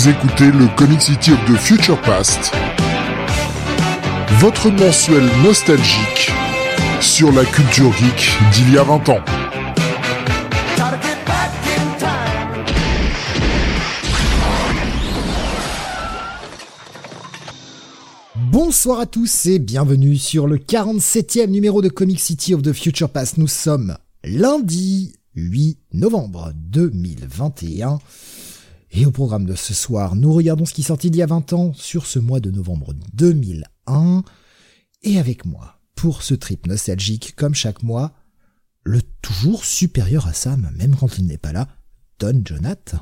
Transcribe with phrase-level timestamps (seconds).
[0.00, 2.52] Vous écoutez le Comic City of the Future Past,
[4.38, 6.30] votre mensuel nostalgique
[7.02, 9.18] sur la culture geek d'il y a 20 ans.
[18.36, 23.10] Bonsoir à tous et bienvenue sur le 47e numéro de Comic City of the Future
[23.10, 23.36] Past.
[23.36, 27.98] Nous sommes lundi 8 novembre 2021.
[28.92, 31.52] Et au programme de ce soir, nous regardons ce qui sortit il y a 20
[31.52, 34.24] ans sur ce mois de novembre 2001.
[35.02, 38.12] Et avec moi, pour ce trip nostalgique, comme chaque mois,
[38.82, 41.68] le toujours supérieur à Sam, même quand il n'est pas là,
[42.18, 42.96] Don Jonath.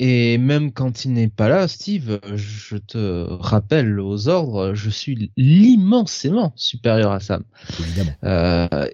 [0.00, 5.30] Et même quand il n'est pas là, Steve, je te rappelle aux ordres, je suis
[5.36, 7.44] l'immensément supérieur à Sam.
[7.78, 8.14] Évidemment.
[8.24, 8.88] Euh,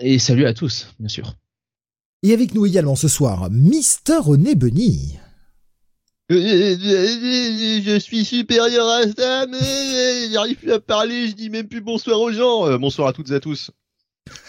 [0.00, 1.34] et salut à tous, bien sûr.
[2.24, 5.18] Et avec nous également ce soir, Mister René Bunny.
[6.30, 9.54] Je suis supérieur à Sam,
[10.32, 12.66] j'arrive plus à parler, je dis même plus bonsoir aux gens.
[12.66, 13.70] Euh, bonsoir à toutes et à tous.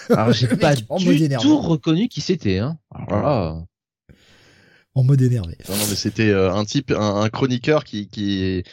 [0.10, 2.60] Alors j'ai Le pas mec du tout reconnu qui c'était.
[2.60, 2.78] Hein.
[2.94, 3.66] Alors là,
[4.94, 5.58] En mode énervé.
[5.68, 8.64] Non, non, mais c'était euh, un type, un, un chroniqueur qui, qui,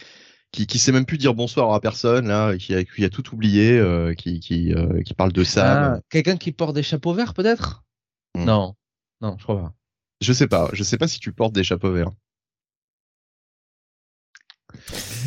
[0.53, 3.33] qui, qui sait même plus dire bonsoir à personne, là, qui a, qui a tout
[3.35, 5.95] oublié, euh, qui, qui, euh, qui parle de Sam.
[5.97, 7.83] ah, quelqu'un qui porte des chapeaux verts peut-être?
[8.37, 8.45] Hmm.
[8.45, 8.75] Non,
[9.21, 9.75] non, je crois pas.
[10.21, 12.11] Je sais pas, je sais pas si tu portes des chapeaux verts.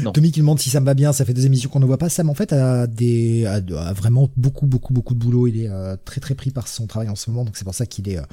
[0.02, 0.12] Non.
[0.12, 2.10] Tommy qui demande si Sam va bien, ça fait deux émissions qu'on ne voit pas.
[2.10, 5.48] Sam en fait a des a, a vraiment beaucoup beaucoup beaucoup de boulot.
[5.48, 7.76] Il est euh, très très pris par son travail en ce moment, donc c'est pour
[7.76, 8.24] ça qu'il est euh,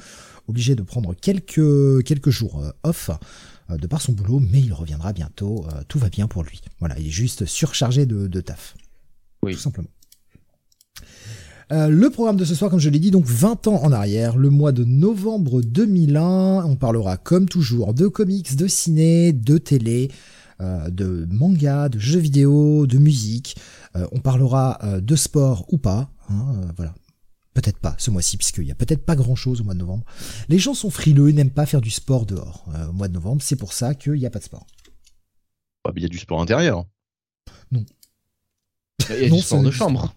[0.47, 3.11] obligé de prendre quelques quelques jours euh, off
[3.69, 5.65] euh, de par son boulot, mais il reviendra bientôt.
[5.67, 6.61] euh, tout va bien pour lui.
[6.79, 8.75] Voilà, il est juste surchargé de, de taf.
[9.43, 9.53] Oui.
[9.53, 9.89] Tout simplement.
[11.71, 14.35] Euh, le programme de ce soir, comme je l'ai dit, donc 20 ans en arrière,
[14.35, 20.11] le mois de novembre 2001, on parlera comme toujours de comics, de ciné, de télé,
[20.59, 23.55] euh, de manga, de jeux vidéo, de musique.
[23.95, 26.11] Euh, on parlera de sport ou pas.
[26.29, 26.93] hein, voilà.
[27.53, 30.05] Peut-être pas ce mois-ci, puisqu'il y a peut-être pas grand-chose au mois de novembre.
[30.47, 33.41] Les gens sont frileux et n'aiment pas faire du sport dehors au mois de novembre.
[33.41, 34.65] C'est pour ça qu'il n'y a pas de sport.
[35.85, 36.85] Ah, Il y a du sport intérieur.
[37.73, 40.13] Il y a Non, du sport de chambre.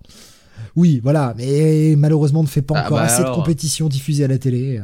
[0.77, 3.37] Oui, voilà, mais malheureusement, on ne fait pas Ah encore bah assez alors.
[3.37, 4.81] de compétitions diffusées à la télé.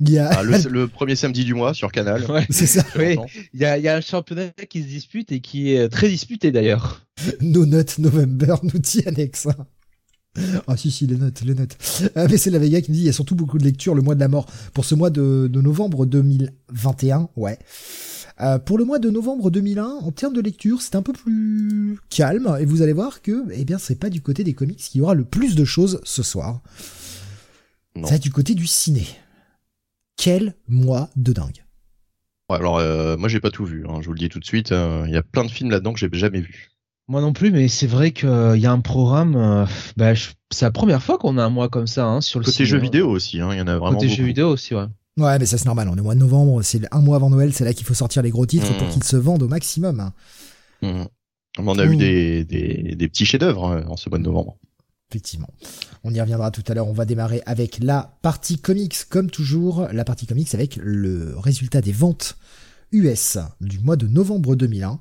[0.00, 0.28] Il y a...
[0.30, 2.24] Ah, le, le premier samedi du mois sur Canal.
[2.30, 2.46] Ouais.
[2.50, 3.16] C'est ça, Oui,
[3.52, 6.08] il y a, il y a un championnat qui se dispute et qui est très
[6.08, 7.02] disputé d'ailleurs.
[7.40, 9.48] No Notes November nous dit Annex.
[10.66, 11.76] Ah si si les notes les notes.
[12.16, 13.94] Ah, mais c'est la Vega qui me dit il y a surtout beaucoup de lectures
[13.94, 17.56] le mois de la mort pour ce mois de, de novembre 2021 ouais.
[18.40, 21.98] Euh, pour le mois de novembre 2001 en termes de lecture c'est un peu plus
[22.10, 24.98] calme et vous allez voir que eh bien c'est pas du côté des comics qu'il
[24.98, 26.60] y aura le plus de choses ce soir.
[27.94, 28.04] Non.
[28.04, 29.06] Ça va être du côté du ciné.
[30.16, 31.64] Quel mois de dingue.
[32.50, 34.44] Ouais, alors, euh, moi, j'ai pas tout vu, hein, je vous le dis tout de
[34.44, 34.70] suite.
[34.72, 36.70] euh, Il y a plein de films là-dedans que j'ai jamais vus.
[37.08, 39.36] Moi non plus, mais c'est vrai qu'il y a un programme.
[39.36, 39.64] euh,
[39.96, 40.12] bah,
[40.50, 42.66] c'est la première fois qu'on a un mois comme ça hein, sur le Côté ciné,
[42.66, 42.80] jeux hein.
[42.80, 44.16] vidéo aussi, hein, il y en a vraiment Côté beaucoup.
[44.18, 44.86] jeux vidéo aussi, ouais.
[45.16, 47.30] Ouais mais ça c'est normal on est au mois de novembre c'est un mois avant
[47.30, 48.78] Noël c'est là qu'il faut sortir les gros titres Mmh.
[48.78, 50.00] pour qu'ils se vendent au maximum.
[50.00, 50.12] hein.
[50.82, 51.06] Mhm.
[51.58, 54.56] On a eu des, des, des petits chefs-d'œuvre euh, en ce mois de novembre.
[55.10, 55.46] Effectivement.
[56.02, 56.88] On y reviendra tout à l'heure.
[56.88, 59.86] On va démarrer avec la partie comics, comme toujours.
[59.92, 62.36] La partie comics avec le résultat des ventes
[62.90, 64.98] US du mois de novembre 2001.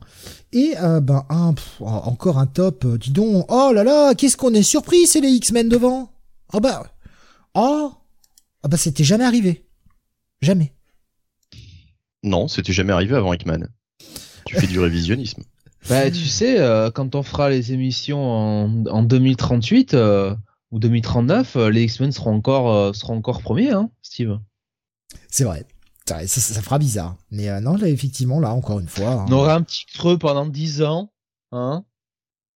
[0.52, 2.86] Et euh, ben un, pff, encore un top.
[2.86, 3.46] euh, Dis donc.
[3.52, 6.12] Oh là là, qu'est-ce qu'on est surpris, c'est les X-Men devant?
[6.54, 6.86] Oh bah.
[7.56, 7.92] Oh.
[8.62, 9.66] Ah bah c'était jamais arrivé.
[10.44, 10.74] Jamais.
[12.24, 13.68] Non, c'était jamais arrivé avant Hickman.
[14.46, 15.44] Tu fais du révisionnisme.
[15.90, 20.34] Bah, tu sais, euh, quand on fera les émissions en, en 2038 euh,
[20.72, 24.40] ou 2039, euh, les X-Men seront encore, euh, seront encore premiers, hein, Steve.
[25.30, 25.66] C'est vrai.
[26.08, 27.18] Ça, ça- ça fera bizarre.
[27.32, 29.10] Mais euh, non, là, effectivement, là, encore une fois.
[29.10, 29.26] hein.
[29.28, 31.12] On aura un petit creux pendant 10 ans,
[31.52, 31.84] hein.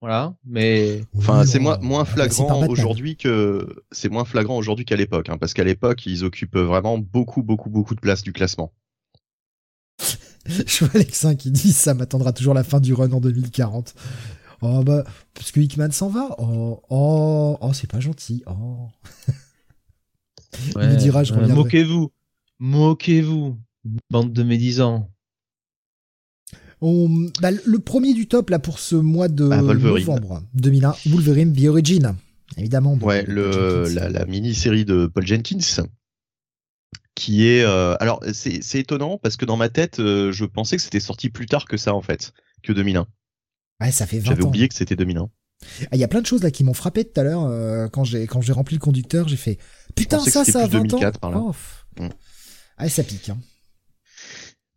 [0.01, 2.69] Voilà, mais Enfin, Oui, c'est moins, par flagrant Batman.
[2.69, 6.99] aujourd'hui que c'est moins flagrant aujourd'hui qu'à l'époque, hein, parce qu'à l'époque ils occupent vraiment
[6.99, 8.73] beaucoup, beaucoup, beaucoup de place du classement.
[10.45, 13.95] Je vois Alexin qui dit ça m'attendra toujours la fin du run en 2040.
[14.61, 16.35] Oh bah, parce que Hickman s'en va.
[16.39, 18.43] Oh, oh, oh, c'est pas gentil.
[18.47, 18.87] Oh.
[20.75, 21.63] Il me dira, je euh, reviendrai.
[21.63, 22.11] Moquez-vous,
[22.59, 23.57] moquez-vous,
[24.09, 25.09] bande de médisants.
[26.81, 31.53] On- bah, le premier du top là pour ce mois de Ah, novembre 2001, Wolverine
[31.53, 32.15] The Origin.
[32.55, 32.95] Évidemment.
[32.95, 35.83] de- Ouais, le, la, la mini-série de Paul Jenkins,
[37.15, 40.81] qui est, euh, alors c'est étonnant parce que dans ma tête, euh, je pensais que
[40.83, 42.31] c'était sorti plus tard que ça en fait,
[42.63, 43.07] que 2001.
[43.81, 44.47] Ouais, ça fait 20 J'avais ans.
[44.47, 45.29] oublié que c'était 2001.
[45.83, 47.87] Ah, Il y a plein de choses là qui m'ont frappé tout à l'heure euh,
[47.87, 49.57] quand j'ai quand j'ai rempli le conducteur, j'ai fait
[49.95, 51.19] putain ça ça a plus 20 2004 ans.
[51.19, 51.37] par là.
[51.39, 51.85] Oh, pff.
[51.99, 52.09] Mm.
[52.77, 53.39] Ah, ça pique hein.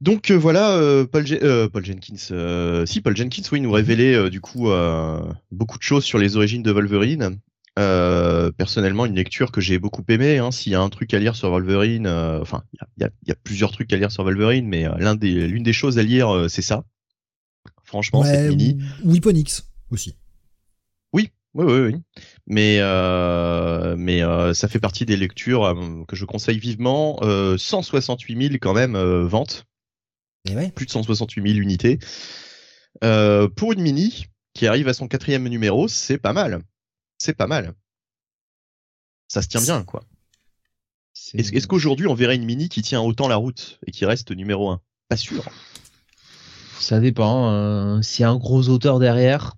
[0.00, 3.70] Donc euh, voilà, euh, Paul, Je- euh, Paul Jenkins, euh, si Paul Jenkins, oui, nous
[3.72, 5.20] révélait euh, du coup euh,
[5.50, 7.38] beaucoup de choses sur les origines de Wolverine.
[7.78, 10.38] Euh, personnellement, une lecture que j'ai beaucoup aimée.
[10.38, 13.10] Hein, S'il y a un truc à lire sur Wolverine, euh, enfin, il y a,
[13.26, 15.98] y y plusieurs trucs à lire sur Wolverine, mais euh, l'un des, l'une des choses
[15.98, 16.84] à lire, euh, c'est ça.
[17.84, 18.78] Franchement, cette mini.
[19.04, 20.16] ou Weaponix aussi.
[21.12, 21.96] Oui, oui, oui, oui.
[22.46, 25.74] Mais euh, mais euh, ça fait partie des lectures
[26.08, 27.18] que je conseille vivement.
[27.22, 29.66] Euh, 168 000 quand même euh, ventes.
[30.46, 30.70] Et ouais.
[30.70, 31.98] plus de 168 000 unités.
[33.04, 36.62] Euh, pour une mini qui arrive à son quatrième numéro, c'est pas mal.
[37.18, 37.74] C'est pas mal.
[39.28, 40.04] Ça se tient bien, quoi.
[41.34, 44.70] Est-ce qu'aujourd'hui on verrait une mini qui tient autant la route et qui reste numéro
[44.70, 44.80] un?
[45.08, 45.44] Pas sûr.
[46.80, 47.50] Ça dépend.
[47.52, 49.56] euh, S'il y a un gros auteur derrière,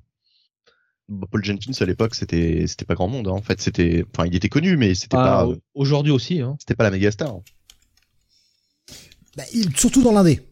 [1.08, 3.28] Bah, Paul Jenkins à l'époque, c'était c'était pas grand monde.
[3.28, 3.32] hein.
[3.32, 6.40] En fait, c'était, enfin, il était connu, mais c'était ah, pas, au- aujourd'hui aussi.
[6.40, 6.56] Hein.
[6.58, 7.36] c'était pas la méga star.
[9.36, 10.42] Bah, il- surtout dans l'indé.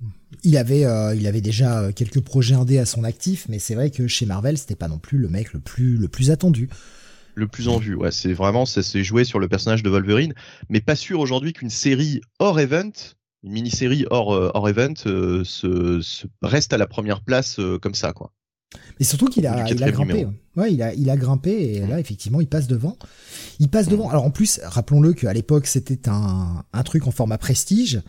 [0.44, 3.74] Il avait, euh, il avait déjà euh, quelques projets indés à son actif, mais c'est
[3.74, 6.68] vrai que chez Marvel, c'était pas non plus le mec le plus, le plus attendu.
[7.34, 10.34] Le plus en vue, ouais, c'est vraiment, ça s'est joué sur le personnage de Wolverine,
[10.68, 12.90] mais pas sûr aujourd'hui qu'une série hors event,
[13.42, 17.78] une mini-série hors, euh, hors event, euh, se, se reste à la première place euh,
[17.78, 18.32] comme ça, quoi.
[19.00, 20.12] Et surtout qu'il a, il a quatrième grimpé.
[20.12, 20.32] numéro.
[20.56, 22.96] Ouais, il a, il a grimpé et là, effectivement, il passe devant.
[23.58, 24.08] Il passe devant.
[24.10, 28.00] Alors en plus, rappelons-le qu'à l'époque, c'était un, un truc en format prestige.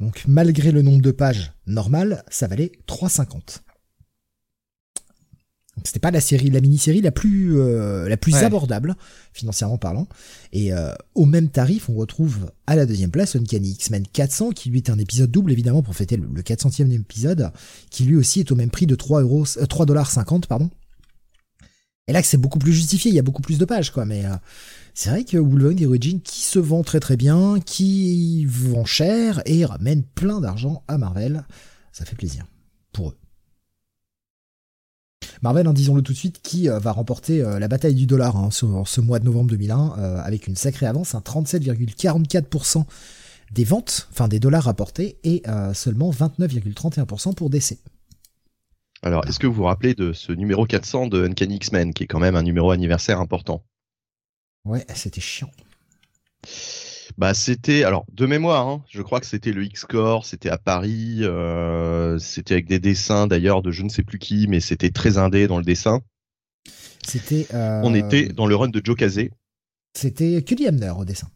[0.00, 3.60] Donc malgré le nombre de pages normal, ça valait 3,50.
[5.76, 8.42] Donc c'était pas la série, la mini-série la plus, euh, la plus Ouais.
[8.42, 8.96] abordable,
[9.32, 10.08] financièrement parlant.
[10.52, 14.70] Et euh, au même tarif, on retrouve à la deuxième place Uncanny X-Men 400, qui
[14.70, 17.52] lui est un épisode double, évidemment, pour fêter le, le 400e épisode,
[17.90, 20.68] qui lui aussi est au même prix de 3 euros, euh, 3,50$, pardon.
[22.08, 24.04] Et là que c'est beaucoup plus justifié, il y a beaucoup plus de pages, quoi,
[24.04, 24.34] mais euh,
[24.98, 29.64] c'est vrai que Wolverine Origin qui se vend très très bien, qui vend cher et
[29.64, 31.44] ramène plein d'argent à Marvel,
[31.92, 32.46] ça fait plaisir
[32.92, 33.16] pour eux.
[35.40, 38.36] Marvel, hein, disons-le tout de suite, qui euh, va remporter euh, la bataille du dollar
[38.36, 42.84] hein, ce mois de novembre 2001 euh, avec une sacrée avance, un 37,44%
[43.52, 45.44] des ventes, enfin des dollars rapportés, et
[45.74, 47.78] seulement 29,31% pour DC.
[49.02, 52.06] Alors, est-ce que vous vous rappelez de ce numéro 400 de Uncanny X-Men, qui est
[52.08, 53.62] quand même un numéro anniversaire important?
[54.68, 55.50] Ouais, c'était chiant.
[57.16, 61.20] Bah, c'était, alors, de mémoire, hein, je crois que c'était le X-Core, c'était à Paris,
[61.22, 65.16] euh, c'était avec des dessins d'ailleurs de je ne sais plus qui, mais c'était très
[65.16, 66.02] indé dans le dessin.
[67.06, 67.46] C'était.
[67.54, 69.30] euh, On était dans le run de Joe Casey.
[69.94, 71.28] C'était Cully Hamner au dessin.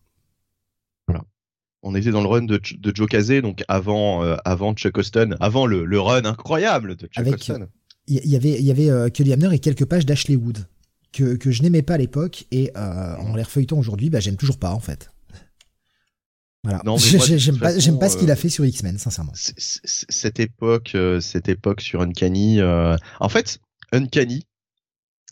[1.85, 5.67] On était dans le run de, Joe Casey, donc avant, euh, avant Chuck Austin, avant
[5.67, 7.67] le, le run incroyable de Chuck Avec, Austin.
[8.07, 10.65] Il y, y avait, y avait Cully Hamner et quelques pages d'Ashley Wood
[11.13, 14.37] que, que je n'aimais pas à l'époque et euh, en les refeuilletant aujourd'hui, bah, j'aime
[14.37, 15.11] toujours pas en fait.
[16.65, 16.81] Voilà.
[16.97, 19.33] J'aime pas, façon, j'aime pas ce qu'il euh, a fait sur X-Men, sincèrement.
[19.35, 22.61] Cette époque, euh, cette époque sur Uncanny.
[22.61, 23.59] euh, En fait,
[23.91, 24.47] Uncanny,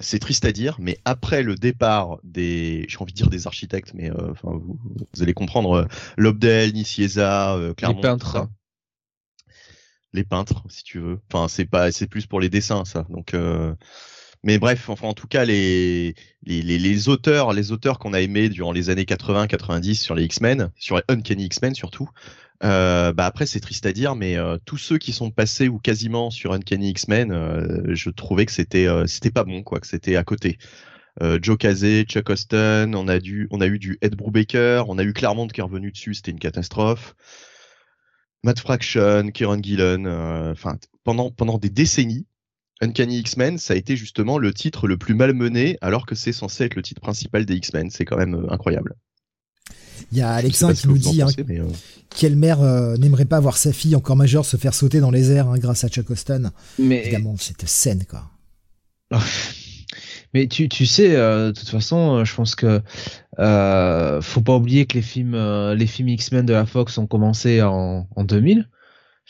[0.01, 3.93] c'est triste à dire, mais après le départ des, j'ai envie de dire des architectes,
[3.95, 4.79] mais euh, enfin vous,
[5.15, 5.85] vous allez comprendre, euh,
[6.17, 8.49] Lobdell, Nicieza, euh, Claremont, les peintres.
[10.13, 11.21] les peintres, si tu veux.
[11.33, 13.07] Enfin, c'est pas, c'est plus pour les dessins, ça.
[13.11, 13.75] Donc, euh,
[14.43, 16.15] mais bref, enfin, en tout cas, les,
[16.45, 20.25] les, les, les auteurs, les auteurs qu'on a aimés durant les années 80-90 sur les
[20.25, 22.09] X-Men, sur Uncanny X-Men surtout.
[22.63, 25.79] Euh, bah après, c'est triste à dire, mais euh, tous ceux qui sont passés ou
[25.79, 28.87] quasiment sur Uncanny X-Men, euh, je trouvais que c'était,
[29.33, 30.59] pas bon, quoi, que c'était à côté.
[31.43, 35.61] Joe Casey, Chuck Austin, on a eu du Ed Brubaker, on a eu Claremont qui
[35.61, 37.15] est revenu dessus, c'était une catastrophe.
[38.43, 42.27] Matt Fraction, Kieron Gillen, enfin pendant pendant des décennies,
[42.81, 46.65] Uncanny X-Men, ça a été justement le titre le plus malmené, alors que c'est censé
[46.65, 47.91] être le titre principal des X-Men.
[47.91, 48.97] C'est quand même euh, incroyable.
[50.13, 51.67] Il y a Alexandre qui nous dit hein, pensez, mais, euh,
[52.09, 55.31] quelle mère euh, n'aimerait pas voir sa fille encore majeure se faire sauter dans les
[55.31, 56.51] airs hein, grâce à Chuck Austin.
[56.79, 58.31] Mais Évidemment, cette scène quoi.
[60.33, 62.81] Mais tu, tu sais, euh, de toute façon, euh, je pense que
[63.39, 67.07] euh, faut pas oublier que les films, euh, les films X-Men de la Fox ont
[67.07, 68.69] commencé en, en 2000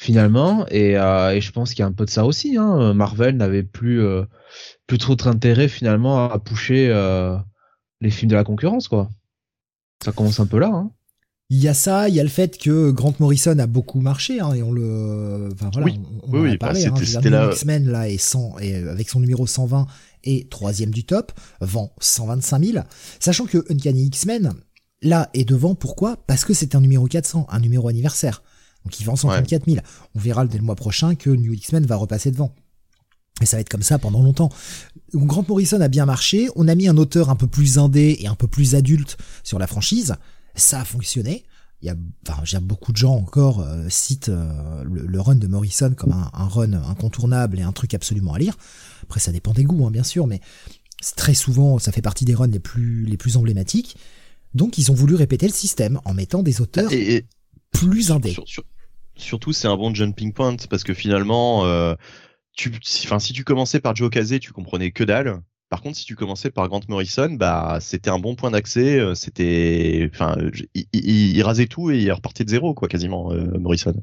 [0.02, 2.56] finalement, et, euh, et je pense qu'il y a un peu de ça aussi.
[2.56, 2.94] Hein.
[2.94, 4.24] Marvel n'avait plus euh,
[4.86, 7.36] plus trop d'intérêt finalement à pusher euh,
[8.00, 9.10] les films de la concurrence, quoi.
[10.02, 10.70] Ça commence un peu là.
[10.72, 10.90] Hein.
[11.50, 14.40] Il y a ça, il y a le fait que Grant Morrison a beaucoup marché,
[14.40, 16.00] hein, et on le, enfin voilà, Oui.
[16.22, 16.86] on, on Oui, en a oui, bah, parlé.
[16.86, 19.86] hein, là- New X-Men là est 100 et avec son numéro 120
[20.24, 22.84] et troisième du top, vend 125 000,
[23.18, 24.52] sachant que Uncanny X-Men
[25.02, 25.74] là est devant.
[25.74, 26.16] Pourquoi?
[26.26, 28.42] Parce que c'est un numéro 400, un numéro anniversaire,
[28.84, 29.78] donc il vend 134 000.
[30.14, 32.54] On verra dès le mois prochain que New X-Men va repasser devant.
[33.40, 34.50] Et ça va être comme ça pendant longtemps.
[35.14, 36.48] Grant Morrison a bien marché.
[36.56, 39.58] On a mis un auteur un peu plus indé et un peu plus adulte sur
[39.58, 40.14] la franchise.
[40.54, 41.44] Ça a fonctionné.
[41.80, 41.94] il y a,
[42.28, 46.44] enfin, j'ai beaucoup de gens encore euh, citent euh, le, run de Morrison comme un,
[46.48, 48.56] run incontournable et un truc absolument à lire.
[49.04, 50.40] Après, ça dépend des goûts, hein, bien sûr, mais
[51.16, 53.96] très souvent, ça fait partie des runs les plus les plus emblématiques.
[54.52, 56.90] Donc, ils ont voulu répéter le système en mettant des auteurs
[57.72, 58.36] plus indés.
[59.16, 61.94] surtout, c'est un bon jumping point parce que finalement, euh,
[62.56, 65.42] tu, si tu commençais par Joe Casey, tu comprenais que dalle.
[65.70, 68.98] Par contre, si tu commençais par Grant Morrison, bah c'était un bon point d'accès.
[68.98, 70.36] Euh, c'était, enfin,
[70.92, 73.94] il, rasait tout et il repartait de zéro, quoi, quasiment euh, Morrison.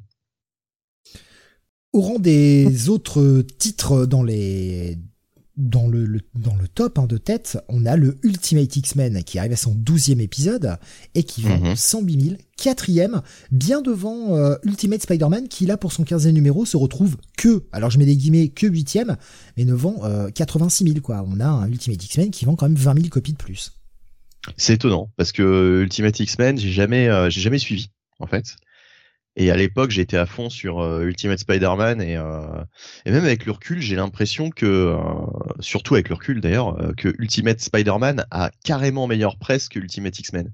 [1.91, 4.97] Au rang des autres titres dans les
[5.57, 9.53] dans le, dans le top hein, de tête, on a le Ultimate X-Men qui arrive
[9.53, 10.77] à son 12e épisode
[11.15, 13.21] et qui vend 108 000, quatrième,
[13.51, 17.89] bien devant euh, Ultimate Spider-Man qui là pour son 15e numéro se retrouve que, alors
[17.89, 18.99] je mets des guillemets, que 8
[19.57, 20.01] mais ne vend
[20.33, 21.25] 86 000 quoi.
[21.27, 23.73] On a un Ultimate X-Men qui vend quand même 20 000 copies de plus.
[24.55, 28.55] C'est étonnant parce que Ultimate X-Men j'ai jamais euh, j'ai jamais suivi en fait.
[29.39, 32.41] Et à l'époque, j'étais à fond sur euh, Ultimate Spider-Man et, euh,
[33.05, 34.97] et même avec le recul, j'ai l'impression que, euh,
[35.59, 40.51] surtout avec le recul d'ailleurs, que Ultimate Spider-Man a carrément meilleure presse que Ultimate X-Men.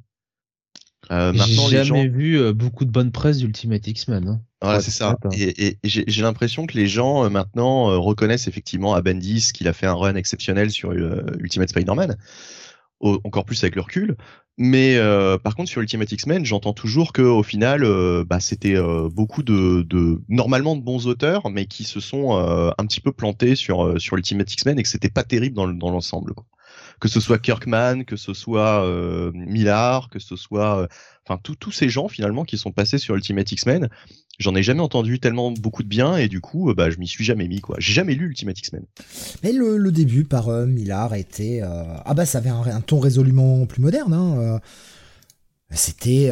[1.10, 4.28] maintenant, j'ai jamais vu beaucoup de bonne presse d'Ultimate X-Men.
[4.28, 4.42] Hein.
[4.62, 5.18] Voilà, c'est ça.
[5.24, 5.30] Hein.
[5.32, 9.88] Et, et j'ai l'impression que les gens maintenant reconnaissent effectivement à Bendis qu'il a fait
[9.88, 12.18] un run exceptionnel sur Ultimate Spider-Man
[13.04, 14.16] encore plus avec le recul.
[14.58, 18.76] Mais euh, par contre sur Ultimate X-Men, j'entends toujours que au final, euh, bah, c'était
[18.76, 23.12] euh, beaucoup de, de, normalement de bons auteurs, mais qui se sont un petit peu
[23.12, 26.34] plantés sur sur Ultimate X-Men et que c'était pas terrible dans, dans l'ensemble.
[27.04, 28.82] Que ce soit Kirkman, que ce soit
[29.34, 30.88] Millar, que ce soit,
[31.28, 33.90] enfin tous ces gens finalement qui sont passés sur Ultimate X-Men,
[34.40, 37.08] j'en ai jamais entendu tellement beaucoup de bien et du coup euh, bah je m'y
[37.08, 37.76] suis jamais mis quoi.
[37.80, 38.84] J'ai jamais lu Ultimate X-Men.
[39.44, 43.66] Mais le, début par euh, Millard était euh, ah bah ça avait un, ton résolument
[43.66, 44.60] plus moderne hein.
[45.72, 46.32] C'était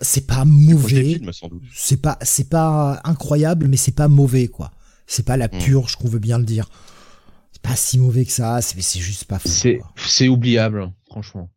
[0.00, 1.20] c'est pas mauvais.
[1.74, 4.72] C'est pas c'est pas incroyable mais c'est pas mauvais quoi.
[5.06, 5.58] C'est pas la hmm.
[5.58, 6.68] purge qu'on veut bien le dire.
[7.62, 9.48] C'est pas si mauvais que ça, c'est juste pas fou.
[9.96, 11.50] C'est oubliable franchement.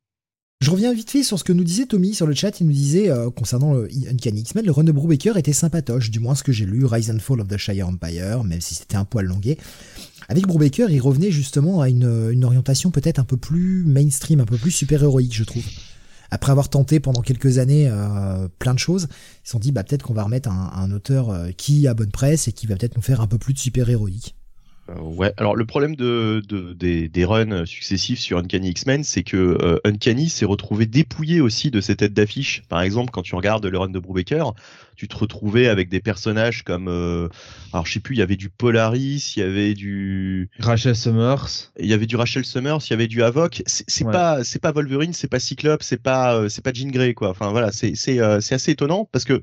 [0.62, 2.60] Je reviens vite fait sur ce que nous disait Tommy sur le chat.
[2.60, 6.20] Il nous disait, euh, concernant le Uncanny X-Men, le run de Brubaker était sympatoche, du
[6.20, 8.96] moins ce que j'ai lu, Rise and Fall of the Shire Empire, même si c'était
[8.96, 9.58] un poil longué.
[10.29, 14.46] Avec Brubaker, il revenait justement à une, une orientation peut-être un peu plus mainstream, un
[14.46, 15.65] peu plus super-héroïque, je trouve.
[16.29, 19.08] Après avoir tenté pendant quelques années euh, plein de choses,
[19.43, 21.96] ils se sont dit, bah, peut-être qu'on va remettre un, un auteur euh, qui a
[21.96, 24.36] bonne presse et qui va peut-être nous faire un peu plus de super-héroïque.
[24.98, 29.24] Euh, ouais, alors le problème de, de des, des, runs successifs sur Uncanny X-Men, c'est
[29.24, 32.63] que euh, Uncanny s'est retrouvé dépouillé aussi de ses têtes d'affiche.
[32.69, 34.53] Par exemple, quand tu regardes le run de Brubaker,
[34.95, 37.27] tu te retrouvais avec des personnages comme, euh,
[37.74, 41.71] alors je sais plus, il y avait du Polaris, il y avait du Rachel Summers,
[41.79, 43.63] il y avait du Rachel Summers, il y avait du Havok.
[43.65, 47.29] C'est pas, c'est pas Wolverine, c'est pas Cyclope, c'est pas, c'est pas Jean Grey quoi.
[47.29, 49.41] Enfin voilà, c'est c'est c'est assez étonnant parce que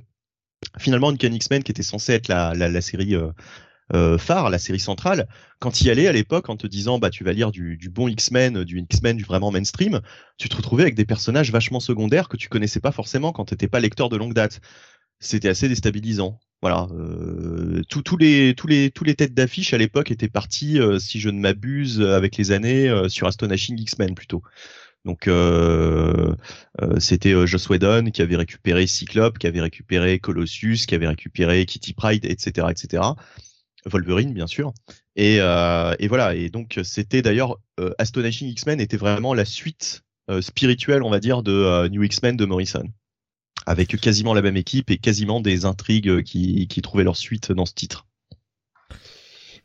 [0.78, 3.30] finalement Uncanny X-Men qui était censé être la la, la série euh,
[4.18, 5.28] phare, la série centrale,
[5.60, 8.08] quand y allais à l'époque en te disant bah tu vas lire du, du bon
[8.08, 10.00] X-Men, du X-Men du vraiment mainstream,
[10.36, 13.68] tu te retrouvais avec des personnages vachement secondaires que tu connaissais pas forcément quand t'étais
[13.68, 14.60] pas lecteur de longue date.
[15.20, 16.38] C'était assez déstabilisant.
[16.60, 20.98] Voilà, euh, tous les tous les tous les têtes d'affiche à l'époque étaient partis, euh,
[20.98, 24.42] si je ne m'abuse, avec les années euh, sur Astonishing X-Men plutôt.
[25.04, 26.34] Donc euh,
[26.82, 31.64] euh, c'était Joss Whedon qui avait récupéré Cyclope, qui avait récupéré Colossus, qui avait récupéré
[31.66, 33.02] Kitty Pride, etc., etc.
[33.86, 34.72] Wolverine bien sûr.
[35.16, 36.34] Et, euh, et voilà.
[36.34, 41.20] Et donc c'était d'ailleurs euh, Astonishing X-Men était vraiment la suite euh, spirituelle, on va
[41.20, 42.84] dire, de New X-Men de Morrison,
[43.66, 47.66] avec quasiment la même équipe et quasiment des intrigues qui, qui trouvaient leur suite dans
[47.66, 48.06] ce titre.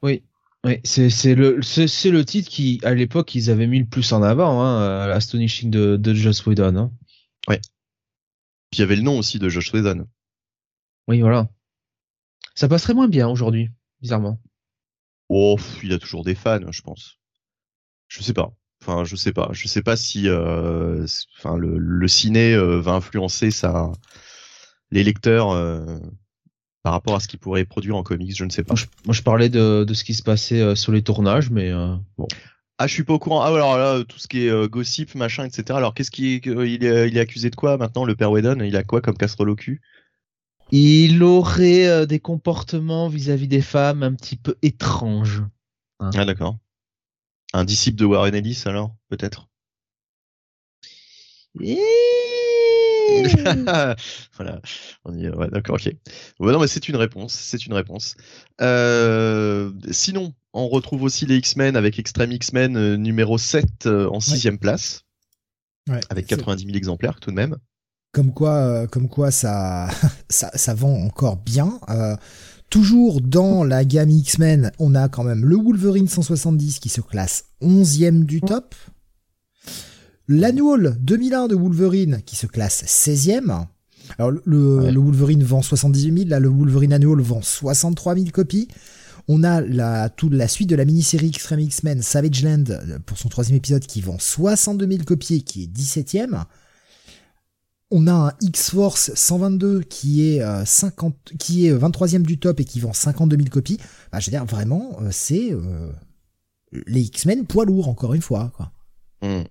[0.02, 0.24] Oui,
[0.66, 4.24] oui, c'est le c'est le titre qui à l'époque ils avaient mis le plus en
[4.24, 6.76] avant, hein, l'Astonishing de, de Joss Whedon.
[6.76, 6.92] Hein.
[7.48, 7.60] Ouais.
[8.72, 10.08] Puis il y avait le nom aussi de Josh Whedon.
[11.08, 11.50] Oui, voilà.
[12.56, 13.70] Ça passerait moins bien aujourd'hui
[14.04, 14.40] bizarrement.
[15.30, 17.18] Oh, il a toujours des fans, je pense.
[18.08, 18.54] Je sais pas.
[18.82, 19.50] Enfin, je sais pas.
[19.54, 21.08] Je sais pas si, euh,
[21.40, 23.92] enfin, le, ciné euh, va influencer ça,
[24.92, 25.98] les lecteurs euh,
[26.84, 28.36] par rapport à ce qu'il pourrait produire en comics.
[28.36, 28.76] Je ne sais pas.
[29.06, 31.72] Moi, je, parlais de, ce qui se passait sur les tournages, mais
[32.18, 32.28] bon.
[32.78, 33.42] Ah, je suis pas au courant.
[33.42, 35.78] Ah, alors là, tout ce qui est gossip, machin, etc.
[35.78, 38.60] Alors, qu'est-ce qui est, il est, il est accusé de quoi maintenant, le père Whedon?
[38.60, 39.82] Il a quoi comme casserole au cul?
[40.72, 45.44] Il aurait euh, des comportements vis-à-vis des femmes un petit peu étranges.
[46.00, 46.10] Hein.
[46.16, 46.58] Ah d'accord.
[47.54, 49.50] Un disciple de Warren Ellis alors, peut-être?
[54.36, 54.62] Voilà,
[55.06, 55.94] on y ouais, d'accord, ok.
[56.40, 58.16] non, mais c'est une réponse, c'est une réponse.
[58.62, 64.58] Euh, sinon, on retrouve aussi les X-Men avec Extreme X-Men euh, numéro 7 en sixième
[64.58, 65.04] place,
[66.10, 67.58] avec 90 000 exemplaires tout de même.
[68.14, 69.90] Comme quoi, euh, comme quoi ça,
[70.30, 71.80] ça, ça vend encore bien.
[71.90, 72.16] Euh,
[72.70, 77.46] toujours dans la gamme X-Men, on a quand même le Wolverine 170 qui se classe
[77.62, 78.76] 11e du top.
[80.28, 83.66] L'annual 2001 de Wolverine qui se classe 16e.
[84.18, 88.68] Alors le, le Wolverine vend 78 000, là le Wolverine Annual vend 63 000 copies.
[89.28, 93.18] On a la, toute la suite de la mini-série Extreme X-Men Savage Land euh, pour
[93.18, 96.44] son troisième épisode qui vend 62 000 copies qui est 17ème.
[97.96, 102.66] On a un X-Force 122 qui est, 50, euh, qui est 23ème du top et
[102.66, 103.78] qui vend 52 000 copies.
[104.12, 105.52] Bah, je veux dire, vraiment, euh, c'est
[106.88, 108.52] les X-Men poids lourds, encore une fois.
[109.22, 109.44] Hmm.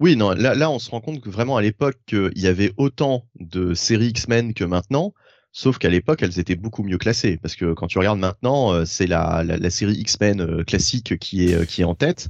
[0.00, 3.26] Oui, non, là, on se rend compte que vraiment à l'époque, il y avait autant
[3.38, 5.12] de séries X-Men que maintenant.
[5.52, 7.36] Sauf qu'à l'époque, elles étaient beaucoup mieux classées.
[7.36, 11.54] Parce que quand tu regardes maintenant, euh, c'est la, série X-Men euh, classique qui est,
[11.54, 12.28] euh, qui est en tête.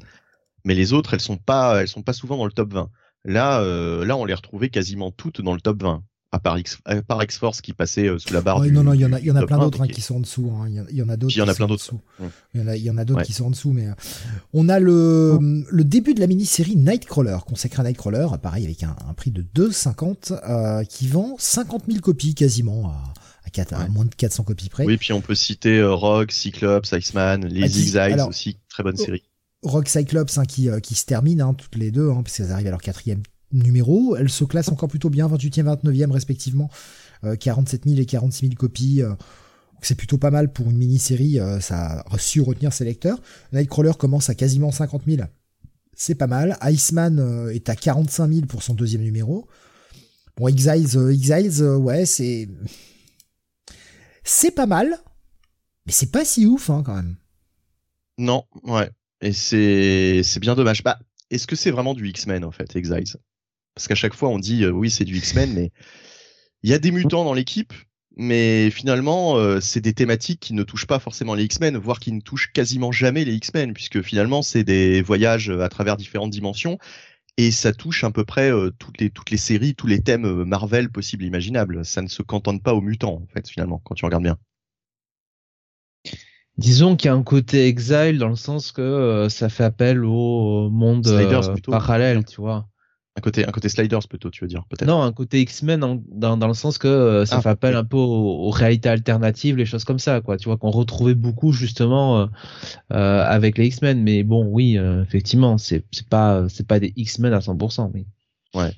[0.64, 2.90] Mais les autres, elles sont pas, elles sont pas souvent dans le top 20.
[3.24, 3.62] Là,
[4.04, 7.60] là, on les retrouvait quasiment toutes dans le top 20 à part X, à X-Force
[7.60, 8.60] qui passait sous la barre.
[8.60, 10.00] du, non, non, il y en a, il y en a plein d'autres hein, qui...
[10.00, 10.50] sont en dessous.
[10.54, 10.68] Hein.
[10.90, 11.34] Il y en a d'autres.
[11.34, 11.92] Il y en a plein d'autres.
[12.54, 13.88] Il y en a, il y en a d'autres qui sont en dessous, mais
[14.52, 18.94] on a le, le début de la mini-série Nightcrawler, consacrée à Nightcrawler, pareil avec un,
[19.08, 23.12] un prix de 2,50, euh, qui vend 50 000 copies quasiment à,
[23.44, 24.84] à, 4, à, moins de 400 copies près.
[24.84, 29.24] Oui, puis on peut citer euh, Rogue, Cyclops, Iceman, les X-Eyes aussi, très bonne série.
[29.62, 32.69] Rogue Cyclops hein, qui, qui se termine hein, toutes les deux, hein, parce qu'elles arrivent
[32.69, 34.17] à leur quatrième numéro.
[34.17, 36.71] Elles se classent encore plutôt bien, 28e, 29e respectivement,
[37.38, 39.02] 47 000 et 46 000 copies.
[39.02, 39.14] Euh,
[39.83, 43.21] c'est plutôt pas mal pour une mini-série, euh, ça a su retenir ses lecteurs.
[43.52, 45.23] Nightcrawler commence à quasiment 50 000,
[45.95, 46.59] c'est pas mal.
[46.62, 49.49] Iceman euh, est à 45 000 pour son deuxième numéro.
[50.37, 52.49] Bon, Exiles, Exiles ouais, c'est...
[54.23, 54.99] C'est pas mal,
[55.87, 57.17] mais c'est pas si ouf hein, quand même.
[58.19, 58.90] Non, ouais.
[59.20, 60.82] Et c'est c'est bien dommage.
[60.82, 60.98] Bah,
[61.30, 63.16] est-ce que c'est vraiment du X-Men en fait, Exiles?
[63.74, 65.70] Parce qu'à chaque fois, on dit euh, oui, c'est du X-Men, mais
[66.62, 67.72] il y a des mutants dans l'équipe,
[68.16, 72.12] mais finalement, euh, c'est des thématiques qui ne touchent pas forcément les X-Men, voire qui
[72.12, 76.78] ne touchent quasiment jamais les X-Men, puisque finalement, c'est des voyages à travers différentes dimensions.
[77.37, 80.44] Et ça touche à peu près euh, toutes, les, toutes les séries, tous les thèmes
[80.44, 81.85] Marvel possibles imaginables.
[81.85, 84.38] Ça ne se cantonne pas aux mutants, en fait, finalement, quand tu regardes bien.
[86.61, 90.70] Disons qu'il y a un côté exile dans le sens que ça fait appel au
[90.70, 91.09] monde
[91.66, 92.66] parallèle, tu vois.
[93.16, 96.37] Un côté, un côté Sliders plutôt, tu veux dire peut-être Non, un côté X-Men dans,
[96.37, 99.66] dans, le sens que euh, ça ah, fait appel un peu aux, réalités alternatives, les
[99.66, 100.37] choses comme ça, quoi.
[100.37, 102.27] Tu vois qu'on retrouvait beaucoup justement euh,
[102.92, 107.33] euh, avec les X-Men, mais bon, oui, effectivement, c'est c'est pas c'est pas des X-Men
[107.33, 108.07] à 100%, mais.
[108.55, 108.73] Ouais.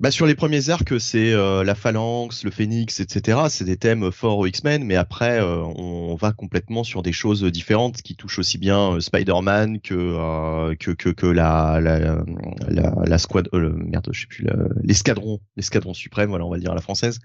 [0.00, 3.42] Bah sur les premiers arcs, c'est euh, la phalanx, le phénix, etc.
[3.48, 7.44] C'est des thèmes forts aux X-Men, mais après euh, on va complètement sur des choses
[7.44, 12.24] différentes qui touchent aussi bien euh, Spider-Man que, que, que que la la
[12.68, 14.46] la, la squad, merde, je sais plus,
[14.82, 17.20] l'escadron, l'escadron suprême, voilà, on va le dire à la française,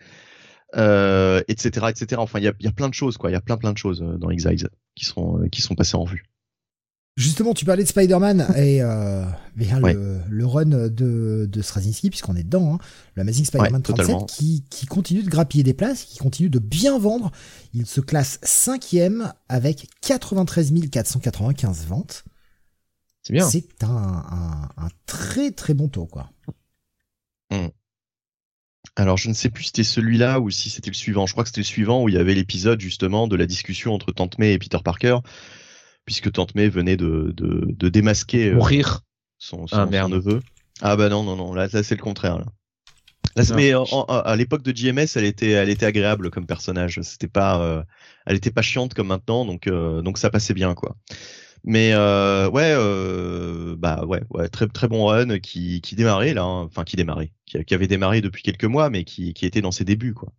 [0.76, 2.22] etc., etc.
[2.22, 3.32] Enfin, il y a, y a plein de choses, quoi.
[3.32, 6.06] Il y a plein plein de choses dans X-Eyes qui sont qui sont passées en
[6.06, 6.26] vue.
[7.20, 9.26] Justement, tu parlais de Spider-Man et euh,
[9.58, 12.78] le, run de, de Straczynski, puisqu'on est dedans, hein,
[13.16, 16.98] le Amazing Spider-Man 37, qui, qui continue de grappiller des places, qui continue de bien
[16.98, 17.34] vendre.
[17.74, 22.24] Il se classe cinquième avec 93 495 ventes.
[23.22, 23.50] C'est bien.
[23.50, 26.32] C'est un, un, très très bon taux, quoi.
[27.52, 27.68] Hmm.
[28.96, 31.26] Alors, je ne sais plus si c'était celui-là ou si c'était le suivant.
[31.26, 33.94] Je crois que c'était le suivant où il y avait l'épisode justement de la discussion
[33.94, 35.18] entre Tante May et Peter Parker
[36.10, 39.02] puisque Tante May venait de, de, de démasquer euh, Mourir.
[39.38, 40.40] son, son, ah, neveu.
[40.82, 42.40] Ah bah non, non, non, là, là c'est le contraire.
[42.40, 42.46] Là.
[43.36, 43.74] Là, mais
[44.08, 47.00] à l'époque de JMS, elle était, elle était agréable comme personnage.
[47.04, 47.84] C'était pas, euh,
[48.26, 50.96] elle était pas chiante comme maintenant, donc, euh, donc ça passait bien quoi.
[51.64, 52.74] Mais euh, ouais,
[53.78, 56.64] bah ouais, ouais, très très bon run qui, qui démarrait là, hein.
[56.64, 59.70] enfin qui démarrait, qui, qui, avait démarré depuis quelques mois, mais qui, qui était dans
[59.72, 60.34] ses débuts quoi.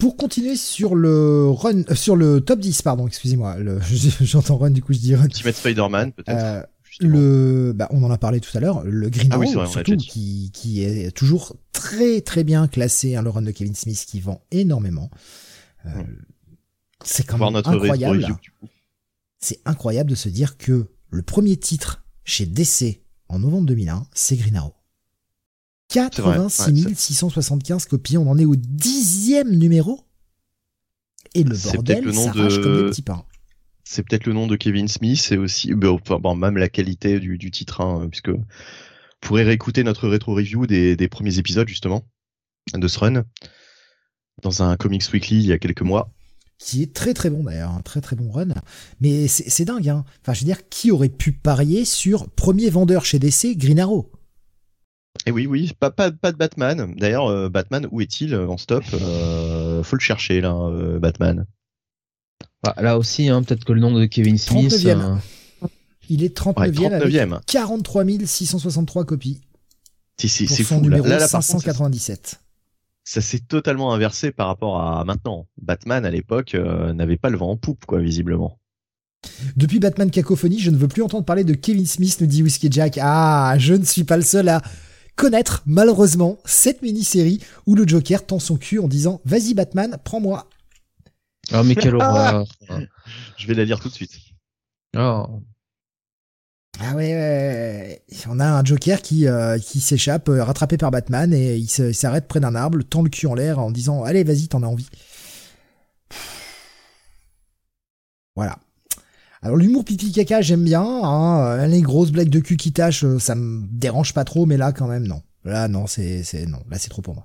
[0.00, 3.56] Pour continuer sur le run, euh, sur le top 10, pardon, excusez-moi,
[4.20, 5.26] j'entends run, du coup je dis run.
[5.26, 6.42] Ultimate Spider-Man, peut-être.
[6.42, 6.62] Euh,
[7.00, 10.82] le, bah, on en a parlé tout à l'heure, le Green ah surtout, qui, qui
[10.82, 15.10] est toujours très très bien classé, hein, le run de Kevin Smith qui vend énormément.
[15.86, 15.90] Euh,
[17.04, 18.36] c'est quand même incroyable.
[19.38, 24.36] C'est incroyable de se dire que le premier titre chez DC en novembre 2001, c'est
[24.36, 24.74] Green Arrow.
[25.90, 28.16] 86 675 copies.
[28.18, 30.00] On en est au dixième numéro.
[31.34, 32.62] Et le bordel le nom de...
[32.62, 33.24] comme des petits pains.
[33.84, 37.38] C'est peut-être le nom de Kevin Smith et aussi, bah, bon, même la qualité du,
[37.38, 38.44] du titre, hein, puisque vous
[39.20, 42.02] pourrez réécouter notre rétro review des, des, premiers épisodes justement
[42.72, 43.24] de ce run
[44.42, 46.12] dans un Comics Weekly il y a quelques mois.
[46.58, 48.48] Qui est très très bon d'ailleurs, un très très bon run.
[49.00, 50.04] Mais c'est dingue, hein.
[50.20, 54.10] Enfin, je veux dire, qui aurait pu parier sur premier vendeur chez DC, Green Arrow?
[55.26, 56.94] Et oui, oui, pas, pas, pas de Batman.
[56.96, 61.46] D'ailleurs, euh, Batman, où est-il en stop euh, Faut le chercher là, euh, Batman.
[62.62, 64.72] Bah, là aussi, hein, peut-être que le nom de Kevin Smith.
[64.72, 65.00] 39e.
[65.62, 65.66] euh,
[66.08, 67.32] Il est 39e, Ouais, 39e.
[67.34, 69.40] avec 43 663 copies
[70.18, 70.84] Si, si, c'est son fou.
[70.84, 72.40] Là, numéro là, là, ça, 597.
[73.04, 75.46] ça s'est totalement inversé par rapport à maintenant.
[75.60, 78.58] Batman à l'époque euh, n'avait pas le vent en poupe, quoi, visiblement.
[79.56, 82.68] Depuis Batman Cacophonie, je ne veux plus entendre parler de Kevin Smith, nous dit Whiskey
[82.70, 82.98] Jack.
[83.02, 84.62] Ah, je ne suis pas le seul à
[85.20, 90.48] connaître, malheureusement, cette mini-série où le Joker tend son cul en disant Vas-y Batman, prends-moi.
[91.52, 92.46] Ah, mais quelle horreur.
[93.36, 94.18] Je vais la lire tout de suite.
[94.96, 95.26] Oh.
[96.82, 101.34] Ah ouais, ouais, on a un Joker qui, euh, qui s'échappe, euh, rattrapé par Batman,
[101.34, 104.48] et il s'arrête près d'un arbre, tend le cul en l'air en disant Allez, vas-y,
[104.48, 104.88] t'en as envie.
[108.34, 108.58] Voilà.
[109.42, 113.04] Alors l'humour pipi caca j'aime bien, hein, euh, les grosses blagues de cul qui tâchent
[113.04, 115.22] euh, ça me dérange pas trop mais là quand même non.
[115.44, 117.24] Là non c'est c'est non, là c'est trop pour moi.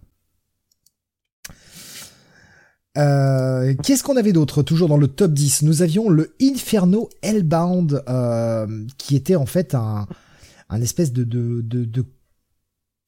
[2.97, 4.63] Euh, Qu'est-ce qu'on avait d'autre?
[4.63, 9.75] Toujours dans le top 10, nous avions le Inferno Hellbound, euh, qui était en fait
[9.75, 10.07] un,
[10.69, 11.25] un espèce de,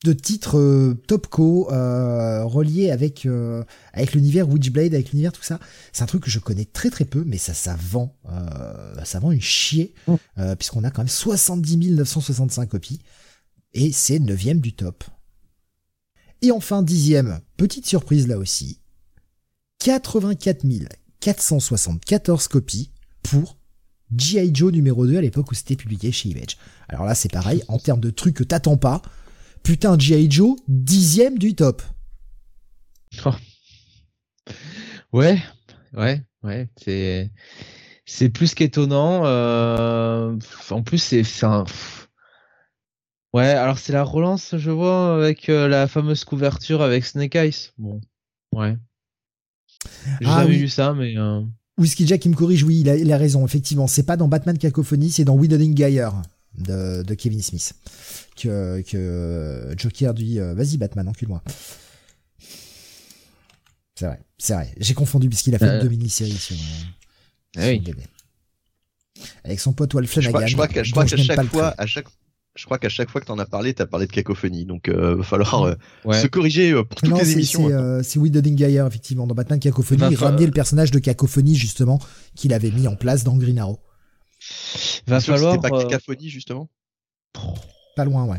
[0.03, 5.59] de titre euh, topco euh, relié avec, euh, avec l'univers Witchblade, avec l'univers tout ça.
[5.91, 9.19] C'est un truc que je connais très très peu, mais ça, ça vend, euh, ça
[9.19, 9.93] vend une chier,
[10.37, 13.01] euh, puisqu'on a quand même 70 965 copies,
[13.73, 15.03] et c'est 9 du top.
[16.43, 18.79] Et enfin, dixième, petite surprise là aussi,
[19.79, 20.63] 84
[21.19, 22.91] 474 copies
[23.23, 23.57] pour
[24.15, 24.51] G.I.
[24.53, 26.57] Joe numéro 2 à l'époque où c'était publié chez Image.
[26.87, 29.01] Alors là, c'est pareil, en termes de trucs que t'attends pas,
[29.67, 30.31] putain, G.I.
[30.31, 31.81] Joe, dixième du top.
[35.11, 35.37] Ouais,
[35.93, 36.69] ouais, ouais.
[36.77, 37.31] C'est
[38.05, 39.23] c'est plus qu'étonnant.
[39.25, 40.37] euh,
[40.69, 41.65] En plus, c'est c'est un.
[43.33, 47.71] Ouais, alors c'est la relance, je vois, avec euh, la fameuse couverture avec Snake Eyes.
[47.77, 47.99] Bon,
[48.53, 48.77] ouais.
[50.21, 50.59] J'ai Ah jamais oui.
[50.59, 51.17] lu ça, mais.
[51.17, 51.41] euh,
[51.77, 53.85] Whiskey Jack, il me corrige, oui, il a, il a raison, effectivement.
[53.85, 56.07] C'est pas dans Batman Cacophonie, c'est dans Widow Geyer
[56.57, 57.75] de, de Kevin Smith.
[58.37, 61.41] Que, que Joker dit, euh, vas-y Batman, encule-moi.
[63.95, 64.73] C'est vrai, c'est vrai.
[64.79, 65.81] J'ai confondu puisqu'il a fait Euh.
[65.81, 66.59] deux mini-séries sur, euh,
[67.57, 67.79] ah sur oui.
[67.79, 67.95] BD.
[69.43, 70.47] Avec son pote Wal Je crois, Flanagan.
[70.47, 72.05] je crois je crois qu'à chaque le fois, à chaque,
[72.55, 74.65] je crois qu'à chaque fois que t'en as parlé, t'as parlé de cacophonie.
[74.65, 75.73] Donc, euh, va falloir euh,
[76.05, 76.21] Ouais.
[76.21, 77.67] se corriger euh, pour toutes Non, les émissions.
[77.69, 77.79] c'est, hein.
[77.79, 79.25] euh, c'est Widow Geyer, effectivement.
[79.25, 81.99] Dans Batman Cacophonie, il ramenait le personnage de Cacophonie, justement,
[82.35, 83.79] qu'il avait mis en place dans Green Arrow.
[85.07, 85.55] Va falloir.
[85.55, 86.69] C'était pas cacophonie justement.
[87.97, 88.37] Pas loin, ouais.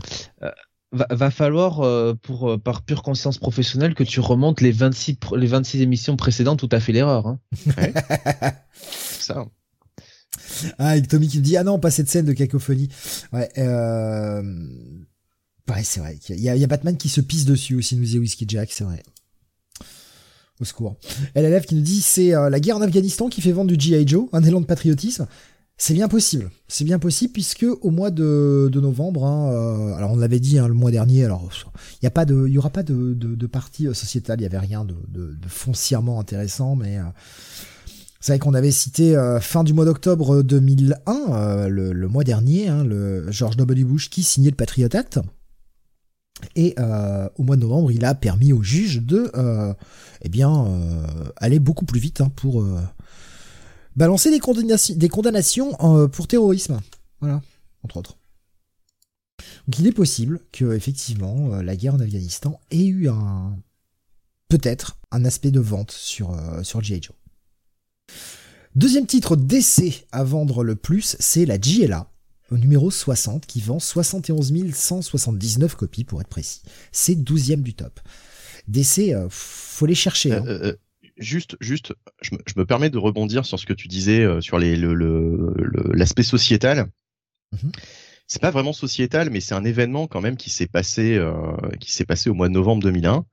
[0.93, 5.15] va, va falloir, euh, pour, euh, par pure conscience professionnelle, que tu remontes les 26,
[5.15, 7.27] pr- les 26 émissions précédentes où t'as fait l'erreur.
[7.27, 7.39] Hein.
[9.19, 9.45] Ça.
[10.79, 12.89] Ah, avec Tommy qui me dit ah non pas cette scène de cacophonie.
[13.33, 14.43] Ouais, euh...
[15.69, 16.19] ouais c'est vrai.
[16.31, 18.47] Il y, a, il y a Batman qui se pisse dessus aussi, nous dit Whiskey
[18.49, 19.03] Jack, c'est vrai.
[20.61, 20.97] Au secours.
[21.37, 24.07] LLF qui nous dit c'est euh, la guerre en Afghanistan qui fait vendre du GI
[24.09, 25.27] Joe, un élan de patriotisme.
[25.81, 26.51] C'est bien possible.
[26.67, 30.67] C'est bien possible puisque au mois de, novembre, hein, euh, alors on l'avait dit hein,
[30.67, 31.49] le mois dernier, alors
[32.03, 34.41] il y a pas de, il y aura pas de, de, de parti euh, sociétal,
[34.41, 37.05] il y avait rien de, foncièrement intéressant, mais euh,
[38.21, 42.83] c'est vrai qu'on avait cité fin du mois d'octobre 2001, euh, le, mois dernier, hein,
[42.83, 43.85] le George W.
[43.85, 45.21] Bush qui signait le Patriot Act.
[46.57, 46.75] Et
[47.37, 49.31] au mois de novembre, il a permis aux juges de,
[50.23, 50.67] eh bien,
[51.37, 52.65] aller beaucoup plus vite pour
[53.99, 56.81] balancer des, condamnations, des condamnations euh, pour terrorisme.
[57.21, 57.43] Voilà,
[57.83, 58.17] entre autres.
[59.67, 63.57] Donc il est possible que effectivement euh, la guerre en Afghanistan ait eu un
[64.49, 67.03] peut-être un aspect de vente sur euh, sur G.I.
[67.03, 67.17] Joe.
[68.75, 72.09] Deuxième titre d'essai à vendre le plus, c'est la GLA,
[72.53, 76.63] au numéro 60, qui vend 71 179 copies pour être précis.
[76.93, 77.99] C'est 12e du top.
[78.69, 80.33] D'essai, euh, faut les chercher.
[80.33, 80.45] hein.
[80.47, 80.77] Euh, euh,
[81.19, 84.41] juste, juste, je me, je me permets de rebondir sur ce que tu disais euh,
[84.41, 86.87] sur les, le, le, le- l'aspect sociétal.
[87.53, 87.73] Mhm.
[88.27, 91.33] C'est pas vraiment sociétal, mais c'est un événement quand même qui s'est passé, euh,
[91.81, 93.25] qui s'est passé au mois de novembre 2001.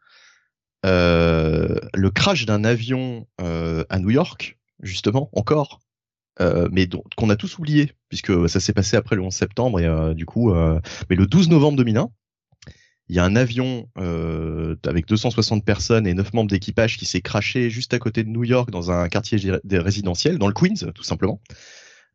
[0.85, 5.81] Euh, le crash d'un avion à New York, justement, encore,
[6.39, 10.25] mais qu'on a tous oublié, puisque ça s'est passé après le 11 septembre, et du
[10.25, 10.53] coup,
[11.09, 12.09] mais le 12 novembre 2001,
[13.07, 17.21] il y a un avion euh, avec 260 personnes et 9 membres d'équipage qui s'est
[17.21, 19.39] crashé juste à côté de New York dans un quartier
[19.71, 21.39] résidentiel, dans le Queens, tout simplement.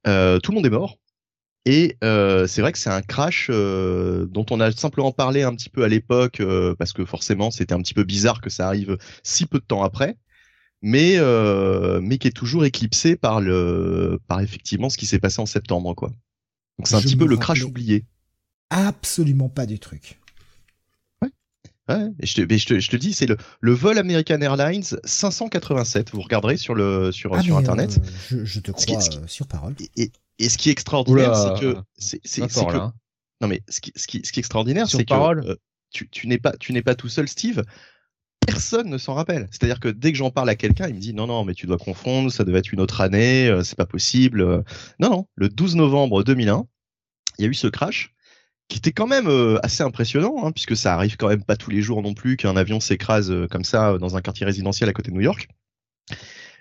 [0.07, 0.99] Euh, tout le monde est mort.
[1.67, 5.55] Et euh, c'est vrai que c'est un crash euh, dont on a simplement parlé un
[5.55, 8.67] petit peu à l'époque, euh, parce que forcément c'était un petit peu bizarre que ça
[8.67, 10.17] arrive si peu de temps après,
[10.81, 15.41] mais, euh, mais qui est toujours éclipsé par, le, par effectivement ce qui s'est passé
[15.41, 15.95] en septembre.
[15.95, 16.09] quoi.
[16.79, 18.07] Donc c'est un Je petit peu le crash oublié.
[18.71, 20.20] Absolument pas du truc.
[21.91, 26.11] Ouais, je, te, je, te, je te dis, c'est le, le vol American Airlines 587.
[26.13, 27.99] Vous regarderez sur le sur, Ah, sur internet.
[28.01, 29.75] euh, je, je te qui- crois qui- euh, sur parole.
[29.97, 32.93] Et, et, et ce qui est extraordinaire, c'est que c'est c'est- c'est D'accord, que là.
[33.41, 35.57] non mais ce qui, ce qui, ce qui est extraordinaire, Sur c'est que euh,
[35.91, 37.63] tu, tu n'es pas tu n'es pas tout seul, Steve.
[38.47, 39.49] Personne ne s'en rappelle.
[39.51, 41.67] C'est-à-dire que dès que j'en parle à quelqu'un, il me dit non non mais tu
[41.67, 44.43] dois confondre, ça devait être une autre année, euh, c'est pas possible.
[44.99, 46.65] Non non, le 12 novembre 2001,
[47.39, 48.13] il y a eu ce crash
[48.71, 51.71] qui était quand même euh, assez impressionnant, hein, puisque ça arrive quand même pas tous
[51.71, 54.93] les jours non plus qu'un avion s'écrase euh, comme ça dans un quartier résidentiel à
[54.95, 55.49] côté de New York.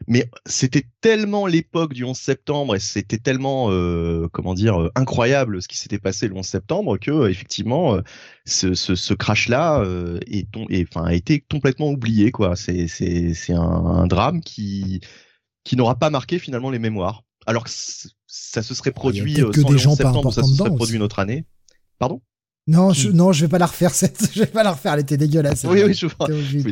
[0.08, 5.62] Mais c'était tellement l'époque du 11 septembre et c'était tellement, euh, comment dire, euh, incroyable
[5.62, 8.00] ce qui s'était passé le 11 septembre que effectivement
[8.46, 10.48] ce, ce, ce crash-là euh, est,
[10.90, 12.32] enfin, a été complètement oublié.
[12.32, 12.56] quoi.
[12.56, 15.02] C'est c'est c'est un, un drame qui
[15.64, 17.24] qui n'aura pas marqué finalement les mémoires.
[17.46, 19.92] Alors que ça se serait Oh, il y a produit que sans des le gens
[19.92, 21.46] 11 pas septembre, ça se serait produit autre année.
[22.00, 22.22] Pardon?
[22.68, 24.32] Non, je, non, je vais pas la refaire cette.
[24.32, 24.94] Je vais pas la refaire.
[24.94, 25.64] Elle était dégueulasse.
[25.68, 26.28] Oui, oui, je vois.
[26.30, 26.72] Oui.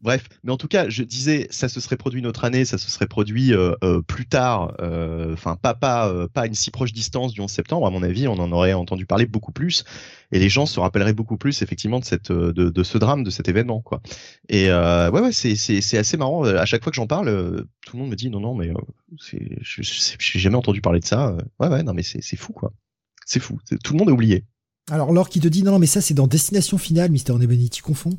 [0.00, 2.78] Bref, mais en tout cas, je disais, ça se serait produit une autre année, ça
[2.78, 6.54] se serait produit euh, euh, plus tard, euh, enfin pas pas euh, pas à une
[6.54, 7.86] si proche distance du 11 septembre.
[7.86, 9.84] À mon avis, on en aurait entendu parler beaucoup plus,
[10.32, 13.22] et les gens se rappelleraient beaucoup plus effectivement de cette euh, de, de ce drame,
[13.22, 14.00] de cet événement, quoi.
[14.48, 16.44] Et euh, ouais, ouais, c'est c'est c'est assez marrant.
[16.44, 18.70] À chaque fois que j'en parle, euh, tout le monde me dit non, non, mais
[18.70, 18.74] euh,
[19.60, 21.28] j'ai jamais entendu parler de ça.
[21.28, 22.72] Euh, Ouais, ouais, non, mais c'est c'est fou, quoi.
[23.30, 23.60] C'est fou.
[23.84, 24.44] Tout le monde a oublié.
[24.90, 27.70] Alors, Laure qui te dit non, non, mais ça, c'est dans Destination Finale, Mister Nebony,
[27.70, 28.18] tu confonds.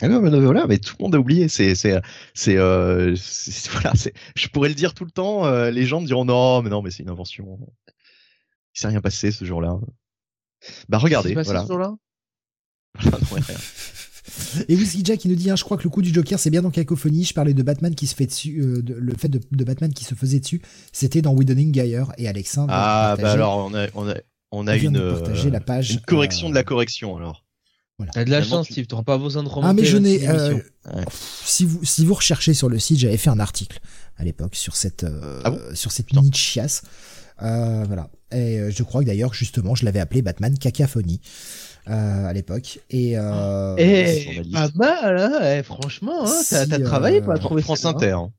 [0.00, 1.48] Ah non, mais non, voilà, mais tout le monde a oublié.
[1.48, 2.00] C'est, c'est,
[2.32, 5.44] c'est, euh, c'est- voilà, c'est, je pourrais le dire tout le temps.
[5.44, 7.58] euh, les gens me diront non, mais non, mais c'est une invention.
[8.74, 9.78] Il s'est rien passé ce jour-là.
[10.88, 11.62] Bah regardez, voilà.
[11.64, 11.94] ce jour-là?
[14.68, 16.50] Et Whiskey Jack qui nous dit hein, je crois que le coup du Joker c'est
[16.50, 19.28] bien dans Cacophonie je parlais de Batman qui se fait dessus euh, de- le fait
[19.28, 20.60] de, de Batman qui se faisait dessus.
[20.92, 24.14] C'était dans Widening Geyer et Alexandre Ah bah alors on a, on a,
[24.52, 27.44] on a une, euh, la page, une correction euh, de la correction alors.
[28.12, 28.86] T'as de la chance, tu- Steve.
[28.86, 29.68] T'auras pas besoin de remonter.
[29.70, 30.58] ah mais je la n'ai euh,
[31.44, 33.80] si vous si vous recherchez sur le site j'avais fait un article
[34.18, 36.82] à l'époque sur cette euh, Ah bon sur cette mini chiasse.
[37.42, 38.10] Euh, voilà.
[38.32, 43.16] Et je crois que d'ailleurs justement je l'avais appelé Batman Cacaphonie euh, à l'époque et
[43.18, 44.52] euh, Eh, journaliste.
[44.52, 47.84] pas mal, hein eh, franchement, hein, t'as Si, t'as travaillé euh, pour la trouver France
[47.84, 47.90] hein.
[47.90, 48.10] Inter.
[48.12, 48.32] hein.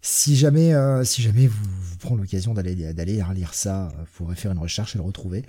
[0.00, 4.06] Si jamais, euh, si jamais vous, vous prenez l'occasion d'aller d'aller lire ça, euh, vous
[4.24, 5.44] pourrez faire une recherche et le retrouver.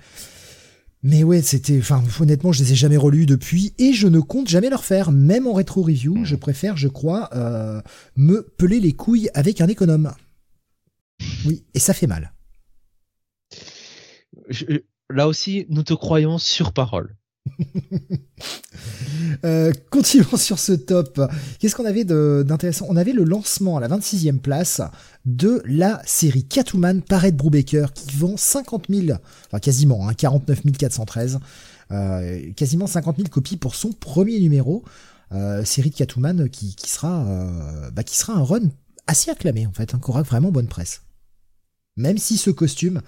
[1.02, 4.48] Mais ouais, c'était, enfin, honnêtement, je les ai jamais relus depuis et je ne compte
[4.48, 5.12] jamais le refaire.
[5.12, 7.82] Même en rétro review, je préfère, je crois, euh,
[8.16, 10.12] me peler les couilles avec un économe.
[11.44, 12.32] Oui, et ça fait mal.
[14.48, 14.64] Je-
[15.14, 17.16] Là aussi, nous te croyons sur parole.
[19.44, 21.20] Euh, continuons sur ce top.
[21.58, 22.86] Qu'est-ce qu'on avait d'intéressant?
[22.88, 24.80] On avait le lancement à la 26e place
[25.24, 30.62] de la série Catwoman par Ed Brubaker qui vend 50 000, enfin quasiment, hein, 49
[30.78, 31.40] 413,
[31.90, 34.84] euh, quasiment 50 000 copies pour son premier numéro.
[35.32, 37.26] Euh, série de Catwoman qui, sera,
[37.92, 38.70] bah, qui sera un run
[39.06, 41.02] assez acclamé en fait, hein, qui aura vraiment bonne presse.
[41.96, 43.02] Même si ce costume,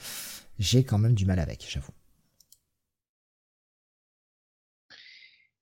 [0.59, 1.95] j'ai quand même du mal avec, j'avoue.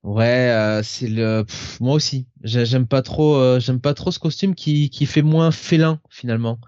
[0.05, 1.45] Ouais, euh, c'est le.
[1.45, 3.37] pff, moi aussi, J'ai- j'aime pas trop.
[3.37, 6.59] euh, j'aime pas trop ce costume qui qui fait moins félin finalement.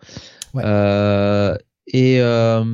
[0.54, 0.62] Ouais.
[0.64, 1.54] Euh,
[1.86, 2.64] et euh,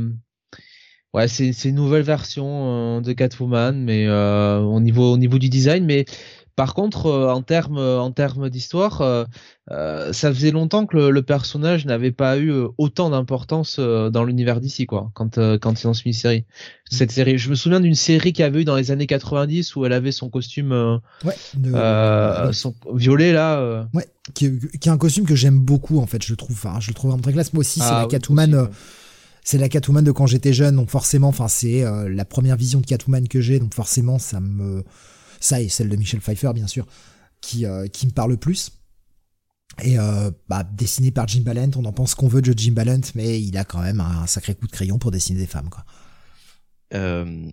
[1.14, 5.38] ouais, c'est c'est une nouvelle version euh, de Catwoman, mais euh, au niveau au niveau
[5.38, 6.05] du design, mais
[6.57, 9.25] par contre, euh, en termes en termes d'histoire, euh,
[9.71, 14.61] euh, ça faisait longtemps que le, le personnage n'avait pas eu autant d'importance dans l'univers
[14.61, 15.11] d'ici quoi.
[15.15, 16.45] Quand quand il lance une série,
[16.91, 19.77] cette série, je me souviens d'une série qu'il y avait eu dans les années 90
[19.77, 20.73] où elle avait son costume
[21.25, 23.87] Ouais, de- euh, son violet là.
[23.95, 26.57] Ouais, qui, qui est un costume que j'aime beaucoup en fait, je le trouve.
[26.57, 27.53] Enfin, je le trouve vraiment très classe.
[27.53, 28.69] Moi aussi, c'est Ah la oui, Catwoman.
[29.45, 32.81] c'est la Catwoman de quand j'étais jeune, donc forcément, enfin, c'est euh, la première vision
[32.81, 34.85] de Catwoman que j'ai, donc forcément, ça me,
[35.42, 36.87] ça et celle de Michel Pfeiffer, bien sûr,
[37.40, 38.72] qui euh, qui me parle le plus.
[39.83, 43.00] Et euh, bah, dessiné par Jim Balent, on en pense qu'on veut de Jim Balent,
[43.14, 45.85] mais il a quand même un sacré coup de crayon pour dessiner des femmes, quoi.
[46.94, 47.50] Euh,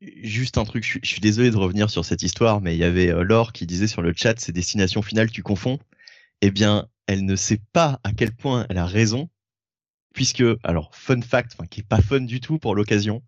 [0.00, 3.12] juste un truc, je suis, désolé de revenir sur cette histoire, mais il y avait
[3.24, 5.80] Laure qui disait sur le chat, c'est destination finale, tu confonds.
[6.40, 9.28] Eh bien, elle ne sait pas à quel point elle a raison,
[10.14, 13.24] puisque, alors, fun fact, qui est pas fun du tout pour l'occasion,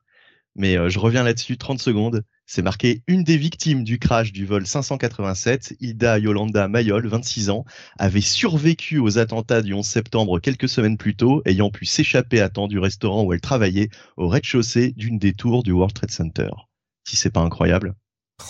[0.55, 2.25] mais je reviens là-dessus 30 secondes.
[2.55, 7.65] C'est marqué une des victimes du crash du vol 587, Hilda Yolanda Mayol, 26 ans,
[7.99, 12.51] avait survécu aux attentats du 11 septembre quelques semaines plus tôt, ayant pu s'échapper à
[12.51, 13.89] temps du restaurant où elle travaillait
[14.19, 16.51] au rez-de-chaussée d'une des tours du World Trade Center.
[17.09, 17.95] Si c'est pas incroyable.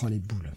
[0.03, 0.51] Oh les boules.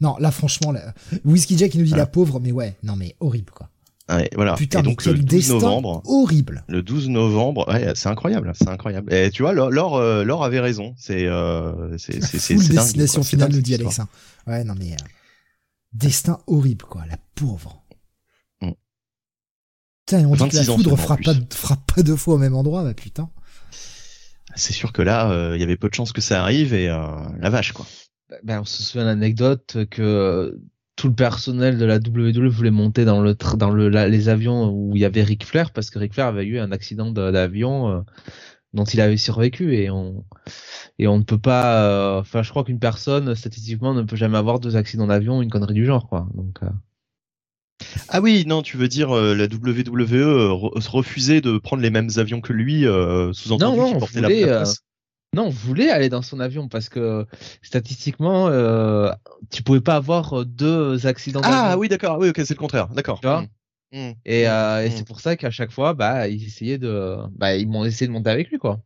[0.00, 0.92] Non, là franchement, là,
[1.24, 3.70] Whiskey Jack il nous dit la pauvre, mais ouais, non mais horrible quoi.
[4.10, 4.54] Ouais, voilà.
[4.54, 6.64] Putain, et mais donc le quel 12 destin novembre, horrible.
[6.68, 9.12] le 12 novembre, ouais, c'est incroyable, c'est incroyable.
[9.12, 10.94] Et tu vois, Laure, Laure, euh, avait raison.
[10.98, 13.74] C'est, euh, c'est, c'est, destination finale, nous dit.
[13.74, 14.08] Alexa.
[14.46, 14.92] Ouais, non mais...
[14.92, 14.96] euh,
[15.92, 17.82] destin horrible, quoi, la pauvre.
[18.60, 18.70] Mm.
[20.06, 22.38] Putain, on dit que la 26 ans foudre frappe pas, frappe pas deux fois au
[22.38, 23.30] même endroit, bah putain.
[24.56, 26.88] C'est sûr que là, euh, il y avait peu de chances que ça arrive et
[26.88, 27.06] euh,
[27.38, 27.86] la vache, quoi.
[28.42, 30.58] Ben, on se souvient l'anecdote que
[31.00, 34.28] tout le personnel de la WWE voulait monter dans le tr- dans le la- les
[34.28, 37.10] avions où il y avait Ric Flair parce que Ric Flair avait eu un accident
[37.10, 38.00] de- d'avion euh,
[38.74, 40.24] dont il avait survécu et on
[40.98, 44.38] et on ne peut pas euh, enfin je crois qu'une personne statistiquement ne peut jamais
[44.38, 46.68] avoir deux accidents d'avion une connerie du genre quoi donc euh,
[48.08, 51.90] Ah oui, non, tu veux dire euh, la WWE euh, re- refusait de prendre les
[51.90, 54.76] mêmes avions que lui, euh, sous-entendu Non, non, qu'il portait la, voulait, la place.
[55.34, 57.26] Non on voulait aller dans son avion parce que
[57.62, 59.12] statistiquement euh,
[59.50, 62.88] tu pouvais pas avoir euh, deux accidents Ah oui, d'accord, oui, ok, c'est le contraire,
[62.88, 63.20] d'accord.
[63.20, 63.42] Tu vois
[63.92, 63.98] Mm.
[63.98, 64.12] Mm.
[64.24, 64.46] et, Mm.
[64.46, 67.84] euh, et c'est pour ça qu'à chaque fois bah ils essayaient de bah ils m'ont
[67.84, 68.80] essayé de monter avec lui quoi.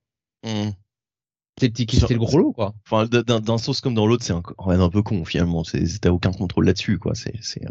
[1.61, 2.75] C'est le gros lot, quoi.
[2.85, 5.63] Enfin, d'un sens comme dans l'autre, c'est un, un peu con finalement.
[6.01, 7.15] T'as aucun contrôle là-dessus, quoi.
[7.15, 7.63] C'est, c'est.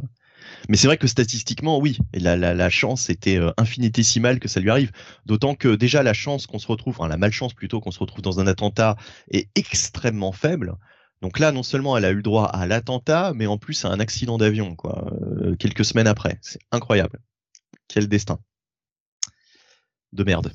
[0.70, 4.60] Mais c'est vrai que statistiquement, oui, la, la, la chance était euh, infinitésimale que ça
[4.60, 4.92] lui arrive.
[5.26, 8.22] D'autant que déjà la chance qu'on se retrouve, enfin la malchance plutôt qu'on se retrouve
[8.22, 8.96] dans un attentat
[9.32, 10.76] est extrêmement faible.
[11.22, 13.90] Donc là, non seulement elle a eu le droit à l'attentat, mais en plus à
[13.90, 15.10] un accident d'avion, quoi,
[15.42, 16.38] euh, quelques semaines après.
[16.42, 17.20] C'est incroyable.
[17.88, 18.40] Quel destin.
[20.12, 20.52] De merde.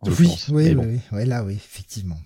[0.00, 2.18] en Oui, oui, oui, oui, là, oui, effectivement.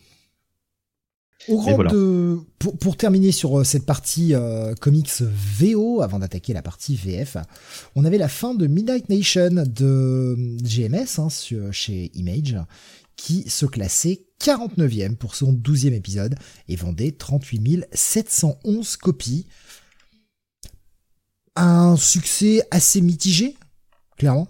[1.48, 1.90] Au grand voilà.
[1.90, 6.94] de, pour, pour terminer sur euh, cette partie euh, comics VO, avant d'attaquer la partie
[6.94, 7.36] VF,
[7.96, 12.56] on avait la fin de Midnight Nation de GMS hein, sur- chez Image,
[13.16, 16.36] qui se classait 49e pour son 12e épisode
[16.68, 19.46] et vendait 38 711 copies.
[21.56, 23.56] Un succès assez mitigé,
[24.16, 24.48] clairement.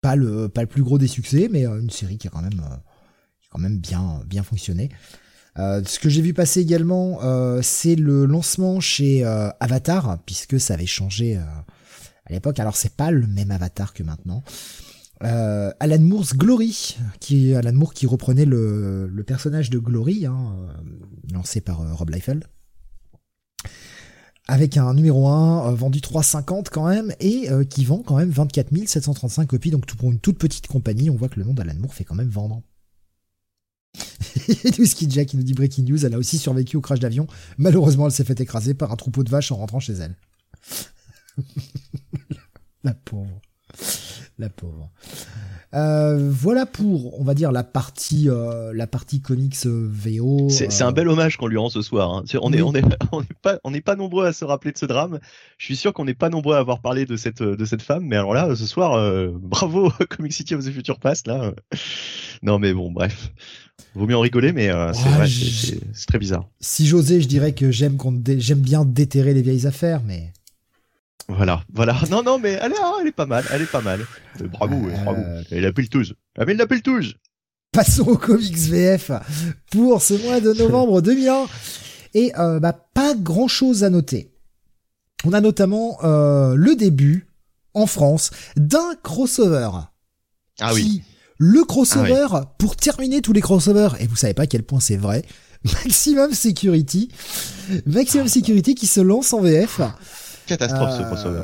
[0.00, 2.42] Pas le, pas le plus gros des succès, mais euh, une série qui a quand
[2.42, 2.76] même, euh,
[3.58, 4.90] même bien, bien fonctionné.
[5.58, 10.60] Euh, ce que j'ai vu passer également, euh, c'est le lancement chez euh, Avatar, puisque
[10.60, 12.60] ça avait changé à l'époque.
[12.60, 14.42] Alors c'est pas le même Avatar que maintenant.
[15.20, 20.54] Alan Moore's Glory, qui Alan Moore qui reprenait le, personnage de Glory, hein,
[21.32, 22.44] lancé par Rob Liefeld
[24.48, 28.68] avec un numéro 1 euh, vendu 3,50 quand même et qui vend quand même 24
[28.86, 31.74] 735 copies donc tout pour une toute petite compagnie on voit que le nom d'Alan
[31.80, 32.62] Moore fait quand même vendre
[34.48, 37.26] et Whisky Jack qui nous dit Breaking News elle a aussi survécu au crash d'avion.
[37.58, 40.16] Malheureusement elle s'est fait écraser par un troupeau de vaches en rentrant chez elle.
[42.84, 43.40] La pauvre
[44.38, 44.90] la pauvre
[45.74, 50.82] Euh, voilà pour on va dire la partie euh, la partie comics euh, VO C'est
[50.82, 52.10] un bel hommage qu'on lui rend ce soir.
[52.14, 52.24] hein.
[52.40, 52.68] On est, oui.
[52.68, 55.18] on est, on est pas, on n'est pas nombreux à se rappeler de ce drame.
[55.58, 58.04] Je suis sûr qu'on n'est pas nombreux à avoir parlé de cette, de cette femme.
[58.06, 61.52] Mais alors là, ce soir, euh, bravo Comic City of the Future Past là.
[62.42, 63.32] Non mais bon, bref.
[63.94, 66.48] Vaut mieux en rigoler, mais euh, c'est je- très bizarre.
[66.60, 70.32] Si j'osais, je dirais que j'aime dé- j'aime bien déterrer les vieilles affaires, mais
[71.28, 71.96] Voilà, voilà.
[72.10, 74.06] Non, non, mais elle est, ah, elle est pas mal, elle est pas mal.
[74.40, 75.22] Euh, bravo, Euh, bravo.
[75.50, 76.14] Elle a le touze.
[76.38, 77.14] Ah, mais elle a le touze.
[77.72, 79.10] passons aux comics VF
[79.72, 81.46] pour ce mois de novembre 2001.
[82.14, 84.32] Et euh, bah, pas grand chose à noter.
[85.24, 87.26] On a notamment euh, le début
[87.74, 89.68] en France d'un crossover.
[90.60, 91.02] Ah oui.
[91.38, 92.26] le crossover
[92.58, 93.96] pour terminer tous les crossovers.
[94.00, 95.24] Et vous savez pas à quel point c'est vrai.
[95.84, 97.08] Maximum Security,
[97.86, 99.80] Maximum Security qui se lance en VF.
[100.46, 101.42] Catastrophe ce Euh, crossover.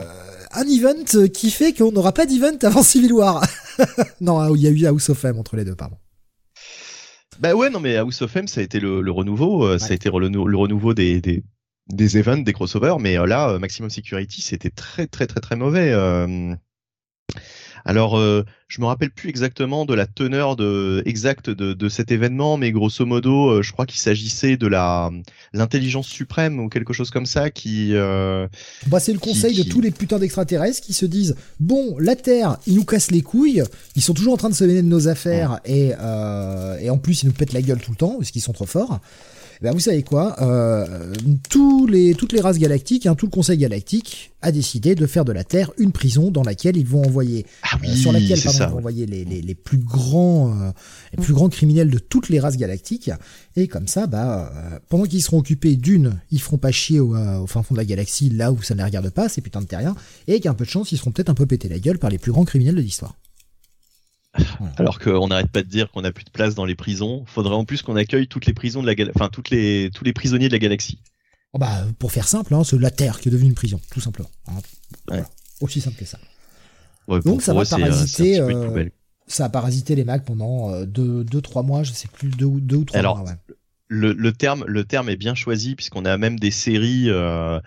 [0.55, 3.43] Un event qui fait qu'on n'aura pas d'event avant Civil War.
[4.21, 5.97] non, il y a eu House of M entre les deux, pardon.
[7.41, 9.93] Bah ouais, non, mais House of M, ça a été le, le renouveau, euh, ça
[9.93, 11.43] a été le, le renouveau des, des,
[11.89, 15.91] des events, des crossovers, mais euh, là, Maximum Security, c'était très, très, très, très mauvais.
[15.93, 16.55] euh.
[17.85, 22.11] Alors, euh, je me rappelle plus exactement de la teneur de, exacte de, de cet
[22.13, 25.11] événement, mais grosso modo, euh, je crois qu'il s'agissait de la
[25.53, 27.91] l'intelligence suprême ou quelque chose comme ça qui.
[27.95, 28.47] euh,
[28.87, 32.17] Bah, c'est le conseil Qui- de tous les putains d'extraterrestres qui se disent bon, la
[32.17, 33.63] Terre, ils nous cassent les couilles,
[33.97, 36.99] ils sont toujours en train de se mêler de nos affaires et, euh, et en
[36.99, 39.01] plus ils nous pètent la gueule tout le temps parce qu'ils sont trop forts.
[39.63, 41.15] Ben, vous savez quoi euh,
[41.49, 45.25] tous les, Toutes les races galactiques, hein, tout le conseil galactique a décidé de faire
[45.25, 48.45] de la Terre une prison dans laquelle ils vont envoyer Ah euh, sur laquelle c'est
[48.47, 48.65] pardon, ça.
[48.67, 50.71] ils vont envoyer les, les, les plus grands euh,
[51.17, 53.11] les plus grands criminels de toutes les races galactiques
[53.55, 54.53] et comme ça bah
[54.89, 57.85] pendant qu'ils seront occupés d'une ils feront pas chier au, au fin fond de la
[57.85, 59.95] galaxie là où ça ne les regarde pas ces putains de terriens
[60.27, 62.11] et avec un peu de chance ils seront peut-être un peu pétés la gueule par
[62.11, 63.15] les plus grands criminels de l'histoire
[64.79, 67.25] Alors qu'on n'arrête pas de dire qu'on n'a plus de place dans les prisons.
[67.27, 70.05] Faudrait en plus qu'on accueille toutes les prisons de la galaxie, enfin toutes les tous
[70.05, 70.99] les prisonniers de la galaxie.
[71.53, 74.01] Oh, bah pour faire simple hein, c'est la Terre qui est devenue une prison tout
[74.01, 74.55] simplement hein.
[75.07, 75.29] Voilà.
[75.61, 76.19] Aussi simple que ça.
[77.09, 78.89] Ouais, Donc, pour- ça pour va eux, euh, parasiter, euh.
[79.27, 82.45] Ça a parasité les Macs pendant 2-3 deux, deux, trois mois, je sais plus, 2
[82.47, 83.27] ou, deux ou 3 Alors, mois.
[83.31, 83.37] Ouais.
[83.89, 87.61] le, le terme, le terme est bien choisi puisqu'on a même des séries euh, euh,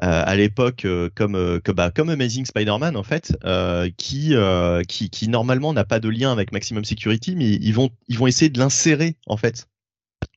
[0.00, 5.10] à l'époque euh, comme euh, bah, comme Amazing Spider-Man en fait, euh, qui, euh, qui
[5.10, 8.50] qui normalement n'a pas de lien avec Maximum Security, mais ils vont ils vont essayer
[8.50, 9.68] de l'insérer en fait,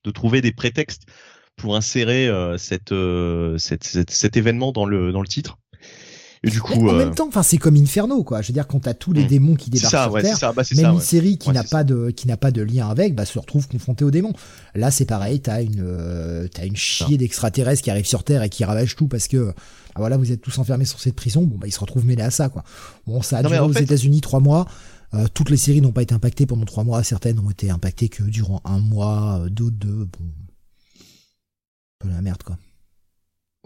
[0.06, 1.04] de trouver des prétextes
[1.58, 5.58] pour insérer euh, cette, euh, cette, cette- cet événement dans le dans le titre.
[6.44, 8.42] Et du coup, en euh, même temps, enfin, c'est comme Inferno, quoi.
[8.42, 9.28] Je veux dire, quand t'as tous les Hmm.
[9.28, 10.92] démons qui c'est débarquent ça, sur ouais, c'est Terre, ça, bah, c'est même ça.
[10.92, 11.04] une ouais.
[11.04, 13.68] série qui Ouais, n'a pas de qui n'a pas de lien avec, bah, se retrouve
[13.68, 14.32] confrontée aux démons.
[14.74, 18.50] Là, c'est pareil, t'as une euh, t'as une chier d'extraterrestres qui arrivent sur Terre et
[18.50, 19.54] qui ravagent tout parce que
[19.96, 21.44] ah, voilà, vous êtes tous enfermés sur cette prison.
[21.44, 22.64] Bon, bah, ils se retrouvent mêlés à ça, quoi.
[23.06, 24.66] Bon, ça a Non, duré aux fait- États-Unis trois mois.
[25.16, 27.04] Euh, toutes les séries n'ont pas été impactées pendant trois mois.
[27.04, 30.06] Certaines ont été impactées que durant un mois, euh, d'autres deux.
[30.06, 30.24] Bon,
[32.02, 32.58] un peu la merde, quoi.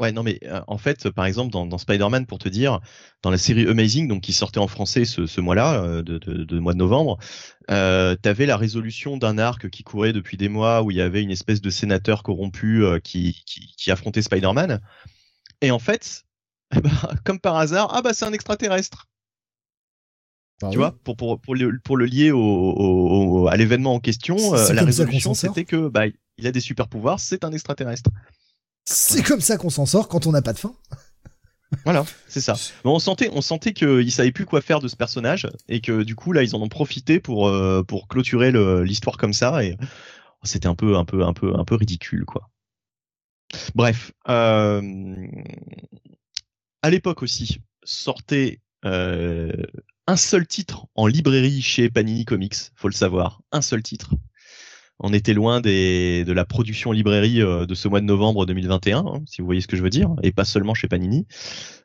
[0.03, 2.79] Ouais, non, mais euh, en fait, par exemple, dans, dans Spider-Man, pour te dire,
[3.21, 6.43] dans la série Amazing, donc qui sortait en français ce, ce mois-là, euh, de, de,
[6.43, 7.17] de mois de novembre,
[7.71, 11.23] euh, t'avais la résolution d'un arc qui courait depuis des mois où il y avait
[11.23, 14.81] une espèce de sénateur corrompu qui, qui, qui affrontait Spider-Man.
[15.61, 16.23] Et en fait,
[16.75, 16.91] eh ben,
[17.23, 19.07] comme par hasard, ah bah c'est un extraterrestre.
[20.61, 20.83] Bah tu oui.
[20.83, 24.35] vois, pour, pour, pour, le, pour le lier au, au- au- à l'événement en question,
[24.53, 26.05] la résolution c'était que bah
[26.37, 28.09] il a des super pouvoirs, c'est un extraterrestre.
[28.85, 30.75] C'est comme ça qu'on s'en sort quand on n'a pas de fin.
[31.85, 32.55] Voilà, c'est ça.
[32.83, 36.15] On sentait, on sentait qu'ils savaient plus quoi faire de ce personnage et que du
[36.15, 38.51] coup là ils en ont profité pour euh, clôturer
[38.83, 39.75] l'histoire comme ça et
[40.43, 42.49] c'était un peu un peu un peu un peu ridicule quoi.
[43.75, 45.27] Bref, euh,
[46.81, 49.51] à l'époque aussi sortait euh,
[50.07, 54.15] un seul titre en librairie chez Panini Comics, faut le savoir, un seul titre.
[55.05, 58.99] On était loin des, de la production librairie euh, de ce mois de novembre 2021,
[58.99, 61.27] hein, si vous voyez ce que je veux dire, et pas seulement chez Panini.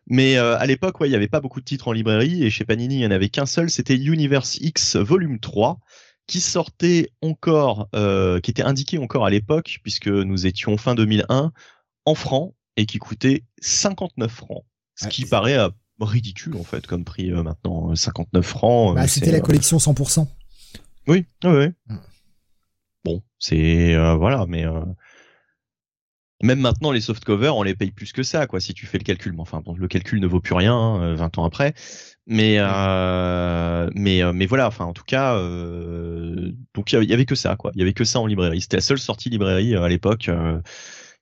[0.07, 2.51] Mais euh, à l'époque, ouais, il n'y avait pas beaucoup de titres en librairie, et
[2.51, 5.81] chez Panini, il n'y en avait qu'un seul, c'était Universe X Volume 3,
[6.29, 11.51] qui sortait encore, euh, qui était indiqué encore à l'époque, puisque nous étions fin 2001,
[12.05, 14.65] en francs, et qui coûtait 59 francs.
[14.95, 17.97] Ce qui paraît euh, ridicule, en fait, comme prix maintenant.
[17.97, 18.95] 59 francs.
[18.95, 20.29] Bah, c'était la collection 100%.
[21.09, 21.97] oui, oui, oui.
[23.09, 24.85] Bon, c'est euh, voilà, mais euh,
[26.41, 28.61] même maintenant les softcovers, on les paye plus que ça, quoi.
[28.61, 31.03] Si tu fais le calcul, mais enfin bon, le calcul ne vaut plus rien, hein,
[31.03, 31.75] euh, 20 ans après.
[32.27, 37.07] Mais euh, mais euh, mais voilà, enfin en tout cas, euh, donc il y avait-
[37.07, 37.73] il y avait que ça, quoi.
[37.75, 38.61] Il y avait que ça en librairie.
[38.61, 40.29] C'était la seule sortie librairie euh, à l'époque.
[40.29, 40.61] euh,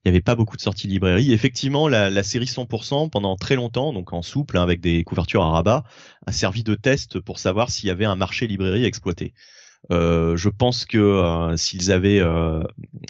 [0.05, 1.32] il n'y avait pas beaucoup de sorties librairie.
[1.32, 5.43] Effectivement, la, la série 100% pendant très longtemps, donc en souple hein, avec des couvertures
[5.45, 5.84] à rabat,
[6.26, 9.34] a servi de test pour savoir s'il y avait un marché librairie à exploiter.
[9.93, 12.62] Euh, je pense que euh, s'ils avaient euh,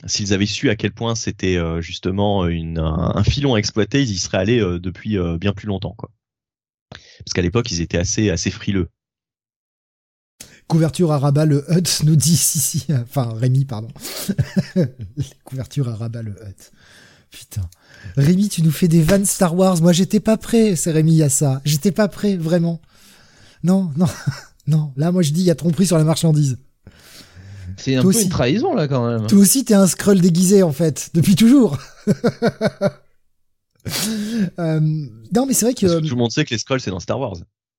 [0.06, 4.18] s'ils avaient su à quel point c'était justement une, un, filon à exploiter, ils y
[4.18, 6.10] seraient allés depuis bien plus longtemps, quoi.
[6.90, 8.88] Parce qu'à l'époque, ils étaient assez assez frileux.
[10.68, 13.88] Couverture à rabat le hut nous dit si si enfin Rémi pardon.
[15.44, 16.72] Couverture à rabat le hut.
[17.30, 17.68] Putain.
[18.16, 19.80] Rémi, tu nous fais des vannes Star Wars.
[19.82, 21.60] Moi, j'étais pas prêt, c'est Rémi à ça.
[21.64, 22.80] J'étais pas prêt, vraiment.
[23.62, 24.06] Non, non,
[24.66, 24.92] non.
[24.96, 26.56] Là, moi, je dis, il y a tromperie sur la marchandise.
[27.78, 28.24] C'est un Toi peu aussi.
[28.26, 29.26] une trahison là quand même.
[29.26, 31.78] Toi aussi, t'es un scroll déguisé, en fait, depuis toujours.
[34.58, 36.80] Euh, non, mais c'est vrai que, Parce que tout le monde sait que les scrolls
[36.80, 37.36] c'est dans Star Wars.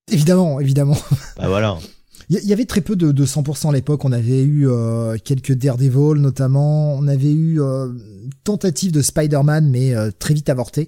[0.09, 0.97] évidemment, évidemment.
[1.37, 1.77] Bah voilà.
[2.29, 4.03] Il y, y avait très peu de, de 100% à l'époque.
[4.05, 6.93] On avait eu euh, quelques Daredevil notamment.
[6.95, 7.91] On avait eu euh,
[8.43, 10.87] tentative de Spider-Man, mais euh, très vite avortée.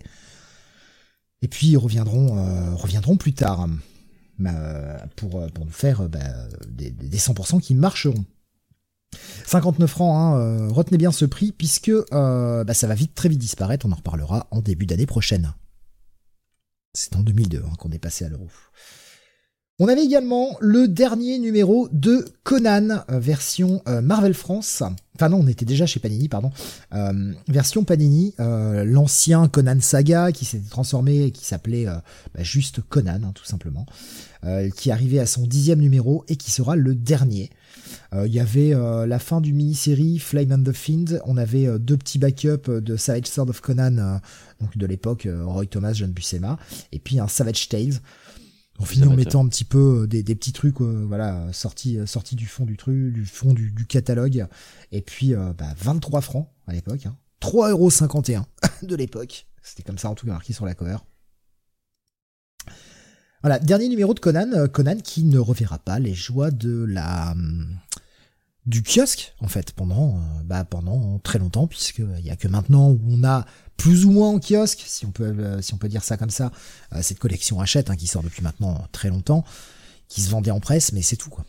[1.41, 3.71] Et puis ils reviendront, euh, reviendront plus tard hein,
[4.45, 6.19] euh, pour, pour nous faire euh, bah,
[6.69, 8.23] des, des 100% qui marcheront.
[9.45, 13.29] 59 francs, hein, euh, retenez bien ce prix puisque euh, bah, ça va vite très
[13.29, 13.85] vite disparaître.
[13.85, 15.53] On en reparlera en début d'année prochaine.
[16.93, 18.47] C'est en 2002 hein, qu'on est passé à l'euro.
[19.81, 24.83] On avait également le dernier numéro de Conan, euh, version Marvel France.
[25.15, 26.51] Enfin non, on était déjà chez Panini, pardon.
[27.47, 33.31] Version Panini, l'ancien Conan Saga qui s'était transformé et qui s'appelait bah, juste Conan, hein,
[33.33, 33.85] tout simplement.
[34.75, 37.49] Qui arrivait à son dixième numéro et qui sera le dernier.
[38.13, 41.19] Euh, Il y avait euh, la fin du mini-série Flame and the Fiend.
[41.25, 44.17] On avait euh, deux petits backups de Savage Sword of Conan, euh,
[44.61, 46.57] donc de l'époque, Roy Thomas, John Buscema,
[46.91, 47.99] et puis un Savage Tales.
[48.81, 52.35] On finit en mettant un petit peu des, des petits trucs, euh, voilà, sortis sortis
[52.37, 54.47] du fond du truc, du fond du, du catalogue.
[54.93, 57.17] Et puis, euh, bah, 23 francs à l'époque, hein.
[57.41, 58.43] 3,51€
[58.85, 59.47] de l'époque.
[59.61, 60.97] C'était comme ça en tout cas marqué sur la cover.
[63.41, 67.31] Voilà, dernier numéro de Conan, euh, Conan qui ne reverra pas les joies de la
[67.31, 67.79] hum,
[68.65, 72.89] du kiosque en fait pendant bah pendant très longtemps puisque il y a que maintenant
[72.89, 73.45] où on a
[73.77, 76.51] plus ou moins en kiosque si on peut si on peut dire ça comme ça.
[77.01, 79.45] Cette collection Hachette hein, qui sort depuis maintenant très longtemps
[80.09, 81.45] qui se vendait en presse mais c'est tout quoi.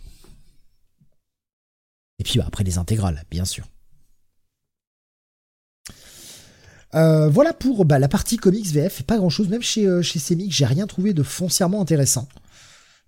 [2.21, 3.67] Et puis bah, après les intégrales bien sûr
[6.95, 10.19] Euh, voilà pour bah, la partie comics VF, pas grand chose, même chez, euh, chez
[10.19, 12.29] Semic, j'ai rien trouvé de foncièrement intéressant.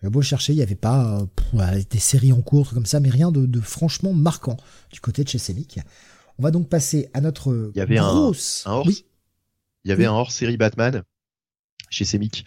[0.03, 1.21] J'ai beau chercher, il n'y avait pas
[1.55, 4.57] euh, des séries en cours comme ça, mais rien de, franchement marquant
[4.93, 5.81] du côté de chez Semic.
[6.39, 8.65] On va donc passer à notre il y avait grosse...
[8.67, 8.89] un, hors...
[8.89, 11.03] Il y avait un hors-série Batman
[11.91, 12.47] chez Semic.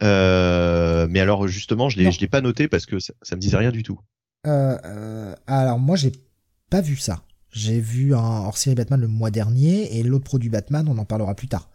[0.00, 3.72] mais alors justement, je l'ai, l'ai pas noté parce que ça, ça me disait rien
[3.72, 4.00] du tout.
[4.44, 6.12] alors moi, j'ai
[6.70, 7.22] pas vu ça.
[7.52, 11.34] J'ai vu un hors-série Batman le mois dernier et l'autre produit Batman, on en parlera
[11.34, 11.68] plus tard.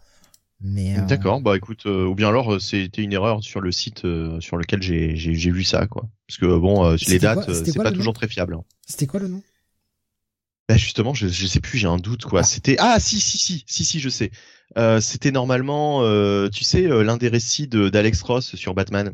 [0.60, 3.70] Mais euh, D'accord, bah écoute, euh, ou bien alors euh, c'était une erreur sur le
[3.70, 4.00] site
[4.40, 6.08] sur lequel j'ai vu ça, quoi.
[6.26, 8.54] Parce que bon, les dates, c'est pas toujours très fiable.
[8.54, 8.64] Hein.
[8.86, 9.42] C'était quoi le nom?
[10.68, 12.40] Bah justement, je, je sais plus, j'ai un doute quoi.
[12.40, 12.42] Ah.
[12.42, 14.30] C'était ah si si si si si je sais.
[15.00, 16.02] c'était normalement,
[16.50, 19.12] tu sais, l'un des récits d'Alex Ross sur Batman.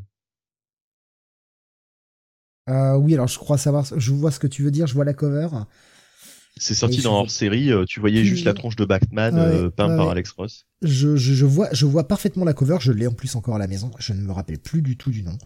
[2.67, 3.85] oui, alors je crois savoir.
[3.95, 4.87] Je vois ce que tu veux dire.
[4.87, 5.49] Je vois la cover.
[6.57, 9.97] C'est sorti dans hors série, euh, tu voyais juste la tronche de Batman euh, peint
[9.97, 10.67] par Alex Ross.
[10.83, 13.67] Je, je, vois, je vois parfaitement la cover, je l'ai en plus encore à la
[13.67, 15.37] maison, je ne me rappelle plus du tout du nom.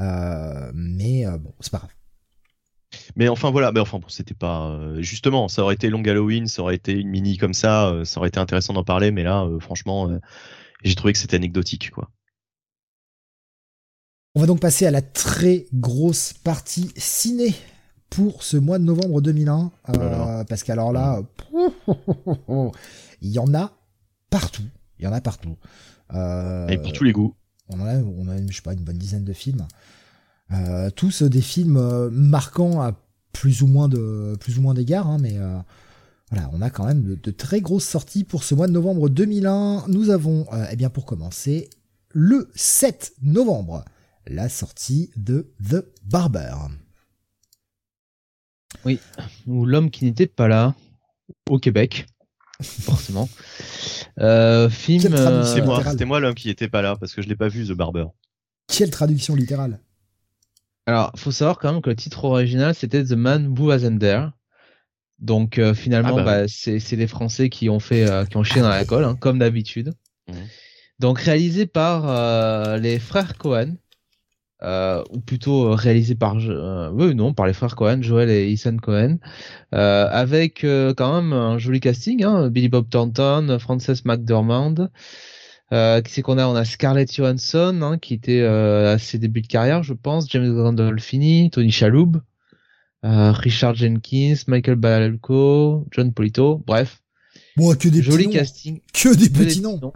[0.00, 1.90] Euh, mais bon, c'est pas grave.
[3.16, 6.62] Mais enfin voilà, mais enfin bon, c'était pas justement, ça aurait été long Halloween, ça
[6.62, 10.08] aurait été une mini comme ça, ça aurait été intéressant d'en parler, mais là, franchement,
[10.84, 12.08] j'ai trouvé que c'était anecdotique, quoi.
[14.36, 17.54] On va donc passer à la très grosse partie ciné
[18.14, 19.72] pour ce mois de novembre 2001.
[19.88, 21.20] Euh, parce qu'alors là,
[23.20, 23.72] il y en a
[24.30, 24.62] partout.
[24.98, 25.56] Il y en a partout.
[26.14, 27.34] Euh, Et pour tous les goûts.
[27.68, 29.66] On a, on a, je sais pas, une bonne dizaine de films.
[30.52, 32.92] Euh, tous des films marquants à
[33.32, 35.36] plus ou moins de plus ou moins d'égards, hein, mais
[36.30, 39.08] voilà, on a quand même de, de, très grosses sorties pour ce mois de novembre
[39.08, 39.86] 2001.
[39.88, 41.68] Nous avons, eh bien, pour commencer,
[42.10, 43.84] le 7 novembre,
[44.26, 46.54] la sortie de The Barber.
[48.84, 48.98] Oui,
[49.46, 50.74] ou l'homme qui n'était pas là
[51.48, 52.06] au Québec,
[52.62, 53.28] forcément.
[54.20, 55.12] Euh, film.
[55.14, 57.48] Euh, c'est moi, c'était moi l'homme qui n'était pas là parce que je l'ai pas
[57.48, 58.06] vu The Barber.
[58.66, 59.80] Quelle traduction littérale
[60.86, 64.28] Alors, faut savoir quand même que le titre original c'était The Man Who Wasn't There.
[65.18, 68.60] Donc euh, finalement, ah bah bah, c'est les Français qui ont fait, qui ont chié
[68.60, 69.94] dans la colle, hein, comme d'habitude.
[70.28, 70.32] Mmh.
[70.98, 73.76] Donc réalisé par les frères Cohen,
[74.64, 78.50] euh, ou plutôt euh, réalisé par euh, oui, non par les frères Cohen, Joel et
[78.50, 79.18] Ethan Cohen,
[79.74, 84.74] euh, avec quand même un joli casting, hein, Billy Bob Thornton, Frances McDormand.
[85.70, 86.46] qui c'est qu'on a?
[86.46, 90.54] On a Scarlett Johansson, hein, qui était à ses débuts de carrière, je pense, James
[90.54, 92.22] Gandolfini, Tony Shalhoub,
[93.02, 97.02] Richard Jenkins, Michael Balco, John Polito, bref.
[97.56, 99.92] Bon, que des joli casting, que des petits noms.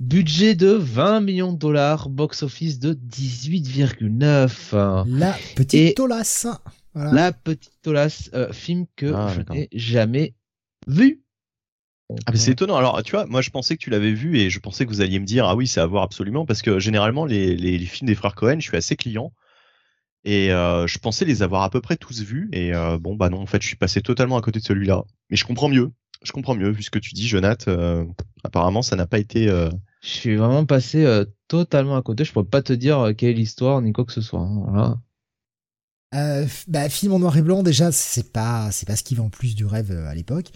[0.00, 5.04] Budget de 20 millions de dollars, box-office de 18,9.
[5.06, 6.46] La petite Tolas.
[6.94, 10.32] La petite Tolas, euh, film que ah, je n'ai jamais
[10.86, 11.22] vu.
[12.24, 12.76] Ah, c'est étonnant.
[12.76, 15.02] Alors, tu vois, moi, je pensais que tu l'avais vu et je pensais que vous
[15.02, 18.14] alliez me dire, ah oui, c'est à voir absolument, parce que généralement, les, films des
[18.14, 19.34] frères Cohen, je suis assez client.
[20.24, 22.48] Et euh, je pensais les avoir à peu près tous vus.
[22.52, 25.04] Et euh, bon, bah non, en fait, je suis passé totalement à côté de celui-là.
[25.28, 25.90] Mais je comprends mieux.
[26.22, 28.06] Je comprends mieux, vu ce que tu dis, Jonathan.
[28.44, 29.50] apparemment, ça n'a pas été
[30.00, 32.24] je suis vraiment passé euh, totalement à côté.
[32.24, 34.40] Je pourrais pas te dire euh, quelle est l'histoire ni quoi que ce soit.
[34.40, 35.00] Hein.
[36.14, 39.28] Euh, bah, film en noir et blanc, déjà, c'est pas, c'est pas ce qui vend
[39.28, 40.50] plus du rêve à l'époque.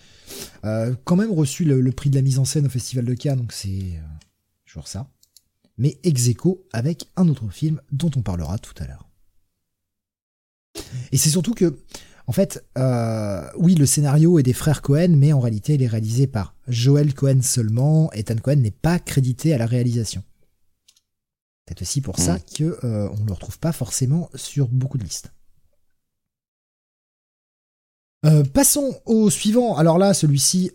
[0.62, 3.52] quand même reçu le, prix de la mise en scène au Festival de Cannes, donc
[3.52, 4.00] c'est
[4.64, 5.08] toujours ça.
[5.76, 6.30] Mais ex
[6.72, 9.08] avec un autre film dont on parlera tout à l'heure.
[11.12, 11.78] Et c'est surtout que
[12.26, 15.88] en fait, euh, oui, le scénario est des frères Cohen, mais en réalité, il est
[15.88, 18.10] réalisé par Joel Cohen seulement.
[18.12, 20.22] Ethan Cohen n'est pas crédité à la réalisation.
[21.68, 22.40] C'est aussi pour ça hmm.
[22.56, 25.32] que euh, on ne le retrouve pas forcément sur beaucoup de listes.
[28.24, 29.76] Euh, passons au suivant.
[29.76, 30.70] Alors là, celui-ci.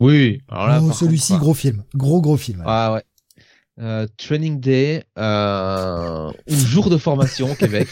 [0.00, 0.40] Oui.
[0.48, 2.62] Alors là, oh, celui-ci, gros film, gros gros film.
[2.64, 3.02] Ah ouais.
[3.82, 7.88] Euh, training Day euh, ou jour de formation au Québec.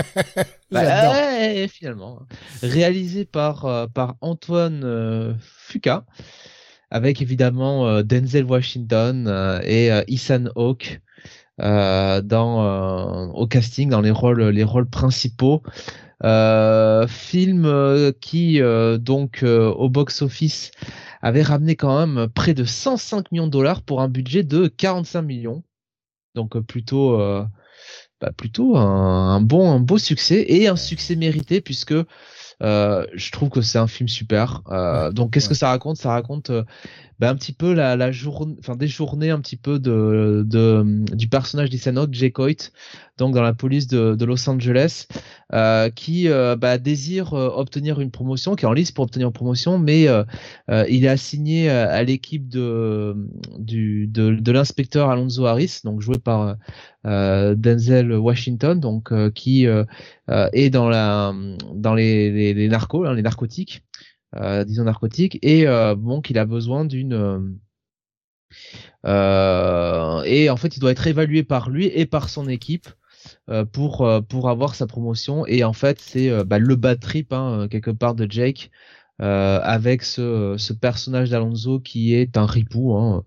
[0.70, 2.20] bah, finalement,
[2.62, 6.06] réalisé par euh, par Antoine euh, Fuca,
[6.90, 11.02] avec évidemment Denzel Washington et Ethan Hawke
[11.58, 15.62] dans au casting dans les rôles les rôles principaux.
[16.22, 18.60] film qui
[19.00, 20.70] donc au box office
[21.24, 25.22] avait ramené quand même près de 105 millions de dollars pour un budget de 45
[25.22, 25.64] millions.
[26.34, 27.42] Donc euh, plutôt euh,
[28.20, 31.94] bah, plutôt un, bon, un beau succès et un succès mérité puisque
[32.62, 34.60] euh, je trouve que c'est un film super.
[34.68, 35.96] Euh, donc qu'est-ce que ça raconte?
[35.96, 36.52] Ça raconte
[37.18, 40.84] bah, un petit peu la, la journée, enfin des journées un petit peu de, de
[41.14, 42.70] du personnage Hawke, Jay Coit,
[43.18, 45.06] donc dans la police de, de Los Angeles,
[45.52, 49.28] euh, qui euh, bah, désire euh, obtenir une promotion, qui est en liste pour obtenir
[49.28, 50.06] une promotion, mais
[50.88, 53.16] il est assigné à, l'équipe de,
[53.58, 56.56] du, de, de l'inspecteur Alonso Harris, donc joué par
[57.04, 61.32] Denzel Washington, donc qui est dans la
[61.74, 63.84] dans les, les, les narcos, hein, les narcotiques.
[64.36, 67.56] Euh, disons narcotique, et euh, bon qu'il a besoin d'une
[69.06, 72.88] euh, et en fait il doit être évalué par lui et par son équipe
[73.72, 75.46] pour pour avoir sa promotion.
[75.46, 78.70] Et en fait c'est bah, le bad trip hein, quelque part de Jake
[79.18, 83.24] avec ce, ce personnage d'Alonso qui est un ripou hein,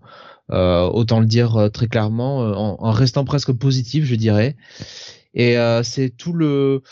[0.50, 4.56] autant le dire très clairement en, en, restant presque positif je dirais.
[5.34, 6.82] Et c'est tout le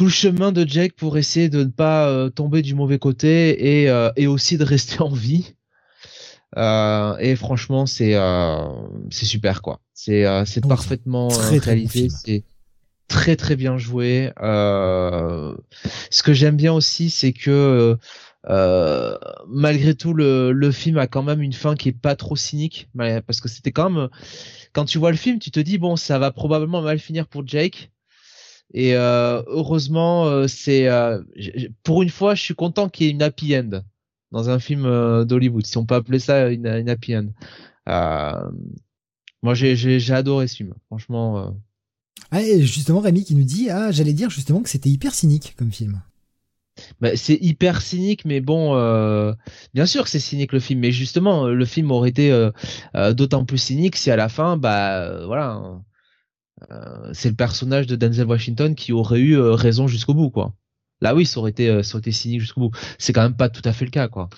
[0.00, 3.82] tout le chemin de Jake pour essayer de ne pas euh, tomber du mauvais côté
[3.82, 5.56] et, euh, et aussi de rester en vie.
[6.56, 8.16] Euh, et franchement, c'est
[9.10, 9.80] c'est super quoi.
[9.92, 12.08] C'est c'est parfaitement réalisé.
[12.08, 12.44] c'est
[13.08, 14.32] très très bien joué.
[14.40, 15.52] ce
[16.24, 17.98] que j'aime bien aussi, c'est que
[19.48, 22.88] malgré tout, le, le film a quand même une fin qui est pas trop cynique,
[23.26, 24.08] parce que c'était quand même
[24.72, 27.46] quand tu vois le film, tu te dis bon, ça va probablement mal finir pour
[27.46, 27.90] Jake.
[28.72, 31.20] Et euh, heureusement, euh, c'est euh,
[31.82, 33.82] pour une fois, je suis content qu'il y ait une happy end
[34.30, 34.84] dans un film
[35.24, 37.30] d'Hollywood, si on peut appeler ça une, happy end.
[39.42, 41.56] moi, j'ai adoré ce film, franchement.
[42.30, 45.54] Ah, et justement, Rémi qui nous dit, ah, j'allais dire justement que c'était hyper cynique
[45.58, 46.00] comme film.
[47.00, 48.74] Bah, c'est hyper cynique, mais bon,
[49.74, 52.50] bien sûr que c'est cynique le film, mais justement, le film aurait été
[53.16, 55.76] d'autant plus cynique si à la fin, bah voilà, euh,
[57.12, 60.54] c'est le personnage de Denzel Washington qui aurait eu euh, raison jusqu'au bout, quoi.
[61.00, 62.76] Là, oui, ça aurait été, euh, ça aurait été cynique jusqu'au bout.
[62.98, 64.28] C'est quand même pas tout à fait le cas, quoi.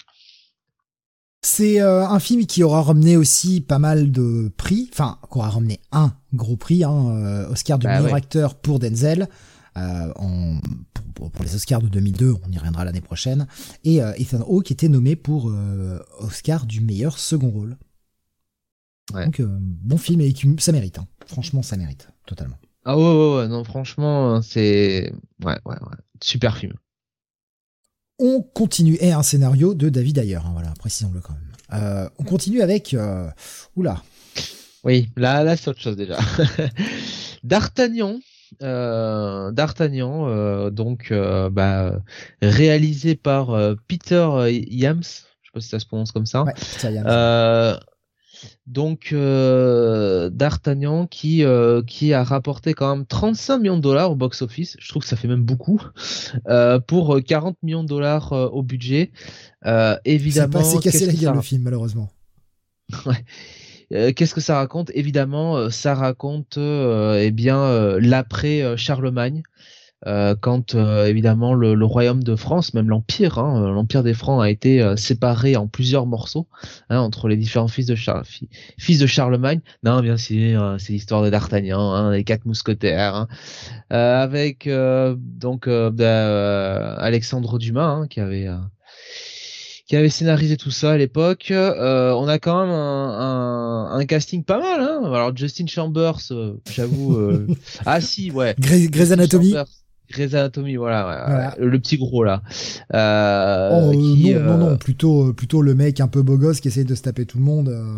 [1.45, 5.81] C'est un film qui aura ramené aussi pas mal de prix, enfin, qui aura ramené
[5.91, 9.27] un gros prix, hein, Oscar du bah meilleur acteur pour Denzel.
[9.75, 10.61] en,
[11.17, 13.49] pour, les Oscars de 2002, on y reviendra l'année prochaine,
[13.83, 15.53] et Ethan Hawke était nommé pour
[16.21, 17.77] Oscar du meilleur second rôle.
[19.13, 21.09] Donc bon film et ça mérite, hein.
[21.27, 22.57] franchement ça mérite totalement.
[22.85, 25.13] Ah ouais, ouais, ouais, non, franchement, c'est.
[25.45, 25.97] Ouais, ouais, ouais.
[26.21, 26.75] Super film.
[28.19, 28.97] On continue.
[29.01, 31.53] Et un scénario de David Ayer, hein, voilà, précisons-le quand même.
[31.75, 32.95] Euh, on continue avec.
[32.95, 33.29] Euh...
[33.77, 34.03] Oula.
[34.85, 36.19] Oui, là, là c'est autre chose déjà.
[37.45, 38.19] D'Artagnan.
[38.63, 42.01] Euh, D'Artagnan, euh, donc euh, bah,
[42.43, 43.57] réalisé par
[43.89, 46.43] Peter Yams, je sais pas si ça se prononce comme ça.
[46.43, 47.07] Ouais, Peter Yams
[48.67, 54.17] donc euh, D'Artagnan qui euh, qui a rapporté quand même 35 millions de dollars au
[54.17, 54.77] box office.
[54.79, 55.81] Je trouve que ça fait même beaucoup
[56.49, 59.13] euh, pour 40 millions de dollars au budget.
[60.05, 62.11] évidemment, c'est cassé la gueule le film malheureusement.
[63.91, 64.91] Qu'est-ce que ça raconte?
[64.95, 69.43] Évidemment, ça raconte eh bien l'après Charlemagne.
[70.07, 74.51] Euh, quand euh, évidemment le, royaume de France, même l'empire, hein, l'empire des Francs a
[74.51, 76.49] été euh, séparé en plusieurs morceaux
[76.91, 77.95] hein, entre les différents fils de,
[78.79, 79.61] fils de Charlemagne.
[79.85, 83.29] Non, bien sûr, c'est l'histoire de D'Artagnan, hein, les quatre mousquetaires, hein.
[83.91, 88.49] avec donc bah, Alexandre Dumas hein, qui avait
[89.87, 91.53] qui avait scénarisé tout ça à l'époque.
[91.53, 94.81] on a quand même un, un, un casting pas mal.
[94.81, 96.21] Hein Alors Justin Chambers,
[96.71, 97.47] j'avoue.
[97.87, 98.55] ah si, ouais.
[98.59, 99.55] Grey's Anatomy.
[100.11, 102.43] Grey's Anatomy, voilà, le petit gros là.
[102.95, 106.69] Euh, oh, non, non, non, euh, plutôt, plutôt le mec un peu beau gosse qui
[106.69, 107.69] essaie de se taper tout le monde.
[107.69, 107.97] Euh.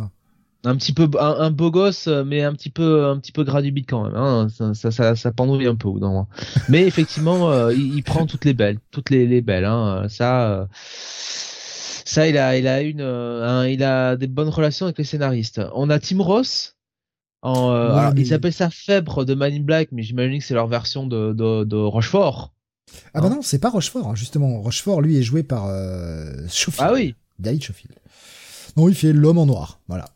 [0.67, 3.71] Un petit peu, un, beau gosse, mais un petit peu, un petit peu gras du
[3.71, 4.17] bite quand même.
[4.17, 4.47] Hein.
[4.73, 6.27] Ça, ça, ça, pendouille un peu non
[6.71, 9.67] Mais effectivement, il, prend toutes les belles, toutes les, les belles.
[9.67, 10.07] Hein.
[10.09, 10.67] Ça,
[12.07, 13.01] ça, il a, il a une,
[13.71, 15.61] il a des bonnes relations avec les scénaristes.
[15.75, 16.75] On a Tim Ross
[17.45, 20.67] euh, alors, Ils appellent ça Fèbre de Man in Black, mais j'imagine que c'est leur
[20.67, 22.53] version de, de, de Rochefort.
[23.13, 24.61] Ah bah non, c'est pas Rochefort, hein, justement.
[24.61, 26.47] Rochefort, lui, est joué par euh,
[26.79, 27.95] Ah oui David Schofield.
[28.77, 30.07] Non, il fait l'homme en noir, voilà.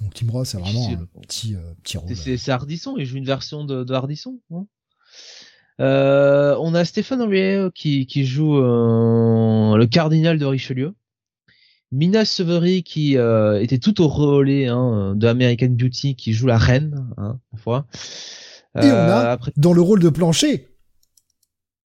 [0.00, 2.14] Donc Tim Ross, c'est vraiment un petit, euh, petit rôle.
[2.16, 4.40] C'est Hardisson, il joue une version de, de Hardisson.
[4.52, 4.66] Hein.
[5.80, 10.94] euh, on a Stéphane Henriet qui, qui joue le cardinal de Richelieu.
[11.92, 16.58] Mina Severi qui euh, était tout au relais hein, de American Beauty qui joue la
[16.58, 17.86] reine hein, fois.
[18.76, 20.68] Et on a euh, dans le rôle de plancher.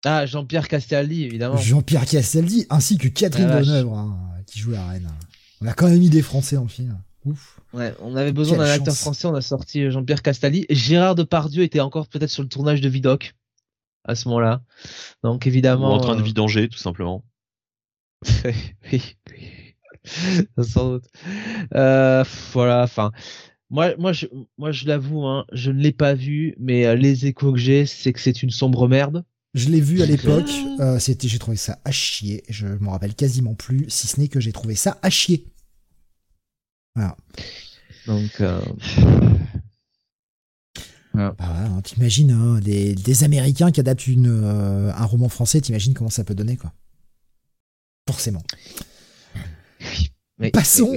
[0.04, 1.58] Ah Jean-Pierre Castaldi évidemment.
[1.58, 4.18] Jean-Pierre Castaldi ainsi que Catherine ah, Deneuve hein,
[4.48, 5.08] qui joue la reine.
[5.62, 6.98] On a quand même mis des Français en film.
[7.26, 7.60] Ouf.
[7.74, 10.66] Ouais, on avait besoin d'un acteur français, on a sorti Jean-Pierre Castaldi.
[10.72, 13.36] Gérard Depardieu était encore peut-être sur le tournage de Vidoc
[14.04, 14.62] à ce moment-là.
[15.24, 15.94] Donc Ou évidemment.
[15.94, 17.24] en train de euh, vidanger, tout simplement.
[18.46, 18.54] oui,
[18.92, 19.16] oui.
[20.62, 21.06] Sans doute.
[21.76, 22.24] Euh,
[22.54, 23.12] voilà, enfin.
[23.70, 24.26] Moi, moi, je,
[24.58, 27.86] moi, je l'avoue, hein, je ne l'ai pas vu, mais euh, les échos que j'ai,
[27.86, 29.24] c'est que c'est une sombre merde.
[29.54, 30.50] Je l'ai vu à l'époque.
[30.80, 32.44] euh, c'était, j'ai trouvé ça à chier.
[32.50, 35.46] Je m'en rappelle quasiment plus, si ce n'est que j'ai trouvé ça à chier.
[36.96, 37.16] Voilà.
[38.08, 38.62] Donc, euh,
[41.14, 45.60] Bah ouais, hein, t'imagines hein, des, des Américains qui adaptent une, euh, un roman français.
[45.62, 46.74] T'imagines comment ça peut donner, quoi.
[48.08, 48.44] Forcément.
[50.50, 50.96] Passons.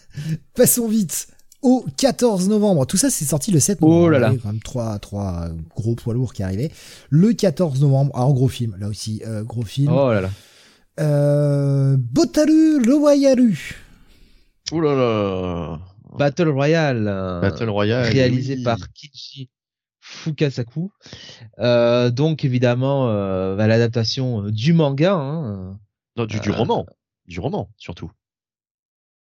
[0.54, 1.26] Passons vite
[1.62, 2.86] au 14 novembre.
[2.86, 4.00] Tout ça, c'est sorti le 7 novembre.
[4.04, 4.28] Oh là là.
[4.30, 6.70] Il y a quand même trois, trois gros poids lourds qui arrivaient.
[7.10, 8.12] Le 14 novembre.
[8.14, 8.76] Alors, gros film.
[8.78, 9.92] Là aussi, euh, gros film.
[9.92, 10.30] Oh là là.
[11.00, 12.80] Euh, Botaru.
[14.72, 15.80] Ouh là là.
[16.18, 17.08] Battle Royale.
[17.08, 18.10] euh, Battle Royale.
[18.10, 18.62] réalisé oui.
[18.62, 19.50] par Kichi
[20.00, 20.90] Fukasaku.
[21.58, 25.14] Euh, donc évidemment euh, bah, l'adaptation euh, du manga.
[25.14, 25.78] Hein.
[26.16, 26.86] Non, du, du Euh, roman.
[27.26, 28.10] Du roman, surtout.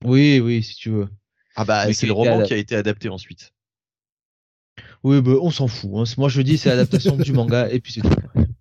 [0.05, 1.09] Oui, oui, si tu veux.
[1.57, 3.53] Ah bah, c'est le roman qui a été adapté ensuite.
[5.05, 5.91] Oui, bah, on s'en fout.
[5.95, 6.05] hein.
[6.17, 8.09] Moi, je dis c'est l'adaptation du manga et puis c'est tout.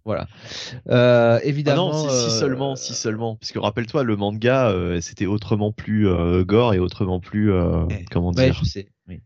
[0.05, 0.27] Voilà.
[0.89, 1.91] Euh, Ah évidemment.
[1.91, 3.35] non, si, si euh, seulement, si seulement.
[3.35, 6.07] Parce que rappelle-toi, le manga, euh, c'était autrement plus
[6.45, 7.51] gore et autrement plus,
[7.89, 8.53] Eh, comment Ouais, dire.
[8.53, 8.87] je sais.
[9.07, 9.21] Oui.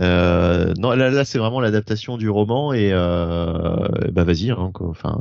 [0.00, 4.88] Euh, non, là, là, c'est vraiment l'adaptation du roman et bah vas-y, hein, quoi.
[4.90, 5.18] enfin,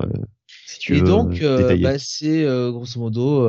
[0.68, 3.48] si tu Et veux donc, bah, c'est grosso modo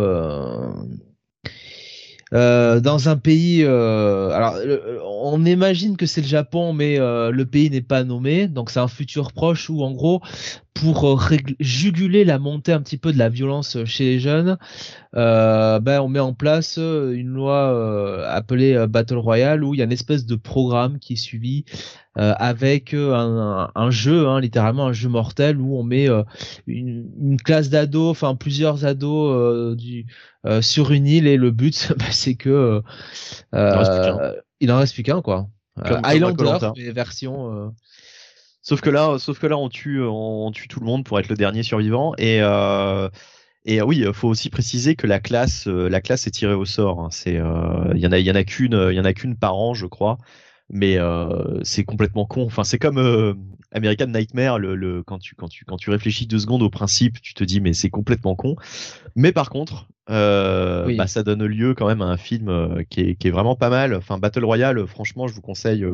[2.34, 3.62] euh, dans un pays.
[3.64, 4.56] euh, alors,
[5.04, 8.48] on imagine que c'est le Japon, mais euh, le pays n'est pas nommé.
[8.48, 10.20] Donc, c'est un futur proche où, en gros,
[10.80, 14.58] pour euh, juguler la montée un petit peu de la violence chez les jeunes,
[15.16, 19.74] euh, ben, on met en place euh, une loi euh, appelée euh, Battle Royale où
[19.74, 21.64] il y a une espèce de programme qui est suivi
[22.18, 23.14] euh, avec euh,
[23.74, 26.22] un, jeu, hein, littéralement un jeu mortel où on met euh,
[26.66, 30.06] une, une classe d'ados, enfin plusieurs ados euh, du,
[30.46, 32.80] euh, sur une île et le but bah, c'est que euh,
[33.54, 34.18] en reste plus qu'un.
[34.20, 35.48] euh, il en reste plus qu'un quoi.
[35.86, 36.44] Comme- Euh, Highlander,
[36.76, 37.72] mais version.
[38.66, 41.18] Euh, Sauf que là, sauf que là, on tue, on tue tout le monde pour
[41.18, 42.14] être le dernier survivant.
[42.18, 43.08] Et euh,
[43.64, 46.54] et euh, oui, il faut aussi préciser que la classe, euh, la classe est tirée
[46.54, 47.00] au sort.
[47.00, 47.08] hein.
[47.10, 49.12] C'est, euh, il y en a, il y en a qu'une, il y en a
[49.14, 50.18] qu'une par an, je crois.
[50.70, 52.44] Mais euh, c'est complètement con.
[52.46, 53.34] Enfin, c'est comme euh,
[53.72, 54.58] American Nightmare.
[54.58, 57.44] Le, le, quand tu, quand tu, quand tu réfléchis deux secondes au principe, tu te
[57.44, 58.56] dis mais c'est complètement con.
[59.16, 60.96] Mais par contre, euh, Oui.
[60.96, 63.56] bah, ça donne lieu quand même à un film euh, qui est, qui est vraiment
[63.56, 63.94] pas mal.
[63.94, 65.84] Enfin, Battle Royale, franchement, je vous conseille.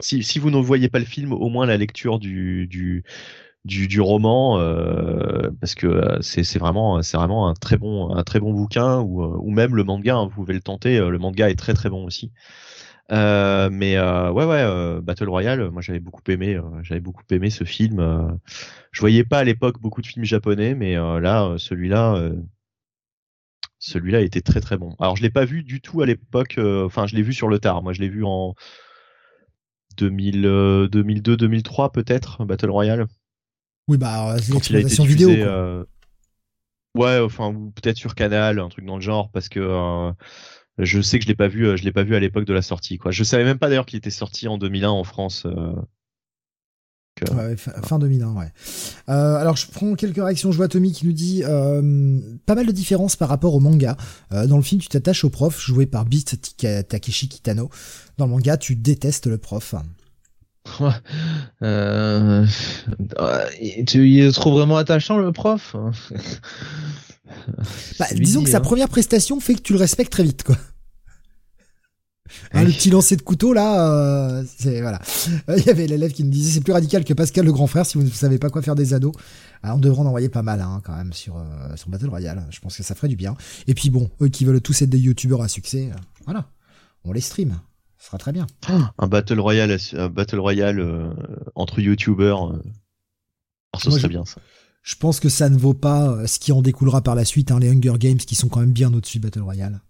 [0.00, 3.04] Si, vous ne voyez pas le film, au moins la lecture du, du,
[3.64, 8.52] du, roman, euh, parce que euh, c'est vraiment, vraiment un très bon, un très bon
[8.52, 10.98] bouquin, ou, euh, ou même le manga, hein, vous pouvez le tenter.
[10.98, 12.32] Le manga est très très bon aussi.
[13.10, 18.38] Mais ouais ouais, Battle Royale, moi j'avais beaucoup aimé, j'avais beaucoup aimé ce film.
[18.92, 22.30] je voyais pas à l'époque beaucoup de films japonais, mais là, celui-là,
[23.78, 24.96] celui-là était très très bon.
[24.98, 27.58] Alors je l'ai pas vu du tout à l'époque, enfin je l'ai vu sur le
[27.58, 27.82] tard.
[27.82, 28.54] Moi je l'ai vu en
[29.96, 33.06] 2000, euh, 2002, 2003 peut-être, Battle Royale.
[33.88, 35.36] Oui, bah, c'est été l'exploitation diffusé, vidéo.
[35.36, 35.52] quoi.
[35.52, 35.84] euh,
[36.94, 40.12] Ouais, enfin ou peut-être sur Canal, un truc dans le genre, parce que euh,
[40.78, 42.54] je sais que je l'ai pas vu, euh, je l'ai pas vu à l'époque de
[42.54, 42.98] la sortie.
[42.98, 43.10] Quoi.
[43.12, 45.44] Je savais même pas d'ailleurs qu'il était sorti en 2001 en France.
[45.46, 45.74] euh.
[47.22, 48.52] Euh, Ouais, fin, fin 2001, ouais.
[49.08, 50.52] Euh, alors, je prends quelques réactions.
[50.52, 53.96] Je vois Tommy qui nous dit euh, pas mal de différences par rapport au manga.
[54.32, 57.70] Euh, dans le film, tu t'attaches au prof, joué par Beat Tika- Takeshi Kitano.
[58.18, 59.74] Dans le manga, tu détestes le prof.
[63.86, 65.76] tu il vraiment attachant le prof
[67.98, 68.60] Bah, disons dit, que sa hein.
[68.60, 70.56] première prestation fait que tu le respectes très vite, quoi.
[72.52, 75.00] Hein, le petit lancer de couteau là, euh, c'est voilà.
[75.48, 77.66] Euh, Il y avait l'élève qui me disait c'est plus radical que Pascal le grand
[77.66, 79.12] frère si vous ne savez pas quoi faire des ados.
[79.62, 82.46] Alors, on devrait en envoyer pas mal hein, quand même sur euh, sur Battle Royale.
[82.50, 83.34] Je pense que ça ferait du bien.
[83.66, 85.90] Et puis bon, eux qui veulent tous être des youtubeurs à succès,
[86.24, 86.46] voilà,
[87.04, 87.58] on les stream,
[87.98, 88.46] ce sera très bien.
[88.98, 91.14] un Battle Royale, un Battle Royale
[91.54, 92.36] entre YouTubers.
[92.38, 92.60] Alors,
[93.82, 94.40] ce Moi, serait je- bien ça.
[94.82, 97.58] Je pense que ça ne vaut pas ce qui en découlera par la suite, hein,
[97.58, 99.80] les Hunger Games qui sont quand même bien au-dessus de Battle Royale.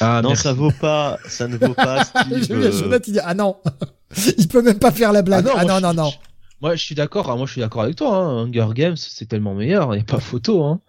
[0.00, 0.42] Ah, non, merci.
[0.44, 2.04] ça vaut pas, ça ne vaut pas.
[2.42, 3.56] Steve, euh, Jonathan, il dit ah non,
[4.38, 5.46] il peut même pas faire la blague.
[5.48, 6.10] Ah, moi, non je- non non.
[6.10, 6.16] je-
[6.60, 7.30] Moi, je suis d'accord.
[7.30, 8.16] ah, Moi, je suis d'accord avec toi.
[8.16, 8.46] Hein.
[8.46, 9.94] Hunger Games, c'est tellement meilleur.
[9.94, 10.64] Il n'y a pas photo.
[10.64, 10.80] Hein.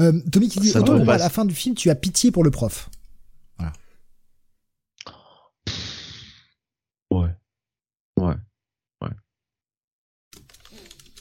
[0.00, 2.44] Euh, Tommy qui dit Ça moi, à la fin du film, tu as pitié pour
[2.44, 2.88] le prof.
[7.10, 7.28] Ouais.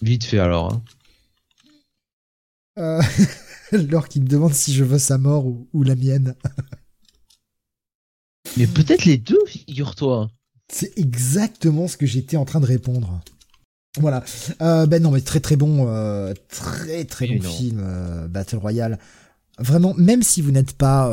[0.02, 0.74] Vite fait alors.
[0.74, 0.84] Hein.
[2.78, 3.02] Euh,
[3.90, 6.36] Laure qui me demande si je veux sa mort ou, ou la mienne.
[8.58, 10.30] Mais peut-être les deux, figure-toi.
[10.72, 13.22] C'est exactement ce que j'étais en train de répondre.
[14.00, 14.24] Voilà.
[14.62, 17.50] Euh, ben non, mais très très bon, euh, très très bon non.
[17.50, 19.00] film, euh, Battle Royale.
[19.60, 21.12] Vraiment, même si vous n'êtes pas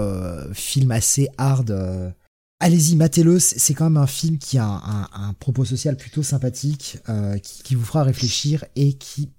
[0.53, 2.15] film assez hard,
[2.61, 3.39] allez-y, matez-le.
[3.39, 6.99] C'est quand même un film qui a un, un- un propos social plutôt sympathique,
[7.43, 9.31] qui, qui vous fera réfléchir et qui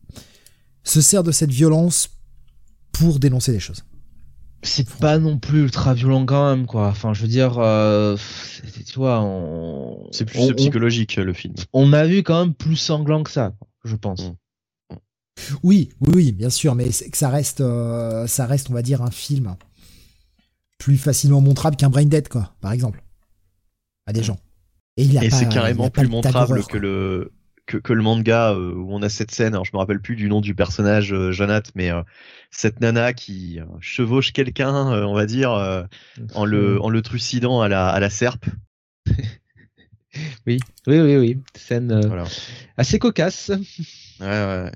[0.83, 2.09] se sert de cette violence
[2.97, 3.83] pour dénoncer des choses.
[4.63, 6.87] C'est pas non plus ultra violent quand même, quoi.
[6.87, 10.07] Enfin, je veux dire, euh, c'est- tu vois, on...
[10.11, 11.53] C'est plus on, psychologique le film.
[11.73, 14.23] on, a vu quand même plus sanglant que ça, je pense.
[14.23, 14.95] Mm.
[15.61, 18.81] Oui, oui, oui, bien sûr, mais c'est que ça reste, euh, ça reste, on va
[18.81, 19.55] dire, un film
[20.79, 23.03] plus facilement montrable qu'un Brain Dead, quoi, par exemple,
[24.07, 24.39] à des gens.
[24.97, 27.33] Et, il a Et c'est il a carrément plus montrable que le
[27.65, 29.53] que, que le manga euh, où on a cette scène.
[29.53, 32.01] Alors je me rappelle plus du nom du personnage, euh, Jonathan, mais euh,
[32.51, 35.83] cette nana qui euh, chevauche quelqu'un, euh, on va dire, euh,
[36.33, 38.45] en le en le trucidant à la à la serpe.
[40.47, 41.37] Oui, oui, oui, oui.
[41.57, 42.23] Scène euh, Voilà.
[42.77, 43.49] assez cocasse.
[44.21, 44.71] Ouais, ouais.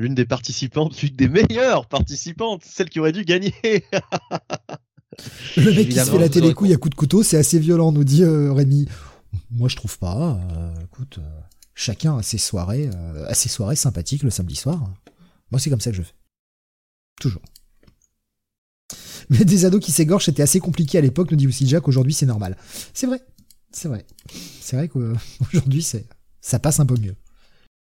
[0.00, 3.54] L'une des participantes, l'une des meilleures participantes, celle qui aurait dû gagner.
[5.56, 7.60] Le mec qui se fait la vous télécouille aurez- à coup de couteau, c'est assez
[7.60, 8.88] violent, nous dit euh, Rémi.
[9.52, 10.40] Moi, je trouve pas.
[10.56, 11.40] euh, écoute, euh,
[11.74, 14.92] chacun a ses soirées, euh, a ses soirées sympathiques le samedi soir.
[15.50, 16.14] Moi, c'est comme ça que je fais.
[17.20, 17.42] Toujours.
[19.30, 21.88] Mais des ados qui s'égorgent, c'était assez compliqué à l'époque, nous dit aussi Jack.
[21.88, 22.56] Aujourd'hui, c'est normal.
[22.92, 23.20] C'est vrai.
[23.72, 24.06] C'est vrai.
[24.60, 26.06] C'est vrai qu'aujourd'hui, c'est,
[26.40, 27.14] ça passe un peu mieux.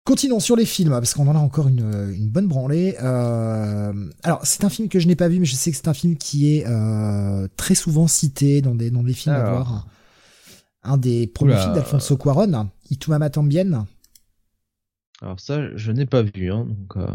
[0.05, 2.95] Continuons sur les films, parce qu'on en a encore une, une bonne branlée.
[3.01, 5.89] Euh, alors, c'est un film que je n'ai pas vu, mais je sais que c'est
[5.89, 9.87] un film qui est euh, très souvent cité dans des, dans des films à voir.
[10.83, 11.61] Un des premiers Oula.
[11.61, 13.87] films d'Alfonso Cuaron, Itumama Tambien.
[15.21, 16.97] Alors ça, je n'ai pas vu, hein, donc.
[16.97, 17.07] euh,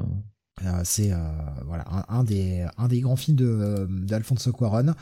[0.64, 1.18] Euh, c'est euh,
[1.64, 4.94] voilà un, un des un des grands films de d'Alfonso Cuarón.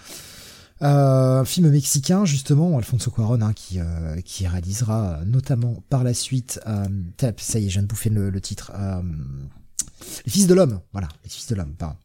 [0.81, 3.79] Un film mexicain justement, Alfonso Cuarón hein, qui
[4.25, 6.61] qui réalisera notamment par la suite.
[7.39, 8.73] Ça y est, je viens de bouffer le, le titre.
[10.25, 11.75] Les Fils de l'homme, voilà, les Fils de l'homme.
[11.77, 11.97] Pardon.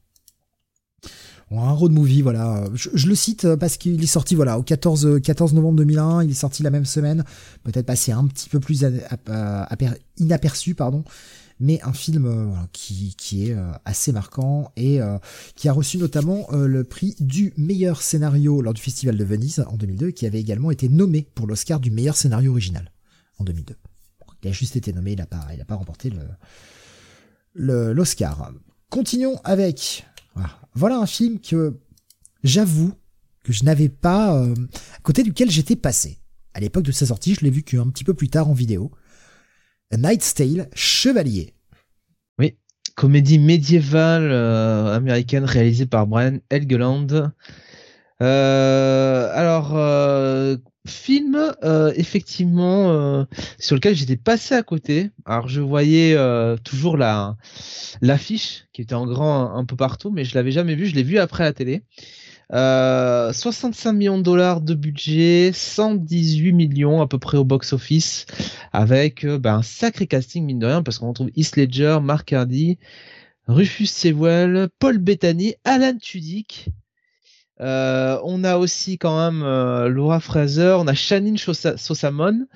[1.52, 2.66] Un road movie, voilà.
[2.74, 6.24] Je, le cite parce qu'il est sorti, voilà, au 14, 14 novembre 2001.
[6.24, 7.24] Il est sorti la même semaine.
[7.64, 11.04] Peut-être passé un petit peu plus aper- inaperçu, pardon
[11.62, 13.16] mais un film euh, qui,
[13.48, 15.18] est euh, assez marquant et euh,
[15.56, 19.64] qui a reçu notamment euh, le prix du meilleur scénario lors du Festival de Venise
[19.70, 22.92] en 2002, qui avait également été nommé pour l'Oscar du meilleur scénario original
[23.40, 23.74] en 2002.
[24.20, 26.20] Bon, il a juste été nommé, il n'a pas, pas remporté le
[27.54, 28.52] le- l'Oscar.
[28.90, 30.06] Continuons avec
[30.74, 30.98] voilà.
[30.98, 31.80] un film que
[32.44, 32.94] j'avoue
[33.44, 34.56] que je n'avais pas euh,
[34.96, 36.20] à côté duquel j'étais passé.
[36.54, 38.92] À l'époque de sa sortie, je l'ai vu qu'un petit peu plus tard en vidéo.
[39.92, 41.54] A Knight's Tale, Chevalier.
[42.96, 47.32] comédie médiévale euh, américaine réalisée par Brian Helgeland.
[48.22, 50.58] Euh, alors, euh,
[50.88, 53.26] film euh, effectivement euh,
[53.60, 55.12] sur lequel j'étais passé à côté.
[55.26, 57.36] Alors, je voyais euh, toujours la
[58.02, 60.86] l'affiche qui était en grand un, peu partout, mais je l'avais jamais vu.
[60.86, 61.84] Je l'ai vu après la télé.
[62.54, 68.28] Euh, 65 millions de dollars de budget, 118 millions à peu près au box-office,
[68.72, 72.32] avec euh, ben, un sacré casting mine de rien, parce qu'on retrouve Heath Ledger, Mark
[72.32, 72.78] Hardy,
[73.48, 76.70] Rufus Sewell, Paul Bettany, Alan Tudyk.
[77.62, 82.48] Euh, on a aussi quand même euh, Laura Fraser, on a Shannon Sosa- Sosamon,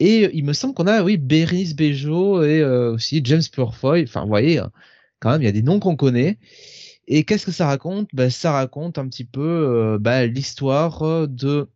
[0.00, 4.04] et euh, il me semble qu'on a oui Bérénice Bejo et aussi James Purefoy.
[4.04, 4.70] Enfin, vous voyez, hein,
[5.20, 6.38] quand même, il y a des noms qu'on connaît.
[7.06, 8.08] Et qu'est-ce que ça raconte?
[8.12, 11.68] Ben, Ça raconte un petit peu ben, l'histoire de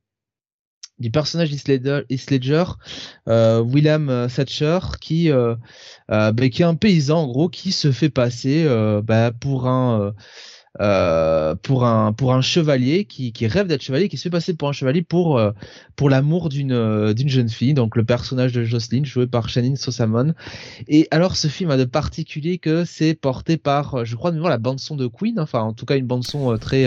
[0.99, 1.69] du personnage Heath
[3.27, 5.31] William Thatcher, qui,
[6.09, 8.67] ben, qui est un paysan en gros, qui se fait passer
[9.41, 10.15] pour un
[10.81, 14.55] euh, pour un pour un chevalier qui, qui rêve d'être chevalier, qui se fait passer
[14.55, 15.51] pour un chevalier pour euh,
[15.97, 17.75] pour l'amour d'une euh, d'une jeune fille.
[17.75, 20.35] Donc le personnage de Jocelyn joué par Shannon Sosamon.
[20.87, 24.51] Et alors ce film a de particulier que c'est porté par, je crois, de mémoire,
[24.51, 25.41] la bande son de Queen.
[25.41, 26.87] Enfin, en tout cas une bande son euh, très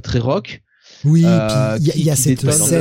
[0.00, 0.62] très rock.
[1.04, 2.80] Oui, Euh, il y a, qui- il y a qui cette scène.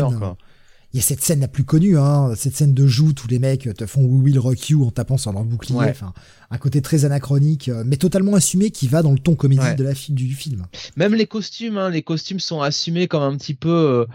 [0.93, 3.39] Il y a cette scène la plus connue, hein, cette scène de joue, tous les
[3.39, 5.89] mecs te font We Will Rock You en tapant sur leur bouclier, Ouais.
[5.91, 6.13] enfin,
[6.49, 9.75] un côté très anachronique, euh, mais totalement assumé qui va dans le ton comédie Ouais.
[9.75, 10.65] de la fi- du film.
[10.97, 14.05] Même les costumes, hein, les costumes sont assumés comme un petit peu euh,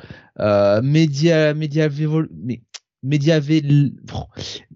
[0.41, 2.63] euh, média, médiavévol- mé-
[3.03, 3.93] médiavé-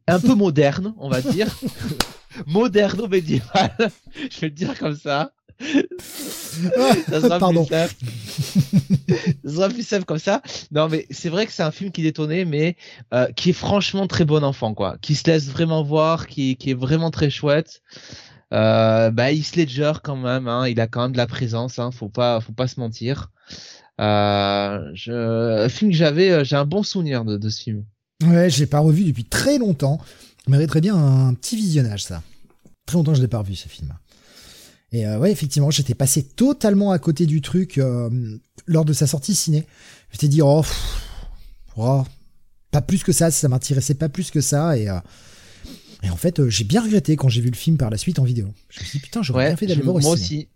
[0.07, 1.49] un peu moderne, on va dire.
[2.47, 3.73] Moderno médiéval,
[4.31, 5.33] je vais le dire comme ça.
[5.61, 7.65] Ça sera Pardon.
[7.65, 7.95] plus simple.
[9.45, 10.43] ça sera plus simple comme ça.
[10.73, 12.77] Non, mais c'est vrai que c'est un film qui détonnait, mais
[13.13, 14.97] euh, qui est franchement très bon enfant, quoi.
[15.01, 17.83] Qui se laisse vraiment voir, qui, qui est vraiment très chouette.
[18.53, 21.91] Euh, bah, Heath Ledger quand même, hein, il a quand même de la présence, hein,
[21.93, 23.31] faut pas, faut pas se mentir.
[24.01, 27.85] Euh, je, film que j'avais, euh, j'ai un bon souvenir de, de ce film.
[28.25, 30.01] Ouais, je l'ai pas revu depuis très longtemps.
[30.47, 32.23] Il mériterait bien un petit visionnage, ça.
[32.87, 33.95] Très longtemps, je l'ai pas revu ce film.
[34.93, 38.11] Et euh, ouais, effectivement, j'étais passé totalement à côté du truc euh,
[38.67, 39.65] lors de sa sortie ciné.
[40.11, 41.03] Je t'ai dit, oh, pff,
[41.77, 42.05] oh,
[42.73, 44.77] pas plus que ça, ça m'intéressait pas plus que ça.
[44.77, 44.99] Et, euh,
[46.03, 48.25] et en fait, j'ai bien regretté quand j'ai vu le film par la suite en
[48.25, 48.49] vidéo.
[48.69, 50.39] Je me suis dit, putain, j'aurais Ouais, bien fait d'aller voir au moi ciné.
[50.39, 50.49] aussi.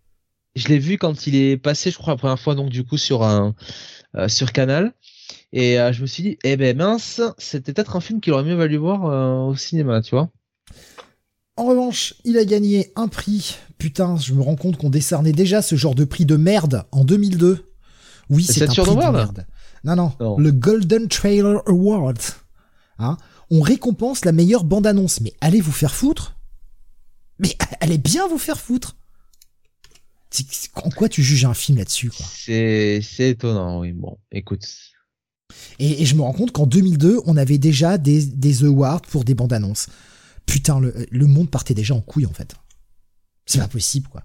[0.56, 2.96] Je l'ai vu quand il est passé, je crois, la première fois, donc du coup
[2.98, 3.54] sur un
[4.28, 4.92] sur Canal.
[5.52, 8.54] Et je me suis dit, eh ben mince, c'était peut-être un film qu'il aurait mieux
[8.54, 10.30] valu voir au cinéma, tu vois.
[11.56, 13.56] En revanche, il a gagné un prix.
[13.84, 17.04] Putain, je me rends compte qu'on décernait déjà ce genre de prix de merde en
[17.04, 17.70] 2002.
[18.30, 19.46] Oui, c'est un prix de merde.
[19.84, 20.38] Non, non, Non.
[20.38, 22.16] le Golden Trailer Award.
[22.98, 23.18] Hein
[23.50, 25.20] On récompense la meilleure bande-annonce.
[25.20, 26.34] Mais allez vous faire foutre
[27.38, 28.96] Mais allez bien vous faire foutre
[30.82, 33.92] En quoi tu juges un film là-dessus, C'est c'est étonnant, oui.
[33.92, 34.64] Bon, écoute.
[35.78, 39.24] et, et je me rends compte qu'en 2002, on avait déjà des, des awards pour
[39.24, 39.88] des bandes-annonces.
[40.46, 42.54] Putain, le, le monde partait déjà en couille, en fait.
[43.46, 44.22] C'est pas possible, quoi.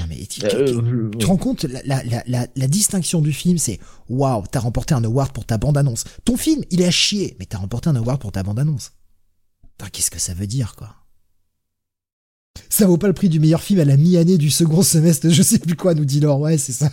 [0.00, 3.32] Non, mais tu, Euh, tu te rends compte, la, la, la, la, la distinction du
[3.32, 6.04] film, c'est waouh, t'as remporté un award pour ta bande-annonce.
[6.24, 8.92] Ton film, il est à chier, mais t'as remporté un award pour ta bande-annonce.
[9.78, 10.96] Putain, Qu'est-ce que ça veut dire, quoi?
[12.68, 15.42] Ça vaut pas le prix du meilleur film à la mi-année du second semestre, je
[15.42, 16.40] sais plus quoi, nous dit Laure.
[16.40, 16.90] Ouais, c'est ça.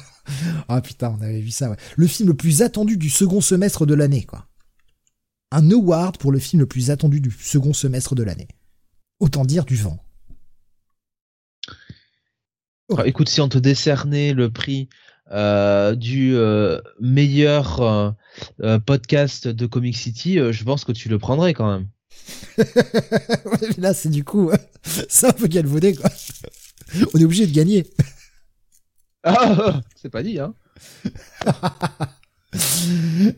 [0.67, 1.77] Ah putain, on avait vu ça, ouais.
[1.95, 4.47] Le film le plus attendu du second semestre de l'année, quoi.
[5.51, 8.49] Un award pour le film le plus attendu du second semestre de l'année.
[9.19, 9.97] Autant dire du vent.
[13.05, 14.87] Écoute, si on te décernait le prix
[15.31, 18.15] euh, du euh, meilleur
[18.61, 21.87] euh, podcast de Comic City, je pense que tu le prendrais quand même.
[23.77, 24.51] Là, c'est du coup,
[25.09, 26.09] c'est un peu galvaudé, quoi.
[27.13, 27.85] On est obligé de gagner.
[29.23, 30.53] Ah, c'est pas dit, hein.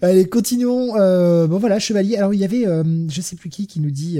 [0.03, 0.93] Allez, continuons.
[1.47, 2.17] Bon voilà, Chevalier.
[2.17, 2.65] Alors il y avait,
[3.09, 4.19] je sais plus qui, qui nous dit.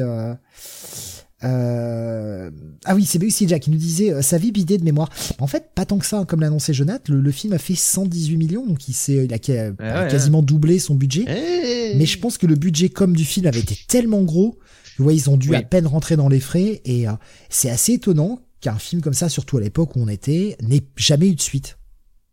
[1.43, 2.51] Euh,
[2.85, 5.09] ah oui, c'est BUC Jack qui nous disait euh, sa vie bidée de mémoire.
[5.39, 7.13] En fait, pas tant que ça, hein, comme l'annonçait Jonathan.
[7.13, 10.03] Le, le film a fait 118 millions, donc il, s'est, il a, ca- Ouais, a
[10.03, 11.25] ouais, quasiment doublé son budget.
[11.27, 11.97] Eh.
[11.97, 14.59] Mais je pense que le budget com du film avait été tellement gros,
[14.95, 15.55] tu vois, ils ont dû Oui.
[15.55, 16.81] à peine rentrer dans les frais.
[16.85, 17.13] Et euh,
[17.49, 21.29] c'est assez étonnant qu'un film comme ça, surtout à l'époque où on était, n'ait jamais
[21.29, 21.77] eu de suite.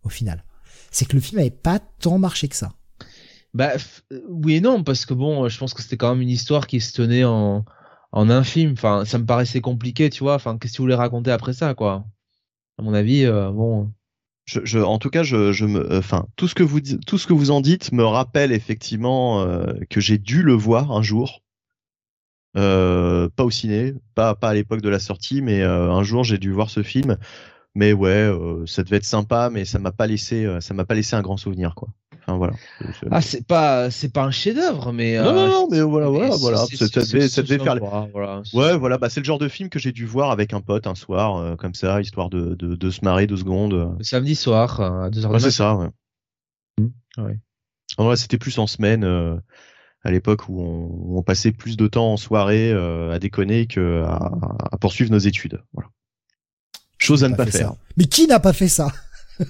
[0.02, 0.44] Au final,
[0.90, 2.72] c'est que le film avait pas tant marché que ça.
[3.54, 3.72] Bah
[4.12, 6.66] euh, oui et non parce que bon, je pense que c'était quand même une histoire
[6.66, 7.64] qui se tenait en
[8.16, 8.72] en un film.
[8.72, 10.34] Enfin, ça me paraissait compliqué, tu vois.
[10.34, 12.06] Enfin, qu'est-ce que tu voulais raconter après ça, quoi?
[12.78, 13.92] À mon avis, euh, bon.
[14.74, 17.50] En tout cas, je, me, euh, enfin, tout ce que vous, tout ce que vous
[17.50, 21.42] en dites me rappelle effectivement euh, que j'ai dû le voir un jour.
[22.54, 26.70] Pas au ciné, pas, à l'époque de la sortie, mais un jour j'ai dû voir
[26.70, 27.18] ce film.
[27.76, 30.86] Mais ouais, euh, ça devait être sympa, mais ça m'a pas laissé, euh, ça m'a
[30.86, 31.88] pas laissé un grand souvenir, quoi.
[32.22, 32.54] Enfin voilà.
[33.10, 36.16] Ah, c'est pas c'est pas un chef-d'œuvre, mais non, euh, non, non, mais voilà, mais
[36.16, 36.56] voilà, voilà.
[36.56, 37.76] Ça, devait, c'est ça devait faire.
[38.14, 38.42] voilà.
[38.54, 40.86] Ouais, voilà, bah c'est le genre de film que j'ai dû voir avec un pote
[40.86, 43.74] un soir, comme ça, histoire de, de, de se marrer deux secondes.
[43.98, 45.88] Le samedi soir à 2h Ouais, c'est ça, ouais.
[47.18, 47.38] ouais.
[47.98, 51.86] En vrai, c'était plus en semaine, à l'époque où on, où on passait plus de
[51.88, 54.32] temps en soirée à déconner que à,
[54.72, 55.62] à poursuivre nos études.
[55.74, 55.90] Voilà.
[57.06, 57.68] Chose à ne Pas faire.
[57.68, 57.76] ça.
[57.96, 58.92] Mais qui n'a pas fait ça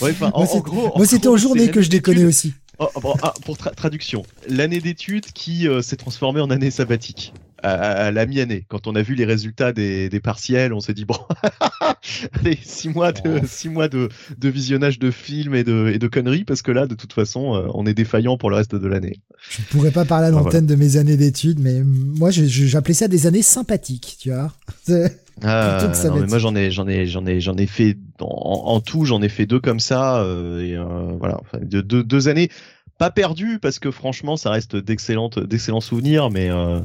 [0.00, 2.24] Ouais, enfin, en, Moi, en c'est- gros, en Moi, c'était en journée que je déconnais
[2.24, 2.52] aussi.
[2.78, 7.32] Oh, bon, ah, pour tra- traduction, l'année d'études qui euh, s'est transformée en année sabbatique
[7.64, 8.64] à, à- à la mi-année.
[8.68, 11.16] Quand on a vu les résultats des, des partiels, on s'est dit bon,
[12.40, 14.08] allez, six mois de six mois de,
[14.38, 17.54] de visionnage de films et de, et de conneries parce que là, de toute façon,
[17.54, 19.20] euh, on est défaillant pour le reste de l'année.
[19.50, 22.94] Je ne pourrais pas parler à Ah, l'antenne de mes années d'études, mais moi, j'appelais
[22.94, 24.52] ça des années sympathiques, tu vois.
[25.42, 28.26] Ah, non, mais moi j'en ai j'en ai j'en ai j'en ai fait en,
[28.66, 32.50] en tout j'en ai fait deux comme ça euh, et euh, voilà enfin, deux années
[32.98, 36.78] pas perdues parce que franchement ça reste d'excellentes d'excellents souvenirs mais euh,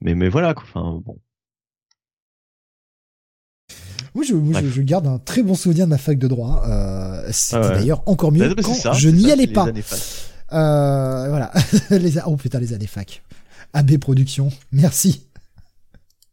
[0.00, 0.64] mais mais voilà quoi.
[0.68, 1.18] enfin bon
[4.14, 6.64] Moi, je, moi, je- garde un très bon souvenir de ma fac de droit.
[6.66, 7.74] Euh, C'était Ah ouais.
[7.74, 9.66] d'ailleurs encore mieux Bah, quand ça, je n'y allais pas.
[10.52, 11.52] Euh, voilà.
[11.90, 13.22] les, a- oh putain, les années fac.
[13.72, 15.28] AB Productions, merci.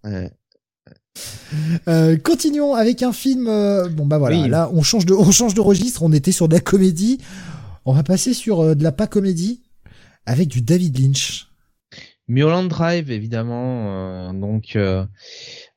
[0.03, 0.31] Ouais.
[1.87, 3.47] Euh, continuons avec un film.
[3.47, 4.49] euh, bon bah voilà, Oui.
[4.49, 6.01] là on change de on change de registre.
[6.03, 7.19] On était sur de la comédie.
[7.85, 9.61] On va passer sur euh, de la pas comédie
[10.25, 11.46] avec du David Lynch.
[12.27, 15.05] Mulholland Drive, évidemment, euh, donc euh,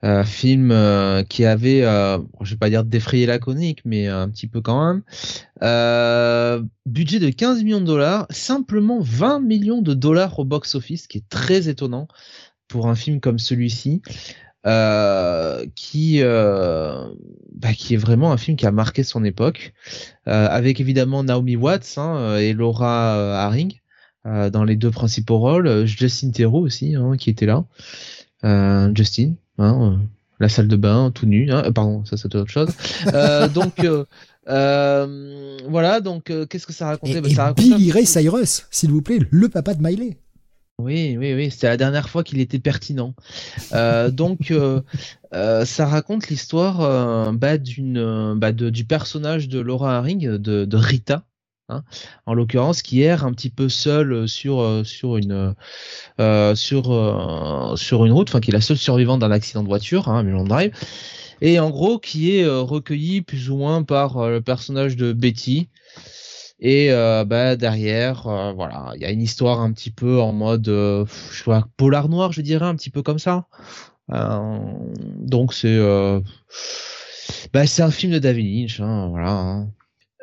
[0.03, 4.49] euh, film euh, qui avait, je vais pas dire défrayé la conique, mais un petit
[4.49, 5.03] peu quand même.
[6.87, 11.19] Budget de 15 millions de dollars, simplement 20 millions de dollars au box-office, ce qui
[11.19, 12.09] est très étonnant.
[12.67, 14.03] pour un film comme celui-ci,
[15.75, 19.73] qui bah, qui est vraiment un film qui a marqué son époque,
[20.27, 23.80] avec évidemment Naomi Watts hein, et Laura Haring
[24.25, 27.65] dans les deux principaux rôles, Justin Theroux aussi hein, qui était là,
[28.95, 29.99] Justin, hein,
[30.39, 32.71] la salle de bain tout nu, hein, pardon ça c'est autre chose,
[33.55, 33.81] donc
[34.47, 37.19] voilà donc qu'est-ce que ça racontait?
[37.19, 40.19] Et, bah, ça Billy Ray Cyrus, s'il vous plaît, le papa de Miley.
[40.81, 43.15] Oui, oui, oui, c'était la dernière fois qu'il était pertinent.
[43.73, 44.81] Euh, donc, euh,
[45.35, 51.25] euh, ça raconte l'histoire bah, d'une, bah, du personnage de Laura Haring, de, de Rita,
[51.71, 51.83] hein,
[52.27, 55.55] en l'occurrence, qui erre un petit peu seule sur sur une
[56.55, 60.23] sur sur une route, enfin, qui est la seule survivante d'un accident de voiture, hein,
[60.23, 60.73] Mulholland Drive,
[61.41, 65.69] et en gros qui est recueillie plus ou moins par le personnage de Betty.
[66.61, 70.33] Et euh, bah, derrière, euh, voilà, il y a une histoire un petit peu en
[70.33, 73.47] mode, euh, je vois, polar noir, je dirais, un petit peu comme ça.
[74.09, 75.79] donc c'est,
[77.53, 79.31] bah, c'est un film de David Lynch, hein, voilà.
[79.31, 79.71] Hein.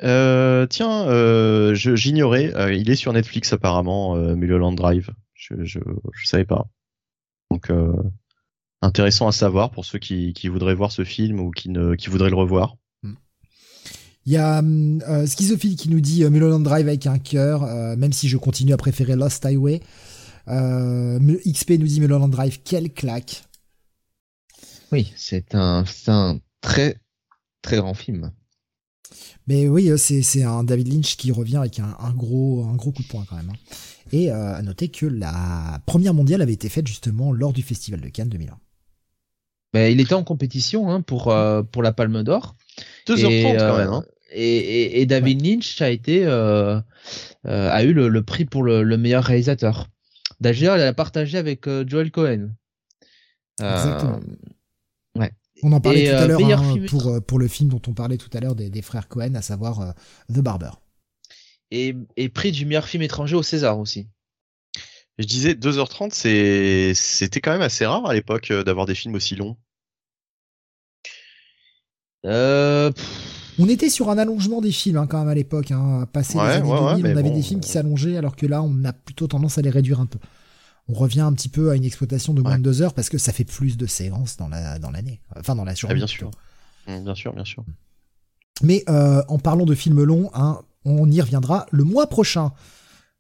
[0.02, 5.10] Tiens, j'ignorais, il est sur Netflix apparemment, Mulholland Drive.
[5.34, 5.80] Je, je,
[6.14, 6.68] je savais pas.
[7.52, 7.72] Donc
[8.82, 12.10] intéressant à savoir pour ceux qui, qui voudraient voir ce film ou qui ne qui
[12.10, 12.76] voudraient le revoir.
[14.26, 17.96] Il y a euh, Schizophile qui nous dit euh, Mulholland Drive avec un cœur, euh,
[17.96, 19.80] même si je continue à préférer Lost Highway.
[20.50, 21.18] Euh,
[21.50, 23.46] XP nous dit Mulholland Drive, quelle claque.
[24.92, 26.98] Oui, c'est un, un très
[27.62, 28.34] très grand film.
[29.48, 33.08] Mais oui, c'est un David Lynch qui revient avec un, gros, un gros coup de
[33.08, 33.50] poing quand même.
[33.50, 33.76] Hein.
[34.12, 38.10] Et à noter que la première mondiale avait été faite justement lors du Festival de
[38.10, 38.58] Cannes 2001.
[39.74, 41.34] Ben, il était en compétition hein, pour,
[41.72, 42.56] pour la Palme d'Or.
[43.08, 43.94] 2h30 quand même.
[43.94, 46.80] Hein et, David Lynch a été euh,
[47.46, 49.88] euh, a eu le, prix pour le, meilleur réalisateur.
[50.40, 52.50] D'ailleurs, il a partagé avec euh, Joel Cohen.
[53.60, 54.20] Exactement.
[55.16, 55.32] Ouais.
[55.64, 58.30] On en parlait tout à l'heure hein, pour, pour le film dont on parlait tout
[58.34, 59.94] à l'heure des, frères Cohen, à savoir
[60.30, 60.72] The Barber.
[61.72, 64.08] Et, et, prix du meilleur film étranger au César aussi.
[65.18, 69.36] Je disais 2h30, c'est c'était quand même assez rare à l'époque d'avoir des films aussi
[69.36, 69.58] longs.
[72.26, 72.92] Euh,
[73.60, 75.72] on était sur un allongement des films hein, quand même à l'époque.
[75.72, 76.08] Hein.
[76.12, 78.94] Passé les années 2000, on avait des films qui s'allongeaient, alors que là, on a
[78.94, 80.20] plutôt tendance à les réduire un peu.
[80.90, 83.18] On revient un petit peu à une exploitation de moins de deux heures parce que
[83.18, 85.96] ça fait plus de séances dans la dans l'année, enfin dans la journée.
[85.96, 86.32] Ah, bien sûr,
[86.88, 87.66] mmh, bien sûr, bien sûr.
[88.62, 92.54] Mais euh, en parlant de films longs, hein, on y reviendra le mois prochain.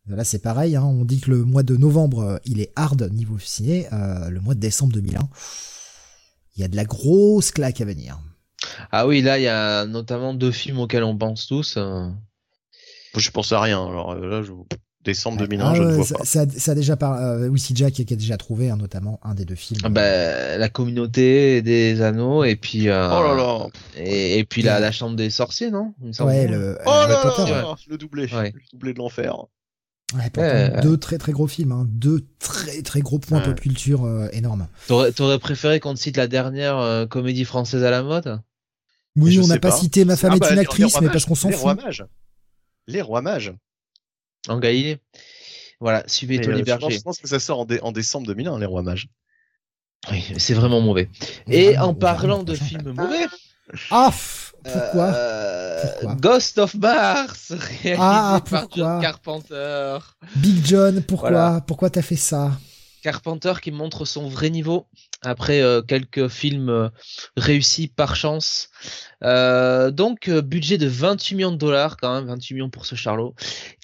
[0.08, 0.76] Là, c'est pareil.
[0.76, 3.88] Hein, on dit que le mois de novembre, euh, il est hard niveau ciné.
[3.92, 5.20] Euh, le mois de décembre 2001,
[6.56, 8.18] il y a de la grosse claque à venir.
[8.92, 11.78] Ah oui, là, il y a notamment deux films auxquels on pense tous.
[11.78, 13.86] Je pense à rien.
[13.86, 14.54] Alors là, je...
[15.08, 16.26] décembre 2001, ah je ne vois pas.
[16.26, 17.14] Ça, a déjà par...
[17.22, 19.82] Euh, Jack qui a déjà trouvé hein, notamment un des deux films.
[19.84, 22.90] Ah bah, la communauté des anneaux et puis.
[22.90, 23.68] Euh, oh là là.
[23.98, 26.78] Et, puis la, la, chambre des sorciers, non Ouais, le.
[26.86, 29.36] Oh là là, le doublé, le doublé de l'enfer.
[30.16, 30.32] Ouais,
[30.82, 31.86] deux très très gros films, hein.
[31.90, 34.68] deux très très gros points pop culture énormes.
[34.88, 38.40] T'aurais préféré qu'on te cite la dernière comédie française à la mode?
[39.18, 41.36] Oui, on n'a pas, cité Ma femme ah est bah, une actrice, mais parce qu'on
[41.36, 41.58] s'en fout.
[41.58, 42.06] Les rois mages.
[42.88, 43.54] Les rois mages.
[44.48, 44.98] En Galilée.
[45.80, 46.90] Voilà, suivez Tony euh, Berger.
[46.90, 49.08] Je pense que ça sort en, décembre 2001, Les rois mages.
[50.12, 51.10] Oui, c'est vraiment mauvais.
[51.48, 53.28] Et en parlant de films mauvais.
[53.92, 54.12] Ah,
[54.64, 59.98] pourquoi, euh, Ghost of Mars, réalisé ah, par John Carpenter.
[60.38, 61.62] Big John, pourquoi?
[61.62, 62.52] Pourquoi t'as fait ça?
[63.04, 64.88] Carpenter qui montre son vrai niveau
[65.22, 66.90] après euh, quelques films euh,
[67.36, 68.70] réussis par chance.
[69.24, 73.34] Euh, donc budget de 28 millions de dollars quand même, 28 millions pour ce Charlot.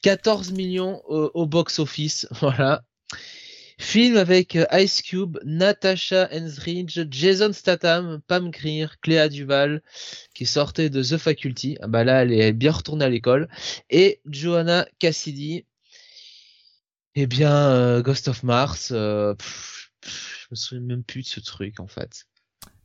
[0.01, 2.83] 14 millions au, box-office, voilà.
[3.79, 9.81] Film avec Ice Cube, Natasha Hensridge, Jason Statham, Pam Grier, Cléa Duval,
[10.35, 11.77] qui sortait de The Faculty.
[11.81, 13.49] Ah bah là, elle est bien retournée à l'école.
[13.89, 15.65] Et Joanna Cassidy.
[17.15, 18.93] Eh bien, Ghost of Mars.
[20.53, 22.27] Me souviens même plus de ce truc en fait.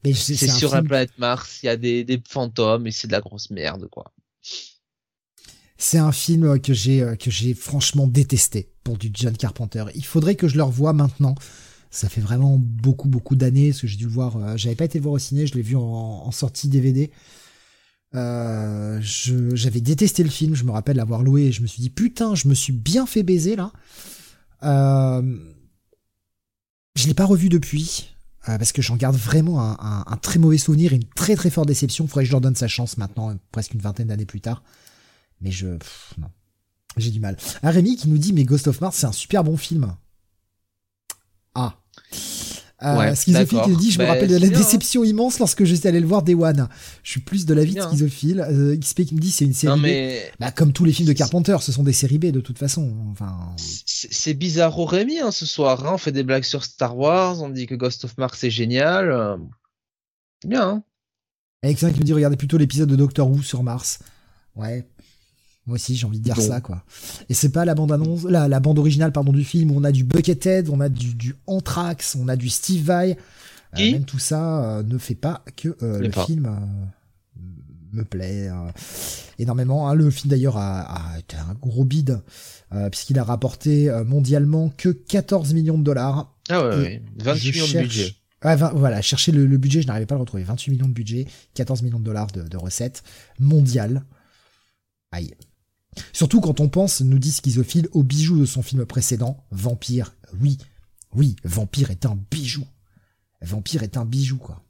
[0.04, 3.20] c'est sur la planète Mars, il y a des, des fantômes et c'est de la
[3.20, 4.12] grosse merde quoi.
[5.80, 9.84] C'est un film que j'ai euh, que j'ai franchement détesté pour du John Carpenter.
[9.94, 11.36] Il faudrait que je le revoie maintenant.
[11.90, 14.36] Ça fait vraiment beaucoup beaucoup d'années parce que j'ai dû le voir.
[14.36, 17.10] Euh, j'avais pas été le voir au ciné, je l'ai vu en, sortie DVD.
[18.14, 21.90] Euh, j'avais détesté le film, je me rappelle l'avoir loué et je me suis dit
[21.90, 23.72] putain, je me suis bien fait baiser là.
[24.64, 25.22] Euh,
[26.94, 28.14] je l'ai pas revu depuis
[28.48, 31.68] euh, parce que j'en garde vraiment un, très mauvais souvenir et une très très forte
[31.68, 32.04] déception.
[32.04, 34.62] Il faudrait que je leur donne sa chance maintenant, presque une vingtaine d'années plus tard.
[35.40, 35.68] Mais je
[36.18, 36.30] non,
[36.96, 37.36] j'ai du mal.
[37.62, 39.94] Ah, Rémi qui nous dit mais Ghost of Mars c'est un super bon film.
[41.54, 41.74] Ah.
[42.84, 44.60] Euh, Ouais, schizophile qui dit, je me Bah, rappelle de la bien, hein.
[44.60, 46.68] déception immense lorsque j'étais allé le voir Day One.
[47.02, 48.40] Je suis plus de l'avis de schizophile.
[48.40, 49.82] Euh, XP qui me dit, c'est une série Non B.
[49.82, 52.56] mais Bah, comme tous les films de Carpenter, ce sont des séries B de toute
[52.58, 52.94] façon.
[53.10, 55.84] Enfin, c'est bizarre au Rémi hein, ce soir.
[55.86, 55.94] hein.
[55.94, 59.10] On fait des blagues sur Star Wars, on dit que Ghost of Mars c'est génial.
[59.10, 59.36] euh,
[60.42, 60.68] C'est bien.
[60.68, 60.82] Hein
[61.64, 63.98] Alexin qui nous dit, regardez plutôt l'épisode de Doctor Who sur Mars.
[64.54, 64.86] Ouais.
[65.68, 66.42] Moi aussi, j'ai envie de dire Bon.
[66.42, 66.82] ça, quoi.
[67.28, 69.84] Et c'est pas la bande annonce, la, la bande originale, pardon, du film où on
[69.84, 73.12] a du Buckethead, on a du, du Anthrax, on a du Steve Vai.
[73.12, 76.24] Euh, Qui même tout ça euh, ne fait pas que euh, le pas.
[76.24, 77.36] film euh,
[77.92, 78.70] me plaît euh,
[79.38, 79.88] énormément.
[79.88, 79.94] hein.
[79.94, 80.80] Le film d'ailleurs a,
[81.14, 82.20] a été un gros bide
[82.72, 86.34] euh, puisqu'il a rapporté euh, mondialement que 14 millions de dollars.
[86.48, 87.02] Ah ouais, Et ouais.
[87.18, 88.14] 28 Je millions de budget.
[88.40, 90.44] Ah, voilà, chercher le, le budget, je n'arrivais pas à le retrouver.
[90.44, 93.02] 28 millions de budget, 14 millions de dollars de, de recettes
[93.40, 94.04] mondiales.
[95.10, 95.34] Aïe.
[96.12, 100.14] Surtout quand on pense, nous dit Schizophile, au bijou de son film précédent, Vampire.
[100.40, 100.58] Oui,
[101.14, 102.66] oui, Vampire est un bijou.
[103.40, 104.62] Vampire est un bijou, quoi.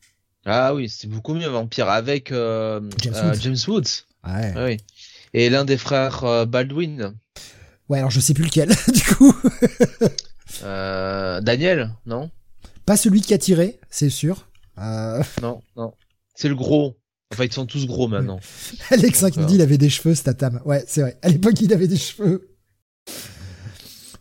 [0.45, 3.41] Ah oui, c'est beaucoup mieux Vampire avec euh, James euh, Woods.
[3.41, 4.05] James Woods.
[4.27, 4.53] Ouais.
[4.57, 4.77] Ah oui.
[5.35, 7.15] Et l'un des frères euh, Baldwin.
[7.89, 9.35] Ouais, alors je sais plus lequel, du coup.
[10.63, 12.31] Daniel, non?
[12.87, 14.49] Pas celui qui a tiré, c'est sûr.
[15.43, 15.93] Non, non.
[16.35, 16.97] C'est le gros.
[17.33, 18.41] Enfin, ils sont tous gros maintenant.
[18.91, 19.47] Alexin qui nous D'accord.
[19.51, 20.61] dit il avait des cheveux, Statam.
[20.65, 21.19] Ouais, c'est vrai.
[21.23, 22.49] À l'époque, il avait des cheveux.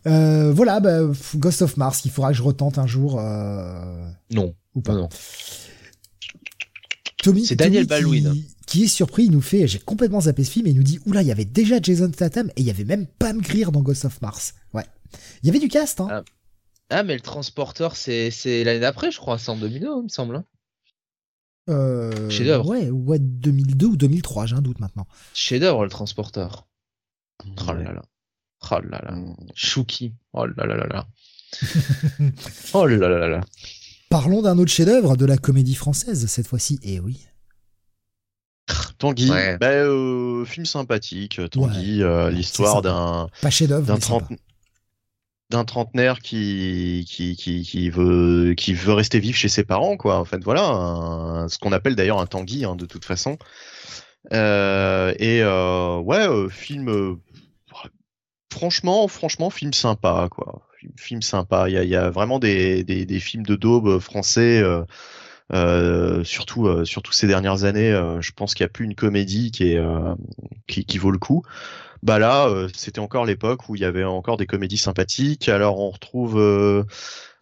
[0.06, 1.00] Euh, voilà, bah,
[1.36, 3.18] Ghost of Mars, qu'il faudra que je retente un jour.
[3.18, 4.94] euh, Non, ou pas.
[4.94, 5.08] non.
[7.22, 8.32] Tommy, C'est Daniel Baldwin.
[8.32, 10.82] Qui, qui est surpris, il nous fait, j'ai complètement zappé ce film, et il nous
[10.84, 13.64] dit, oula, il y avait déjà Jason Statham, et il y avait même Pam Grier
[13.72, 14.54] dans Ghost of Mars.
[14.72, 14.84] Ouais.
[15.42, 16.08] Il y avait du cast, hein.
[16.10, 16.22] Ah.
[16.90, 19.36] Ah, mais le transporteur, c'est c'est l'année d'après, je crois.
[19.38, 20.42] C'est en 2002, il me semble.
[21.68, 22.66] Euh, chef-d'œuvre.
[22.66, 25.06] Ouais, ouais, 2002 ou 2003, j'ai un doute maintenant.
[25.34, 26.66] Chef-d'œuvre, le transporteur.
[27.44, 28.02] Oh là là.
[28.70, 29.12] Oh là là.
[29.12, 29.36] Mm.
[29.54, 30.14] Chouki.
[30.32, 31.06] Oh là là là là.
[32.74, 33.40] oh là là là là.
[34.10, 36.78] Parlons d'un autre chef-d'œuvre de la comédie française, cette fois-ci.
[36.82, 37.26] Et oui.
[38.98, 39.56] Tanguy, Ouais.
[39.58, 41.40] bah, euh, film sympathique.
[41.50, 44.24] Tanguy, euh, l'histoire d'un Pas chef-d'œuvre, d'un trente-
[45.50, 50.18] d'un trentenaire qui qui, qui qui veut qui veut rester vif chez ses parents quoi.
[50.18, 53.38] En fait voilà ce qu'on appelle d'ailleurs un Tanguy hein, de toute façon.
[54.32, 57.16] Euh, et euh, ouais euh, film euh,
[58.52, 60.62] franchement franchement film sympa quoi.
[60.96, 61.68] Film, sympa.
[61.68, 64.84] Il y a, y a vraiment des, des des films de daube français euh,
[65.52, 68.94] euh, surtout euh, surtout ces dernières années euh, je pense qu'il n'y a plus une
[68.94, 70.14] comédie qui est euh,
[70.66, 71.42] qui, qui vaut le coup
[72.02, 75.48] bah là, euh, c'était encore l'époque où il y avait encore des comédies sympathiques.
[75.48, 76.84] Alors on retrouve euh,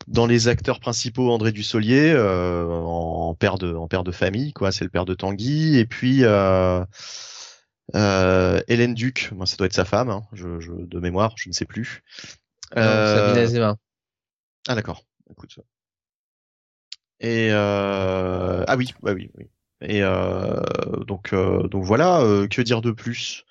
[0.08, 4.72] dans les acteurs principaux André Dussolier euh, en père de en père de famille, quoi.
[4.72, 5.76] C'est le père de Tanguy.
[5.78, 6.84] Et puis euh,
[7.94, 11.48] euh, Hélène Duc, moi ça doit être sa femme, hein, je, je- de mémoire, je
[11.48, 12.02] ne sais plus.
[12.74, 13.76] Non, Sabine Azema.
[14.68, 15.04] ah d'accord.
[15.30, 15.58] Écoute.
[17.20, 18.64] Et euh...
[18.66, 19.46] ah oui, ouais, oui, oui.
[19.82, 20.60] Et euh...
[21.06, 22.20] donc euh, donc voilà.
[22.20, 23.44] euh, que dire de plus?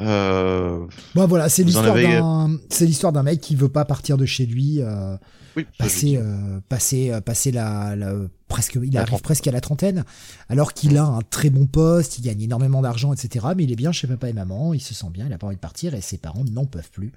[0.00, 0.86] Euh...
[1.14, 4.24] Bon, voilà, c'est l'histoire avez- d'un, c'est l'histoire d'un mec qui veut pas partir de
[4.26, 5.16] chez lui, euh,
[5.56, 5.66] Oui.
[5.78, 8.14] passer, euh, passer, passer la, la-
[8.48, 10.04] presque, il La arrive presque à la trentaine,
[10.48, 13.46] alors qu'il a un très bon poste, il gagne énormément d'argent, etc.
[13.56, 15.46] Mais il est bien chez papa et maman, il se sent bien, il a pas
[15.46, 17.12] envie de partir et ses parents n'en peuvent plus.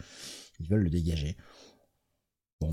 [0.60, 1.38] Ils veulent le dégager.
[2.62, 2.70] Bon.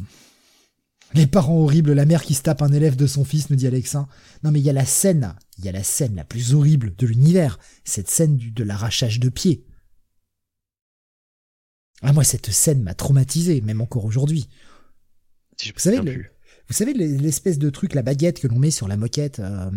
[1.15, 3.67] Les parents horribles, la mère qui se tape un élève de son fils, nous dit
[3.67, 4.09] Alexin.
[4.43, 6.95] Non mais il y a la scène, il y a la scène la plus horrible
[6.97, 9.65] de l'univers, cette scène du, de l'arrachage de pied.
[12.03, 14.49] Ah moi cette scène m'a traumatisé, même encore aujourd'hui.
[15.61, 16.25] Si Vous savez, le-.
[16.69, 19.71] Vous l'espèce de truc, la baguette que l'on met sur la moquette euh,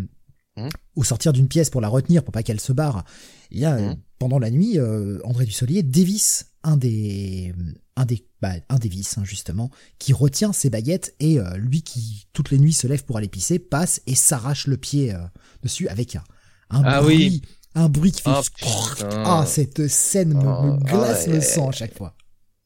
[0.58, 0.70] Mhm.
[0.96, 3.04] au sortir d'une pièce pour la retenir, pour pas qu'elle se barre.
[3.52, 3.98] Il y a, Mhm.
[4.20, 7.54] pendant la nuit, euh, André Dussolier dévisse un des,
[7.98, 11.82] un des, bah, un des vis, hein, justement, qui retient ses baguettes et euh, lui
[11.82, 15.20] qui, toutes les nuits, se lève pour aller pisser, passe et s'arrache le pied euh,
[15.64, 16.24] dessus avec un,
[16.70, 17.42] un Ah bruit, oui.
[17.76, 18.30] un bruit qui fait...
[18.32, 19.24] Ah, putain.
[19.24, 22.16] ah, cette scène me, me Ah, glace le sang à chaque fois.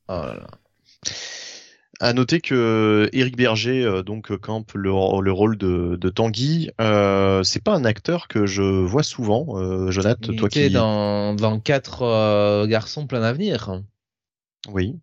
[0.08, 0.48] Oh là là.
[2.02, 4.90] À noter que Éric Berger euh, donc campe le,
[5.22, 6.72] le rôle de, de Tanguy.
[6.80, 10.32] Euh, c'est pas un acteur que je vois souvent, euh, Jonathan.
[10.32, 13.82] Il Toi était qui dans, dans quatre euh, garçons plein d'avenir.
[14.68, 15.00] oui.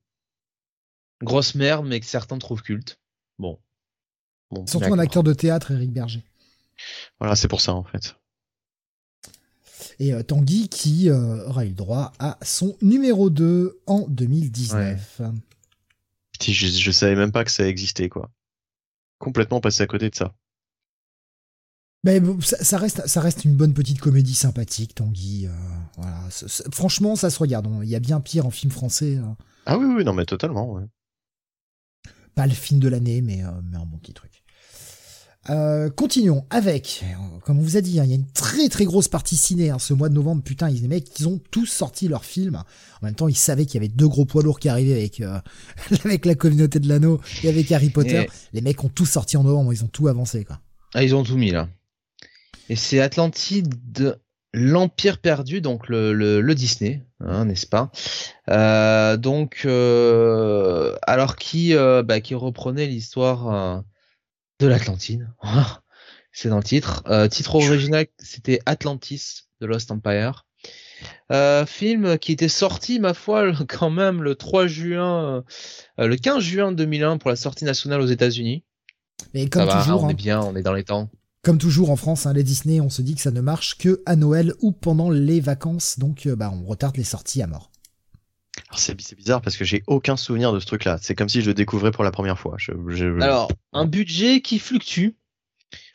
[1.23, 2.99] Grosse merde, mais que certains trouvent culte.
[3.39, 3.59] Bon.
[4.51, 6.23] Bon, Surtout un acteur de théâtre, Eric Berger.
[7.19, 8.17] Voilà, c'est pour ça en fait.
[9.99, 15.23] Et euh, Tanguy qui euh, aura eu le droit à son numéro 2 en 2019.
[16.33, 18.31] Putain, Je, je savais même pas que ça existait quoi.
[19.19, 20.35] Complètement passé à côté de ça.
[22.05, 25.47] Mais bon, ça, ça reste, ça reste une bonne petite comédie sympathique, Tanguy.
[25.47, 25.51] euh,
[25.97, 26.21] voilà.
[26.73, 27.67] Franchement, ça se regarde.
[27.67, 29.17] On- Il y a bien pire en film français.
[29.17, 29.25] euh.
[29.65, 30.73] Ah oui oui non mais totalement.
[30.73, 30.85] Ouais.
[32.37, 34.31] Pas le film de l'année, mais, euh, mais un bon petit truc.
[35.49, 38.69] Euh, continuons avec, euh, comme on vous a dit, hein, il y a une très
[38.69, 40.43] très grosse partie ciné hein, ce mois de novembre.
[40.43, 42.57] Putain, les mecs, ils ont tous sorti leurs films.
[43.01, 45.21] En même temps, ils savaient qu'il y avait deux gros poids lourds qui arrivaient avec
[45.21, 45.39] euh,
[46.05, 48.23] avec la communauté de l'anneau et avec Harry Potter.
[48.23, 50.61] Et- Les mecs ont tous sorti en novembre, ils ont tout avancé quoi.
[50.95, 51.69] Ah, ils ont tout mis là.
[52.69, 53.73] Et c'est Atlantide,
[54.59, 57.91] l'Empire perdu, donc le, le, le Disney, hein, n'est-ce pas?
[58.49, 63.85] Euh, Donc, euh, alors qui, euh, bah, qui reprenait l'histoire
[64.59, 65.29] de l'Atlantide?
[66.33, 67.05] c'est dans le titre.
[67.29, 70.47] Titre original, c'était Atlantis de Lost Empire.
[71.33, 75.45] Euh, film qui était sorti, ma foi, quand même le 3 juin,
[76.01, 78.65] euh, le 15 juin 2001 pour la sortie nationale aux États-Unis.
[79.35, 81.11] Mais Ça comme va, toujours, on hein, est bien, on est dans les temps.
[81.47, 84.03] Comme toujours en France, hein, les Disney, on se dit que ça ne marche que
[84.05, 87.71] à Noël ou pendant les vacances, donc euh, bah on retarde les sorties à mort.
[88.69, 90.99] Alors, C'est bizarre parce que j'ai aucun souvenir de ce truc-là.
[91.01, 92.57] C'est comme si je le découvrais pour la première fois.
[92.59, 95.11] Je, je- Alors, un budget qui fluctue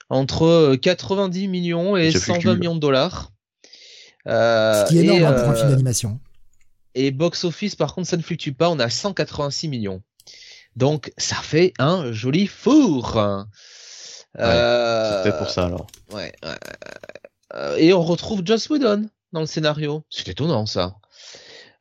[0.09, 2.59] entre euh, 90 millions et Ça 120 fluctue.
[2.59, 3.31] millions de dollars.
[4.27, 6.19] Euh, Ce qui est énorme et, hein, pour un euh, film d'animation.
[6.95, 8.69] et box office, par contre, ça ne fluctue pas.
[8.69, 10.01] On a 186 millions.
[10.75, 13.17] Donc, ça fait un joli four.
[14.39, 15.87] Euh, C'est peut-être pour ça alors.
[16.11, 16.31] Ouais.
[16.43, 16.55] ouais, ouais,
[17.55, 20.03] euh, et on retrouve Joss Whedon dans le scénario.
[20.09, 20.95] C'est étonnant ça.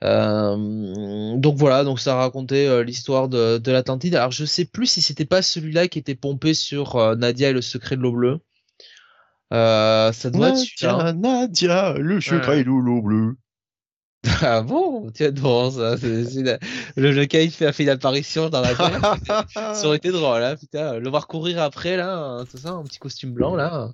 [0.02, 4.14] Euh, donc voilà, donc ça racontait euh, l'histoire de, de l'Atlantide.
[4.16, 7.52] Alors je sais plus si c'était pas celui-là qui était pompé sur euh, Nadia et
[7.52, 8.40] le secret de l'eau bleue.
[9.52, 11.12] Euh, ça doit être celui-là.
[11.12, 13.36] Nadia, Nadia, le secret de l'eau bleu.
[14.42, 15.96] Ah bon, tiens bon ça.
[15.96, 16.58] la-
[16.96, 19.48] Le qui fait, a fait une apparition dans la tête.
[19.54, 22.82] Ça aurait été drôle, hein, putain, le voir courir après là, hein, tout ça, un
[22.84, 23.90] petit costume blanc là.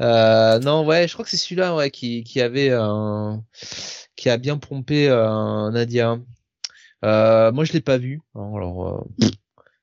[0.00, 3.34] Euh, non, ouais, je crois que c'est celui-là, ouais, qui, qui avait, euh,
[4.16, 6.18] qui a bien pompé euh, Nadia.
[7.04, 8.20] Euh, moi, je l'ai pas vu.
[8.34, 9.26] hein, alors, euh,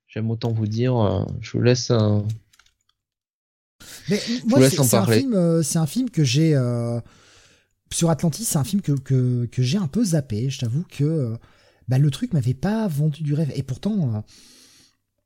[0.07, 0.97] j'aime autant vous dire.
[0.97, 1.91] euh, je vous laisse.
[1.91, 2.19] euh,
[4.09, 6.55] Mais vous moi, laisse c'est en c'est un film, euh, c'est un film que j'ai
[6.55, 6.99] euh,
[7.95, 10.49] sur Atlantis, c'est un film que j'ai un peu zappé.
[10.49, 11.37] Je t'avoue que euh,
[11.87, 13.53] bah, le truc m'avait pas vendu du rêve.
[13.55, 14.19] Et pourtant, euh,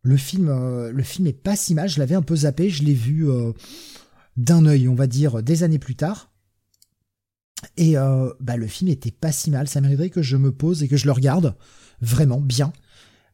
[0.03, 1.89] le film, euh, le film est pas si mal.
[1.89, 2.69] Je l'avais un peu zappé.
[2.69, 3.27] Je l'ai vu
[4.37, 6.31] d'un œil, on va dire, des années plus tard.
[7.75, 7.95] Et
[8.39, 9.67] bah, le film était pas si mal.
[9.67, 11.55] Ça mériterait que je me pose et que je le regarde
[12.01, 12.71] vraiment bien.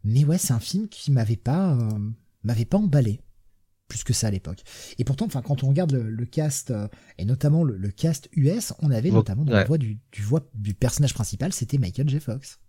[0.06, 1.78] Mais ouais, c'est un film qui m'avait pas,
[2.45, 3.20] m'avait pas emballé
[3.88, 4.64] plus que ça à l'époque.
[4.98, 6.88] Et pourtant, enfin, quand on regarde le, le cast euh,
[7.18, 10.22] et notamment le, le cast US, on avait Vo- notamment dans la voix du, du
[10.24, 12.20] voix du personnage principal, c'était Michael J.
[12.20, 12.60] Fox.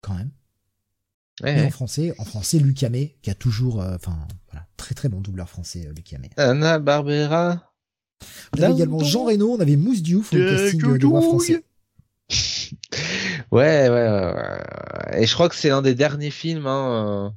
[0.00, 0.30] Quand même.
[1.42, 4.18] ouais, Et en français, en français, Luc Hamet, qui a toujours, euh, enfin,
[4.50, 6.30] voilà, très très bon doubleur français, euh, Luc Hamet.
[6.36, 7.72] Anna Barbera.
[8.56, 11.64] On avait également Jean Reno, on avait Mousse Diouf pour le casting de, voix français.
[13.50, 15.22] Ouais, ouais, ouais, ouais.
[15.22, 17.34] Et je crois que c'est l'un des derniers films hein,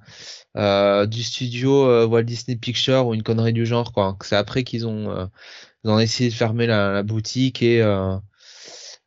[0.58, 4.18] euh, du studio euh, Walt Disney Pictures ou une connerie du genre, quoi.
[4.24, 5.26] C'est après qu'ils ont, euh,
[5.84, 8.16] ils ont essayé de fermer la, boutique et euh,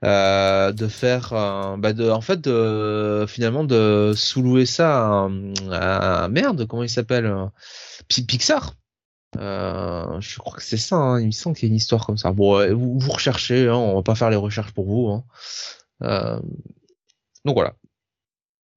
[0.05, 1.31] euh, de faire,
[1.79, 5.27] bah de, en fait, de, finalement de sous-louer ça
[5.73, 7.33] à, à- merde, comment il s'appelle,
[8.09, 8.75] Pi- Pixar.
[9.37, 10.97] Euh, je crois que c'est ça.
[10.97, 11.21] hein.
[11.21, 12.33] Il me semble qu'il y a une histoire comme ça.
[12.33, 13.69] Bon, vous, vous recherchez.
[13.69, 15.09] Hein, on va pas faire les recherches pour vous.
[15.09, 15.25] Hein.
[16.03, 16.41] Euh,
[17.45, 17.75] donc voilà.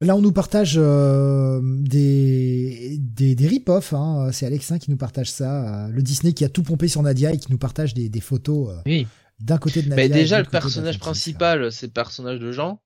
[0.01, 3.93] Là, on nous partage euh, des, des, des rip-off.
[3.93, 4.31] Hein.
[4.31, 5.85] C'est Alexin qui nous partage ça.
[5.85, 8.19] euh, le Disney qui a tout pompé sur Nadia et qui nous partage des, des
[8.21, 9.07] photos euh, Oui.
[9.39, 10.03] d'un côté de Nadia.
[10.03, 12.81] Mais déjà, le personnage principal, c'est le personnage de Jean.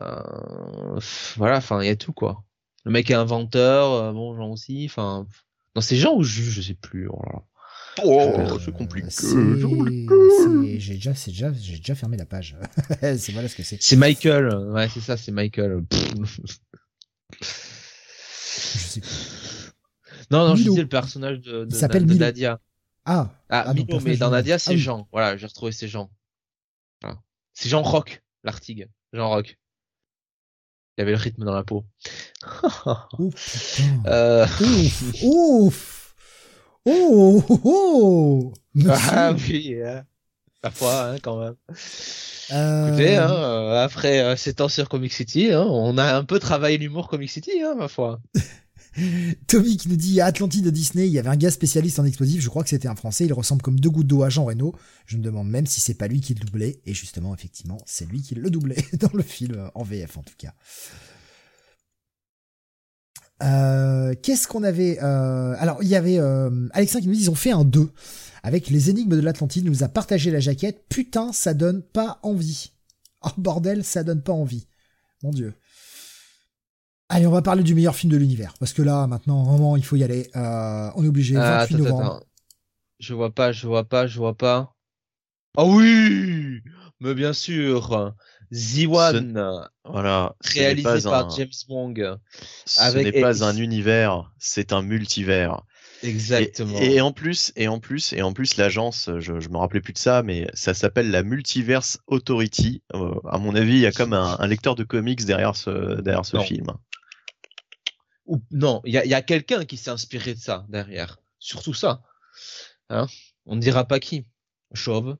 [0.00, 0.98] Euh,
[1.36, 2.42] voilà, enfin, il y a tout, quoi.
[2.84, 5.26] Le mec est inventeur, euh, bon, Jean aussi, enfin...
[5.76, 7.08] Non, c'est Jean ou juge, je sais plus.
[7.08, 7.42] oh là là.
[8.02, 9.08] Oh, Euh, c'est compliqué.
[10.78, 12.56] J'ai déjà, c'est déjà, j'ai déjà fermé la page.
[13.00, 13.80] c'est voilà ce que c'est.
[13.82, 15.82] C'est Michael, ouais, c'est ça, c'est Michael.
[17.40, 19.72] Je sais plus.
[20.30, 22.24] non, non, je disais le personnage de, de, Il s'appelle de Milo.
[22.24, 22.60] Nadia.
[23.04, 24.54] Ah, Ah, Ah, non, Milo, mais dans Nadia.
[24.56, 24.78] Ah c'est oui.
[24.78, 25.08] Jean.
[25.12, 26.10] Voilà, j'ai retrouvé, c'est Jean.
[27.02, 27.18] Voilà.
[27.52, 28.88] C'est Jean Rock, l'Artigue.
[29.12, 29.58] Jean Rock.
[30.96, 31.84] Il avait le rythme dans la peau.
[32.84, 34.02] oh putain.
[34.06, 34.46] euh...
[34.60, 36.03] Ouf, ouf.
[36.86, 38.52] Oh, oh, oh.
[38.74, 38.92] Monsieur.
[38.92, 40.04] Ah oui, hein.
[40.62, 41.54] la fois, hein, quand même.
[42.52, 46.24] Euh, Écoutez, hein, euh, après euh, 7 ans sur Comic City, hein, on a un
[46.24, 48.20] peu travaillé l'humour Comic City, hein, ma foi.
[49.48, 52.04] Tommy qui nous dit à Atlantide de Disney, il y avait un gars spécialiste en
[52.04, 54.44] explosifs, je crois que c'était un français, il ressemble comme deux gouttes d'eau à Jean
[54.44, 54.74] Reno.
[55.06, 58.08] Je me demande même si c'est pas lui qui le doublait, et justement, effectivement, c'est
[58.08, 60.54] lui qui le doublait dans le film, euh, en VF en tout cas.
[63.44, 67.30] Euh, Qu'est-ce qu'on avait euh, Alors, il y avait euh, Alexin qui nous dit ils
[67.30, 67.90] ont fait un 2
[68.42, 70.84] avec les énigmes de l'Atlantide, il nous a partagé la jaquette.
[70.90, 72.72] Putain, ça donne pas envie.
[73.22, 74.66] Oh bordel, ça donne pas envie.
[75.22, 75.54] Mon dieu.
[77.08, 78.52] Allez, on va parler du meilleur film de l'univers.
[78.60, 80.30] Parce que là, maintenant, vraiment, il faut y aller.
[80.36, 81.36] Euh, on est obligé.
[81.36, 82.04] 28 Ah, attends, novembre.
[82.16, 82.26] attends.
[82.98, 84.74] Je vois pas, je vois pas, je vois pas.
[85.56, 86.60] Ah oui,
[87.00, 88.14] mais bien sûr,
[88.52, 90.34] The One, Voilà.
[90.42, 92.16] ce n'est réalisé par un- James Wong.
[92.66, 95.62] Ce avec- n'est pas et- un univers, c'est un multivers.
[96.02, 96.78] Exactement.
[96.80, 99.94] Et, en plus, et en plus, et en plus, l'agence, je, je me rappelais plus
[99.94, 102.82] de ça, mais ça s'appelle la Multiverse Authority.
[102.94, 106.00] Euh, à mon avis, il y a comme un, un lecteur de comics derrière ce,
[106.02, 106.42] derrière ce Non.
[106.44, 106.66] film.
[108.26, 111.18] Ou non, il y a, il y a quelqu'un qui s'est inspiré de ça derrière.
[111.38, 112.02] Surtout ça.
[112.90, 113.06] Hein
[113.46, 114.26] On ne dira pas qui.
[114.74, 115.16] Chauve.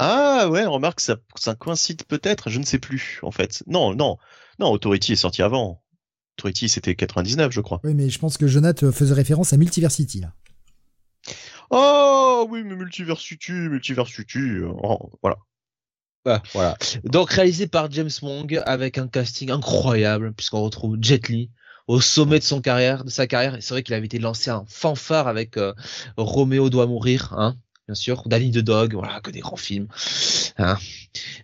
[0.00, 3.64] Ah ouais, remarque, ça, ça coïncide peut-être, je ne sais plus, en fait.
[3.66, 4.16] Non, non,
[4.60, 5.82] non, Authority est sorti avant.
[6.38, 7.80] Authority, c'était 99, je crois.
[7.82, 10.32] Oui, mais je pense que Jonathan faisait référence à Multiversity, là.
[11.70, 15.36] Oh oui, mais Multiversity, Multiversity, euh, oh, voilà.
[16.26, 16.76] Ah, voilà.
[17.04, 21.50] Donc réalisé par James Wong avec un casting incroyable puisqu'on retrouve Jet Li
[21.86, 23.54] au sommet de son carrière, de sa carrière.
[23.54, 25.72] Et C'est vrai qu'il avait été lancé en fanfare avec euh,
[26.16, 27.56] Roméo doit mourir, hein,
[27.88, 29.88] bien sûr, Danny the Dog, voilà, que des grands films.
[30.58, 30.76] Hein.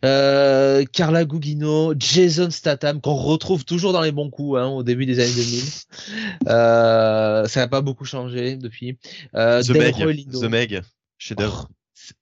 [0.05, 5.07] Euh, Carla Gugino, Jason Statham, qu'on retrouve toujours dans les bons coups hein, au début
[5.07, 5.63] des années 2000.
[6.49, 8.99] Euh, ça n'a pas beaucoup changé depuis.
[9.35, 9.95] Euh, The Meg.
[10.31, 10.83] The Meg,
[11.17, 11.71] chef-d'œuvre.
[11.71, 12.15] Oh, c'est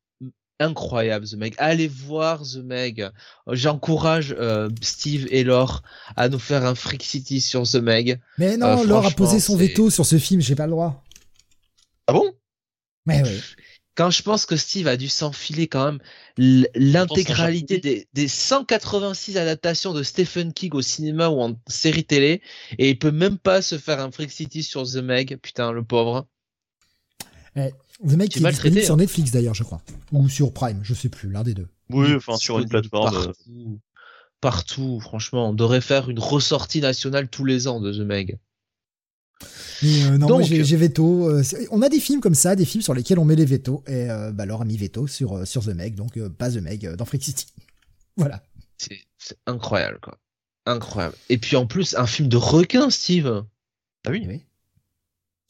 [0.61, 1.55] incroyable The Meg.
[1.59, 3.11] Allez voir The Meg.
[3.51, 5.83] J'encourage euh, Steve et Laure
[6.15, 8.21] à nous faire un Freak City sur The Meg.
[8.39, 11.03] Mais non, Euh, Laure a posé son veto sur ce film, j'ai pas le droit.
[12.07, 12.33] Ah bon?
[13.05, 13.41] Mais oui.
[13.95, 15.99] Quand je pense que Steve a dû s'enfiler quand même
[16.75, 22.41] l'intégralité des, des 186 adaptations de Stephen King au cinéma ou en série télé
[22.79, 25.39] et il peut même pas se faire un Freak City sur The Meg.
[25.43, 26.27] Putain, le pauvre.
[27.55, 28.97] The Mec J'ai qui est disponible traité, sur hein.
[28.97, 29.83] Netflix d'ailleurs, je crois.
[30.11, 31.69] Ou sur Prime, je sais plus, l'un des deux.
[31.91, 33.15] Oui, enfin, sur une plateforme.
[33.15, 33.81] euh, Partout,
[34.41, 35.51] partout, franchement.
[35.51, 38.39] On devrait faire une ressortie nationale tous les ans de The Meg.
[39.83, 41.29] Mais euh, non, Donc- moi j'ai veto.
[41.29, 43.83] euh, on a des films comme ça, des films sur lesquels on met les vetos.
[43.87, 46.51] Et euh, bah, Laure a mis veto sur, euh, sur The Meg, donc euh, pas
[46.51, 47.47] The Meg dans Freak City.
[48.17, 48.43] Voilà.
[48.77, 50.19] C'est incroyable, quoi.
[50.67, 51.15] Incroyable.
[51.31, 53.45] Et puis en plus, un film de requin, Steve.
[54.07, 54.43] Ah oui, Eh oui.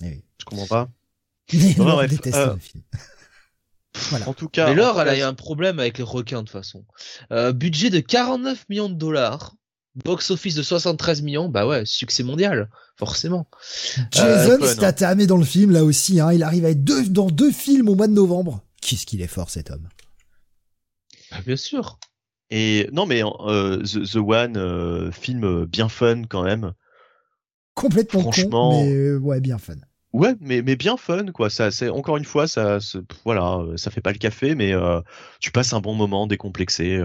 [0.03, 0.23] Eh oui.
[0.39, 0.89] je comprends pas.
[1.53, 2.83] Mais Laure bref, déteste euh, le film.
[4.11, 4.27] Voilà.
[4.29, 4.69] En tout cas.
[4.69, 6.85] Mais Laure, elle a eu un problème avec les requins, de toute façon.
[7.31, 9.55] Euh, budget de 49 millions de dollars.
[10.05, 11.49] Box-office de 73 millions.
[11.49, 12.71] Bah ouais, succès mondial.
[12.97, 13.47] Forcément.
[14.11, 14.67] Jason hein.
[14.67, 16.21] Statham est dans le film là aussi.
[16.21, 18.63] Hein, il arrive à être deux, dans deux films au mois de novembre.
[18.81, 19.89] Qu'est-ce qu'il est fort cet homme.
[21.31, 21.99] Bah, bien sûr.
[22.51, 26.73] Et non, mais euh, The, The One, euh, film euh, bien fun quand même.
[27.75, 29.77] Complètement Franchement- con, mais euh, ouais, bien fun.
[30.13, 31.49] Ouais, mais mais bien fun quoi.
[31.49, 32.79] Ça, c'est encore une fois, ça,
[33.25, 35.01] voilà, euh, ça fait pas le café, mais euh,
[35.41, 37.01] tu passes un bon moment décomplexé.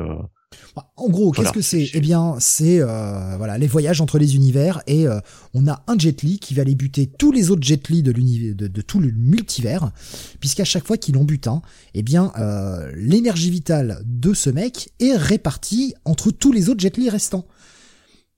[0.76, 1.52] Bah, En gros, Voilà.
[1.52, 1.90] qu'est-ce que c'est?
[1.94, 5.20] Eh bien, c'est euh, voilà les voyages entre les univers et euh,
[5.54, 8.12] on a un Jet Li qui va aller buter tous les autres Jet Li de,
[8.12, 9.92] l'univers- de, de tout le multivers,
[10.40, 11.62] puisqu'à chaque fois qu'il en bute un,
[11.96, 16.96] eh bien euh, l'énergie vitale de ce mec est répartie entre tous les autres Jet
[16.98, 17.46] Li restants.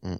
[0.03, 0.15] Mm.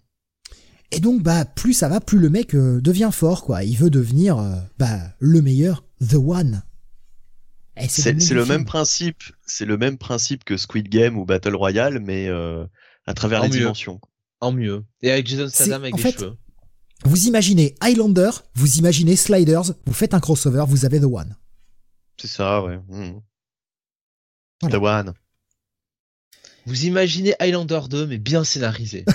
[0.92, 3.64] Et donc, bah, plus ça va, plus le mec devient fort, quoi.
[3.64, 4.38] Il veut devenir,
[4.80, 6.64] bah, le meilleur, the one.
[7.80, 12.00] Et C'est le même principe, c'est le même principe que Squid Game ou Battle Royale,
[12.00, 12.66] mais euh,
[13.06, 13.58] à travers En les mieux.
[13.60, 14.00] dimensions.
[14.42, 14.84] En mieux.
[15.02, 16.36] Et avec Jason Statham avec en des fait, cheveux.
[17.06, 21.36] Vous imaginez Highlander, vous imaginez Sliders, vous faites un crossover, vous avez The One.
[22.18, 22.80] C'est ça, ouais.
[24.62, 24.78] Voilà.
[24.78, 25.14] The One.
[26.66, 29.06] Vous imaginez Highlander 2, mais bien scénarisé.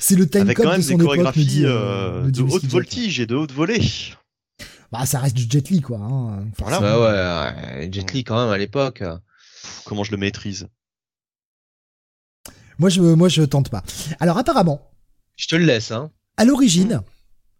[0.00, 3.20] C'est le time Avec quand même de des chorégraphies dit, euh, dit de haute voltige
[3.20, 3.80] et de haute volée.
[4.94, 5.98] Bah, ça reste du Jet Li, quoi.
[5.98, 6.78] Hein, Voilà.
[6.78, 9.02] bah ouais, ouais, Jet Li quand même à l'époque.
[9.84, 10.68] Comment je le maîtrise?
[12.78, 13.82] Moi, je, moi, je tente pas.
[14.20, 14.90] Alors, apparemment,
[15.34, 16.12] Je te le laisse, hein.
[16.36, 17.02] à l'origine,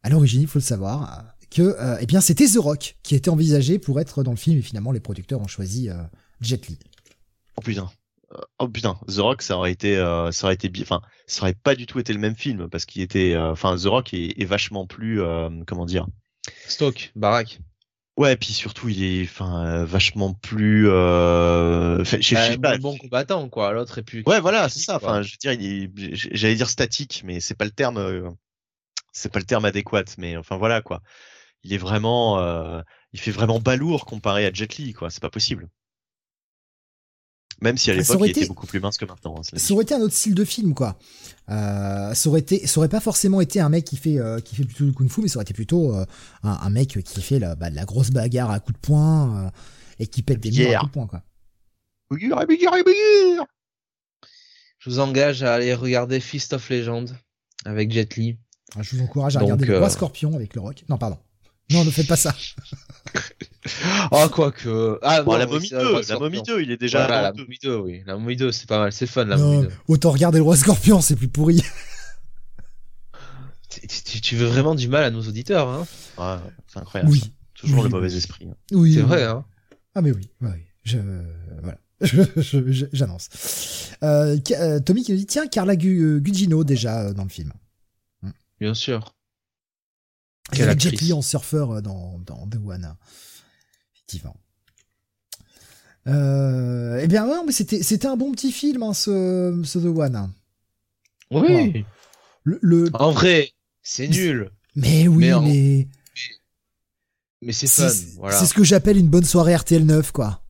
[0.05, 3.31] à l'origine, il faut le savoir, que, euh, eh bien, c'était The Rock qui était
[3.31, 5.94] envisagé pour être dans le film, et finalement, les producteurs ont choisi euh,
[6.40, 6.78] Jet Li.
[7.56, 7.90] Oh putain.
[8.32, 11.55] Euh, Oh putain, The Rock, ça aurait été, euh, ça aurait été, enfin, ça aurait
[11.55, 14.40] pas du tout été le même film parce qu'il était, euh, enfin, The Rock est,
[14.40, 16.06] est vachement plus, euh, comment dire.
[16.68, 17.60] Stock, Barack.
[18.16, 22.78] Ouais, et puis surtout, il est, enfin, euh, vachement plus, euh, enfin, je, Euh, pas.
[22.78, 23.72] bon combattant, quoi.
[23.72, 24.22] L'autre est plus.
[24.26, 24.98] Ouais, voilà, c'est ça.
[25.00, 25.08] quoi.
[25.10, 27.96] Enfin, je veux dire, il est, j- j'allais dire statique, mais c'est pas le terme,
[27.98, 28.30] euh,
[29.12, 30.04] c'est pas le terme adéquat.
[30.18, 31.02] Mais enfin, voilà, quoi.
[31.64, 35.10] Il est vraiment, euh, il fait vraiment balourd comparé à Jet Li, quoi.
[35.10, 35.68] C'est pas possible.
[37.65, 39.36] Même si à Ah, l'époque, il était été- beaucoup plus mince que maintenant.
[39.39, 39.43] hein.
[39.57, 40.97] Ça aurait été un autre style de film, quoi.
[41.49, 44.55] Euh, ça aurait été, ça aurait pas forcément été un mec qui fait, euh, qui
[44.55, 46.05] fait plutôt du kung-fu, mais ça aurait été plutôt euh,
[46.43, 49.47] un, un mec qui fait la, bah, de la grosse bagarre à coups de poing
[49.47, 49.51] euh,
[49.99, 51.23] et qui pète des murs à coups de poing, quoi.
[52.11, 53.45] Bouillir, bouillir, bouillir.
[54.78, 57.16] Je vous engage à aller regarder Fist of Legend
[57.65, 58.36] avec Jet Li.
[58.77, 60.85] Ah, Je vous encourage à Donc, regarder le roi scorpion avec le rock.
[60.91, 61.16] Non, pardon.
[61.73, 62.35] Non, ne faites pas ça.
[64.12, 64.99] Ah, quoi que.
[65.03, 66.24] Ah, Bon, non, la momie c'est 2, le Roi la Scorpion.
[66.27, 68.03] momie 2, il est déjà Voilà, la momie 2, oui.
[68.07, 68.93] La momie 2, c'est pas mal.
[68.93, 69.73] C'est fun, la Non, momie 2.
[69.89, 71.62] autant regarder le roi scorpion, c'est plus pourri.
[73.70, 75.86] Tu, tu- tu veux vraiment du mal à nos auditeurs, hein?
[76.19, 76.36] Ouais,
[76.69, 77.11] c'est incroyable.
[77.11, 77.32] Oui.
[77.55, 78.47] Toujours Oui, le mauvais esprit.
[78.49, 78.55] hein.
[78.73, 78.93] Oui.
[78.95, 79.07] C'est oui.
[79.07, 79.45] vrai, hein
[79.95, 80.62] Ah mais oui, ouais, oui.
[80.85, 80.99] Je
[81.61, 81.78] voilà.
[82.93, 83.28] J'annonce.
[84.03, 87.53] Euh, euh, Tommy qui nous dit tiens Carla euh, Gugino déjà euh, dans le film.
[88.61, 89.15] Bien sûr.
[90.52, 91.00] Il y Quelle avait Jet.
[91.00, 92.96] Li en surfeur euh, dans, dans The One.
[93.94, 94.36] Effectivement.
[96.06, 99.86] Euh, eh bien, ouais, mais c'était, c'était un bon petit film, hein, ce, ce The
[99.86, 100.30] One.
[101.30, 101.84] Oui.
[102.44, 103.52] Le, le- En vrai,
[103.82, 104.50] c'est nul.
[104.76, 105.88] mais oui, mais en- mais
[107.40, 107.88] Mais c'est fun.
[107.88, 108.38] c'est, Voilà.
[108.38, 110.42] c'est ce que j'appelle une bonne soirée RTL 9, quoi.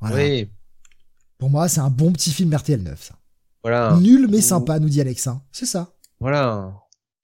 [0.00, 0.16] Voilà.
[0.16, 0.48] Oui.
[1.36, 3.14] Pour moi, c'est un bon petit film RTL 9, ça.
[3.62, 3.94] Voilà.
[4.00, 5.42] Nul mais Ou- sympa, nous dit Alexa.
[5.52, 5.92] C'est ça.
[6.18, 6.72] Voilà.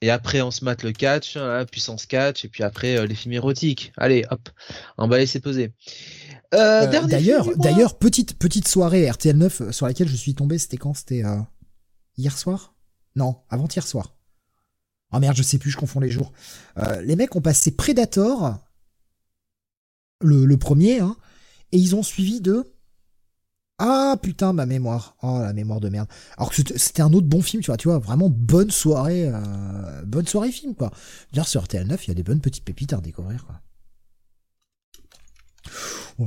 [0.04, 3.14] Et après, on se mate le catch, hein, puissance catch, et puis après, euh, les
[3.14, 3.90] films érotiques.
[3.96, 4.50] Allez, hop,
[4.98, 5.72] emballer, c'est posé.
[6.52, 10.58] Euh, Euh, d'ailleurs, d'ailleurs, petite petite soirée RTL 9 euh, sur laquelle je suis tombé,
[10.58, 10.92] c'était quand?
[10.92, 11.22] C'était
[12.18, 12.74] hier soir?
[13.16, 14.14] Non, avant-hier soir.
[15.10, 16.32] Oh merde, je sais plus, je confonds les jours.
[17.02, 18.58] Les mecs ont passé Predator,
[20.20, 21.16] le, le premier, hein,
[21.72, 22.73] et ils ont suivi de
[23.78, 26.08] ah putain ma mémoire, oh la mémoire de merde.
[26.36, 30.02] Alors que c'était- un autre bon film, tu vois, tu vois, vraiment bonne soirée, euh,
[30.06, 30.90] bonne soirée film quoi.
[31.32, 33.60] D'ailleurs sur RTL 9, il y a des bonnes petites pépites à redécouvrir quoi.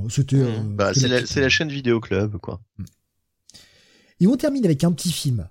[0.10, 0.36] C'était.
[0.38, 2.60] euh, Bah, c'est la, la chaîne vidéo club, quoi.
[4.20, 5.48] Et on termine avec un petit film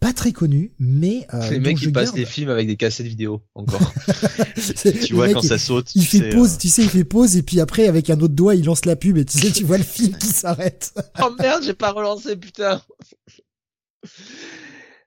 [0.00, 3.42] pas très connu, mais euh, les mecs qui passent des films avec des cassettes vidéo,
[3.54, 3.92] encore.
[4.56, 6.82] C'est- Tu vois, mec, quand il- ça saute, Il fait sais, pause, euh, tu sais,
[6.82, 9.24] il fait pause et puis après avec un autre doigt il lance la pub et
[9.26, 10.92] tu sais, tu vois le film qui s'arrête.
[11.22, 12.82] oh merde, j'ai pas relancé, putain.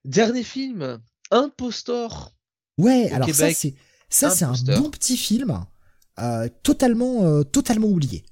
[0.06, 1.00] Dernier film,
[1.32, 2.34] Impostor.
[2.78, 3.76] Ouais, Au alors ça c'est
[4.10, 5.66] ça c'est un bon petit film,
[6.20, 8.24] euh, totalement euh, totalement oublié.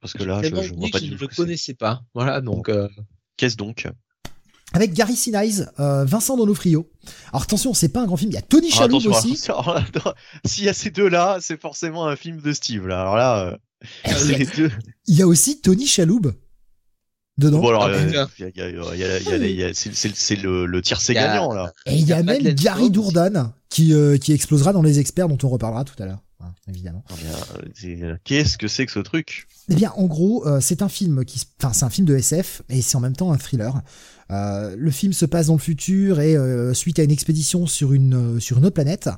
[0.00, 1.28] parce que là, je, je vois pas du tout.
[1.34, 2.02] connaissais pas.
[2.14, 2.68] Voilà, donc.
[2.68, 2.88] euh,
[3.36, 3.88] Qu'est-ce donc?
[4.74, 6.90] Avec Gary Sinise, euh, Vincent Donofrio.
[7.32, 9.36] Alors attention, c'est pas un grand film, il y a Tony Ah, Shalhoub attention, aussi.
[10.44, 12.86] S'il y a ces deux-là, c'est forcément un film de Steve.
[12.88, 13.00] Là.
[13.02, 13.58] Alors là,
[14.06, 14.70] euh, deux.
[15.06, 16.32] Il y a aussi Tony Shalhoub
[17.38, 17.60] dedans.
[17.60, 18.28] Bon, alors, Ah, putain.
[18.38, 19.70] il y a- il y a- il y a- il y a- il y a-
[19.74, 21.72] c'est le, le tiercé gagnant, là.
[21.86, 24.82] Et il y a Il y a même Gary Dourdan qui euh, qui explosera dans
[24.82, 27.04] les experts dont on reparlera tout à l'heure, hein, évidemment.
[27.82, 29.46] Eh euh, Qu'est-ce que c'est que ce truc?
[29.70, 32.62] Eh bien, en gros, euh, c'est un film qui, enfin, c'est un film de SF
[32.68, 33.82] et c'est en même temps un thriller.
[34.30, 37.92] Euh, le film se passe dans le futur et euh, suite à une expédition sur
[37.92, 39.08] une sur une autre planète,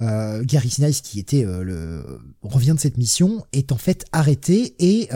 [0.00, 5.08] Gary Sinise, qui était le revient de cette mission, est en fait arrêté et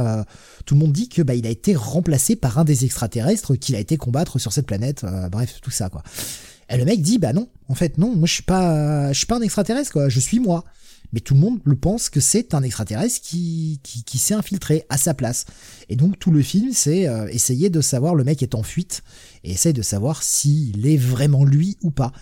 [0.64, 3.74] tout le monde dit que bah il a été remplacé par un des extraterrestres qu'il
[3.74, 5.04] a été combattre sur cette planète.
[5.30, 6.02] bref, tout ça quoi.
[6.70, 9.26] Et le mec dit bah non, en fait non, moi je suis pas je suis
[9.26, 10.64] pas un extraterrestre quoi, je suis moi.
[11.12, 14.84] Mais tout le monde le pense que c'est un extraterrestre qui, qui, qui s'est infiltré
[14.88, 15.46] à sa place.
[15.88, 19.02] Et donc tout le film, c'est euh, essayer de savoir, le mec est en fuite,
[19.44, 22.12] et essaye de savoir s'il est vraiment lui ou pas.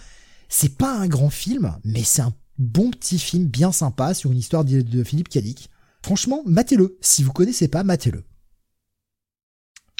[0.48, 4.38] C'est pas un grand film, mais c'est un bon petit film bien sympa sur une
[4.38, 5.70] histoire de, de Philippe Cadic.
[6.02, 6.96] Franchement, matez-le.
[7.00, 8.22] Si vous connaissez pas, matez-le.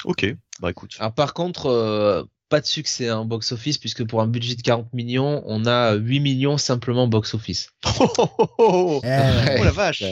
[0.05, 0.25] Ok,
[0.61, 0.95] bah écoute.
[0.99, 4.93] Alors par contre, euh, pas de succès en box-office, puisque pour un budget de 40
[4.93, 7.69] millions, on a 8 millions simplement box-office.
[7.99, 9.01] Oh, oh, oh.
[9.03, 9.57] Eh ouais.
[9.59, 10.03] Oh la vache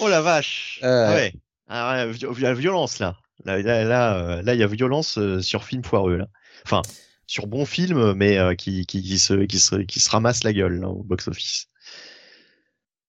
[0.00, 1.06] Oh la vache Euh.
[1.08, 1.32] Ah ouais.
[1.68, 3.16] Ah ouais, vi- la violence là.
[3.44, 6.28] Là, là, là, euh, là, il y a violence euh, sur film foireux là.
[6.64, 6.82] Enfin,
[7.26, 10.52] sur bon film, mais euh, qui, qui, qui, se, qui, se, qui se ramasse la
[10.52, 11.66] gueule là, au box-office.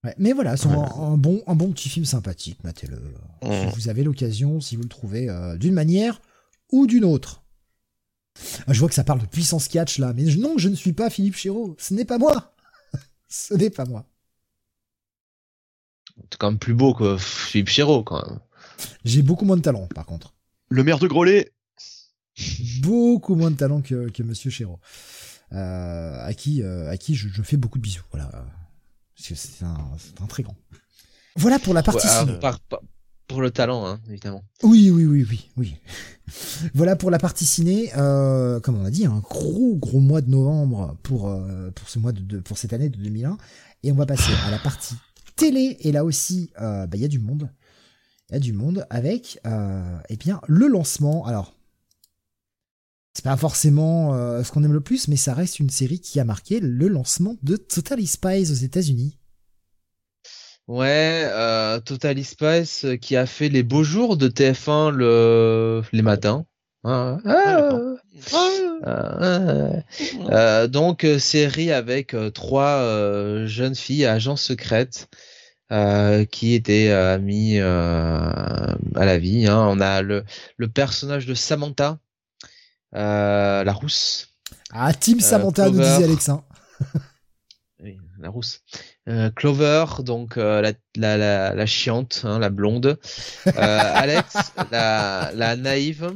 [0.03, 0.93] Ouais, mais voilà, c'est un, Voilà.
[0.95, 2.97] un bon, un bon petit film sympathique, matez-le.
[3.43, 3.69] Si Mm.
[3.75, 6.21] vous avez l'occasion, si vous le trouvez euh, d'une manière
[6.71, 7.43] ou d'une autre.
[8.68, 10.93] Ah, Je vois que ça parle de puissance catch là, mais non, je ne suis
[10.93, 11.76] pas Philippe Chéreau.
[11.80, 12.53] Ce n'est pas moi.
[13.30, 14.05] Ce n'est pas moi.
[16.31, 18.39] C'est quand même plus beau que Philippe Chéreau, quand même.
[19.05, 20.34] J'ai beaucoup moins de talent, par contre.
[20.69, 21.51] Le maire de Grolet
[22.81, 24.80] Beaucoup moins de talent que, que Monsieur Chéreau.
[25.53, 28.03] Euh, à qui, euh, à qui je, je fais beaucoup de bisous.
[28.11, 28.30] Voilà.
[29.15, 30.55] Parce que c'est un, très grand.
[31.35, 32.39] Voilà pour la partie Ouais, alors, ciné.
[32.39, 32.81] par- par-
[33.27, 34.43] pour le talent, hein, évidemment.
[34.63, 35.75] Oui, oui, oui, oui, oui.
[36.73, 37.91] voilà pour la partie ciné.
[37.97, 42.57] Euh, comme on a dit, un gros, gros mois de novembre pour euh, de, pour
[42.57, 43.37] cette année de 2001.
[43.83, 44.95] Et on va passer à la partie
[45.35, 45.77] télé.
[45.81, 47.49] Et là aussi, euh, bah, il y a du monde.
[48.29, 49.39] Il y a du monde avec,
[50.09, 51.25] eh bien, le lancement.
[51.25, 51.55] Alors,
[53.13, 54.11] c'est pas forcément
[54.43, 57.37] ce qu'on aime le plus, mais ça reste une série qui a marqué le lancement
[57.41, 59.16] de Totally Spies aux États-Unis.
[60.68, 65.81] Ouais, euh, Total Spice euh, qui a fait les beaux jours de TF1 le...
[65.94, 66.45] les matins.
[66.84, 67.18] Ah,
[70.30, 75.10] ah, donc série avec trois jeunes filles agents secrètes
[76.31, 79.48] qui étaient amies à la vie.
[79.48, 79.68] Hein.
[79.69, 80.23] On a le,
[80.56, 81.99] le personnage de Samantha,
[82.94, 84.30] la rousse.
[84.72, 86.45] Ah, Team Samantha, nous disait Alexin.
[88.19, 88.61] la rousse.
[89.07, 92.99] Euh, Clover, donc euh, la, la, la, la, chiante, hein, la blonde.
[93.48, 94.35] Euh, Alex,
[94.72, 96.11] la, la naïve.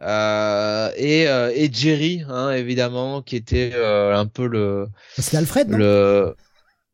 [0.00, 4.88] Et, et, Jerry, hein, évidemment, qui était un peu le.
[5.16, 5.78] C'était Alfred, non?
[5.78, 6.36] le...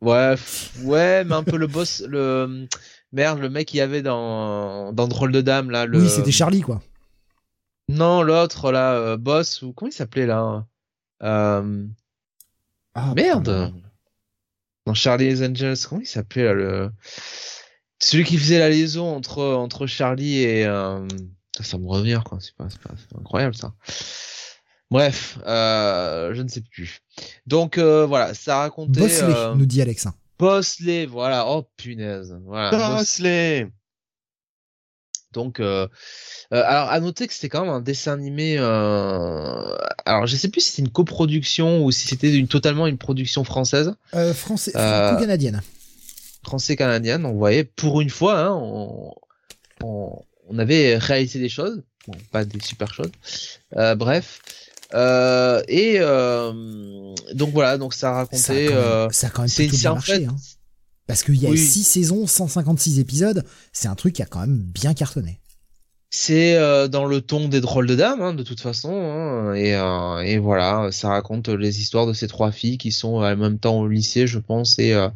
[0.00, 0.36] Ouais,
[0.84, 2.68] ouais, mais un peu le boss, le
[3.12, 5.86] merde, le mec qu'il y avait dans dans Drôle de Dame là.
[5.86, 5.98] Le...
[5.98, 6.80] Oui, c'était Charlie quoi.
[7.88, 10.66] Non, l'autre là, boss ou comment il s'appelait là?
[11.20, 11.62] Ah,
[13.16, 13.72] merde
[14.88, 16.90] dans Charlie's Angels, comment il s'appelait le
[18.00, 21.06] celui qui faisait la liaison entre entre Charlie et euh...
[21.60, 23.74] ça, me revient quoi, c'est pas, pas incroyable ça.
[24.90, 27.00] Bref, euh, je ne sais plus.
[27.46, 29.00] Donc euh, voilà, ça racontait.
[29.00, 30.14] Bosley, euh, nous dit Alexa.
[30.38, 31.46] Bosley, voilà.
[31.46, 32.70] Oh punaise, voilà.
[32.70, 33.68] Bosley.
[35.38, 35.86] Donc, euh,
[36.52, 38.56] euh, alors à noter que c'était quand même un dessin animé.
[38.58, 42.98] Euh, alors je sais plus si c'était une coproduction ou si c'était une totalement une
[42.98, 43.94] production française.
[44.34, 45.62] Français, franco-canadienne.
[46.42, 47.24] Français-canadienne.
[47.24, 49.14] On voyait pour une fois, hein, on,
[49.84, 53.12] on, on, avait réalisé des choses, bon, pas des super choses.
[53.96, 54.40] bref.
[55.68, 56.00] et
[57.32, 58.66] donc voilà, donc ça racontait.
[58.66, 60.26] Ça a quand même, ça a quand même bien marché.
[60.26, 60.36] Hein.
[61.08, 64.58] Parce qu'il y a 6 saisons, 156 épisodes, c'est un truc qui a quand même
[64.58, 65.40] bien cartonné.
[66.10, 68.92] C'est euh, dans le ton des drôles de dames, hein, de toute façon.
[68.92, 73.16] Hein, et, euh, et, voilà, ça raconte les histoires de ces trois filles qui sont
[73.16, 75.08] en même temps au lycée, je pense, et, euh,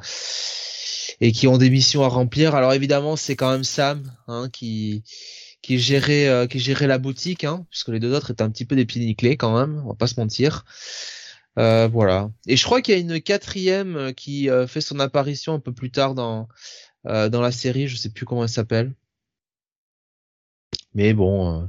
[1.21, 2.55] et qui ont des missions à remplir.
[2.55, 5.05] Alors évidemment, c'est quand même Sam hein, qui
[5.61, 8.77] qui gérait qui gérait la boutique, hein, puisque les deux autres étaient un petit peu
[8.77, 10.65] des pieds nickelés quand même, on va pas se mentir.
[11.59, 12.31] Euh, voilà.
[12.47, 15.61] Et je crois qu'il y a une quatrième euh, qui euh, fait son apparition un
[15.61, 16.49] peu plus tard dans
[17.05, 17.89] dans la série.
[17.89, 18.95] Je sais plus comment elle s'appelle.
[20.95, 21.69] Mais bon,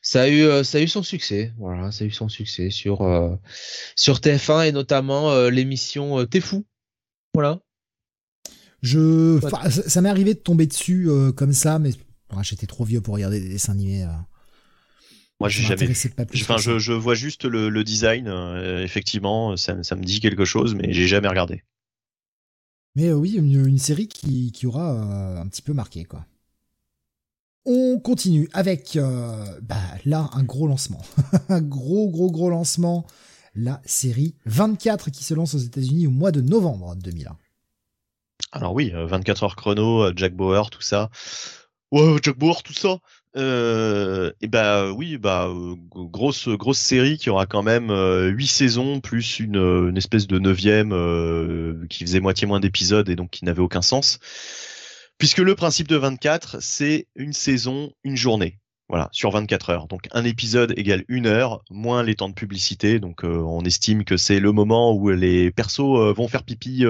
[0.00, 1.52] ça a eu ça a eu son succès.
[1.58, 3.00] Voilà, ça a eu son succès sur
[3.94, 6.64] sur TF1 et notamment l'émission T'es fou.
[7.34, 7.60] Voilà.
[8.80, 9.38] Je,
[9.86, 11.90] ça, m'est arrivé de tomber dessus comme ça, mais
[12.40, 14.06] j'étais trop vieux pour regarder des dessins animés.
[15.42, 15.90] Moi, j'ai jamais.
[16.36, 18.28] Enfin, je, je, vois juste le, le design.
[18.28, 21.64] Euh, effectivement, ça, ça, me dit quelque chose, mais j'ai jamais regardé.
[22.94, 26.24] Mais euh, oui, une, une, série qui, qui aura euh, un petit peu marqué, quoi.
[27.64, 28.96] On continue avec
[29.62, 31.02] bah, là un gros lancement,
[31.48, 33.04] un gros gros gros lancement,
[33.56, 37.36] la série 24 qui se lance aux États-Unis au mois de novembre 2001.
[38.52, 41.10] Alors oui, 24 heures chrono, Jack Bauer, tout ça.
[41.90, 42.98] Ouais, Jack Bauer, tout ça.
[43.36, 48.46] Euh, et bah oui, bah euh, grosse grosse série qui aura quand même euh, huit
[48.46, 53.30] saisons plus une, une espèce de neuvième euh, qui faisait moitié moins d'épisodes et donc
[53.30, 54.18] qui n'avait aucun sens.
[55.16, 58.58] Puisque le principe de 24, c'est une saison, une journée.
[58.88, 59.86] Voilà, sur 24 heures.
[59.86, 63.00] Donc un épisode égale une heure, moins les temps de publicité.
[63.00, 66.84] Donc on estime que c'est le moment où les persos vont faire pipi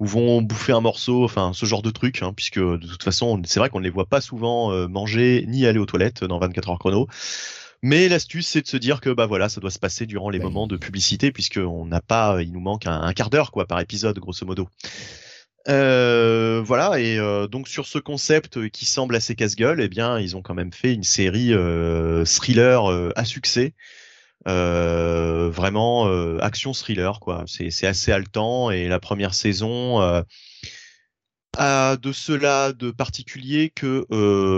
[0.00, 3.40] ou vont bouffer un morceau, enfin ce genre de truc, hein, puisque de toute façon,
[3.44, 6.38] c'est vrai qu'on ne les voit pas souvent euh, manger ni aller aux toilettes dans
[6.38, 7.06] 24 heures chrono.
[7.82, 10.38] Mais l'astuce, c'est de se dire que bah voilà, ça doit se passer durant les
[10.38, 14.18] moments de publicité, puisqu'on n'a pas, il nous manque un, quart d'heure quoi par épisode,
[14.18, 14.68] grosso modo.
[15.68, 20.34] Euh, voilà, et euh, donc sur ce concept qui semble assez casse-gueule, eh bien, ils
[20.34, 24.03] ont quand même fait une série euh, thriller à succès euh,
[24.46, 27.44] vraiment euh, action thriller quoi.
[27.46, 30.22] C'est assez haletant et la première saison euh,
[31.56, 34.06] a de cela de particulier que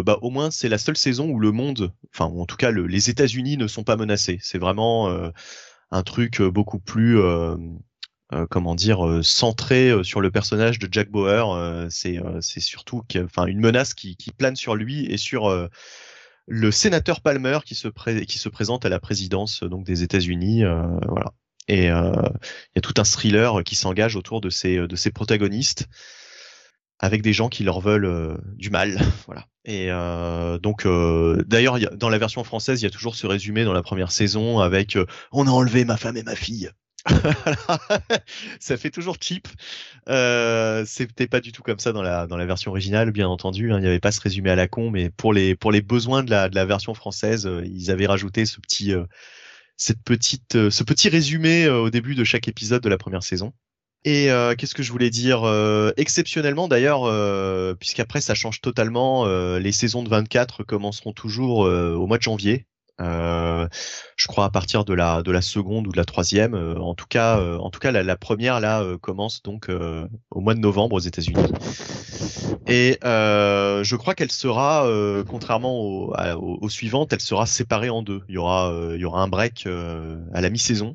[0.02, 3.10] bah, au moins c'est la seule saison où le monde, enfin en tout cas les
[3.10, 4.38] États-Unis ne sont pas menacés.
[4.40, 5.14] C'est vraiment
[5.90, 7.20] un truc beaucoup plus
[8.48, 11.86] comment dire centré sur le personnage de Jack Bauer.
[11.90, 15.68] c'est c'est surtout enfin une menace qui, qui plane sur lui et sur
[16.47, 21.32] le sénateur Palmer qui se, présente à la présidence donc des États-Unis, euh, voilà.
[21.68, 25.86] Et euh, il y a tout un thriller qui s'engage autour de ces de protagonistes
[26.98, 28.97] avec des gens qui leur veulent euh, du mal,
[29.27, 29.47] voilà.
[29.64, 29.89] Et
[30.62, 30.86] donc
[31.48, 34.60] d'ailleurs dans la version française, il y a toujours ce résumé dans la première saison
[34.60, 34.97] avec
[35.32, 36.70] on a enlevé ma femme et ma fille.
[38.60, 39.48] ça fait toujours cheap.
[40.08, 43.72] Euh, C'était pas du tout comme ça dans la dans la version originale, bien entendu.
[43.72, 43.78] Hein.
[43.78, 46.22] Il n'y avait pas ce résumé à la con, mais pour les pour les besoins
[46.22, 49.04] de la de la version française, euh, ils avaient rajouté ce petit euh,
[49.76, 53.52] cette petite euh, ce petit résumé au début de chaque épisode de la première saison.
[54.04, 55.44] Et qu'est-ce que je voulais dire
[55.96, 57.10] Exceptionnellement d'ailleurs,
[57.76, 59.26] puisqu'après ça change totalement,
[59.58, 64.85] les saisons de 24 commenceront toujours au mois de janvier Euh, je crois à partir
[64.85, 66.55] de la de la seconde ou de la troisième.
[66.55, 69.68] Euh, en tout cas, euh, en tout cas, la, la première là commence donc
[70.31, 71.43] au mois de novembre aux États-Unis.
[72.66, 74.89] Et je crois qu'elle sera,
[75.28, 78.23] contrairement aux, aux, suivantes, elle sera séparée en deux.
[78.28, 80.94] Il y aura il y aura un break à la mi-saison.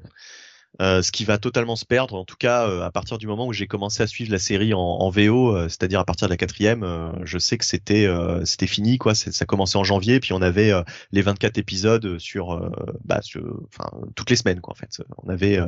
[0.80, 2.15] Euh, ce qui va totalement se perdre.
[2.15, 4.73] En tout cas, euh, à partir du moment où j'ai commencé à suivre la série
[4.73, 6.85] en, en VO, euh, c'est-à-dire à partir de la quatrième,
[7.23, 8.07] je sais que c'était
[8.45, 9.14] c'était fini quoi.
[9.14, 10.72] Ça commençait en janvier, puis on avait
[11.11, 12.72] les 24 épisodes sur,
[13.03, 13.19] bah,
[13.68, 14.72] enfin toutes les semaines quoi.
[14.72, 15.60] En fait, on avait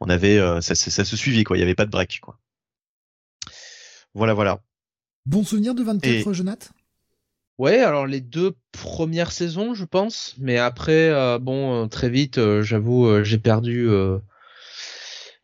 [0.00, 1.56] on avait ça, ça, se suivait quoi.
[1.56, 2.38] Il y avait pas de break quoi.
[4.14, 4.60] Voilà voilà.
[5.26, 6.34] Bon souvenir de 24 Et...
[6.34, 6.68] Jonathan
[7.58, 12.38] Ouais, alors les deux premières saisons, je pense, mais après, euh, bon, euh, très vite,
[12.38, 13.88] euh, j'avoue, j'ai perdu,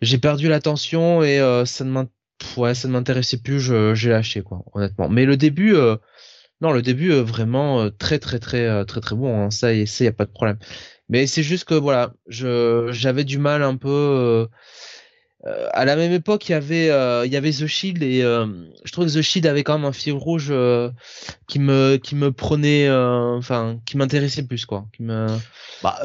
[0.01, 3.61] j'ai perdu l'attention et ça ne m'intéressait plus.
[3.95, 5.09] J'ai lâché, quoi, honnêtement.
[5.09, 5.74] Mais le début,
[6.61, 9.47] non, le début vraiment très, très, très, très, très bon.
[9.47, 10.59] Hein, ça, y, ça, y a pas de problème.
[11.09, 14.49] Mais c'est juste que voilà, j'avais du mal un peu
[15.47, 18.23] euh, à la même époque, il y avait, euh, il y avait The Shield et
[18.23, 18.47] euh,
[18.85, 20.53] je trouve que The Shield avait quand même un fil rouge
[21.49, 25.27] qui me, qui me prenait, enfin, qui m'intéressait plus quoi, qui me.
[25.83, 25.99] Bah,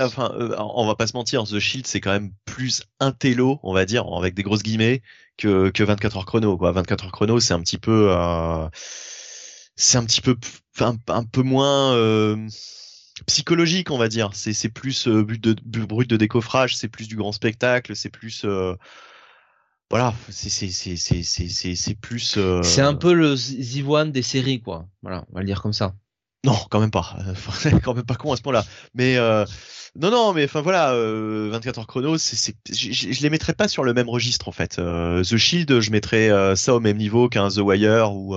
[0.00, 3.72] enfin, on va pas se mentir, The Shield c'est quand même plus un télo, on
[3.72, 5.02] va dire, avec des grosses guillemets,
[5.36, 6.56] que, que 24 heures chrono.
[6.56, 6.72] Quoi.
[6.72, 8.10] 24 heures chrono, c'est un petit peu,
[9.76, 10.36] c'est un petit peu,
[10.80, 11.94] un, un peu moins
[13.24, 14.30] psychologique, on va dire.
[14.34, 18.42] C'est plus euh, but de brut de décoffrage, c'est plus du grand spectacle, c'est plus
[18.44, 18.74] euh,
[19.90, 22.36] voilà, c'est c'est c'est c'est c'est plus.
[22.36, 24.86] Euh, c'est un peu le Ziwan des séries, quoi.
[25.02, 25.94] Voilà, on va le dire comme ça.
[26.44, 27.16] Non, quand même pas.
[27.82, 28.64] quand même pas con à ce point-là.
[28.94, 29.16] Mais
[29.98, 33.82] non, non, mais enfin voilà, 24 heures chrono, c'est, je, je, les mettrais pas sur
[33.82, 34.76] le même registre en fait.
[34.76, 38.36] The Shield, je mettrais ça au même niveau qu'un The Wire ou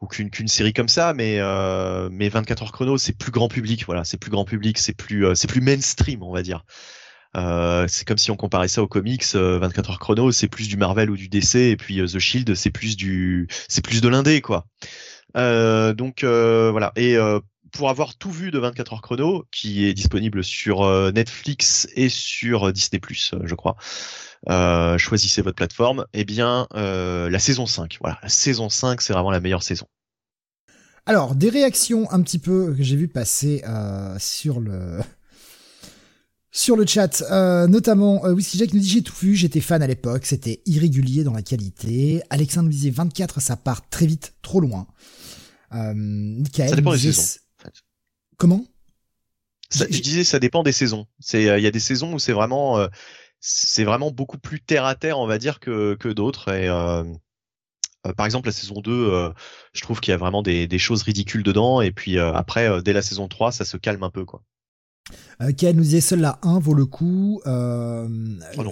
[0.00, 3.84] ou qu'une série comme ça, mais euh, mais 24 heures chrono, c'est plus grand public,
[3.84, 6.64] voilà, c'est plus grand public, c'est plus euh, c'est plus mainstream, on va dire.
[7.36, 9.24] Euh, c'est comme si on comparait ça aux comics.
[9.34, 12.70] 24 heures chrono, c'est plus du Marvel ou du DC, et puis The Shield, c'est
[12.70, 14.66] plus du c'est plus de l'indé, quoi.
[15.34, 16.92] donc voilà.
[16.96, 17.16] Et
[17.72, 22.72] pour avoir tout vu de 24 heures chrono, qui est disponible sur Netflix et sur
[22.72, 23.00] Disney+,
[23.44, 23.76] je crois.
[24.48, 27.98] Euh, choisissez votre plateforme, eh bien euh, la saison 5.
[28.00, 29.86] Voilà, la saison 5, c'est vraiment la meilleure saison.
[31.04, 35.00] Alors, des réactions un petit peu que j'ai vu passer euh, sur le
[36.52, 37.22] sur le chat,
[37.68, 41.32] notamment Whisky Jack nous dit j'ai tout vu, j'étais fan à l'époque, c'était irrégulier dans
[41.32, 42.22] la qualité.
[42.30, 44.86] Alexandre nous disait 24, ça part très vite, trop loin.
[45.70, 45.94] ça
[46.74, 47.22] dépend des saisons.
[48.36, 48.64] Comment?
[49.72, 51.06] Je disais ça dépend des saisons.
[51.20, 52.84] C'est il y a des saisons où c'est vraiment
[53.40, 56.48] c'est vraiment beaucoup plus terre à terre, on va dire, que, que d'autres.
[56.48, 57.02] Et euh,
[58.06, 59.30] euh, par exemple, la saison 2, euh,
[59.72, 61.80] je trouve qu'il y a vraiment des, des, choses ridicules dedans.
[61.80, 64.42] Et puis après, dès la saison 3, ça se calme un peu, quoi.
[65.56, 67.40] Qui nous disait seul la 1 vaut le coup.
[67.46, 68.06] Oh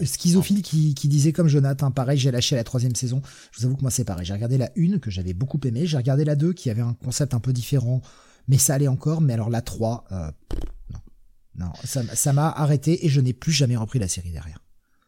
[0.05, 3.23] Schizophile qui, qui, disait comme Jonathan, pareil, j'ai lâché la troisième saison.
[3.51, 4.27] Je vous avoue que moi c'est pareil.
[4.27, 5.87] J'ai regardé la 1 que j'avais beaucoup aimé.
[5.87, 8.03] J'ai regardé la 2 qui avait un concept un peu différent,
[8.47, 9.23] mais ça allait encore.
[9.23, 10.31] Mais alors la 3, euh,
[11.59, 14.59] non, ça m'a arrêté et je n'ai plus jamais repris la série derrière.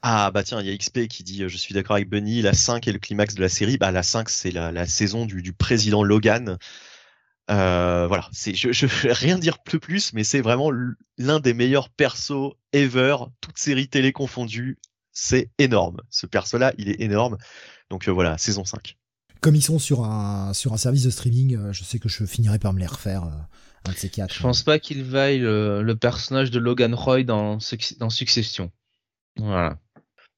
[0.02, 2.40] Ah bah tiens, il y a XP qui dit euh, je suis d'accord avec Bunny,
[2.40, 3.77] la 5 est le climax de la série.
[3.77, 6.56] Bah la 5 c'est la, la, saison du, du président Logan.
[7.51, 10.70] Euh, voilà, c'est je, je vais rien dire plus plus, mais c'est vraiment
[11.18, 14.78] l'un des meilleurs persos ever, toute série télé confondue.
[15.12, 16.01] C'est énorme.
[16.09, 17.36] Ce perso-là, il est énorme.
[17.90, 18.97] Donc euh, voilà, saison 5.
[19.43, 22.59] Comme ils sont sur un sur un service de streaming, je sais que je finirai
[22.59, 23.28] par me les refaire.
[23.86, 27.59] Je pense pas qu'il vaille le, personnage de Logan Roy dans,
[27.98, 28.70] dans Succession.
[29.36, 29.78] Voilà.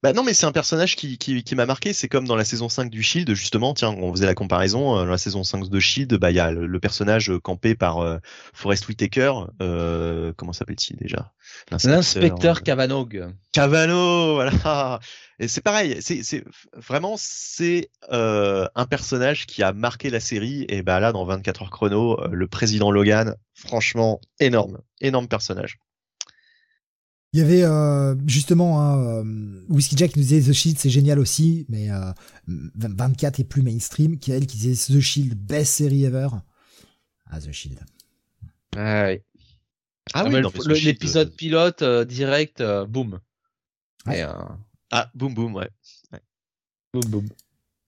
[0.03, 1.93] Bah non, mais c'est un personnage qui, qui, qui m'a marqué.
[1.93, 3.73] C'est comme dans la saison 5 du Shield, justement.
[3.73, 4.97] Tiens, on faisait la comparaison.
[4.97, 7.99] Euh, dans la saison 5 de Shield, bah il y a le, personnage campé par
[7.99, 8.17] euh,
[8.53, 9.31] Forrest Whitaker.
[9.61, 11.31] Euh, comment s'appelle-t-il déjà?
[11.71, 13.07] L'inspecteur Cavanaugh.
[13.53, 14.99] Cavanaugh, voilà.
[15.39, 15.97] Et c'est pareil.
[16.01, 16.43] C'est
[16.75, 20.65] vraiment c'est un personnage qui a marqué la série.
[20.67, 25.77] Et bah là, dans 24 heures chrono, le président Logan, franchement énorme, énorme personnage.
[27.33, 31.17] Il y avait euh, justement un euh, Whiskey Jack nous disait The Shield c'est génial
[31.17, 32.11] aussi, mais euh,
[32.47, 34.19] 24 est plus mainstream.
[34.19, 36.27] Qui elle qui disait The Shield best série ever.
[37.25, 37.79] Ah The Shield.
[38.77, 39.19] Ah oui.
[40.13, 40.41] Ah, ah oui,
[40.83, 43.19] l'épisode pilote euh, direct, boum.
[44.05, 45.69] Ah boum boum ouais.
[46.11, 46.21] ouais.
[46.93, 47.25] Boum boum.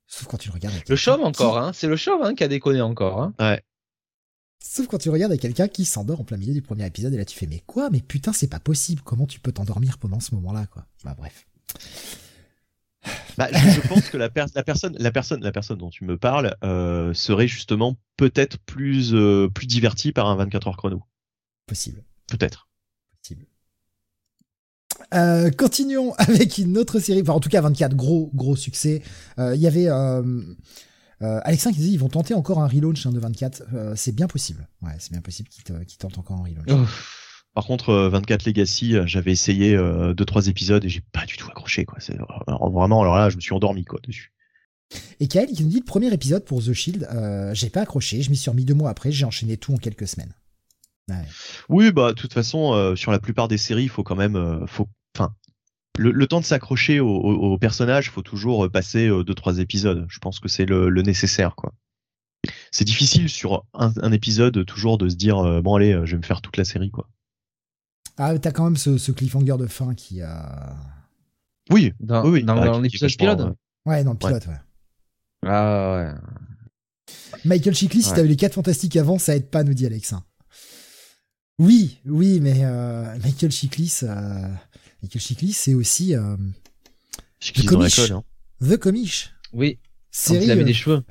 [0.07, 0.75] Sauf quand tu le regardes.
[0.87, 1.71] Le chauve encore, hein.
[1.71, 3.21] C'est le chauve hein, qui a déconné encore.
[3.21, 3.35] Hein.
[3.39, 3.61] Ouais.
[4.59, 7.25] Sauf quand tu regardes quelqu'un qui s'endort en plein milieu du premier épisode et là
[7.25, 7.89] tu fais mais quoi?
[7.89, 10.85] Mais putain c'est pas possible comment tu peux t'endormir pendant ce moment-là quoi?
[11.03, 11.45] Bah bref
[13.37, 16.55] bah, je, pense que la, la, personne la personne la personne dont tu me parles
[16.63, 21.03] euh, serait justement peut-être plus euh, plus divertie par un 24 heures chrono
[21.67, 22.03] Possible.
[22.27, 22.67] Peut-être.
[23.21, 23.45] Possible.
[25.13, 27.21] Euh, continuons avec une autre série.
[27.21, 29.01] Enfin, en tout cas, 24, gros, gros succès.
[29.37, 29.89] Il y avait
[31.21, 33.63] euh, euh, Alexin qui disait ils vont tenter encore un relaunch hein, de 24.
[33.73, 34.67] Euh, c'est bien possible.
[34.81, 36.89] Ouais, c'est bien possible qu'ils te- qu'ils tentent encore un relaunch.
[37.53, 41.25] Par contre, euh, 24 Legacy, euh, j'avais essayé euh, deux trois épisodes et j'ai pas
[41.25, 41.99] du tout accroché quoi.
[42.01, 42.15] C'est
[42.47, 44.33] alors, vraiment alors là, je me suis endormi quoi dessus.
[45.19, 48.21] Et Kael qui nous dit le premier épisode pour The Shield, euh, j'ai pas accroché,
[48.21, 50.33] je m'y suis remis deux mois après, j'ai enchaîné tout en quelques semaines.
[51.07, 51.15] Ouais.
[51.69, 54.35] Oui, bah de toute façon, euh, sur la plupart des séries, il faut quand même,
[54.35, 55.33] euh, faut, enfin,
[55.97, 59.33] le, le temps de s'accrocher au, au, au personnage, faut toujours euh, passer euh, deux
[59.35, 60.05] trois épisodes.
[60.09, 61.73] Je pense que c'est le, le nécessaire quoi.
[62.71, 66.17] C'est difficile sur un, un épisode toujours de se dire euh, bon allez, je vais
[66.17, 67.09] me faire toute la série quoi.
[68.17, 70.75] Ah, t'as quand même ce, ce cliffhanger de fin qui a.
[71.71, 73.49] Oui, dans oui, oui, dans, l'épisode vachement, pilote.
[73.49, 74.59] euh, Ouais, dans le pilote, ouais.
[75.47, 77.13] Ah ouais.
[77.43, 78.15] Michael Chiklis, si Ouais.
[78.15, 80.23] t'avais les 4 fantastiques avant, ça aide pas, nous dit Alexin.
[81.59, 84.47] Oui, oui, mais euh, Michael Chiklis, euh,
[85.05, 86.35] Michael Chiklis, c'est aussi euh,
[87.57, 87.95] la comiche.
[87.95, 88.11] colle.
[88.13, 88.23] Hein.
[88.67, 89.31] The Comish.
[89.53, 89.77] Oui.
[90.11, 91.03] Série, il avait euh, des cheveux.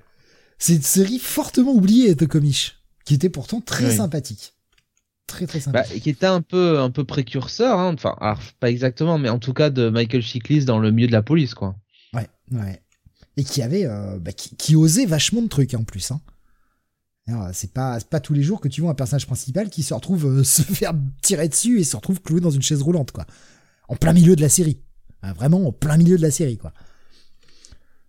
[0.59, 3.97] c'est une série fortement oubliée, The Comish, qui était pourtant très Oui.
[3.97, 4.55] sympathique.
[5.27, 6.03] Très, très Bah, sympathique.
[6.03, 7.95] qui était un peu un peu précurseur, hein.
[7.95, 11.13] enfin alors, pas exactement, mais en tout cas de Michael Chiklis dans le milieu de
[11.13, 11.77] la police, quoi.
[12.13, 12.83] Ouais, ouais.
[13.37, 16.11] Et qui avait, euh, bah, qui, qui osait vachement de trucs en plus.
[16.11, 16.21] Hein.
[17.55, 20.27] C'est pas, pas tous les jours que tu vois un personnage principal qui se retrouve
[20.27, 20.93] euh, se faire
[21.23, 23.27] tirer dessus et se retrouve cloué dans une chaise roulante, quoi.
[23.89, 24.81] En plein milieu de la série.
[25.23, 26.73] Hein, vraiment en plein milieu de la série, quoi.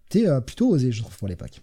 [0.10, 1.62] C'était euh, plutôt osé, je trouve, pour l'époque.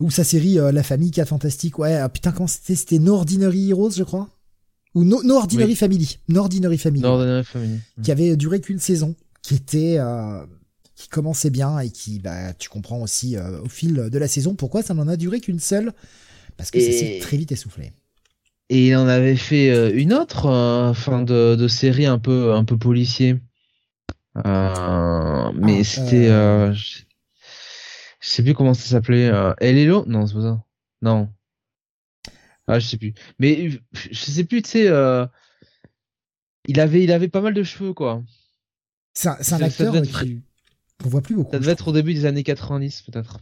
[0.00, 2.74] Ou sa série euh, La famille 4 fantastique, ouais, ah, putain, comment c'était?
[2.74, 4.28] C'était No Ordinary Heroes, je crois?
[4.94, 5.76] Ou No, No Ordinary Oui.
[5.76, 6.18] Family.
[6.28, 7.02] No Ordinary Family
[8.02, 10.44] qui avait duré qu'une saison, qui était euh,
[10.94, 14.54] qui commençait bien et qui bah tu comprends aussi euh, au fil de la saison
[14.54, 15.92] pourquoi ça n'en a duré qu'une seule?
[16.56, 17.92] Parce que ça s'est très vite essoufflé.
[18.68, 22.52] Et il en avait fait euh, une autre euh, fin de, de série un peu
[22.54, 23.36] un peu policier.
[24.44, 27.02] Euh, mais Ah, c'était euh, euh, je
[28.20, 29.28] sais plus comment ça s'appelait.
[29.28, 30.64] Euh, El Hello Non, c'est pas ça.
[31.02, 31.28] Non.
[32.66, 33.14] Ah, je sais plus.
[33.38, 34.88] Mais je sais plus, tu sais.
[34.88, 35.24] euh,
[36.66, 38.24] il avait il avait pas mal de cheveux quoi.
[39.14, 40.42] C'est un, un acteur devait être qui-
[41.00, 41.52] qu'on voit plus beaucoup.
[41.52, 43.38] Ça devait être au début des années 90 peut-être.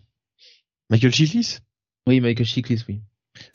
[0.91, 1.59] Michael Chiklis?
[2.07, 3.01] Oui, Michael Chiklis, oui.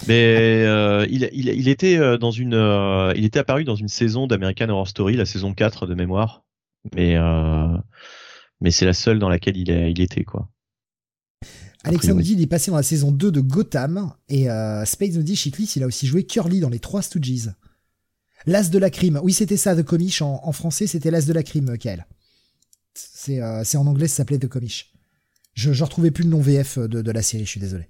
[0.07, 3.87] Mais euh, il, il, il était euh, dans une, euh, il était apparu dans une
[3.87, 6.43] saison d'American Horror Story, la saison 4 de mémoire.
[6.95, 7.77] Mais euh,
[8.61, 10.49] mais c'est la seule dans laquelle il, est, il était quoi.
[11.83, 12.23] Alexandre nous priori.
[12.23, 14.47] dit il est passé dans la saison 2 de Gotham et
[14.85, 17.51] Space nous dit Chiklis il a aussi joué Curly dans les trois Stooges.
[18.45, 19.19] L'as de la crime.
[19.23, 20.21] Oui, c'était ça, The Comish.
[20.21, 22.05] En, en français, c'était l'as de la crime, Kael.
[22.93, 24.93] C'est en anglais, ça s'appelait The Comish.
[25.53, 27.89] Je, je retrouvais plus le nom VF de, de la série, je suis désolé.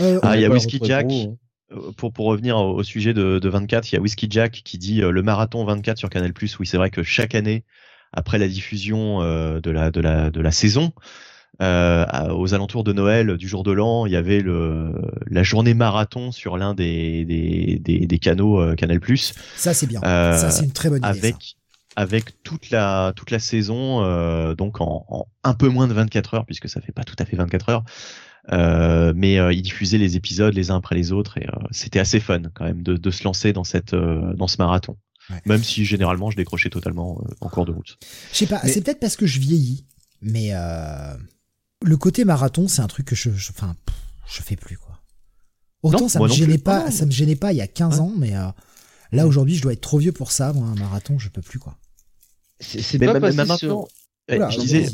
[0.00, 1.06] Euh, Ah, il y a Whiskey Jack.
[1.06, 1.38] gros,
[1.72, 4.62] Euh, Pour, pour revenir au, au sujet de, de 24, il y a Whiskey Jack
[4.64, 6.32] qui dit euh, le marathon 24 sur Canal+.
[6.40, 7.64] Oui, c'est vrai que chaque année,
[8.12, 10.92] après la diffusion de, la, de, la, de la saison,
[11.60, 14.92] euh, aux alentours de Noël, du jour de l'an, il y avait le,
[15.26, 19.00] la journée marathon sur l'un des, des, des, des canaux euh, Canal+.
[19.56, 20.00] ça, c'est bien.
[20.04, 21.06] Euh, ça, c'est une très bonne idée.
[21.08, 21.54] avec ça.
[21.96, 26.46] avec toute la toute la saison donc en, en un peu moins de 24 heures
[26.46, 27.84] puisque ça fait pas tout à fait 24 heures
[28.50, 32.20] mais euh, ils diffusaient les épisodes les uns après les autres et euh, c'était assez
[32.20, 34.96] fun quand même de, de se lancer dans cette euh, dans ce marathon
[35.30, 35.42] Ouais.
[35.44, 37.98] même si généralement je décrochais totalement euh, en cours de route
[38.32, 39.84] Je sais pas, Mais- c'est peut-être parce que je vieillis,
[40.22, 41.14] mais euh,
[41.84, 43.94] le côté marathon, c'est un truc que je, je, enfin, pff,
[44.34, 44.98] je fais plus quoi.
[45.82, 46.62] Autant Non, ça me gênait plus.
[46.62, 48.00] pas, ça me gênait pas il y a 15 Ouais.
[48.00, 48.46] ans, mais euh,
[49.12, 50.54] là aujourd'hui, je dois être trop vieux pour ça.
[50.54, 51.76] Moi, un marathon, je peux plus quoi.
[52.58, 53.86] C'est pas sur- maintenant
[54.28, 54.86] eh, Oula, je disais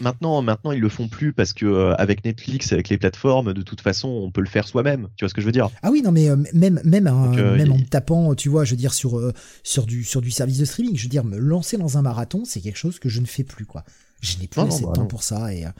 [0.00, 3.62] maintenant maintenant ils le font plus parce que euh, avec Netflix avec les plateformes de
[3.62, 5.68] toute façon on peut le faire soi-même tu vois ce que je veux dire?
[5.82, 8.64] Ah oui, non, mais euh, même même Donc, euh, même en me tapant, tu vois,
[8.64, 9.32] je veux dire sur euh,
[9.62, 12.44] sur du sur du service de streaming, je veux dire me lancer dans un marathon,
[12.44, 13.84] c'est quelque chose que je ne fais plus quoi.
[14.22, 15.06] Je n'ai plus Non, non, assez de bah temps non.
[15.08, 15.70] pour ça et euh,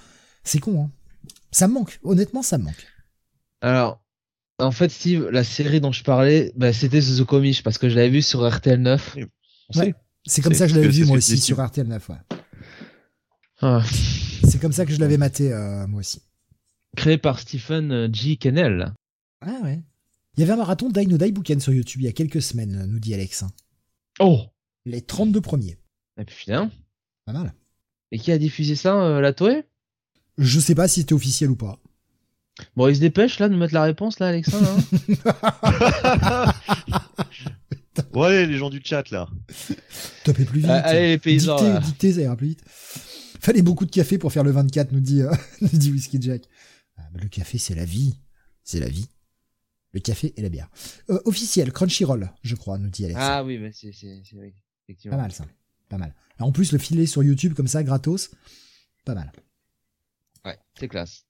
[0.44, 0.84] c'est con.
[0.84, 0.90] Hein.
[1.50, 2.86] Ça me manque, honnêtement, ça me manque.
[3.62, 4.02] Alors,
[4.58, 7.96] en fait, Steve, la série dont je parlais, bah, c'était The Comish parce que je
[7.96, 9.16] l'avais vu sur RTL 9.
[9.74, 9.94] On Ouais.
[10.26, 12.08] C'est comme ça que je l'avais vu moi aussi sur RTL 9.
[12.08, 12.16] Ouais.
[13.66, 13.82] Ah.
[14.46, 16.20] C'est comme ça que je l'avais maté euh, moi aussi.
[16.96, 18.36] Créé par Stephen G.
[18.36, 18.92] Kennel.
[19.40, 19.82] Ah ouais.
[20.36, 22.42] Il y avait un marathon Die No Die Boucan sur YouTube il y a quelques
[22.42, 23.44] semaines, nous dit Alex.
[24.20, 24.42] Oh
[24.84, 25.78] Les 32 premiers.
[26.20, 26.70] Et puis putain.
[27.24, 27.54] Pas mal.
[28.12, 29.64] Et qui a diffusé ça, euh, la Toé
[30.36, 31.78] Je sais pas si c'était officiel ou pas.
[32.76, 34.68] Bon, il se dépêche là de nous mettre la réponse là, Alexandre.
[35.24, 36.52] hein
[38.14, 39.26] ouais les gens du chat là
[40.24, 40.68] Topez plus vite.
[40.70, 41.80] Ah, allez, les paysans, Dictez, là.
[41.80, 42.62] dictez, ça ira plus vite.
[43.44, 45.30] Fallait beaucoup de café pour faire le 24, nous dit, euh,
[45.60, 46.44] nous dit Whiskey Jack.
[46.96, 48.14] Ah, bah, le café, c'est la vie.
[48.62, 49.06] C'est la vie.
[49.92, 50.70] Le café et la bière.
[51.10, 53.20] Euh, officiel, Crunchyroll, je crois, nous dit Alex.
[53.22, 54.54] Ah oui, mais c'est, c'est, c'est oui,
[54.88, 55.18] effectivement.
[55.18, 55.44] Pas mal ça.
[55.90, 56.14] Pas mal.
[56.38, 58.30] en plus, le filet sur YouTube comme ça, gratos,
[59.04, 59.30] pas mal.
[60.46, 61.26] Ouais, c'est classe.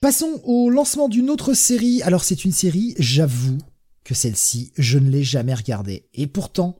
[0.00, 2.02] Passons au lancement d'une autre série.
[2.02, 3.58] Alors c'est une série, j'avoue
[4.04, 6.08] que celle-ci, je ne l'ai jamais regardée.
[6.14, 6.78] Et pourtant,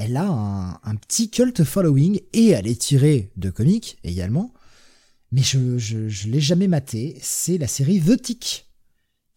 [0.00, 4.54] elle a un, petit cult following et elle est tirée de comics également.
[5.30, 7.18] Mais je, je, l'ai jamais matée.
[7.20, 8.66] C'est la série The Tick.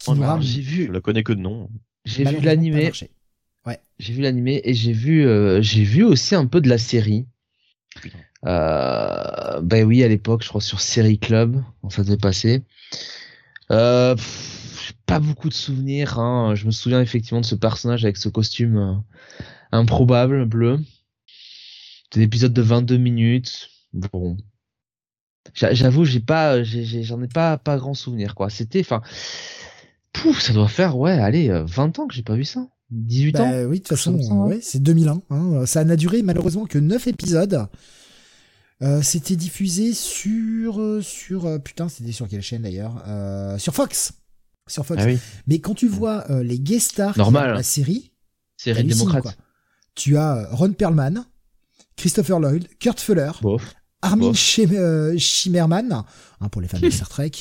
[0.08, 0.86] Oh j'ai vu.
[0.88, 1.70] Je la connais que de nom.
[2.06, 2.92] J'ai vu l'animé.
[3.66, 3.80] Ouais.
[4.00, 7.26] J'ai vu l'animé et j'ai vu, euh, j'ai vu aussi un peu de la série.
[8.46, 12.64] Euh, ben oui, à l'époque, je crois sur Série Club, ça devait passer.
[13.72, 14.16] Euh,
[15.06, 16.20] pas beaucoup de souvenirs.
[16.20, 16.56] Hein.
[16.56, 18.94] Je me souviens effectivement de ce personnage avec ce costume euh,
[19.74, 20.80] improbable bleu.
[22.12, 23.70] C'est un épisode de 22 minutes.
[23.94, 24.38] Bon,
[25.54, 28.50] j'avoue, j'ai pas, j'en ai, pas, pas grand souvenir quoi.
[28.50, 29.02] C'était, enfin,
[30.14, 32.68] pouf, ça doit faire ouais, allez, 20 ans que j'ai pas vu ça.
[32.92, 33.64] 18 bah, ans.
[33.66, 34.14] Oui, de toute façon,
[34.48, 35.22] ouais, c'est 2001.
[35.30, 35.66] Hein.
[35.66, 37.68] Ça n'a duré malheureusement que 9 épisodes.
[38.84, 43.02] Euh, c'était diffusé sur euh, sur euh, putain c'était sur quelle chaîne d'ailleurs
[43.58, 44.14] sur Fox
[44.68, 45.12] sur Fox ah
[45.48, 47.52] mais quand tu vois les guest stars Normal.
[47.52, 48.12] de la série
[48.58, 49.38] série démocrate
[49.96, 51.26] tu as Ron Perlman
[51.96, 53.32] Christopher Lloyd Kurt Fuller
[54.02, 56.04] Armin Shimmerman
[56.42, 57.32] hein, pour les fans de Star Trek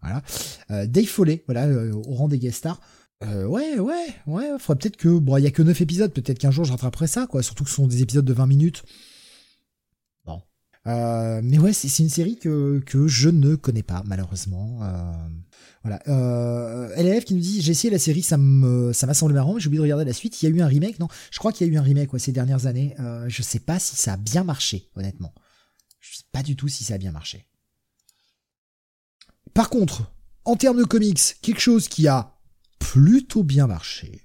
[0.00, 0.22] voilà
[0.86, 2.80] Dave Foley voilà au rang des guest stars
[3.22, 4.58] ouais, ouais, ouais.
[4.60, 6.12] Faudrait peut-être que, bon, il y a que 9 épisodes.
[6.12, 7.42] Peut-être qu'un jour je rattraperai ça, quoi.
[7.42, 8.84] Surtout que ce sont des épisodes de 20 minutes.
[10.88, 14.80] Euh, mais ouais, c'est une série que, que je ne connais pas, malheureusement.
[15.82, 16.02] Voilà.
[16.08, 18.36] Euh, LLF qui nous dit J'ai essayé la série, ça
[18.92, 20.42] ça m'a semblé marrant, j'ai oublié de regarder la suite.
[20.42, 21.08] Il y a eu un remake, non?
[21.30, 22.94] Je crois qu'il y a eu un remake ces dernières années.
[23.00, 25.34] Euh, je sais pas si ça a bien marché, honnêtement.
[26.00, 27.46] Je sais pas du tout si ça a bien marché.
[29.54, 30.12] Par contre,
[30.44, 32.38] en termes de comics, quelque chose qui a
[32.78, 34.22] plutôt bien marché.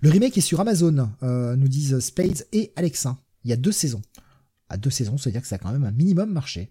[0.00, 3.18] Le remake est sur Amazon, euh, nous disent Spades et Alexa.
[3.44, 4.02] Il y a deux saisons
[4.68, 6.70] à deux saisons, c'est-à-dire que ça a quand même un minimum marché.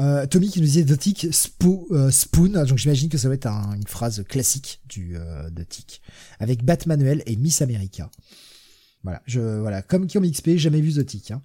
[0.00, 3.46] Euh, Tommy qui nous disait The Tick euh, Spoon, donc j'imagine que ça va être
[3.46, 6.00] une phrase classique du euh, Tick,
[6.38, 8.10] avec Batmanuel et Miss America.
[9.02, 11.32] Voilà, je voilà, comme Kiom XP, jamais vu The Tick.
[11.32, 11.42] Hein.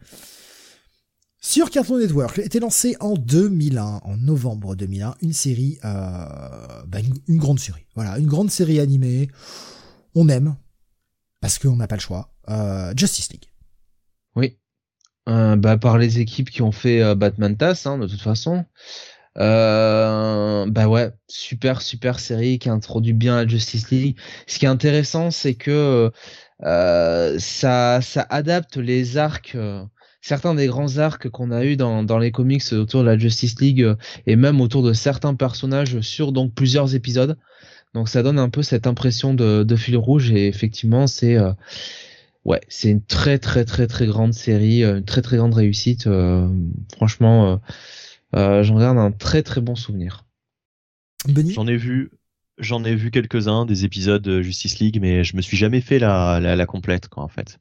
[1.41, 7.59] Sur Cartoon Network, était lancé en 2001, en novembre 2001, une série, bah, une, grande
[7.59, 7.85] série.
[7.93, 9.29] Voilà, une grande série animée.
[10.15, 10.55] On aime
[11.41, 12.33] parce qu'on n'a pas le choix.
[12.95, 13.45] Justice League.
[15.27, 18.65] Euh, bah, par les équipes qui ont fait euh, Batman TAS, hein, de toute façon.
[19.37, 24.17] Euh, bah ouais, super super série qui introduit bien la Justice League.
[24.47, 26.11] Ce qui est intéressant, c'est que
[26.63, 29.57] euh, ça ça adapte les arcs,
[30.21, 33.59] certains des grands arcs qu'on a eu dans dans les comics autour de la Justice
[33.59, 33.85] League
[34.27, 37.37] et même autour de certains personnages sur donc plusieurs épisodes.
[37.93, 41.37] Donc ça donne un peu cette impression de, de fil rouge et effectivement c'est
[42.45, 46.07] ouais, c'est une très très très très grande série, euh, une très très grande réussite.
[46.07, 46.47] Euh,
[46.95, 47.59] franchement,
[48.35, 50.25] euh, j'en garde un très très bon souvenir.
[51.27, 52.11] J'en ai vu,
[52.59, 55.97] j'en ai vu quelques-uns des épisodes de Justice League, mais je me suis jamais fait
[55.99, 57.59] la, la, complète quoi en fait.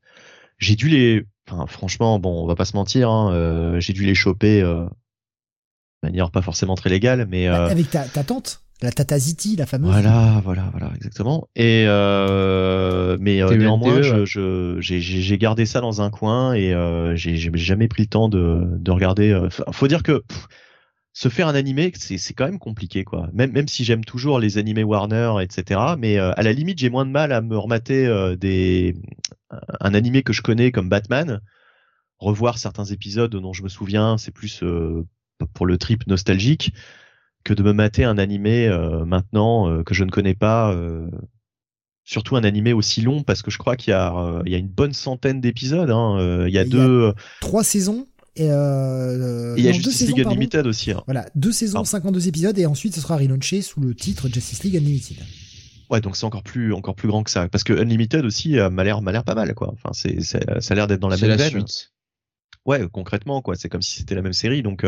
[0.58, 4.14] J'ai dû les, enfin franchement, bon, on va pas se mentir, hein, j'ai dû les
[4.14, 4.86] choper de
[6.02, 8.63] manière pas forcément très légale, mais avec ta, ta tante?
[8.84, 9.90] La Tata Ziti, la fameuse.
[9.90, 11.48] Voilà, voilà, voilà, exactement.
[11.56, 17.50] Et euh, mais euh, néanmoins, je, j'ai gardé ça dans un coin et euh, j'ai
[17.54, 19.48] jamais pris le temps de, de regarder.
[19.72, 20.22] Faut dire que
[21.14, 23.30] se faire un animé, c'est quand même compliqué, quoi.
[23.32, 25.80] Même même si j'aime toujours les animés Warner, etc.
[25.98, 28.94] Mais euh, à la limite, j'ai moins de mal à me remater euh, des
[29.80, 31.40] un animé que je connais comme Batman.
[32.18, 34.62] Revoir certains épisodes dont je me souviens, c'est plus
[35.54, 36.74] pour le trip nostalgique
[37.44, 40.72] que de me mater un animé euh, maintenant euh, que je ne connais pas.
[40.72, 41.08] Euh,
[42.06, 44.58] surtout un animé aussi long parce que je crois qu'il y a, il y a
[44.58, 45.90] une bonne centaine d'épisodes.
[45.90, 48.06] Hein, il y a deux, trois saisons.
[48.36, 50.90] Et, il y a Justice League Unlimited aussi.
[50.90, 51.02] Hein.
[51.06, 54.76] Voilà, deux saisons, 52 épisodes, et ensuite ce sera relaunché sous le titre Justice League
[54.76, 55.16] Unlimited.
[55.88, 58.84] Ouais, donc c'est encore plus encore plus grand que ça, parce que Unlimited aussi m'a
[58.84, 59.72] l'air m'a l'air pas mal, quoi.
[59.72, 61.92] Enfin, c'est ça a l'air d'être dans la même la Suite.
[62.66, 63.54] Ouais, concrètement, quoi.
[63.54, 64.84] C'est comme si c'était la même série, donc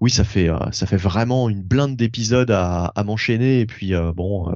[0.00, 4.12] oui, ça fait euh, ça fait vraiment une blinde d'épisodes à, m'enchaîner et puis euh,
[4.12, 4.54] bon, euh,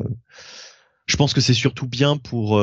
[1.07, 2.61] je pense que c'est surtout bien pour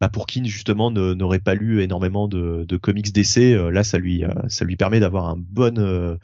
[0.00, 3.54] bah pour qui justement n'aurait pas lu énormément de, comics d'essai.
[3.70, 6.18] là, ça lui ça lui permet d'avoir un bon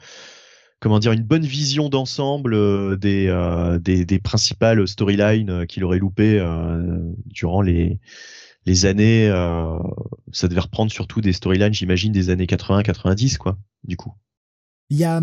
[0.79, 6.45] comment dire une bonne vision d'ensemble des, des, des principales storylines qu'il aurait loupé
[7.25, 7.99] durant les
[8.65, 9.29] les années
[10.33, 14.13] ça devait reprendre surtout des storylines j'imagine des années 80 90 quoi du coup
[14.91, 15.19] il y a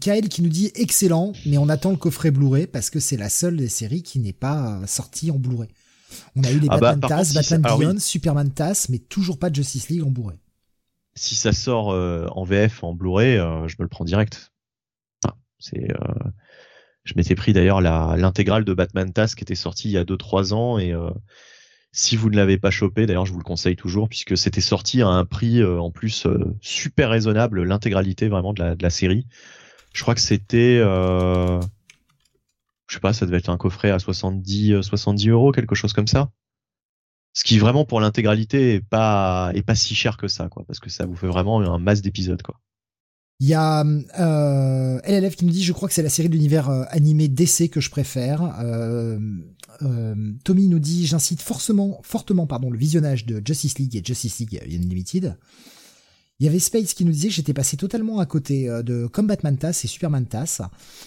[0.00, 3.28] Kael qui nous dit excellent, mais on attend le coffret Blu-ray parce que c'est la
[3.28, 5.68] seule des séries qui n'est pas sortie en Blu-ray.
[6.36, 7.84] On a eu les Ah bah, Batman par TAS, contre, si Batman ça- ah oui.
[7.86, 10.38] Beyond, Superman TAS, mais toujours pas de Justice League en Blu-ray.
[11.14, 14.52] Si ça sort euh, en VF, en Blu-ray, euh, je me le prends direct.
[15.26, 15.90] Ah, c'est.
[15.90, 16.30] euh,
[17.04, 20.52] Je m'étais pris d'ailleurs l'intégrale de Batman TAS qui était sortie il y a 2-3
[20.52, 21.10] ans et euh,
[21.92, 25.02] si vous ne l'avez pas chopé, d'ailleurs je vous le conseille toujours puisque c'était sorti
[25.02, 29.26] à un prix euh, en plus euh, super raisonnable, l'intégralité vraiment de la, série.
[29.94, 31.60] Je crois que c'était, euh,
[32.88, 35.92] je sais pas, ça devait être un coffret à 70, euh, 70 euros, quelque chose
[35.92, 36.30] comme ça.
[37.32, 40.80] Ce qui vraiment pour l'intégralité est pas est pas si cher que ça, quoi, parce
[40.80, 42.60] que ça vous fait vraiment un masse d'épisodes, quoi.
[43.40, 46.34] Il y a euh, LLF qui nous dit je crois que c'est la série de
[46.34, 48.58] l'univers euh, animé DC que je préfère.
[48.60, 49.18] Euh,
[49.82, 54.40] euh, Tommy nous dit j'incite forcément fortement pardon le visionnage de Justice League et Justice
[54.40, 55.38] League Unlimited.
[56.40, 59.26] Il y avait Space qui nous disait que j'étais passé totalement à côté de comme
[59.26, 60.60] Batman TAS et Superman TAS,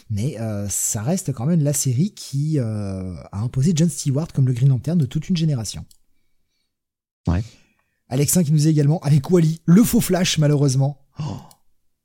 [0.09, 4.45] mais euh, ça reste quand même la série qui euh, a imposé John Stewart comme
[4.45, 5.85] le Green Lantern de toute une génération.
[7.29, 7.43] Ouais.
[8.09, 11.05] Alexin qui nous dit également avec Wally, le faux Flash malheureusement.
[11.19, 11.37] Oh,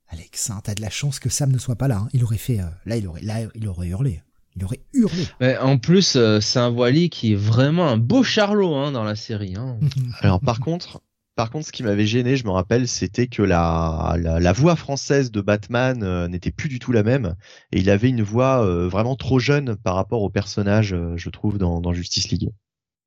[0.09, 1.97] Alexin, t'as de la chance que Sam ne soit pas là.
[1.97, 2.07] hein.
[2.13, 4.21] Il aurait fait, euh, là, il aurait, là, il aurait hurlé.
[4.55, 5.23] Il aurait hurlé.
[5.39, 9.03] Mais en plus, euh, c'est un Wally qui est vraiment un beau charlot hein, dans
[9.03, 9.55] la série.
[9.55, 9.77] Hein.
[10.21, 11.01] Alors par contre,
[11.35, 14.75] par contre, ce qui m'avait gêné, je me rappelle, c'était que la, la, la voix
[14.75, 17.35] française de Batman euh, n'était plus du tout la même,
[17.71, 21.29] et il avait une voix euh, vraiment trop jeune par rapport au personnage, euh, je
[21.29, 22.49] trouve, dans, dans Justice League.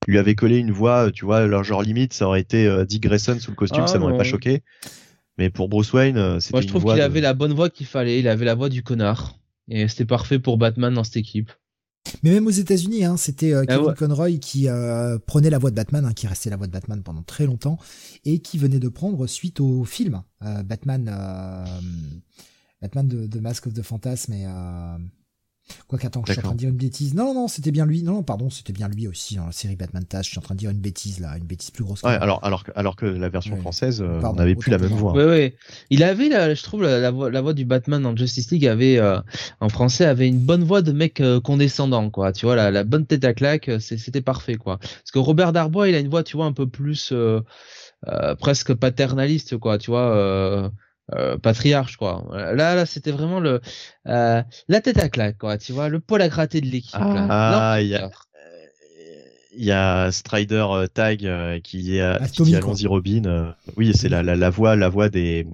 [0.07, 2.85] Il lui avait collé une voix, tu vois, alors genre limite, ça aurait été euh,
[2.85, 4.63] Dick Grayson sous le costume, Ah, ça m'aurait pas choqué.
[5.41, 7.71] Mais pour Bruce Wayne, euh, c'était Moi, je trouve qu'il de- avait la bonne voix
[7.71, 8.21] qu'il fallait.
[8.21, 9.39] Il avait la voix du connard.
[9.69, 11.51] Et c'était parfait pour Batman dans cette équipe.
[12.23, 13.95] Mais même aux États-Unis, hein, c'était euh, Ah Kevin ouais.
[13.95, 17.03] Conroy qui euh, prenait la voix de Batman, hein, qui restait la voix de Batman
[17.03, 17.79] pendant très longtemps,
[18.25, 21.65] et qui venait de prendre suite au film euh, Batman, euh,
[22.83, 24.99] Batman de, de Mask of the Phantasm et euh,
[25.89, 27.15] quoi qu'attends, je suis en train de dire une bêtise.
[27.15, 28.03] Non, non, non, c'était bien lui.
[28.03, 30.25] Non, non, pardon, c'était bien lui aussi dans la série Batman Task.
[30.27, 32.03] Je suis en train de dire une bêtise là, une bêtise plus grosse.
[32.03, 33.61] Ouais, alors, alors, que- alors que la version Ouais.
[33.61, 35.13] française, euh, Pardon, on n'avait plus la même voix.
[35.13, 35.55] Ouais, ouais.
[35.91, 38.67] Il avait, la, je trouve, la, la voix, la voix du Batman dans Justice League
[38.67, 39.19] avait, euh,
[39.61, 42.33] en français, avait une bonne voix de mec euh, condescendant, quoi.
[42.33, 44.79] Tu vois, la, la bonne tête à claque, c'était parfait, quoi.
[44.79, 47.41] Parce que Robert Darbois, il a une voix, tu vois, un peu plus euh,
[48.09, 49.79] euh, presque paternaliste, quoi.
[49.79, 50.71] Tu vois,
[51.15, 52.27] euh, patriarche, quoi.
[52.33, 53.61] Là, là, c'était vraiment le
[54.07, 55.59] euh, la tête à claque, quoi.
[55.59, 56.95] Tu vois, le poil à gratter de l'équipe.
[57.01, 57.27] là.
[57.31, 58.11] Ah, Non, il y a-
[59.57, 62.55] Il y a Strider euh, Tag euh, qui est Ah, qui dit.
[62.55, 63.25] Allons-y Robin.
[63.27, 65.47] euh, oui, c'est la, la, la voix la voix des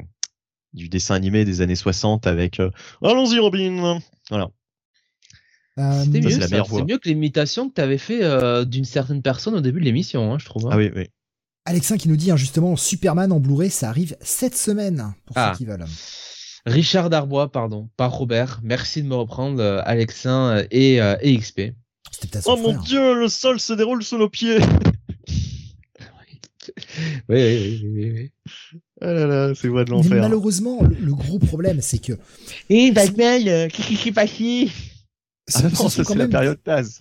[0.74, 2.70] du dessin animé des années 60 avec euh,
[3.02, 3.98] Allons-y Robin.
[4.28, 4.48] Voilà.
[6.04, 6.84] C'était mieux, la meilleure voix.
[6.84, 10.32] mieux que l'imitation que tu avais fait euh, d'une certaine personne au début de l'émission,
[10.32, 10.66] hein, je trouve.
[10.66, 10.70] hein.
[10.72, 11.08] Ah oui, oui.
[11.66, 15.52] Alexin qui nous dit hein, justement Superman en Blu-ray, ça arrive cette semaine pour Ah.
[15.52, 15.84] ceux qui veulent.
[16.64, 18.60] Richard Darbois, pardon, pas Robert.
[18.64, 21.72] Merci de me reprendre, euh, Alexin euh, et, euh, et XP.
[22.46, 22.82] Oh mon frère.
[22.82, 24.58] dieu, le sol se déroule sous nos pieds.
[27.28, 28.30] Oui, oui, oui, oui, oui.
[29.00, 30.20] Ah là là, c'est voix de Mais l'enfer.
[30.22, 32.14] malheureusement, le, le gros problème, c'est que
[32.68, 34.70] Et Batman, qu'est-ce qui s'est passé?
[35.54, 37.00] Ah non, c'est la même période Taz.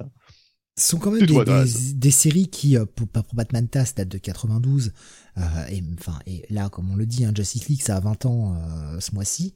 [0.77, 4.91] Sont quand même des, séries qui, euh, pour, pour Batman TAS, date de 92.
[5.38, 8.26] Euh, et, enfin, et là, comme on le dit, hein, Justice League, ça a 20
[8.26, 9.56] ans euh, ce mois-ci.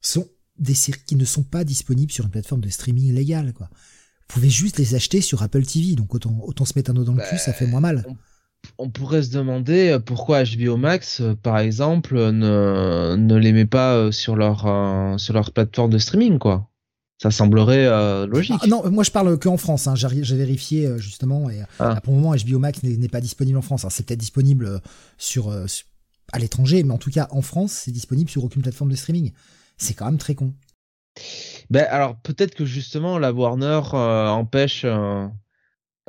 [0.00, 3.52] sont des séries qui ne sont pas disponibles sur une plateforme de streaming légale.
[3.54, 3.68] Quoi.
[3.70, 5.94] Vous pouvez juste les acheter sur Apple TV.
[5.94, 8.04] Donc autant, autant se mettre un dos dans le cul, ça fait moins mal.
[8.78, 14.36] On pourrait se demander pourquoi HBO Max, par exemple, ne, ne les met pas sur
[14.36, 16.70] leur, euh, sur leur plateforme de streaming, quoi.
[17.22, 18.58] Ça semblerait euh, logique.
[18.62, 19.86] Ah, non, moi je parle que en France.
[19.86, 19.94] Hein.
[19.94, 21.48] J'ai vérifié euh, justement.
[21.48, 21.92] Et Ah.
[21.92, 23.86] euh, pour le moment, HBO Max n'est pas disponible en France.
[23.90, 24.78] C'est peut-être disponible euh,
[25.16, 25.86] sur, euh, sur-
[26.32, 29.32] à l'étranger, mais en tout cas en France, c'est disponible sur aucune plateforme de streaming.
[29.78, 30.52] C'est quand même très con.
[31.70, 35.26] Ben alors peut-être que justement la Warner euh, empêche euh,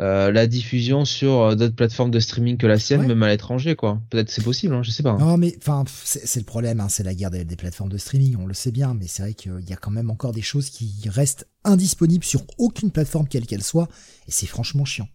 [0.02, 3.08] euh, la diffusion sur euh, d'autres plateformes de streaming que la sienne, Ouais.
[3.08, 4.02] même à l'étranger, quoi.
[4.10, 5.12] Peut-être c'est possible, hein, je sais pas.
[5.12, 5.18] hein.
[5.20, 8.36] Non, mais enfin, c'est le problème, hein, c'est la guerre des, des plateformes de streaming,
[8.38, 10.70] on le sait bien, mais c'est vrai qu'il y a quand même encore des choses
[10.70, 13.88] qui restent indisponibles sur aucune plateforme quelle qu'elle soit,
[14.28, 15.08] et c'est franchement chiant.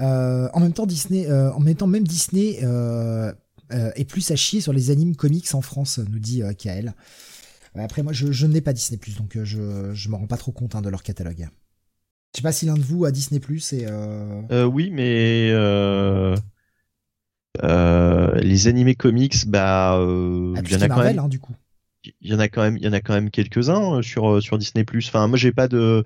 [0.00, 2.60] Euh, en même temps, Disney, euh, en même temps, même Disney
[3.70, 6.94] est plus à chier sur les animes comics en France, nous dit Kael.
[7.74, 10.74] Après, moi, je, je n'ai pas Disney donc je je me rends pas trop compte
[10.74, 11.48] hein, de leur catalogue.
[12.34, 14.40] Je sais pas si l'un de vous a Disney et euh...
[14.50, 16.34] Euh, oui, mais euh,
[18.40, 20.02] les animés comics, bah, ah,
[20.56, 21.54] il plus y en a quand même, hein, du coup.
[22.04, 24.56] il y en a quand même, il y en a quand même quelques-uns sur sur
[24.56, 24.86] Disney+.
[24.96, 26.04] Enfin, moi, j'ai pas de,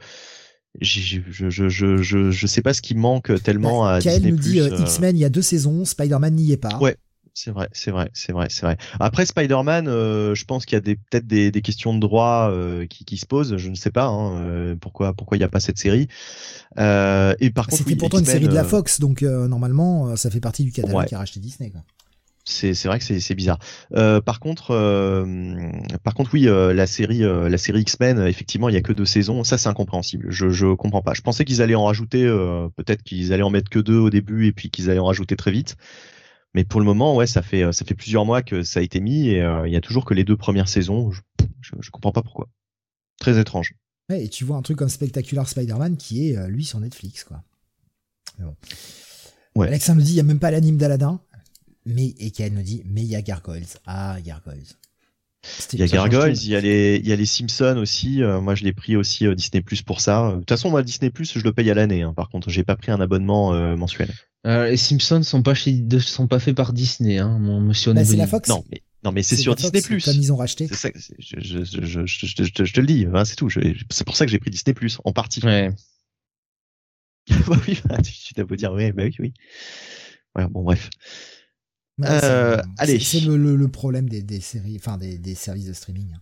[0.80, 4.32] je je je je je sais pas ce qui manque tellement à Kael Disney+.
[4.32, 6.78] nous dit euh, X-Men, il y a deux saisons, Spider-Man n'y est pas.
[6.78, 6.96] Ouais.
[7.38, 8.78] C'est vrai, c'est vrai, c'est vrai, c'est vrai.
[8.98, 12.48] Après Spider-Man, euh, je pense qu'il y a des peut-être des, des, questions de droit
[12.50, 13.58] euh, qui, qui, se posent.
[13.58, 16.08] Je ne sais pas hein, euh, pourquoi pourquoi il n'y a pas cette série.
[16.78, 20.64] et par contre, c'était pourtant une série de la Fox, donc normalement ça fait partie
[20.64, 21.68] du catalogue qui a racheté Disney.
[21.68, 21.82] Quoi
[22.48, 23.58] c'est c'est vrai que c'est c'est bizarre.
[23.94, 25.24] Euh, par contre, euh,
[26.04, 29.04] par contre, oui, euh, la série la série X-Men, effectivement, il y a que deux
[29.04, 29.44] saisons.
[29.44, 30.26] Ça, c'est incompréhensible.
[30.30, 31.12] Je je comprends pas.
[31.12, 32.24] Je pensais qu'ils allaient en rajouter,
[32.76, 35.36] peut-être qu'ils allaient en mettre que deux au début et puis qu'ils allaient en rajouter
[35.36, 35.76] très vite.
[36.56, 38.98] Mais pour le moment, ouais, ça fait ça fait plusieurs mois que ça a été
[38.98, 41.12] mis et il y a toujours que les deux premières saisons.
[41.12, 41.20] Je,
[41.60, 42.48] je, je comprends pas pourquoi.
[43.20, 43.74] Très étrange.
[44.10, 47.42] Ouais, et tu vois un truc comme Spectacular Spider-Man qui est lui sur Netflix, quoi.
[48.38, 48.56] bon.
[49.54, 49.68] Ouais.
[49.68, 51.20] Alexandre nous dit il y a même pas l'anime d'Aladin
[51.86, 53.66] mais et qu'elle nous dit mais il y a Gargoyles.
[53.86, 54.64] Ah Gargoyles.
[55.72, 58.22] Il y a Gargoyles, il y a les il y a les Simpsons aussi.
[58.22, 60.32] Euh, moi je l'ai pris aussi euh, Disney Plus pour ça.
[60.32, 62.02] De toute façon moi Disney Plus je le paye à l'année.
[62.02, 62.12] Hein.
[62.14, 64.12] Par contre j'ai pas pris un abonnement euh, mensuel.
[64.44, 67.38] les Simpsons sont pas chez, sont pas faits par Disney hein.
[67.38, 68.48] Mon monsieur bah, c'est la Fox.
[68.48, 70.04] Non mais non mais c'est sur Disney Plus.
[70.04, 70.68] Comme ils ont racheté.
[70.68, 70.90] Ça.
[71.18, 73.06] Je, je, je, je, je, te le dis.
[73.12, 73.50] Hein, c'est tout.
[73.50, 75.44] C'est pour ça que j'ai pris Disney Plus en partie.
[75.44, 75.70] Ouais.
[77.30, 79.34] oui, bah, tu dois vous dire oui, bah oui, oui.
[80.36, 80.90] Ouais, bon bref
[82.02, 83.00] euh, allez.
[83.00, 86.12] C'est le, le, problème des, des, séries, enfin des, des services de streaming.
[86.14, 86.20] Hein.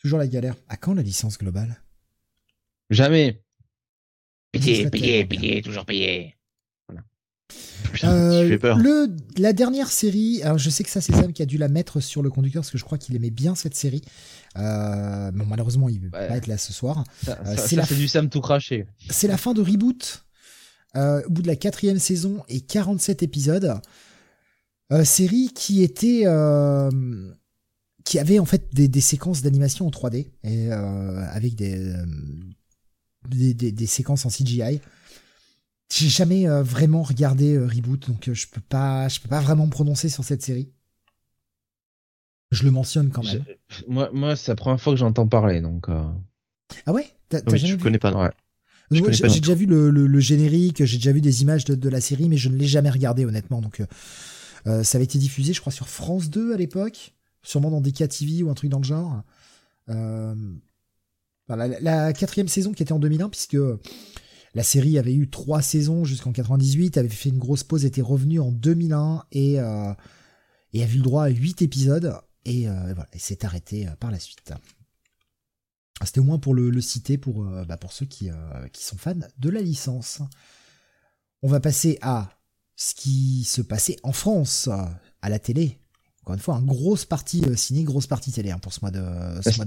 [0.00, 0.56] Toujours la galère.
[0.68, 1.82] À quand la licence globale?
[2.90, 3.42] Jamais.
[4.52, 6.36] Payé, payé, payé, toujours payé.
[8.04, 8.78] Euh, peur.
[8.78, 11.68] Le, la dernière série, alors je sais que ça c'est Sam qui a dû la
[11.68, 14.02] mettre sur le conducteur parce que je crois qu'il aimait bien cette série.
[14.56, 17.04] Euh, bon malheureusement il ne peut pas être là ce soir.
[17.56, 17.84] C'est la...
[17.84, 18.86] du Sam tout craché.
[19.10, 20.24] C'est la fin de Reboot.
[20.94, 23.80] Euh, au bout de la quatrième saison et 47 épisodes.
[24.92, 26.90] Euh, série qui était euh,
[28.04, 31.94] qui avait en fait des, des séquences d'animation en 3D et euh, avec des,
[33.26, 34.80] des, des, des séquences en CGI.
[35.90, 40.08] J'ai jamais vraiment regardé Reboot, donc je peux pas, je peux pas vraiment me prononcer
[40.08, 40.70] sur cette série.
[42.50, 43.44] Je le mentionne quand même.
[43.88, 45.88] moi, moi c'est la première fois que j'entends parler, donc.
[46.86, 47.06] Ah ouais?
[47.28, 48.12] T'as, t'as Je connais pas.
[48.14, 48.30] Ouais.
[48.90, 52.28] j'ai, déjà vu le, le, générique, j'ai déjà vu des images de, de, la série,
[52.30, 53.60] mais je ne l'ai jamais regardé honnêtement.
[53.60, 53.82] Donc,
[54.66, 58.08] euh, ça avait été diffusé, je crois, sur France 2 à l'époque, sûrement dans DK
[58.08, 59.22] TV ou un truc dans le genre.
[59.88, 60.34] Euh,
[61.48, 63.58] la, quatrième saison qui était en 2001, puisque
[64.54, 68.40] la série avait eu trois saisons jusqu'en 98, avait fait une grosse pause, était revenue
[68.40, 69.92] en 2001 et, euh,
[70.72, 72.14] et a vu le droit à huit épisodes
[72.44, 74.52] et, voilà, et s'est arrêté par la suite.
[76.04, 78.30] C'était au moins pour le, citer pour, bah, pour ceux qui,
[78.72, 80.22] qui sont fans de la licence.
[81.42, 82.30] On va passer à
[82.76, 84.68] ce qui se passait en France
[85.20, 85.78] à la télé.
[86.22, 88.92] Encore une fois, une grosse partie euh, ciné, grosse partie télé hein, pour ce mois
[88.92, 89.00] de.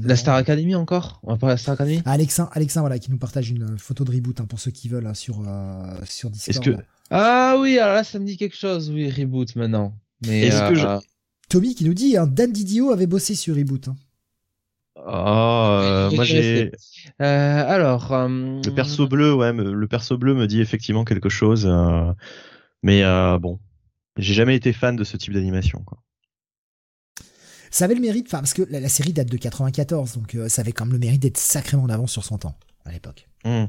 [0.08, 1.20] la, Star Academy encore?
[1.24, 2.02] On va parler de la Star Academy?
[2.06, 5.06] Alexin, Alexin, voilà, qui nous partage une photo de reboot hein, pour ceux qui veulent
[5.06, 6.78] hein, sur euh, sur Discord.
[6.78, 6.82] Que...
[7.10, 9.94] Ah oui, alors là, ça me dit quelque chose, oui, reboot maintenant.
[10.26, 11.00] Mais est-ce que euh,
[11.50, 13.90] Tommy qui nous dit, Dan Didio avait bossé sur reboot.
[14.96, 16.72] Oh, moi j'ai.
[17.20, 18.14] alors.
[18.30, 21.70] Le perso bleu, ouais, le perso bleu me dit effectivement quelque chose.
[22.86, 23.60] Mais euh, bon,
[24.16, 25.82] j'ai jamais été fan de ce type d'animation.
[25.84, 26.04] Quoi.
[27.72, 30.72] Ça avait le mérite, parce que la, série date de 94, donc euh, ça avait
[30.72, 32.56] quand même le mérite d'être sacrément en avance sur son temps
[32.86, 33.28] à l'époque.
[33.44, 33.64] Mmh.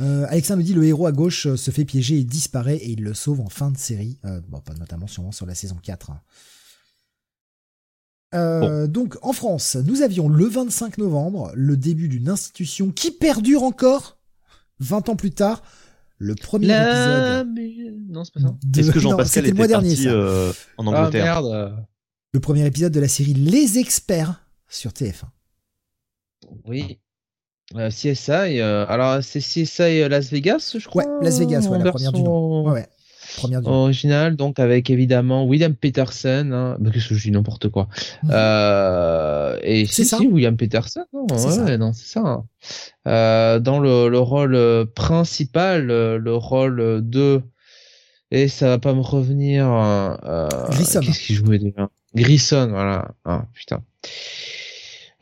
[0.00, 3.02] Euh, Alexandre me dit le héros à gauche se fait piéger et disparaît et il
[3.02, 4.18] le sauve en fin de série,
[4.48, 6.10] bon, pas notamment sûrement sur la saison 4.
[8.88, 14.16] Donc en France, nous avions le 25 novembre le début d'une institution qui perdure encore
[14.80, 15.62] 20 ans plus tard
[16.22, 17.48] le premier épisode.
[18.08, 18.54] Non, c'est pas ça.
[18.78, 21.86] Est-ce que Jean-Pascal était, le mois dernier, parti, euh, en Angleterre ah, merde.
[22.32, 25.24] Le premier épisode de la série Les Experts sur TF1.
[26.66, 27.00] Oui.
[27.74, 31.04] Euh, CSI, euh, alors c'est CSI Las Vegas, je crois.
[31.04, 32.66] Ouais, Las Vegas, ouais, la première du nom.
[32.66, 32.88] Ouais, ouais.
[33.36, 37.88] Première original, donc avec évidemment William Peterson, hein, bah, qu'est-ce que je dis n'importe quoi.
[38.22, 38.30] Mhm.
[38.32, 40.18] Euh, et c'est ça.
[40.18, 42.20] William Peterson, non, ouais, non, c'est ça.
[42.20, 42.44] Hein.
[43.08, 47.42] Euh, dans le, le, rôle euh, principal, euh, le rôle de,
[48.30, 49.66] et ça va pas me revenir.
[49.68, 51.00] Euh, Grissom.
[51.00, 51.88] Qu'est-ce qu'il jouait déjà?
[52.14, 53.12] Grissom, voilà.
[53.24, 53.82] Ah, putain.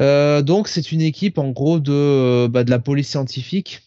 [0.01, 3.83] Euh, donc c'est une équipe en gros de, bah, de la police scientifique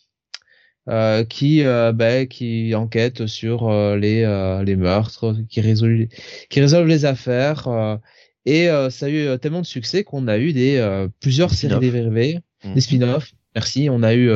[0.89, 4.23] euh, qui euh, bah, qui enquête sur euh, les
[4.65, 6.07] les meurtres, qui résolvent
[6.49, 7.99] qui résolvent les affaires.
[8.45, 12.81] et ça a eu tellement de succès qu'on a eu des plusieurs séries dérivées, des
[12.81, 13.31] spin-offs.
[13.55, 13.88] Merci.
[13.89, 14.31] On a eu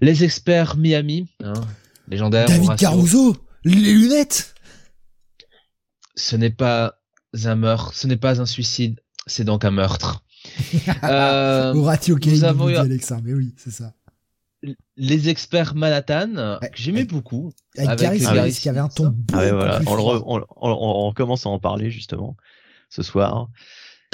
[0.00, 1.54] les experts Miami, hein,
[2.08, 2.46] légendaire.
[2.46, 4.54] David Caruso, les lunettes.
[6.16, 7.00] Ce n'est pas
[7.44, 10.24] un meurtre, ce n'est pas un suicide, c'est donc un meurtre.
[11.04, 12.76] euh, Horatio nous avons eu...
[12.76, 13.94] Alexa, mais oui, c'est ça.
[14.96, 16.68] Les experts Manhattan, Ouais.
[16.70, 17.52] que j'aimais beaucoup.
[17.78, 19.80] Avec, Avec Gary Gary Sinise qui avait un ton Ah ouais, voilà.
[19.86, 22.36] On, re- on, on- on- on commence à en parler justement
[22.90, 23.48] ce soir.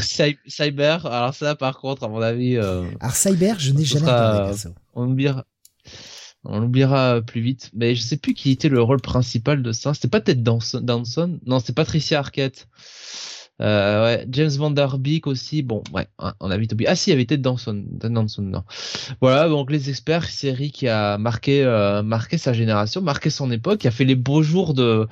[0.01, 4.03] Cy- Cyber, alors ça, par contre, à mon avis, euh, Alors Cyber, je n'ai jamais
[4.07, 4.69] regardé perso.
[4.95, 5.45] on oubliera.
[6.45, 9.95] On l'oubliera plus vite, mais je sais plus qui était le rôle principal de ça.
[9.95, 11.41] C'était pas Ted Danson, Danson?
[11.45, 12.69] Non, c'était Patricia Arquette.
[13.63, 15.63] Euh, ouais, James Van Der Beek aussi.
[15.63, 16.89] Bon, ouais, hein, on a vite oublié.
[16.89, 17.85] Ah si, il y avait Ted Danson.
[18.01, 18.65] Ted Danson, non.
[19.21, 23.81] Voilà, donc les experts, série qui a marqué, euh, marqué sa génération, marqué son époque,
[23.81, 25.07] qui a fait les beaux jours de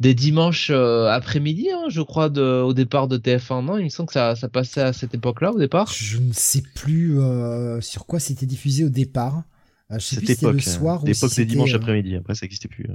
[0.00, 3.64] des dimanches euh, après-midi, hein, je crois, de, au départ de TF1.
[3.64, 5.92] Non, il me semble que ça, ça passait à cette époque-là au départ.
[5.92, 9.44] Je ne sais plus euh, sur quoi c'était diffusé au départ.
[9.90, 11.44] Euh, je sais plus Cette si c'était le époque, soir ou l'époque si des c'était,
[11.46, 12.16] dimanches euh, après-midi.
[12.16, 12.86] Après, ça n'existait plus.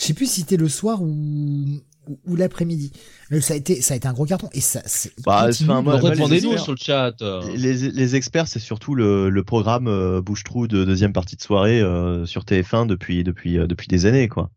[0.00, 2.90] Je sais plus si c'était le soir ou, ou, ou l'après-midi.
[3.30, 4.82] Mais ça a été, ça a été un gros carton et ça.
[5.24, 7.14] Bah, enfin, moi- Répondez-nous experts- sur le chat.
[7.22, 7.42] euh.
[7.56, 11.80] Les, les experts, c'est surtout le, le programme euh, Bouche-Trou de deuxième partie de soirée
[11.80, 14.50] euh, sur TF1 depuis depuis euh, depuis des années, quoi.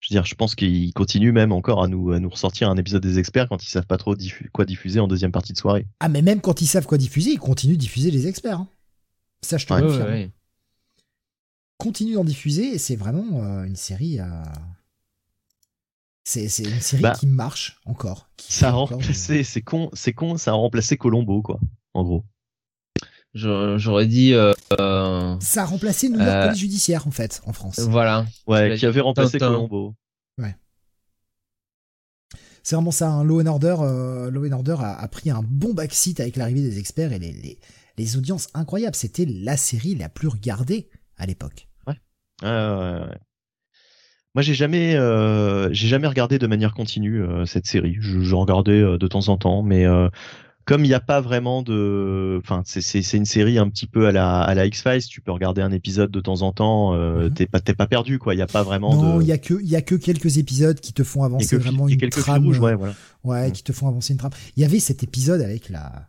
[0.00, 2.76] Je veux dire, je pense qu'ils continuent même encore à nous à nous ressortir un
[2.78, 5.58] épisode des experts quand ils savent pas trop diffu- quoi diffuser en deuxième partie de
[5.58, 5.86] soirée.
[6.00, 8.60] Ah, mais même quand ils savent quoi diffuser, ils continuent de diffuser les experts.
[8.60, 8.68] hein.
[9.42, 10.02] Ça, je te Ouais, confirme.
[10.04, 10.30] ouais, ouais.
[11.76, 14.20] Continue d'en diffuser et c'est vraiment euh, une série.
[14.20, 14.24] euh,
[16.24, 18.28] C'est une série Bah, qui marche encore.
[18.36, 21.58] qui Ça a remplacé, c'est con, c'est con, ça a remplacé Colombo, quoi.
[21.94, 22.24] En gros.
[23.32, 27.52] J'aurais dit, euh, euh, Ça a remplacé New York Euh, Police Judiciaire en fait en
[27.52, 27.78] France.
[27.80, 28.26] voilà.
[28.46, 29.52] Ouais, qui avait remplacé Tintin.
[29.54, 29.94] Colombo.
[32.62, 33.08] C'est vraiment ça.
[33.10, 36.36] Un Law and Order, euh, Law and Order a, a pris un bon backseat avec
[36.36, 37.58] l'arrivée des experts et les, les,
[37.96, 38.94] les audiences incroyables.
[38.94, 41.68] C'était la série la plus regardée à l'époque.
[41.86, 41.94] Ouais,
[42.42, 43.18] ouais, ouais.
[44.34, 47.96] Moi, j'ai jamais, euh, j'ai jamais regardé de manière continue euh, cette série.
[48.00, 50.08] Je, je regardais euh, de temps en temps, mais euh,
[50.66, 54.12] comme il n'y a pas vraiment de, enfin, c'est une série un petit peu à
[54.12, 55.04] la à la X Files.
[55.04, 56.94] Tu peux regarder un épisode de temps en temps.
[56.94, 57.34] Euh, Mhm.
[57.34, 58.34] T'es pas t'es pas perdu, quoi.
[58.34, 59.22] Il y a pas vraiment Non, de.
[59.22, 61.88] il y a que il y a que quelques épisodes qui te font avancer vraiment
[61.88, 62.44] il y a une quelques trame.
[62.44, 62.94] rouges, ouais, voilà.
[63.24, 63.52] Ouais, Mm.
[63.52, 64.30] qui te font avancer une trame.
[64.56, 66.06] Il y avait cet épisode avec la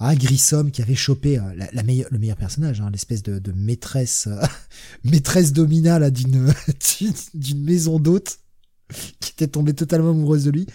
[0.00, 3.38] ah Grissom qui avait chopé euh, la, la meilleure, le meilleur personnage, hein, l'espèce de,
[3.38, 4.40] de maîtresse euh,
[5.04, 6.52] maîtresse domina là d'une
[7.34, 8.38] d'une- maison d'hôte
[9.20, 10.66] qui était tombée totalement amoureuse de lui,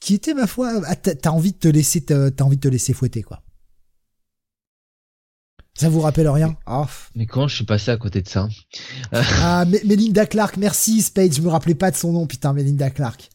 [0.00, 2.92] qui était ma foi, ah, t'as envie de te laisser t'as envie de te laisser
[2.92, 3.42] fouetter quoi.
[5.78, 6.56] Ça vous rappelle rien?
[6.64, 8.48] Ah, Mais comment je suis passé à côté de ça?
[9.12, 12.88] Ah Me- Melinda Clark, merci Spade, je me rappelais pas de son nom, putain Melinda
[12.88, 13.28] Clark.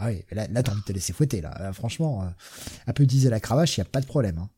[0.00, 1.56] Ah oui, là, là t'as envie de te laisser fouetter là.
[1.58, 2.26] Là, franchement, euh,
[2.86, 4.38] un peu utiliser la cravache, y a pas de problème.
[4.38, 4.48] hein.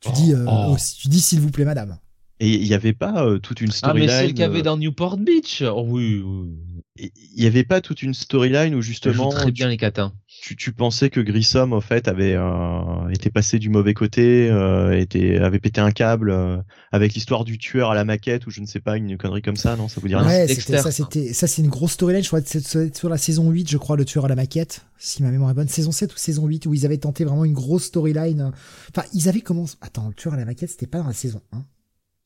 [0.00, 0.74] Tu dis, euh, Oh.
[0.74, 1.98] oh, tu dis s'il vous plaît madame.
[2.40, 4.08] Et il y avait pas euh, toute une Ah, mais storyline.
[4.10, 7.12] celle qu'il y avait dans Newport Beach oh, Oui, oui.
[7.36, 10.12] Il y avait pas toute une storyline où Elle joue justement très bien les catins.
[10.44, 14.92] Tu, tu pensais que Grissom au fait avait euh, été passé du mauvais côté, euh,
[14.92, 16.58] était avait pété un câble euh,
[16.92, 19.56] avec l'histoire du tueur à la maquette ou je ne sais pas une connerie comme
[19.56, 22.22] ça non ça vous dit rien ouais, Dexter, ça, c'était, ça, c'est une grosse storyline.
[22.22, 24.84] Je crois que c'est sur la saison 8, je crois, le tueur à la maquette.
[24.98, 25.68] Si ma mémoire est bonne.
[25.68, 28.52] Saison 7 ou saison 8, où ils avaient tenté vraiment une grosse storyline.
[28.90, 31.40] Enfin, ils avaient commencé, attends, le tueur à la maquette, c'était pas dans la saison
[31.52, 31.64] 1.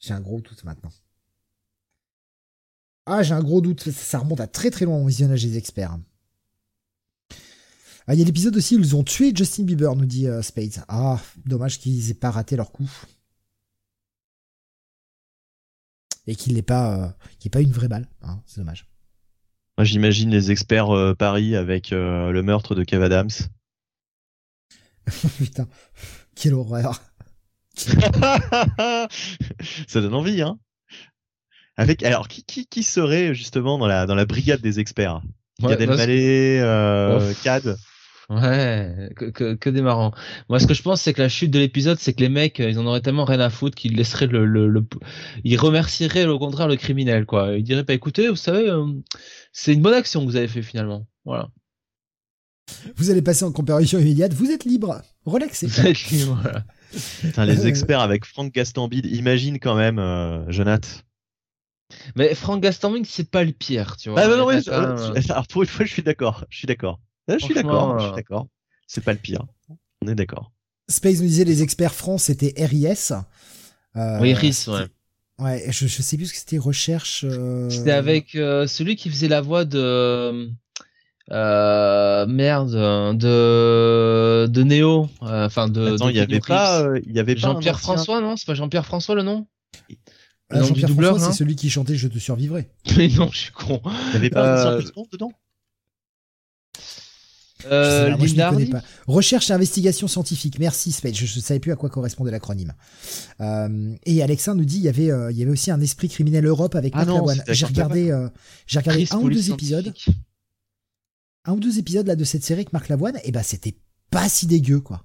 [0.00, 0.90] J'ai un gros doute maintenant.
[3.06, 3.80] Ah, j'ai un gros doute.
[3.84, 5.98] Ça- Ça remonte à très très loin au visionnage des experts.
[8.10, 10.40] Ah, il y a l'épisode aussi où ils ont tué Justin Bieber, nous dit euh,
[10.40, 10.82] Spades.
[10.88, 12.90] Ah, dommage qu'ils aient pas raté leur coup.
[16.26, 17.08] Et qu'il n'ait pas, euh,
[17.38, 18.08] qu'il pas eu une vraie balle.
[18.22, 18.86] hein, c'est dommage.
[19.76, 23.28] Moi j'imagine les experts euh, Paris avec euh, le meurtre de Kev Adams.
[25.36, 25.68] Putain,
[26.34, 27.02] quelle horreur.
[27.76, 29.06] ça
[30.00, 30.58] donne envie hein.
[31.76, 35.20] Avec alors qui qui qui serait justement dans la dans la brigade des experts?
[35.60, 37.34] Ouais, Gad Elmaleh, euh.
[37.44, 37.76] Cad?
[38.30, 40.12] Ouais, que, que, que des marrants.
[40.50, 42.58] Moi, ce que je pense, c'est que la chute de l'épisode, c'est que les mecs,
[42.58, 44.84] ils en auraient tellement rien à foutre qu'ils laisseraient le, le, le-
[45.44, 47.56] ils remercieraient au contraire le criminel, quoi.
[47.56, 48.84] Ils diraient, bah écoutez, vous savez, euh,
[49.52, 51.06] c'est une bonne action que vous avez fait finalement.
[51.24, 51.48] Voilà.
[52.96, 55.00] Vous allez passer en comparution immédiate, vous êtes libre.
[55.24, 55.66] Relaxez.
[55.66, 56.64] Vous êtes libre, voilà.
[57.22, 59.06] Putain, les experts avec Franck Gastambide.
[59.06, 61.04] Imagine quand même, euh, Jonath.
[62.14, 64.20] Mais Franck Gastambide, c'est pas le pire, tu vois.
[64.20, 66.44] Ah, bah non, je- alors pour une fois, je suis d'accord.
[66.50, 67.00] Je suis d'accord.
[67.28, 67.98] Ah, Je suis d'accord.
[67.98, 68.46] Je euh, suis d'accord.
[68.86, 69.44] C'est pas le pire.
[70.02, 70.52] On est d'accord.
[70.88, 73.12] Space nous disait les experts France, c'était RIS.
[73.96, 74.86] Euh, Oui, c'était- ouais.
[75.40, 77.24] Ouais, je, je sais plus ce que c'était, recherche.
[77.28, 80.50] euh, C'était avec euh, celui qui faisait la voix de
[81.30, 82.72] euh, merde
[83.16, 85.94] de de Néo, euh, enfin de.
[85.94, 88.54] Attends, de il y avait pas, euh, il y avait Jean-Pierre François, non C'est pas
[88.54, 89.46] Jean-Pierre François le nom?
[89.90, 89.94] Euh,
[90.50, 91.32] le nom du Jean-Pierre doubleur, François, hein?
[91.32, 92.68] c'est celui qui chantait Je te survivrai.
[92.96, 93.80] Mais non, je suis con.
[93.84, 95.32] Il y avait pas Euh, James Bond dedans?
[97.66, 99.12] Euh, sais pas, moi, je Linda ne connais Hardy pas.
[99.12, 100.58] Recherche et investigation scientifique.
[100.58, 101.14] Merci Spade.
[101.14, 102.72] Je ne savais plus à quoi correspondait l'acronyme.
[103.40, 106.08] Euh, et Alexa nous dit il y avait euh, il y avait aussi un esprit
[106.08, 107.04] criminel Europe avec Ah
[107.48, 108.28] J'ai regardé euh,
[108.66, 109.92] j'ai regardé Chris un ou deux épisodes,
[111.44, 113.76] un ou deux épisodes là de cette série avec Marc Lavoine et bah c'était
[114.10, 115.04] pas si dégueu quoi.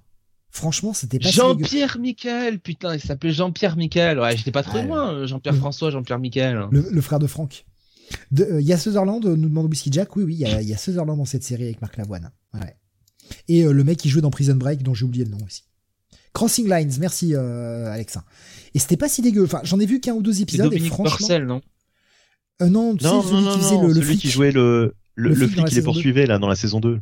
[0.50, 1.48] Franchement, c'était pas si dégueu.
[1.64, 4.20] Jean-Pierre Michael, putain, il s'appelait Jean-Pierre Michael.
[4.20, 5.26] Ouais, j'étais pas trop Ah, loin.
[5.26, 6.68] Jean-Pierre François, Jean-Pierre Michael.
[6.70, 7.64] Le, le frère de Franck.
[8.40, 10.14] Euh, Il y a Sutherland, euh, nous demande Whiskey Jack.
[10.16, 12.30] Oui, oui, il y a, y a Sutherland dans cette série avec Marc Lavoine.
[12.54, 12.76] Ouais.
[13.48, 15.64] Et euh, le mec qui jouait dans Prison Break, dont j'ai oublié le nom aussi.
[16.32, 18.24] Crossing Lines, merci euh, Alexa.
[18.74, 19.44] Et c'était pas si dégueu.
[19.44, 21.04] Enfin, j'en ai vu qu'un ou deux C'est épisodes et franchement.
[21.16, 21.62] Porcel, non?
[22.62, 24.20] Euh, non, tu sais, Non, celui non, non, qui faisait non, le, le celui flic.
[24.20, 27.00] qui jouait le, le, flic qui les poursuivait là dans la saison 2.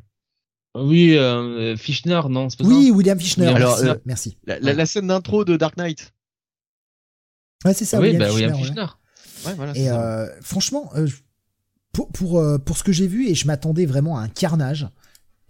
[0.77, 2.95] Oui, euh, Fischner, non, pas Oui, ça?
[2.95, 3.47] William Fichtner.
[3.49, 3.89] Alors, merci.
[3.89, 4.39] euh, merci.
[4.47, 6.13] La, la, la scène d'intro de Dark Knight.
[7.65, 8.47] Ouais, c'est ça, Oui, William bah Fichtner.
[8.53, 8.89] William ouais.
[9.47, 9.77] Ouais, voilà.
[9.77, 11.09] Et euh, franchement, euh,
[11.93, 14.89] pour, pour, euh, pour ce que j'ai vu, et je m'attendais vraiment à un carnage.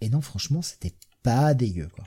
[0.01, 0.93] Et non, franchement, c'était
[1.23, 2.05] pas dégueu, quoi.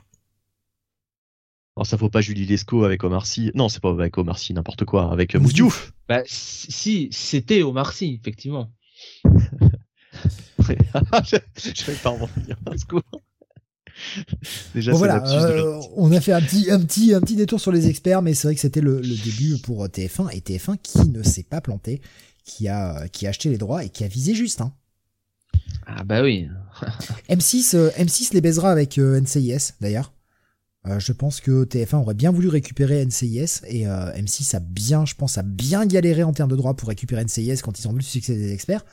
[1.75, 3.51] Alors ça faut pas Julie Lescaut avec Omar Sy.
[3.53, 5.11] Non, c'est pas avec Omar Sy, n'importe quoi.
[5.11, 5.93] Avec euh, Mousse Diouf.
[6.09, 8.71] Bah, si, c'était Omar Sy, effectivement.
[10.59, 12.57] je, je vais pas en revenir.
[14.75, 17.71] Déjà, Bon voilà, euh, on a fait un petit, un petit, un petit détour sur
[17.71, 20.77] les experts, mais c'est vrai que c'était le, le début pour euh, TF1 et TF1
[20.81, 22.01] qui ne s'est pas planté,
[22.43, 24.61] qui a, qui a acheté les droits et qui a visé juste.
[24.61, 24.73] Hein.
[25.85, 26.47] Ah bah oui.
[27.29, 30.13] M6, euh, M6 les baisera avec euh, NCIS d'ailleurs.
[30.85, 35.05] Euh, je pense que TF1 aurait bien voulu récupérer NCIS et euh, M6 a bien,
[35.05, 37.91] je pense, a bien galéré en termes de droits pour récupérer NCIS quand ils ont
[37.91, 38.85] vu le succès des experts.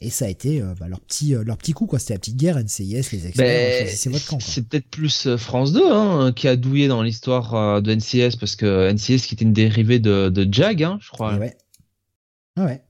[0.00, 1.98] Et ça a été euh, bah, leur petit, euh, leur petit coup quoi.
[1.98, 3.34] C'était la petite guerre NCIS, les experts.
[3.34, 4.38] Ben, votre camp.
[4.40, 8.54] C'est peut-être plus euh, France 2 hein, qui a douillé dans l'histoire de NCS parce
[8.54, 11.34] que NCS qui était une dérivée de, de Jag, hein, je crois.
[11.34, 11.56] Et ouais.
[12.56, 12.82] Ah ouais.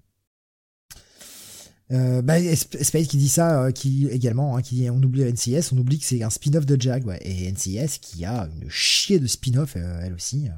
[1.90, 5.78] Euh, bah, Spade qui dit ça, euh, qui également, hein, qui on oublie NCS, on
[5.78, 7.18] oublie que c'est un spin-off de Jag, ouais.
[7.22, 10.48] Et NCS qui a une chier de spin-off, euh, elle aussi.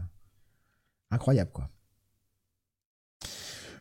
[1.10, 1.68] incroyable, quoi.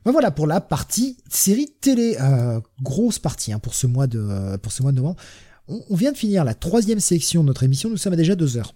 [0.10, 2.18] Ben voilà pour la partie série télé.
[2.20, 5.22] Euh, grosse partie hein, pour ce mois de pour ce mois de novembre.
[5.68, 7.92] On, on vient de finir la troisième sélection de notre émission.
[7.92, 8.74] Nous sommes à déjà deux heures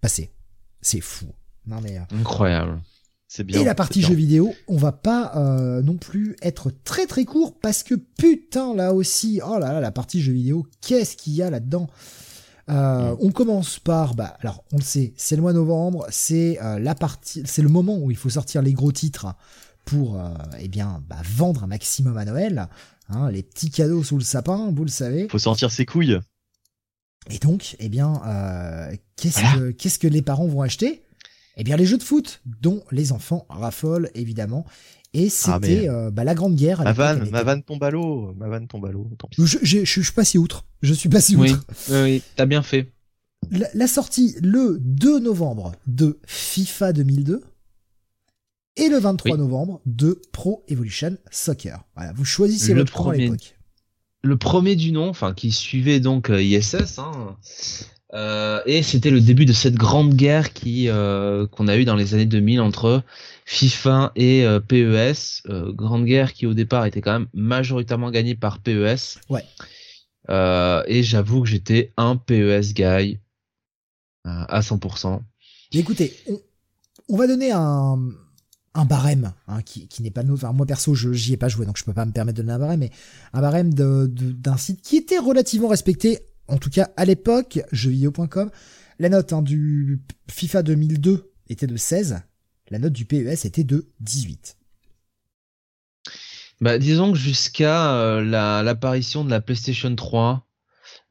[0.00, 0.32] passées.
[0.80, 1.26] C'est fou.
[1.68, 2.80] Non mais euh, Incroyable.
[3.28, 3.60] C'est bien.
[3.60, 7.60] et la partie jeux vidéo, on va pas euh, non plus être très très court
[7.60, 11.42] parce que putain là aussi, oh là là, la partie jeux vidéo, qu'est-ce qu'il y
[11.42, 11.86] a là-dedans?
[12.68, 13.14] Euh.
[13.20, 16.80] On commence par, bah alors on le sait, c'est le mois de novembre, c'est euh,
[16.80, 19.36] la partie, c'est le moment où il faut sortir les gros titres
[19.86, 20.28] pour, euh,
[20.60, 22.68] eh bien, bah, vendre un maximum à Noël.
[23.08, 25.28] Hein, les petits cadeaux sous le sapin, vous le savez.
[25.30, 26.18] Faut sortir ses couilles.
[27.30, 29.56] Et donc, eh bien, euh, qu'est-ce Voilà.
[29.58, 31.02] que qu'est-ce que les parents vont acheter?
[31.56, 34.66] Eh bien, les jeux de foot, dont les enfants raffolent évidemment.
[35.14, 36.80] Et c'était Ah, mais- euh, bah, la grande guerre.
[36.80, 38.34] à Ma vanne, ma vanne tombe à l'eau.
[38.36, 39.08] Ma vanne tombe à l'eau.
[39.18, 39.40] Tant pis.
[39.40, 40.66] Je, je, je, je suis passé outre.
[40.82, 41.64] Je suis passé Oui, outre.
[41.88, 42.92] oui, oui, t'as bien fait.
[43.50, 47.42] La, la sortie le 2 novembre de FIFA 2002
[48.76, 49.38] et le 23 Oui.
[49.38, 51.84] novembre de Pro Evolution Soccer.
[51.96, 53.24] Voilà, vous choisissez Le votre camp à premier.
[53.24, 53.56] l'époque.
[54.22, 57.36] Le premier du nom, enfin qui suivait donc euh, ISS, hein,
[58.14, 61.96] euh, et c'était le début de cette grande guerre qui euh, qu'on a eu dans
[61.96, 63.02] les années 2000 entre
[63.44, 65.42] FIFA et euh, PES.
[65.74, 69.18] Grande guerre qui au départ était quand même majoritairement gagnée par PES.
[69.28, 69.44] Ouais.
[70.88, 73.18] Et j'avoue que j'étais un PES guy
[74.24, 75.20] à 100%.
[75.72, 76.40] Et écoutez, on,
[77.08, 78.00] on va donner un,
[78.76, 80.44] un barème hein, qui, n'est pas nôtre.
[80.44, 82.42] Enfin, moi perso, je j'y ai pas joué, donc je peux pas me permettre de
[82.42, 82.90] donner un barème, mais
[83.32, 88.50] un barème d'un site qui était relativement respecté, en tout cas à l'époque, jeuxvideo.com.
[88.98, 90.00] La note hein, du
[90.30, 92.20] FIFA 2002 était de 16,
[92.70, 94.56] la note du PES était de 18.
[96.60, 100.46] Bah, disons que jusqu'à euh, la- l'apparition de la PlayStation 3,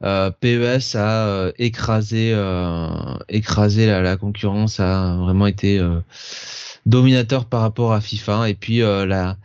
[0.03, 2.31] euh, PES a euh, écrasé,
[3.29, 5.79] écrasé la, concurrence, a vraiment été
[6.85, 8.49] dominateur par rapport à FIFA.
[8.49, 9.37] Et puis euh, la,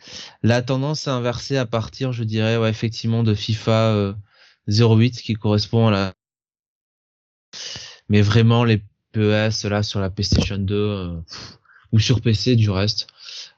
[0.42, 4.12] la tendance s'est inversée à partir, je dirais, ouais, effectivement, de FIFA euh,
[4.68, 6.14] 08 qui correspond à la.
[8.08, 11.58] Mais vraiment les PES là sur la PlayStation 2 euh, pff,
[11.92, 13.06] ou sur PC du reste.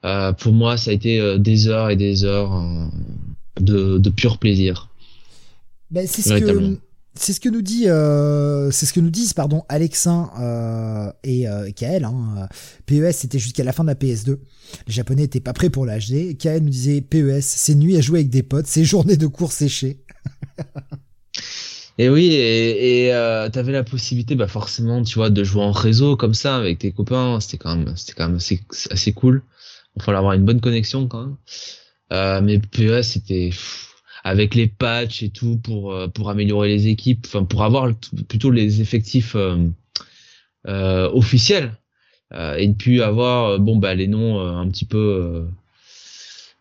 [0.05, 2.87] Euh, pour moi, ça a été euh, des heures et des heures euh,
[3.61, 4.89] de, de pur plaisir.
[5.91, 6.77] Ben, c'est ce Véritablement.
[6.77, 6.81] que
[7.15, 11.49] c'est ce que nous dit euh, c'est ce que nous disent pardon Alexin euh, et
[11.49, 12.49] euh, Kael hein.
[12.87, 14.39] PES c'était jusqu'à la fin de la PS2
[14.87, 18.01] les japonais étaient pas prêts pour la HD Kael nous disait PES c'est nuit à
[18.01, 20.05] jouer avec des potes c'est journée de cours séchées
[21.99, 25.73] Et oui, et, et euh, t'avais la possibilité, bah forcément, tu vois, de jouer en
[25.73, 27.39] réseau comme ça avec tes copains.
[27.41, 28.61] C'était quand même, c'était quand même assez,
[28.91, 29.43] assez cool.
[29.97, 31.37] Il fallait avoir une bonne connexion quand même.
[32.13, 33.51] Euh, mais PES, c'était.
[34.25, 37.93] Avec les patchs et tout pour euh, pour améliorer les équipes, enfin pour avoir
[38.29, 39.69] plutôt les effectifs euh,
[40.69, 41.73] euh, officiels
[42.57, 45.47] et puis avoir bon bah les noms un petit peu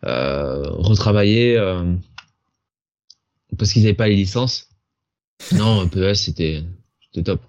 [0.03, 1.57] retravaillés
[3.57, 4.67] parce qu'ils n'avaient pas les licences.
[5.53, 6.61] Non, PES c'était
[7.05, 7.41] c'était top.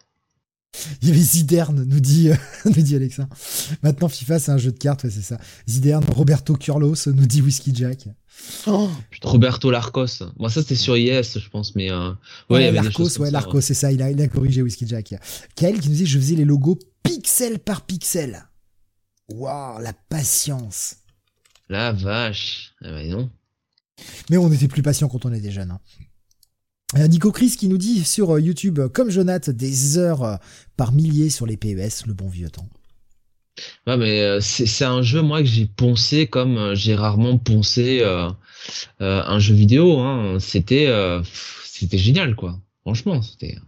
[1.03, 2.31] Il y avait Ziderne, nous dit,
[2.65, 3.29] nous dit Alexa.
[3.83, 5.39] Maintenant, FIFA, c'est un jeu de cartes, ouais, c'est ça.
[5.69, 8.09] Ziderne, Roberto Curlos, nous dit Whiskey Jack.
[8.67, 8.89] Oh,
[9.23, 10.25] Roberto Larcos.
[10.39, 12.11] Moi, ça, c'était sur IS, je pense, mais, euh...
[12.49, 15.15] ouais, ouais Larcos, ouais, Larcos, c'est ça, il a, il a corrigé Whiskey Jack.
[15.55, 18.49] Kael qui nous dit, je faisais les logos pixel par pixel.
[19.29, 20.97] Waouh, la patience.
[21.69, 22.73] La vache.
[22.83, 23.31] Eh ben, non.
[24.31, 25.71] Mais on était plus patient quand on était jeune.
[25.71, 25.81] Hein.
[26.97, 30.39] Euh, Nico Chris qui nous dit sur euh, YouTube, euh, comme Jonath, des heures
[30.77, 32.69] par milliers sur les PES, le bon vieux temps.
[33.87, 38.03] Ouais, mais c'est un jeu, moi, que j'ai poncé comme j'ai rarement poncé
[38.99, 39.99] un jeu vidéo.
[39.99, 40.39] Hein.
[40.41, 40.91] C'était
[41.65, 42.59] c'était génial, quoi.
[42.81, 43.59] Franchement, c'était.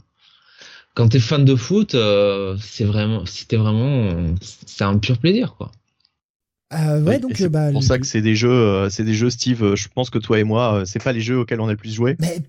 [0.95, 1.95] Quand t'es fan de foot,
[2.61, 5.71] c'est vraiment, c'était vraiment, c'est un pur plaisir, quoi.
[6.73, 9.75] ouais, donc c'est bah, pour ça que c'est des jeux, c'est des jeux, Steve.
[9.75, 11.93] Je pense que toi et moi, c'est pas les jeux auxquels on a le plus
[11.93, 12.17] joué.
[12.21, 12.43] Mais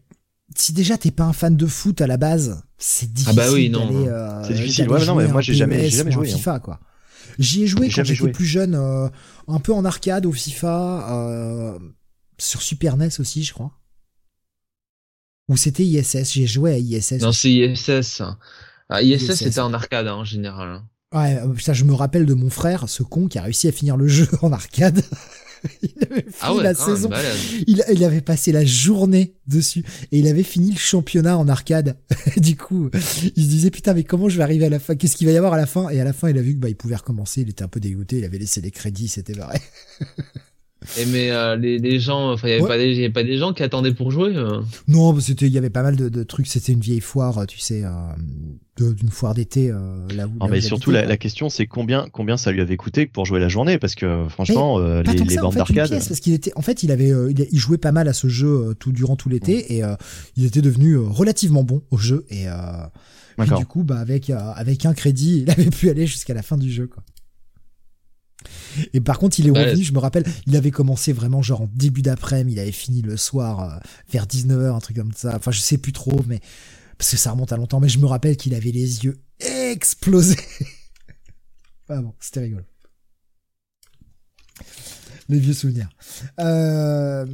[0.56, 3.40] si déjà t'es pas un fan de foot à la base, c'est difficile.
[3.40, 3.90] Ah bah oui, non.
[4.08, 4.90] Euh, c'est difficile.
[4.90, 6.32] Ouais, non, mais moi j'ai jamais, jamais joué.
[6.32, 6.36] Hein.
[6.36, 6.80] FIFA, quoi.
[7.40, 9.10] J'y ai joué quand j'étais plus jeune, euh,
[9.48, 11.80] un peu en arcade au FIFA, euh,
[12.38, 13.72] sur Super NES aussi, je crois.
[15.50, 17.22] Ou c'était ISS, j'ai joué à ISS.
[17.22, 18.22] Non, c'est ISS.
[18.90, 20.70] Ah, ISS, c'était en arcade hein, en général.
[20.70, 20.86] Hein.
[21.14, 23.98] Ouais, ça, je me rappelle de mon frère, ce con qui a réussi à finir
[23.98, 25.02] le jeu en arcade.
[25.82, 27.10] il avait fini ah la saison.
[27.68, 31.98] Il, il, avait passé la journée dessus et il avait fini le championnat en arcade.
[32.38, 34.96] du coup, il se disait putain mais comment je vais arriver à la fin?
[34.96, 35.90] Qu'est-ce qu'il va y avoir à la fin?
[35.90, 37.42] Et à la fin, il a vu que bah il pouvait recommencer.
[37.42, 38.18] Il était un peu dégoûté.
[38.18, 39.08] Il avait laissé les crédits.
[39.08, 39.62] C'était vrai.
[40.98, 43.24] Et mais euh, les, les, gens, enfin, il y avait pas des, y avait pas
[43.24, 44.36] des gens qui attendaient pour jouer.
[44.36, 44.62] Euh.
[44.88, 46.48] Non, c'était, il y avait pas mal de, de trucs.
[46.48, 49.70] C'était une vieille foire, tu sais, euh, d'une foire d'été
[50.16, 50.32] là où.
[50.40, 53.40] Non, mais surtout la, la, question, c'est combien, combien ça lui avait coûté pour jouer
[53.40, 55.90] la journée, parce que franchement, les, les bandes d'arcade.
[55.90, 57.12] Parce qu'il était, en fait, il avait,
[57.52, 59.84] il, jouait pas mal à ce jeu tout durant tout l'été et
[60.36, 62.46] il était devenu relativement bon au jeu et.
[63.38, 66.58] Puis, du coup, bah avec avec un crédit, il avait pu aller jusqu'à la fin
[66.58, 67.04] du jeu, quoi.
[68.94, 71.70] Et par contre, il est revenu, je me rappelle, il avait commencé vraiment genre en
[71.74, 73.78] début d'après-midi, il avait fini le soir euh,
[74.12, 75.36] vers 19h, un truc comme ça.
[75.36, 76.40] Enfin, je sais plus trop, mais
[76.98, 80.40] parce que ça remonte à longtemps, mais je me rappelle qu'il avait les yeux explosés.
[81.90, 82.64] ah bon, c'était rigolo.
[85.28, 85.90] Les vieux souvenirs.
[86.40, 87.26] Euh,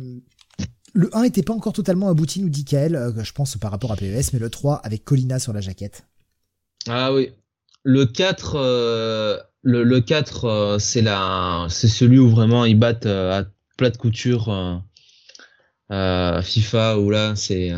[0.93, 3.91] le 1 était pas encore totalement abouti, nous dit Kael, euh, je pense par rapport
[3.91, 6.05] à PES, mais le 3 avec Colina sur la jaquette.
[6.87, 7.31] Ah oui.
[7.83, 13.41] Le 4 le, le 4, euh, c'est la, c'est celui où vraiment ils battent euh,
[13.41, 13.45] à
[13.77, 14.81] plat de couture
[15.91, 17.69] euh, FIFA où là c'est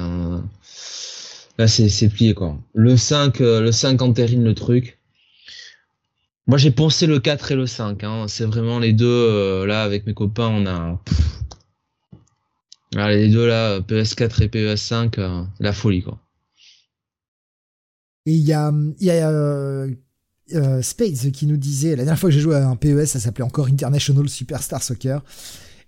[1.58, 2.58] là c'est, c'est plié quoi.
[2.74, 5.00] Le 5, le 5 entérine le truc.
[6.46, 8.04] Moi j'ai pensé le 4 et le 5.
[8.04, 8.26] Hein.
[8.28, 11.00] C'est vraiment les deux là avec mes copains on a
[12.96, 16.20] ah, les deux là PS4 et PS5 la folie quoi.
[18.26, 19.88] Et il y a, y a
[20.54, 23.20] euh, Spades qui nous disait, la dernière fois que j'ai joué à un PES, ça
[23.20, 25.24] s'appelait encore International Superstar Soccer.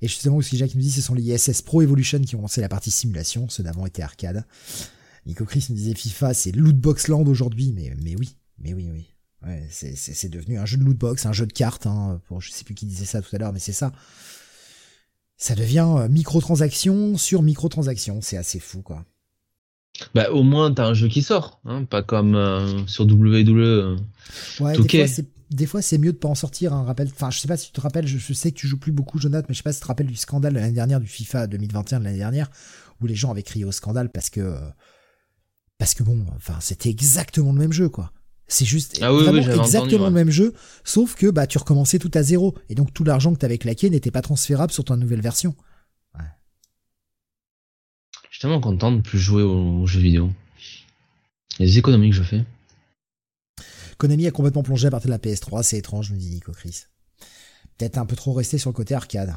[0.01, 2.61] Et justement, aussi Jacques nous dit, ce sont les ISS Pro Evolution qui ont lancé
[2.61, 4.45] la partie simulation, ceux d'avant étaient arcade.
[5.25, 9.07] Nico Chris nous disait FIFA, c'est Lootbox Land aujourd'hui, mais, mais oui, mais oui, oui.
[9.45, 12.63] Ouais, c'est devenu un jeu de lootbox, un jeu de cartes, hein, pour, je sais
[12.63, 13.91] plus qui disait ça tout à l'heure, mais c'est ça.
[15.37, 19.05] Ça devient euh, microtransaction sur microtransaction, c'est assez fou, quoi.
[20.13, 23.97] Bah, au moins, t'as un jeu qui sort, hein, pas comme euh, sur WWE.
[24.59, 27.07] Ouais, des fois, des fois, c'est mieux de pas en sortir un rappel.
[27.13, 29.19] Enfin, je sais pas si tu te rappelles, je, sais que tu joues plus beaucoup,
[29.19, 31.07] Jonathan, mais je sais pas si tu te rappelles du scandale de l'année dernière, du
[31.07, 32.49] FIFA 2021 de l'année dernière,
[33.01, 34.57] où les gens avaient crié au scandale parce que,
[35.77, 38.11] parce que bon, enfin, c'était exactement le même jeu, quoi.
[38.47, 40.53] C'est juste ah vraiment exactement le même jeu,
[40.83, 43.89] sauf que bah tu recommençais tout à zéro, et donc tout l'argent que t'avais claqué
[43.89, 45.55] n'était pas transférable sur ta nouvelle version.
[48.45, 50.31] Content de plus jouer aux, jeux vidéo.
[51.57, 52.43] Les économies que je fais.
[53.97, 56.83] Konami a complètement plongé à partir de la PS3, c'est étrange, me dit Nico Chris.
[57.77, 59.33] Peut-être un peu trop resté sur le côté arcade.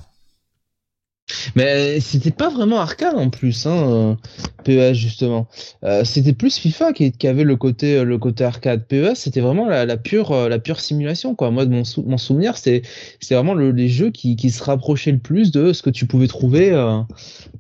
[1.57, 4.17] Mais c'était pas vraiment arcade en plus, hein,
[4.65, 5.49] PES justement.
[5.85, 8.87] Euh, c'était plus FIFA qui, avait le côté le côté arcade.
[8.87, 11.51] PES c'était vraiment la, pure euh, la pure simulation quoi.
[11.51, 12.83] Moi mon, mon souvenir c'est
[13.21, 16.29] c'est vraiment les jeux qui, qui se rapprochaient le plus de ce que tu pouvais
[16.29, 16.73] trouver.
[16.73, 17.03] Euh,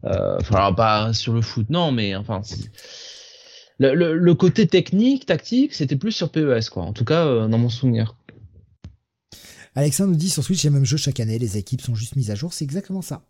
[0.05, 2.41] enfin pas sur le foot non, mais enfin
[3.81, 6.85] le, le, côté technique tactique c'était plus sur PES quoi.
[6.85, 8.15] En tout cas dans mon souvenir.
[9.75, 11.83] Alexandre nous dit sur Switch, il y a le même jeu chaque année, les équipes
[11.83, 13.23] sont juste mises à jour, c'est exactement ça.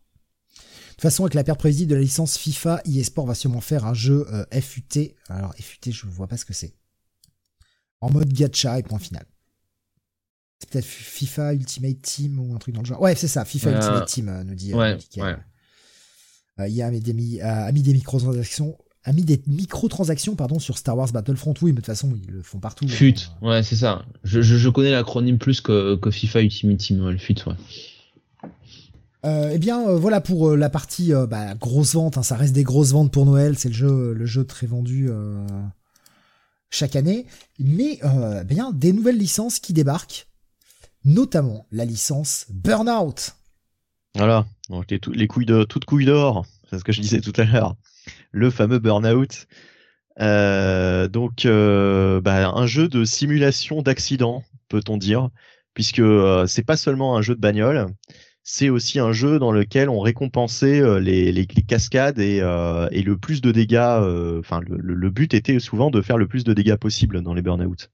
[1.00, 3.94] Toute façon, avec la perte prévisible de la licence FIFA, eSport va sûrement faire un
[3.94, 5.14] jeu euh, FUT.
[5.28, 6.74] Alors, FUT, je ne vois pas ce que c'est.
[8.00, 9.24] En mode gacha et point final.
[10.60, 13.00] C'est peut-être FIFA Ultimate Team ou un truc dans le genre.
[13.00, 14.74] Ouais, c'est ça, FIFA Euh, Ultimate Team, euh, nous dit.
[14.74, 14.98] Ouais.
[16.60, 18.76] Euh, Il y a mis des, mi- a mis des microtransactions.
[19.04, 22.30] A mis des microtransactions pardon sur Star Wars Battlefront oui mais de toute façon ils
[22.30, 23.46] le font partout FUT, hein.
[23.48, 24.04] ouais, c'est ça.
[24.24, 27.54] Je, je, je connais l'acronyme plus que, que FIFA Ultimate Team, ouais, le FUT, ouais.
[29.24, 32.18] Euh, eh bien, euh, voilà pour euh, la partie bah, grosse vente.
[32.18, 33.58] hein, ça reste des grosses ventes pour Noël.
[33.58, 35.10] C'est le jeu, le jeu très vendu
[36.70, 37.26] chaque année.
[37.58, 40.28] Mais euh, bien des nouvelles licences qui débarquent,
[41.04, 43.34] notamment la licence Burnout.
[44.14, 47.44] Voilà, donc les, couilles de toutes couilles d'or, c'est ce que je disais tout à
[47.44, 47.76] l'heure.
[48.32, 49.46] Le fameux Burnout.
[50.18, 55.28] Donc, bah, un jeu de simulation d'accident, peut-on dire,
[55.74, 56.02] puisque
[56.46, 57.86] c'est pas seulement un jeu de bagnole,
[58.50, 63.02] c'est aussi un jeu dans lequel on récompensait euh, les, les, cascades et, euh, et
[63.02, 63.76] le plus de dégâts.
[63.76, 67.42] euh, Enfin, le, but était souvent de faire le plus de dégâts possible dans les
[67.42, 67.90] Burnout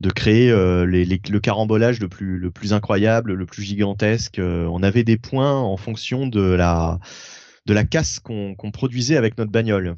[0.00, 4.38] de créer le carambolage le plus, le plus incroyable, le plus gigantesque.
[4.42, 6.98] On avait des points en fonction de la,
[7.64, 9.96] de casse qu'on produisait avec notre bagnole.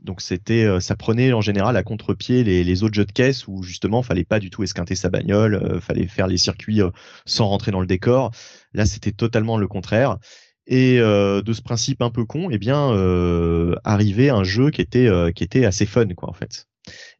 [0.00, 3.48] Donc c'était, euh, ça prenait en général à contre-pied les, les autres jeux de caisse
[3.48, 6.90] où justement fallait pas du tout esquinter sa bagnole, euh, fallait faire les circuits euh,
[7.24, 8.30] sans rentrer dans le décor.
[8.74, 10.18] Là c'était totalement le contraire.
[10.66, 14.80] Et euh, de ce principe un peu con, eh bien euh, arrivait un jeu qui
[14.80, 16.66] était euh, qui était assez fun quoi en fait.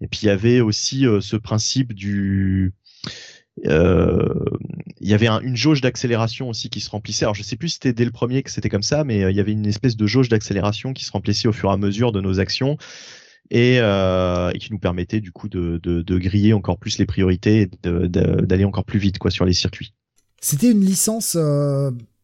[0.00, 2.72] Et puis il y avait aussi ce principe du
[3.64, 4.28] euh,
[5.00, 7.24] il y avait un- une jauge d'accélération aussi qui se remplissait.
[7.24, 9.30] Alors je sais plus si c'était dès le premier que c'était comme ça, mais euh,
[9.30, 11.76] il y avait une espèce de jauge d'accélération qui se remplissait au fur et à
[11.76, 12.76] mesure de nos actions
[13.50, 15.78] et, euh, qui nous permettait du coup de,
[16.18, 19.94] griller encore plus les priorités et d'aller encore plus vite quoi sur les circuits.
[20.40, 21.36] C'était une licence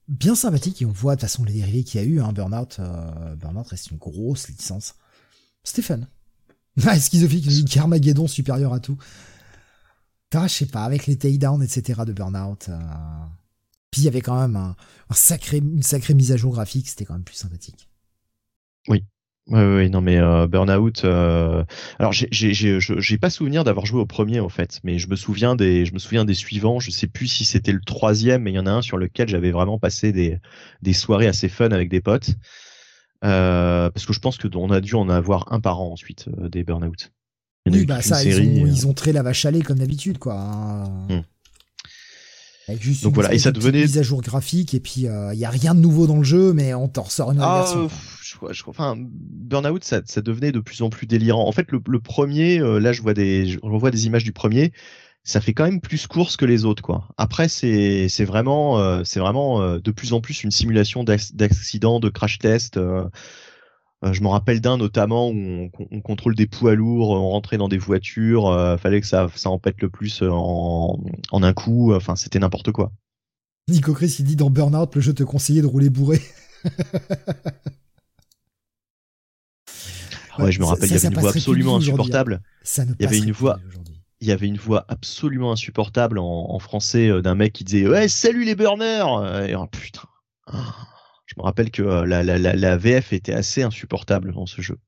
[0.09, 2.21] bien sympathique et on voit de toute façon les dérivés qu'il y a eu.
[2.21, 2.81] Hein, Burnout,
[3.39, 4.95] Burnout reste une grosse licence.
[5.65, 6.01] Fun.
[6.87, 6.97] Ah,
[7.71, 8.97] qu'Armageddon supérieur à tout.
[10.33, 12.07] Putain, je sais pas, avec les takedowns, etc.
[12.07, 12.71] de Burnout.
[12.71, 12.79] euh,
[13.91, 14.75] Puis il y avait quand même un,
[15.11, 17.87] sacré, une sacrée mise à jour graphique, c'était quand même plus sympathique.
[18.89, 19.05] Ouais,
[19.49, 21.05] ouais, ouais, non mais euh, Burnout.
[21.05, 21.65] euh,
[21.99, 25.85] Alors j'ai pas souvenir d'avoir joué au premier en fait, mais je me souviens des
[25.85, 26.81] je me souviens des suivants.
[26.81, 29.29] Je sais plus si c'était le troisième, mais il y en a un sur lequel
[29.29, 30.13] j'avais vraiment passé
[30.81, 32.37] des soirées assez fun avec des potes.
[33.21, 36.65] Parce que je pense que on a dû en avoir un par an ensuite des
[36.65, 37.13] Burnout.
[37.67, 38.69] Il Oui, bah ça, série, ils, ont, euh.
[38.69, 40.35] ils ont trait la vache à lait comme d'habitude, quoi.
[40.35, 40.85] hein.
[41.09, 41.21] Hmm.
[42.69, 45.45] Avec juste Donc voilà, et ça devenait- mise à jour graphique, et puis il y
[45.45, 47.85] a rien de nouveau dans le jeu, mais on t'en ressort une Ah, version.
[47.85, 47.89] euh,
[48.23, 51.47] je, je enfin, Burnout, ça, ça devenait de plus en plus délirant.
[51.47, 54.33] En fait, le, le premier, euh, là, je vois des, je revois des images du
[54.33, 54.73] premier.
[55.25, 57.09] Ça fait quand même plus course que les autres, quoi.
[57.17, 61.35] Après, c'est, c'est vraiment, euh, c'est vraiment euh, de plus en plus une simulation d'ac-
[61.35, 62.77] d'accident, de crash test.
[64.03, 64.09] Euh.
[64.09, 67.59] Euh, je me rappelle d'un notamment où on, on contrôle des poids lourds, on rentrait
[67.59, 70.99] dans des voitures, euh, fallait que ça, ça en pète le plus euh, en,
[71.31, 71.95] en un coup.
[71.95, 72.93] Enfin, c'était n'importe quoi.
[73.69, 76.21] Nico Chris, il dit dans Burnout, le jeu te conseillait de rouler bourré.
[80.39, 81.79] Ouais, je me rappelle, il y avait une voix absolument hein.
[81.79, 82.41] insupportable.
[82.63, 83.59] Ça ne Il y avait une voix-
[84.23, 87.87] il y avait une voix absolument insupportable en, en français euh, d'un mec qui disait
[87.89, 90.05] ouais salut les burners Euh, et, oh, putain
[90.47, 90.75] Ah.
[91.35, 94.79] Je me rappelle que euh, la, VF était assez insupportable dans ce jeu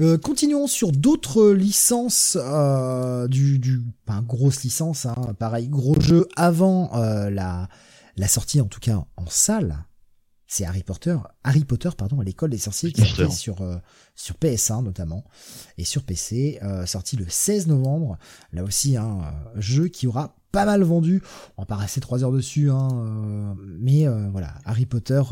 [0.00, 6.26] Euh, continuons sur d'autres licences euh, du, du enfin, grosse licence, hein, pareil, gros jeu
[6.34, 9.84] avant la sortie en tout cas en salle.
[10.54, 13.76] C'est Harry Potter, Harry Potter pardon, à l'école des sorciers qui sorti sur euh,
[14.14, 15.24] sur PS1 notamment
[15.78, 18.18] et sur PC, euh, sorti le 16 novembre.
[18.52, 21.22] Là aussi un euh, jeu qui aura pas mal vendu.
[21.56, 25.22] On va pas rester trois heures dessus, hein, mais voilà, Harry Potter.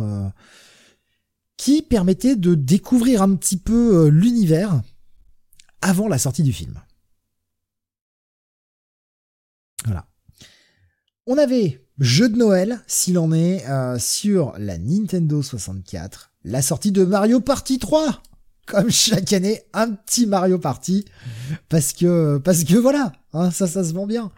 [1.59, 4.81] qui permettait de découvrir un petit peu l'univers
[5.83, 6.81] avant la sortie du film.
[9.85, 10.07] Voilà.
[11.27, 16.91] On avait jeu de Noël, s'il en est, euh, sur la Nintendo 64, la sortie
[16.91, 18.23] de Mario Party 3.
[18.67, 21.05] Comme chaque année, un petit Mario Party,
[21.69, 24.31] parce que parce que voilà, hein, ça ça se vend bien.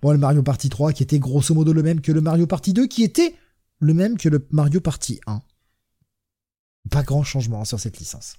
[0.00, 2.72] Bon, le Mario Party 3 qui était grosso modo le même que le Mario Party
[2.72, 3.34] 2, qui était
[3.80, 5.42] le même que le Mario Party 1.
[6.90, 8.36] Pas grand changement sur cette licence.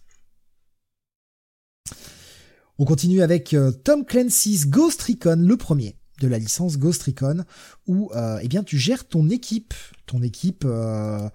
[2.79, 7.43] On continue avec euh, Tom Clancy's Ghost Recon, le premier de la licence Ghost Recon,
[7.87, 9.73] où euh, eh bien tu gères ton équipe,
[10.05, 11.29] ton équipe euh,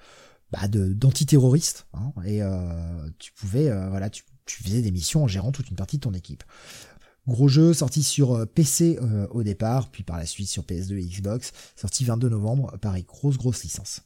[0.52, 5.70] bah, d'antiterroristes, hein, et euh, tu pouvais voilà tu, faisais des missions en gérant toute
[5.70, 6.42] une partie de ton équipe.
[7.28, 8.98] Gros jeu sorti sur PC
[9.30, 13.36] au départ, puis par la suite sur PS2 et Xbox, sorti 22 novembre, pareil grosse
[13.36, 14.00] grosse licence.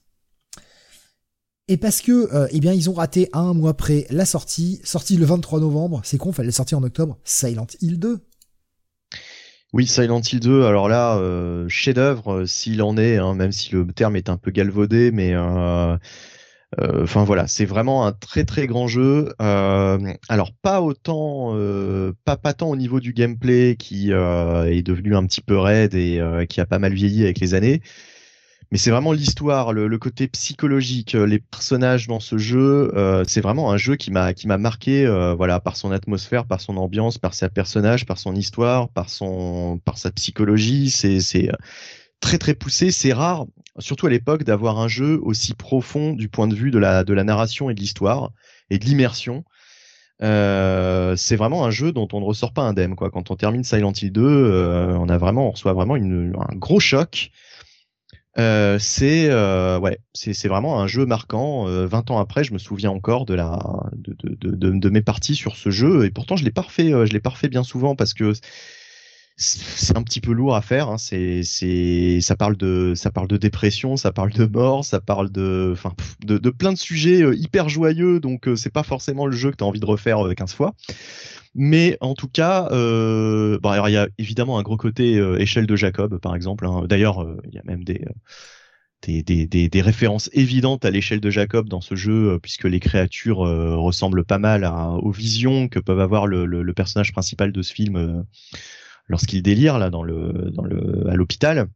[1.69, 5.25] Et parce que, eh bien, ils ont raté un mois près la sortie, sortie le
[5.25, 6.03] 23 novembre.
[6.05, 7.17] C'est con, fallait sortir en octobre.
[7.25, 8.21] Silent Hill 2.
[9.75, 13.73] Oui, Silent Hill 2, alors là, euh, chef-d'œuvre, euh, s'il en est, hein, même si
[13.73, 15.97] le terme est un peu galvaudé, mais euh,
[16.79, 19.35] enfin voilà, c'est vraiment un très très grand jeu.
[19.41, 21.57] Alors pas autant,
[22.25, 26.21] pas pas tant au niveau du gameplay qui est devenu un petit peu raide et
[26.49, 27.83] qui a pas mal vieilli avec les années,
[28.75, 32.91] mais c'est vraiment l'histoire, le, côté psychologique, euh, les personnages dans ce jeu.
[32.97, 36.45] euh, c'est vraiment un jeu qui m'a qui m'a marqué, euh, voilà, par son atmosphère,
[36.45, 40.91] par son ambiance, par ses personnages, par son histoire, par son par sa psychologie.
[40.91, 41.51] C'est c'est
[42.19, 42.91] très très poussé.
[42.91, 43.47] C'est rare,
[43.79, 47.15] surtout à l'époque, d'avoir un jeu aussi profond du point de vue de la de
[47.15, 48.33] la narration et de l'histoire
[48.71, 49.45] et de l'immersion.
[51.17, 52.97] C'est vraiment un jeu dont on ne ressort pas indemne.
[52.97, 56.57] Quand on termine Silent Hill 2, euh, on a vraiment, on reçoit vraiment une, un
[56.57, 57.31] gros choc.
[58.37, 61.69] Euh, c'est euh, ouais, c'est vraiment un jeu marquant.
[61.69, 63.61] Euh, 20 ans après, je me souviens encore de la
[63.93, 66.93] de, de, de, de, mes parties sur ce jeu et pourtant je l'ai pas refait,
[66.93, 68.33] euh, je l'ai pas refait bien souvent parce que
[69.37, 70.89] c'est un petit peu lourd à faire.
[70.89, 70.99] Hein.
[70.99, 75.31] C'est c'est ça parle de ça parle de dépression, ça parle de mort, ça parle
[75.31, 75.93] de enfin
[76.25, 78.21] de, plein de sujets euh, hyper joyeux.
[78.21, 80.55] Donc euh, c'est pas forcément le jeu que tu as envie de refaire euh, 15
[80.55, 80.75] fois.
[81.55, 85.67] Mais en tout cas, euh, alors il y a évidemment un gros côté euh, échelle
[85.67, 86.67] de Jacob, par exemple.
[86.67, 86.85] hein.
[86.89, 91.81] D'ailleurs, euh, il y a même des, euh, références évidentes à l'échelle de Jacob dans
[91.81, 94.65] ce jeu, euh, puisque les créatures euh, ressemblent pas mal
[95.03, 98.23] aux visions que peuvent avoir le, personnage principal de ce film euh,
[99.09, 101.69] lorsqu'il délire là dans le, dans le, à l'hôpital.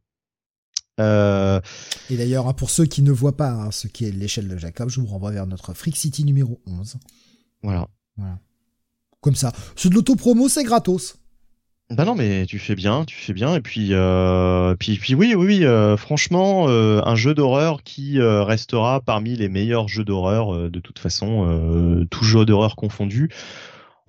[0.99, 1.61] Euh,
[2.09, 4.89] Et d'ailleurs, hein, pour ceux qui ne voient pas hein, ce qu'est l'échelle de Jacob,
[4.89, 6.97] je vous renvoie vers notre Freak City numéro 11.
[7.63, 7.87] voilà.
[8.17, 8.37] Voilà.
[9.21, 9.53] Comme ça.
[9.75, 11.17] C'est de l'autopromo, c'est gratos.
[11.89, 13.55] Bah non, mais tu fais bien, tu fais bien.
[13.55, 15.65] Et puis, euh, puis, puis oui, oui, oui.
[15.65, 22.05] euh, franchement, un jeu d'horreur qui restera parmi les meilleurs jeux d'horreur de toute façon,
[22.11, 23.29] tout jeu d'horreur confondu.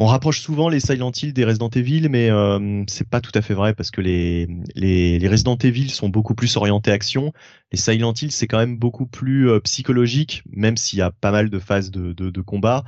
[0.03, 3.43] On rapproche souvent les Silent Hill des Resident Evil, mais euh, c'est pas tout à
[3.43, 7.35] fait vrai parce que les, les, les Resident Evil sont beaucoup plus orientés action.
[7.71, 11.31] Les Silent Hill, c'est quand même beaucoup plus euh, psychologique, même s'il y a pas
[11.31, 12.85] mal de phases de, de, combat.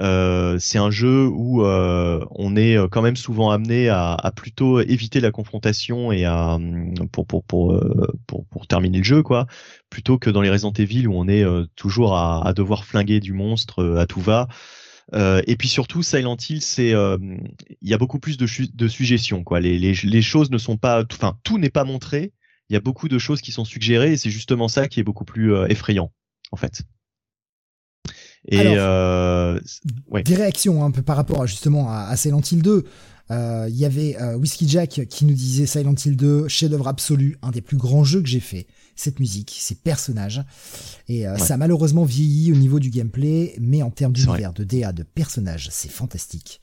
[0.00, 5.20] Euh, c'est un jeu où euh, on est quand même souvent amené à, plutôt éviter
[5.20, 7.78] la confrontation et à hum, pour pour pour,
[8.26, 9.46] pour pour terminer le jeu quoi,
[9.90, 11.44] plutôt que dans les Resident Evil où on est
[11.76, 14.48] toujours à, devoir flinguer du monstre à tout va.
[15.14, 17.16] Euh, et puis surtout Silent Hill, c'est euh,
[17.80, 19.60] il y a beaucoup plus de, suggestions quoi.
[19.60, 22.32] Les, les les choses ne sont pas, enfin tout n'est pas montré.
[22.68, 25.04] Il y a beaucoup de choses qui sont suggérées et c'est justement ça qui est
[25.04, 26.12] beaucoup plus euh, effrayant
[26.50, 26.82] en fait.
[28.48, 29.60] Et Alors, euh,
[30.08, 30.22] Ouais.
[30.22, 32.84] Des réactions hein, un peu par rapport à, justement à, à Silent Hill 2.
[33.30, 37.50] Euh, Il y avait Whiskey Jack qui nous disait Silent Hill 2, chef-d'œuvre absolu, un
[37.50, 38.66] des plus grands jeux que j'ai fait.
[38.96, 40.42] Cette musique, ces personnages.
[41.08, 41.38] Et euh, Ouais.
[41.38, 45.02] ça a malheureusement vieilli au niveau du gameplay, mais en termes d'univers, de DA, de
[45.04, 46.60] personnages, c'est fantastique.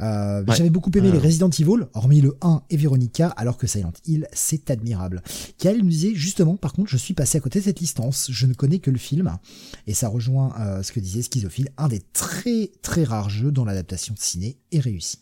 [0.00, 0.54] Euh, Ouais.
[0.56, 1.12] J'avais beaucoup aimé Euh.
[1.12, 5.22] les Resident Evil, hormis le 1 et Veronica, alors que Silent Hill, c'est admirable.
[5.58, 8.46] Kael nous disait justement, par contre, je suis passé à côté de cette licence, je
[8.46, 9.38] ne connais que le film,
[9.86, 13.64] et ça rejoint euh, ce que disait Schizophile, un des très très rares jeux dont
[13.64, 15.20] l'adaptation de ciné est réussie.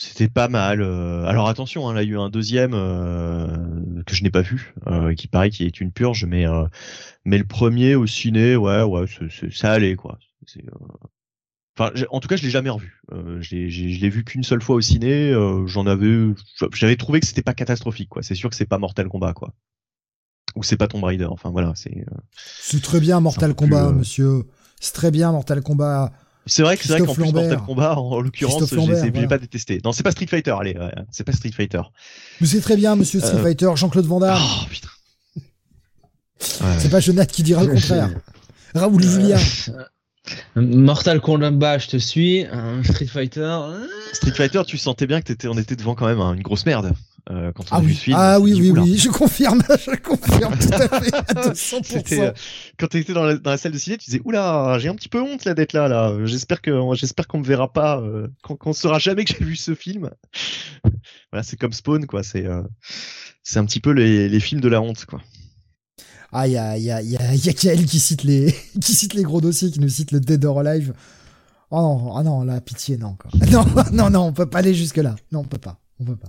[0.00, 0.80] C'était pas mal.
[0.80, 3.46] euh, Alors attention, hein, là il y a eu un deuxième euh,
[4.06, 6.64] que je n'ai pas vu, euh, qui paraît qui est une purge, mais euh,
[7.24, 10.18] mais le premier au ciné, ouais, ouais, c'est- c'est- ça allait quoi.
[10.56, 10.60] Euh,
[11.80, 13.00] Enfin, en tout cas, je l'ai jamais revu.
[13.12, 15.30] Euh, je l'ai j'ai- je l'ai vu qu'une seule fois au ciné.
[15.30, 16.34] euh, J'en avais,
[16.74, 18.22] j'avais trouvé que c'était pas catastrophique quoi.
[18.24, 19.52] C'est sûr que c'est pas Mortal Kombat quoi.
[20.56, 21.26] Ou c'est pas Tomb Raider.
[21.30, 21.96] Enfin voilà, c'est.
[21.98, 24.42] euh, C'est très bien Mortal plus, Kombat, monsieur.
[24.80, 26.12] C'est très bien Mortal Kombat.
[26.48, 27.60] C'est vrai que c'est vrai qu'en Christophe plus Mortal.
[27.66, 29.28] Kombat, en, en l'occurrence, j'ai voilà.
[29.28, 29.80] pas détesté.
[29.84, 30.54] Non, c'est pas Street Fighter.
[30.58, 31.82] Allez, ouais, c'est pas Street Fighter.
[32.40, 33.42] Mais c'est très bien, monsieur Street Euh.
[33.42, 34.38] Fighter, Jean-Claude Van Damme.
[34.40, 34.88] Oh putain.
[35.36, 36.76] Ouais.
[36.78, 38.10] C'est pas Jonathan qui dira le contraire.
[38.74, 39.38] Raoul Julien.
[40.56, 42.44] Mortal Kombat, je te suis.
[42.52, 43.40] Un Street Fighter.
[43.40, 46.42] euh, Street Fighter, tu sentais bien que t'étais, on était devant quand même hein, une
[46.42, 46.92] grosse merde
[47.30, 48.16] euh, quand on Ah a vu oui, ce film.
[48.18, 51.80] ah oui, oui, oui, je confirme, je confirme tout à fait, à 200%.
[51.84, 52.32] C'était euh,
[52.78, 55.20] quand dans la, dans la salle de ciné, tu disais oula, j'ai un petit peu
[55.20, 56.14] honte là d'être là là.
[56.24, 59.56] J'espère que j'espère qu'on me verra pas, euh, qu'on qu'on saura jamais que j'ai vu
[59.56, 60.10] ce film.
[61.32, 62.22] voilà, c'est comme Spawn quoi.
[62.22, 62.46] C'est
[63.42, 65.20] c'est un petit peu les, les films de la honte quoi.
[66.32, 68.92] Ah, il y a, y a, y a, y a Kael qui cite les, qui
[68.94, 70.92] cite les gros dossiers, qui nous cite le Dead or Alive.
[71.70, 73.30] Oh non, ah non, là, pitié, non, quoi.
[73.50, 75.16] Non, non, non, on peut pas aller jusque là.
[75.32, 76.28] Non, on peut pas, on peut pas.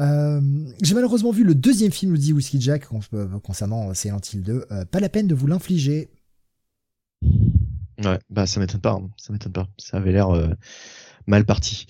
[0.00, 0.40] Euh,
[0.80, 4.66] j'ai malheureusement vu le deuxième film, dit Whiskey Jack, euh, concernant Silent Hill 2.
[4.70, 6.08] Euh, pas la peine de vous l'infliger.
[8.04, 9.10] Ouais, bah ça m'étonne pas, hein.
[9.16, 9.66] ça m'étonne pas.
[9.76, 10.48] Ça avait l'air euh,
[11.26, 11.86] mal parti.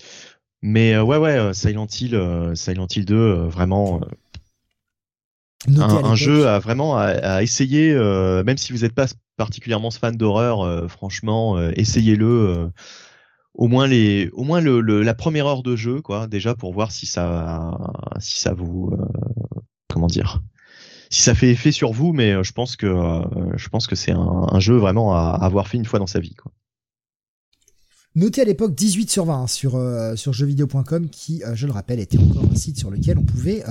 [0.63, 4.05] Mais euh, ouais, ouais, euh, Silent Hill, euh, Silent Hill 2, euh, vraiment, euh,
[5.77, 6.15] un, à un l'époque.
[6.15, 9.05] jeu à vraiment à, à essayer, euh, même si vous n'êtes pas
[9.37, 12.71] particulièrement fan d'horreur, euh, franchement, euh, essayez-le.
[13.59, 16.93] Au moins les, au moins le, la première heure de jeu, quoi, déjà pour voir
[16.93, 17.77] si ça,
[18.17, 20.41] si ça vous, euh, comment dire,
[21.09, 22.13] si ça fait effet sur vous.
[22.13, 25.67] Mais euh, je pense que, euh, je pense que c'est un, jeu vraiment à, avoir
[25.67, 26.53] fait une fois dans sa vie, quoi.
[28.15, 31.99] Noté à l'époque 18 sur 20 hein, sur, euh, sur jeuxvideo.com qui, je le rappelle,
[31.99, 33.63] était encore un site sur lequel on pouvait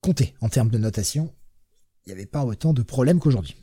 [0.00, 1.30] compter en termes de notation.
[2.06, 3.54] Il n'y avait pas autant de problèmes qu'aujourd'hui.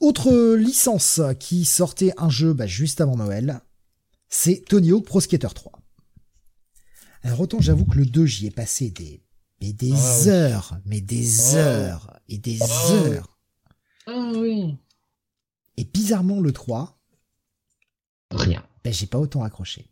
[0.00, 3.60] Autre licence qui sortait un jeu bah, juste avant Noël,
[4.28, 5.72] c'est Tony Hawk Pro Skater 3.
[7.22, 9.22] Alors autant j'avoue que le 2 j'y ai passé des,
[9.60, 10.28] mais des Ah oui.
[10.28, 11.56] heures, mais des Ah.
[11.56, 13.38] heures et des Ah heures.
[14.06, 14.76] Ah oui.
[15.76, 16.98] Et bizarrement le 3,
[18.30, 18.62] Rien.
[18.84, 19.86] ben, j'ai pas autant accroché.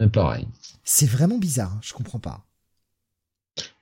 [0.00, 0.48] Mais pareil.
[0.84, 2.46] C'est vraiment bizarre, hein, je comprends pas.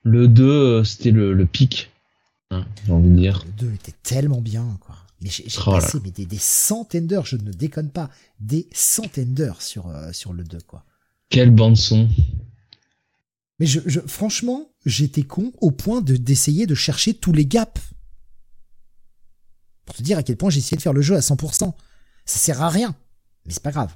[0.03, 1.91] Le 2, euh, c'était le, le pic.
[2.51, 3.45] Hein, j'ai envie de dire.
[3.45, 4.97] Le 2 était tellement bien, quoi.
[5.21, 9.35] Mais j'ai Oh passé mais des, des centaines d'heures, je ne déconne pas, des centaines
[9.35, 10.85] d'heures sur, euh, sur le 2, quoi.
[11.29, 12.09] Quelle bande son.
[13.59, 17.83] Mais je, je, franchement, j'étais con au point de d'essayer de chercher tous les gaps.
[19.85, 21.73] Pour te dire à quel point j'ai essayé de faire le jeu à 100%.
[22.25, 22.95] Ça sert à rien.
[23.45, 23.95] Mais c'est pas grave.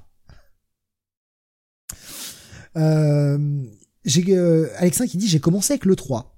[2.76, 3.64] Euh,
[4.04, 6.31] j'ai euh, Alexin qui dit j'ai commencé avec le 3.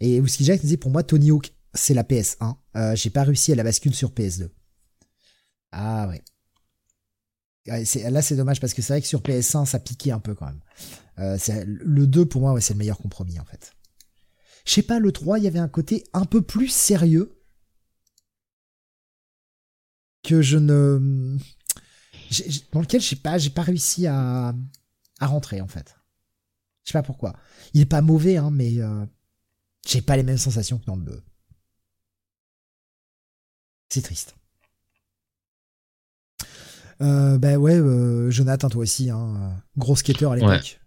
[0.00, 2.56] Et Whisky Jack disait pour moi Tony Hawk c'est la PS1.
[2.76, 4.48] Euh, j'ai pas réussi à la bascule sur PS2.
[5.72, 6.22] Ah ouais.
[7.66, 10.46] Là c'est dommage parce que c'est vrai que sur PS1 ça piquait un peu quand
[10.46, 10.60] même.
[11.18, 13.72] Euh, le 2 pour moi c'est le meilleur compromis en fait.
[14.64, 17.36] Je sais pas le 3 il y avait un côté un peu plus sérieux
[20.22, 21.36] que je ne
[22.72, 24.54] dans lequel j'ai pas j'ai pas réussi à
[25.20, 25.96] à rentrer en fait.
[26.84, 27.36] Je sais pas pourquoi.
[27.74, 29.04] Il est pas mauvais hein mais euh,
[29.86, 31.22] j'ai pas les mêmes sensations que dans le 2.
[33.88, 34.36] C'est triste.
[37.00, 40.80] Euh, bah ouais, euh, Jonathan, toi aussi, hein, gros skater à l'époque.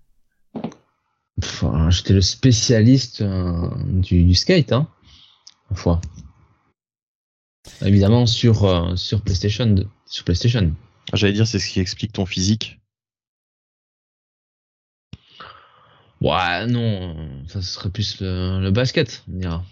[1.41, 4.87] Enfin, J'étais le spécialiste euh, du, du skate, hein.
[5.71, 5.99] Une fois.
[7.81, 9.87] Évidemment sur, euh, sur PlayStation 2.
[10.05, 10.73] Sur PlayStation.
[11.13, 12.79] J'allais dire, c'est ce qui explique ton physique.
[16.23, 17.15] Ouais, non,
[17.47, 19.63] ça serait plus le, le basket, on dira.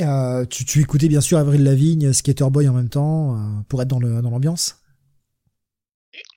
[0.00, 3.80] Euh, tu, tu écoutais bien sûr Avril Lavigne, Skater Boy en même temps, euh, pour
[3.80, 4.80] être dans le dans l'ambiance?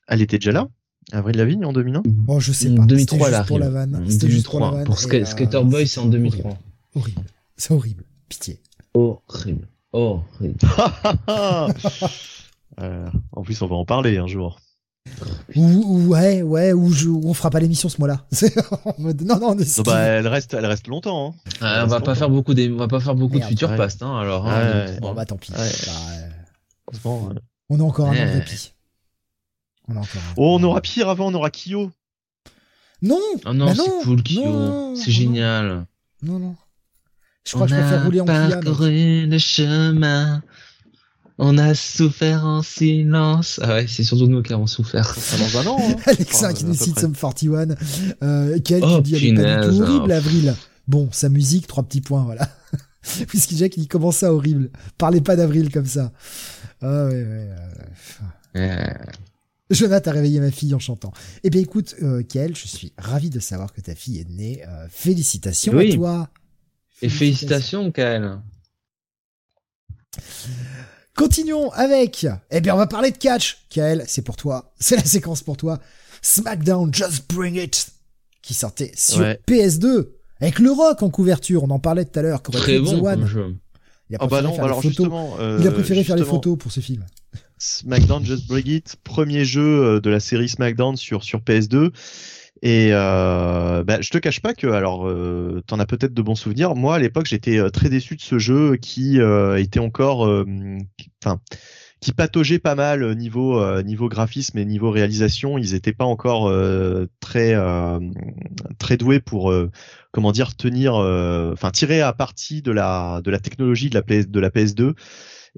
[0.08, 0.68] Elle était déjà là,
[1.12, 2.04] Avril Lavigne en 2001.
[2.28, 2.86] Oh, je sais pas.
[2.86, 3.38] 2003, C'était là.
[3.40, 4.06] juste pour la vanne.
[4.08, 4.84] C'était juste pour la vanne.
[4.86, 6.56] Pour euh, Skater Boy, c'est en 2003.
[6.94, 7.22] Horrible.
[7.58, 8.04] C'est horrible.
[8.30, 8.62] Pitié.
[8.94, 9.68] Horrible.
[9.92, 10.58] Horrible.
[12.80, 14.60] Euh, en plus, on va en parler un jour.
[15.56, 18.26] Ou, ou- ouais, ouais, ou, je, ou on fera pas l'émission ce mois-là.
[18.32, 18.54] C'est
[18.86, 21.36] en mode, non, non, Non, bah, elle reste, elle reste longtemps.
[21.36, 21.52] Hein.
[21.62, 23.44] Ah, on va pas faire beaucoup des, on va pas faire beaucoup Merde.
[23.50, 23.78] de future Ouais.
[23.78, 24.46] past, hein, alors.
[24.46, 25.00] Ouais, hein, ouais.
[25.02, 25.14] Bon, bon.
[25.16, 25.52] bah tant pis.
[25.52, 25.58] Ouais.
[25.58, 25.92] Bah,
[27.06, 27.36] euh, ouais.
[27.70, 28.74] on a encore un an de répit.
[29.88, 31.92] On a encore un- Oh, on aura pire avant, on aura Kyo.
[33.02, 34.96] Non Oh non, Bah c'est cool, Kyo.
[34.96, 35.86] C'est génial.
[36.24, 36.56] Non, non.
[37.46, 40.44] Je crois que je préfère rouler en parcouru le chemin.
[41.38, 43.60] On a souffert en silence.
[43.64, 45.16] Ah ouais, c'est surtout nous qui avons souffert.
[45.16, 45.78] Ça dans un an.
[45.82, 45.96] Hein.
[46.34, 47.00] Enfin, qui nous cite.
[47.00, 47.70] Sum 41.
[48.22, 50.18] Euh, Quel Oh, qui dit elle est pas du tout punaise, horrible, hein.
[50.18, 50.56] Avril.
[50.88, 52.50] Bon, sa musique, trois petits points, voilà.
[53.28, 54.70] Puisqu'il Jack, il commence ça horrible?
[54.98, 56.12] Parlez pas d'Avril comme ça.
[56.82, 57.48] Ah ouais,
[58.56, 58.94] ouais.
[59.72, 61.14] Jonathan a réveillé ma fille en chantant.
[61.44, 64.64] Eh bien écoute, euh, Kael, je suis ravi de savoir que ta fille est née.
[64.68, 65.94] Euh, félicitations Oui.
[65.94, 66.30] à toi.
[67.02, 68.38] Et félicitations, Kael.
[71.16, 72.26] Continuons avec.
[72.52, 73.60] Eh bien, on va parler de catch.
[73.70, 74.74] Kael, c'est pour toi.
[74.80, 75.80] C'est la séquence pour toi.
[76.22, 77.88] SmackDown, Just Bring It,
[78.42, 79.40] qui sortait sur Ouais.
[79.48, 80.10] PS2
[80.40, 81.64] avec le rock en couverture.
[81.64, 82.42] On en parlait tout à l'heure.
[82.42, 83.26] Très Trip the bon One.
[83.28, 83.56] jeu.
[84.10, 84.90] Il a Oh bah préféré non, faire les alors photos.
[84.98, 85.36] justement.
[85.40, 87.06] euh, Il a préféré faire les photos pour ce film.
[87.58, 89.62] SmackDown Just Break It, premier jeu
[89.96, 91.92] euh, de la série SmackDown sur sur PS2.
[92.64, 96.36] Et euh, bah, je te cache pas que alors euh, t'en as peut-être de bons
[96.36, 96.76] souvenirs.
[96.76, 100.46] Moi à l'époque j'étais euh, très déçu de ce jeu qui euh, était encore, euh,
[101.24, 101.42] enfin
[102.02, 105.58] qui pataugeait pas mal euh, niveau niveau graphisme et niveau réalisation.
[105.58, 106.54] Ils étaient pas encore
[107.20, 107.56] très
[108.78, 109.52] très doués pour
[110.12, 114.28] comment dire tenir, enfin tirer à partie de la de la technologie de la PS,
[114.28, 114.94] de la PS2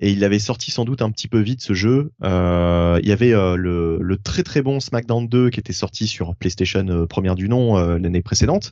[0.02, 2.12] et il avait sorti sans doute un petit peu vite ce jeu.
[2.24, 6.08] Euh, il y avait euh, le, le très très bon SmackDown 2 qui était sorti
[6.08, 8.72] sur PlayStation euh, première du nom euh, l'année précédente.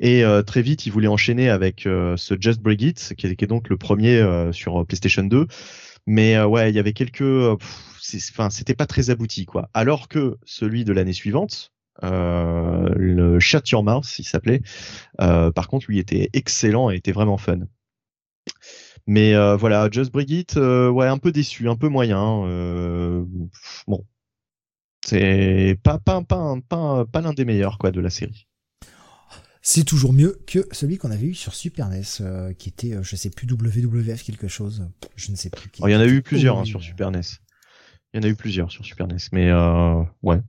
[0.00, 3.68] Et euh, très vite, il voulait enchaîner avec ce Just Break It, qui est, donc
[3.68, 5.46] le premier sur PlayStation 2.
[6.06, 9.68] Mais ouais, il y avait quelques, enfin, c'était pas très abouti quoi.
[9.74, 11.72] Alors que celui de l'année suivante,
[12.02, 14.62] euh, le Shut Your Mouth, il s'appelait.
[15.20, 17.60] Euh, par contre, lui était excellent et était vraiment fun.
[19.06, 22.44] Mais euh, voilà, Just Brigitte, euh, ouais, un peu déçu, un peu moyen.
[22.46, 23.24] euh,
[23.88, 24.06] bon,
[25.04, 28.46] c'est pas pas pas pas, pas l'un des meilleurs quoi de la série.
[29.64, 33.30] C'est toujours mieux que celui qu'on avait eu sur Super NES, qui était, je sais
[33.30, 34.88] plus, WWF quelque chose.
[35.14, 35.68] Je ne sais plus.
[35.70, 37.20] qui- Alors, il y en a eu plusieurs hein, sur Super NES.
[38.12, 39.52] Il y en a eu plusieurs sur Super NES, mais
[40.22, 40.40] ouais.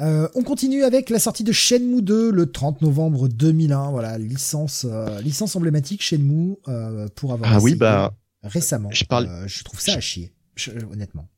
[0.00, 3.90] Euh, on continue avec la sortie de Shenmue 2 le 30 novembre 2001.
[3.90, 8.88] Voilà, licence, euh, licence emblématique Shenmue euh, pour avoir Ah oui, bah récemment.
[8.92, 11.28] je parle- Euh, je trouve ça à chier, je- honnêtement.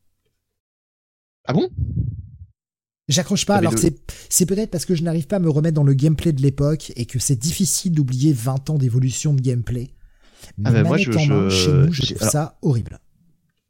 [1.47, 1.68] ah bon?
[3.08, 3.55] J'accroche pas.
[3.55, 3.97] T'avais Alors c'est
[4.28, 6.92] c'est peut-être parce que je n'arrive pas à me remettre dans le gameplay de l'époque
[6.94, 9.91] et que c'est difficile d'oublier 20 ans d'évolution de gameplay.
[10.57, 13.00] Mais Ah bah, moi, je- je- Shenmue, je trouve alors- ça horrible.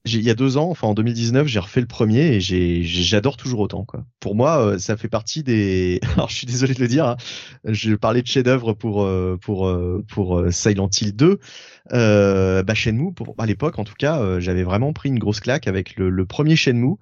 [0.05, 3.61] Il y a deux ans, enfin en 2019, j'ai refait le premier et j'adore toujours
[3.61, 4.05] autant quoi.
[4.19, 6.01] Pour moi, euh, ça fait partie des.
[6.15, 7.17] Alors je suis désolé de le dire, hein,
[7.65, 11.39] je parlais de chef-d'œuvre pour euh, pour euh, pour Silent Hill 2.
[11.93, 15.69] Euh, bah Shenmue, pour à l'époque en tout cas, j'avais vraiment pris une grosse claque
[15.69, 16.97] avec le, le premier Shenmue.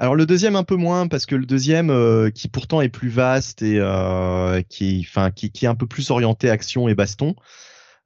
[0.00, 3.08] Alors le deuxième un peu moins parce que le deuxième euh, qui pourtant est plus
[3.08, 7.34] vaste et euh, qui, enfin qui, qui est un peu plus orienté action et baston.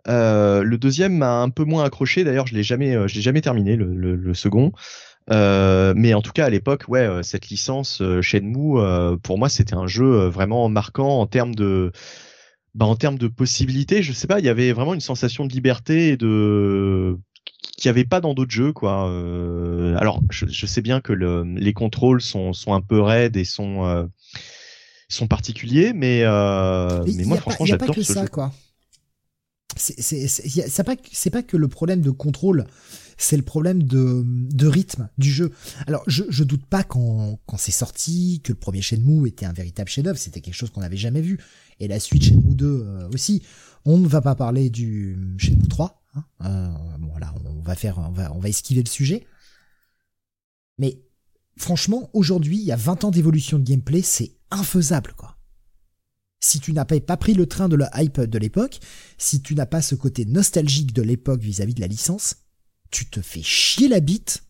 [0.08, 2.24] Euh, le deuxième m'a un peu moins accroché.
[2.24, 4.72] D'ailleurs, je l'ai jamais, euh, je l'ai jamais terminé le, le, le second.
[5.30, 8.80] Euh, mais en tout cas, à l'époque, ouais, cette licence Shenmue,
[9.22, 11.92] pour moi, c'était un jeu vraiment marquant en termes de,
[12.74, 14.02] bah, en termes de possibilités.
[14.02, 17.16] Je sais pas, il y avait vraiment une sensation de liberté et de
[17.78, 19.04] qu'il n'y avait pas dans d'autres jeux, quoi.
[19.96, 23.44] Alors, je, je sais bien que le, les contrôles sont, sont un peu raides et
[23.44, 24.08] sont,
[25.08, 28.28] sont particuliers, mais, Mais moi, franchement, j'adore que ce ça, jeu.
[28.28, 28.52] quoi.
[29.76, 32.66] C'est pas, pas que le problème de contrôle,
[33.16, 35.52] c'est le problème de, de rythme du jeu.
[35.86, 39.52] Alors, je, je doute pas quand, quand c'est sorti que le premier Shenmue était un
[39.52, 41.38] véritable chef-d'œuvre, c'était quelque chose qu'on n'avait jamais vu.
[41.80, 43.42] Et la suite Shenmue 2 euh, aussi.
[43.84, 46.02] On ne va pas parler du Shenmue 3.
[46.14, 46.24] Hein.
[46.44, 47.12] Euh, bon,
[47.44, 49.26] on va faire, on va, on va esquiver le sujet.
[50.78, 51.02] Mais
[51.56, 55.31] franchement, aujourd'hui, il y a 20 ans d'évolution de gameplay, c'est infaisable, quoi
[56.44, 58.80] si tu n'as pas pris le train de la hype de l'époque,
[59.16, 62.36] si tu n'as pas ce côté nostalgique de l'époque vis-à-vis de la licence,
[62.90, 64.42] tu te fais chier la bite.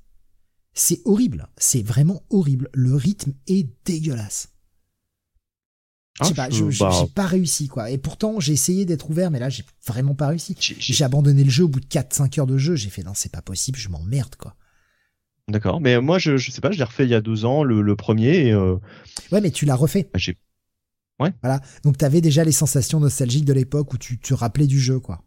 [0.74, 1.48] C'est horrible.
[1.58, 2.70] C'est vraiment horrible.
[2.72, 4.48] Le rythme est dégueulasse.
[6.20, 7.90] Je sais Ah, pas, je- j'ai bah, j'ai pas réussi, quoi.
[7.90, 10.56] Et pourtant, j'ai essayé d'être ouvert, mais là, j'ai vraiment pas réussi.
[10.58, 12.74] j'ai- abandonné le jeu au bout de 4-5 heures de jeu.
[12.74, 14.56] J'ai fait, non, c'est pas possible, je m'emmerde, quoi.
[15.48, 17.64] D'accord, mais moi je, je sais pas, je l'ai refait il y a deux ans,
[17.64, 18.76] le, le premier, et euh,
[19.32, 20.08] Ouais, mais tu l'as refait.
[20.12, 20.18] bah,
[21.42, 21.60] Voilà.
[21.84, 25.22] Donc, t'avais déjà les sensations nostalgiques de l'époque où tu te rappelais du jeu, quoi.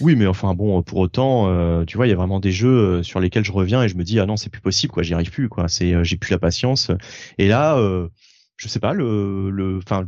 [0.00, 2.98] oui, mais enfin bon, pour autant, euh, tu vois, il y a vraiment des jeux
[3.00, 5.02] euh, sur lesquels je reviens et je me dis ah non, c'est plus possible, quoi,
[5.02, 6.90] j'y arrive plus, quoi, c'est, euh, j'ai plus la patience.
[7.38, 8.08] Et là, euh,
[8.56, 10.04] je sais pas, le, le, enfin,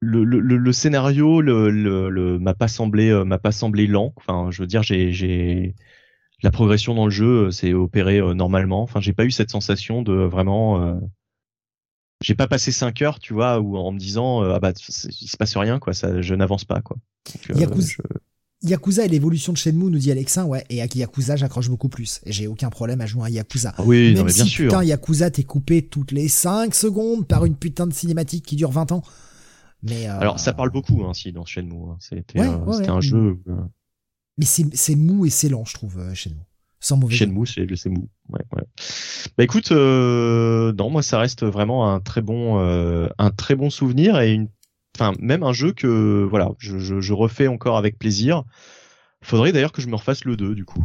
[0.00, 4.12] le, le, le, scénario, le, le, le- m'a pas semblé, m'a pas semblé lent.
[4.16, 5.74] Enfin, je veux dire, j'ai, j'ai
[6.42, 8.82] la progression dans le jeu, euh, c'est opéré euh, normalement.
[8.82, 11.00] Enfin, j'ai pas eu cette sensation de vraiment.
[12.24, 15.28] J'ai pas passé 5 heures, tu vois, où en me disant euh, ah bah il
[15.28, 16.96] se passe rien quoi, ça, je n'avance pas quoi.
[17.32, 17.96] Donc, euh, Yakuza-
[18.62, 21.90] je- Yakuza et l'évolution de Shenmue, nous dit Alexin, ouais, et à Yakuza, j'accroche beaucoup
[21.90, 22.20] plus.
[22.24, 23.74] Et j'ai aucun problème à jouer à Yakuza.
[23.76, 24.64] Ah oui, Même non mais bien si, sûr.
[24.70, 28.70] putain, Yakuza t'es coupé toutes les 5 secondes par une putain de cinématique qui dure
[28.70, 29.02] 20 ans.
[29.82, 31.74] Mais, euh, Alors ça parle beaucoup hein, si dans Shenmue.
[31.90, 31.96] hein.
[32.00, 32.96] C'était Ouais, ouais, c'était ouais.
[32.96, 33.38] un jeu.
[34.38, 36.36] Mais c'est, mou et c'est lent, je trouve, euh, Shenmue.
[36.84, 37.14] Sans mauvais.
[37.14, 38.10] Shenmue, c'est c'est mou.
[38.28, 38.64] Ouais, ouais.
[39.38, 43.70] Bah écoute, euh, non, moi ça reste vraiment un très bon, euh, un très bon
[43.70, 44.48] souvenir et une,
[44.94, 48.44] enfin même un jeu que voilà, je, je, je refais encore avec plaisir.
[49.22, 50.84] Faudrait d'ailleurs que je me refasse le 2 du coup,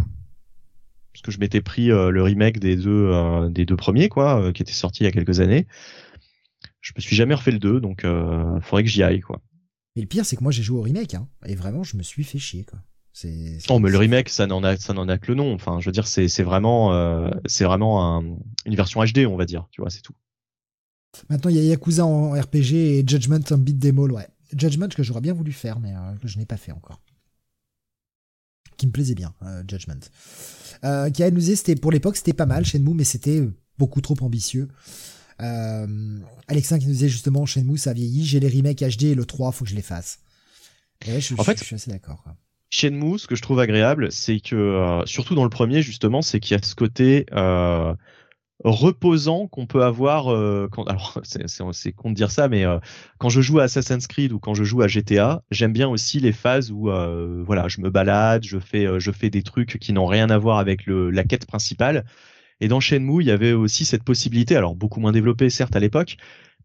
[1.12, 3.12] parce que je m'étais pris euh, le remake des deux,
[3.50, 5.68] des deux premiers quoi, qui était sorti il y a quelques années.
[6.80, 9.42] Je me suis jamais refait le 2, donc euh, faudrait que j'y aille quoi.
[9.98, 12.04] Et le pire, c'est que moi j'ai joué au remake, hein, et vraiment, je me
[12.04, 12.80] suis fait chier, quoi.
[13.12, 15.54] C'est, Non, mais le remake, ça n'en a, ça n'en a que le nom.
[15.54, 19.36] Enfin, je veux dire, c'est, c'est vraiment, euh, c'est vraiment un- une version HD, on
[19.36, 19.68] va dire.
[19.72, 20.14] Tu vois, c'est tout.
[21.30, 24.28] Maintenant, il y a Yakuza en RPG et Judgment en beat all, ouais.
[24.56, 27.02] Judgment que j'aurais bien voulu faire, mais euh, que je n'ai pas fait encore.
[28.78, 30.00] Qui me plaisait bien, euh, Judgment.
[30.86, 33.44] Euh, qui nous disait, c'était pour l'époque, c'était pas mal Shenmue, mais c'était
[33.78, 34.70] beaucoup trop ambitieux.
[35.42, 39.26] Euh, Alexin qui nous disait justement, Shenmue, ça vieillit, j'ai les remakes HD et le
[39.26, 40.20] 3, faut que je les fasse.
[41.06, 42.24] Et ouais, je, En je- fait- je suis assez d'accord.
[42.24, 42.36] quoi.
[42.72, 46.40] Shenmue, ce que je trouve agréable, c'est que, euh, surtout dans le premier, justement, c'est
[46.40, 47.94] qu'il y a ce côté euh,
[48.64, 50.30] reposant qu'on peut avoir.
[50.34, 52.80] euh, quand, alors, c'est, con de dire ça, mais euh,
[53.20, 56.20] quand je joue à Assassin's Creed ou quand je joue à GTA, j'aime bien aussi
[56.20, 59.80] les phases où, euh, voilà, je me balade, je fais, euh, je fais des trucs
[59.80, 62.06] qui n'ont rien à voir avec le, la quête principale.
[62.62, 65.80] Et dans Shenmue, il y avait aussi cette possibilité, alors beaucoup moins développée certes à
[65.80, 66.18] l'époque,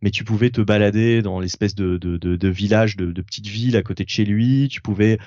[0.02, 3.46] mais tu pouvais te balader dans l'espèce de, de, de, de village, de, de petite
[3.48, 4.68] ville à côté de chez lui.
[4.70, 5.18] Tu pouvais,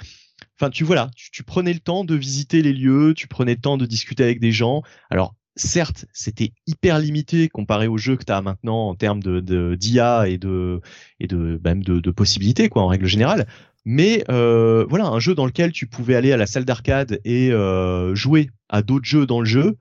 [0.60, 3.78] enfin, tu voilà, tu, prenais le temps de visiter les lieux, tu prenais le temps
[3.78, 4.82] de discuter avec des gens.
[5.10, 9.76] Alors certes, c'était hyper limité comparé au jeu que tu as maintenant en termes de
[9.76, 10.82] d'IA et de
[11.20, 13.48] et de même de, de, possibilités quoi en règle générale.
[13.90, 17.54] Mais euh, voilà, un jeu dans lequel tu pouvais aller à la salle d'arcade et
[17.54, 19.78] euh, jouer à d'autres jeux dans le jeu,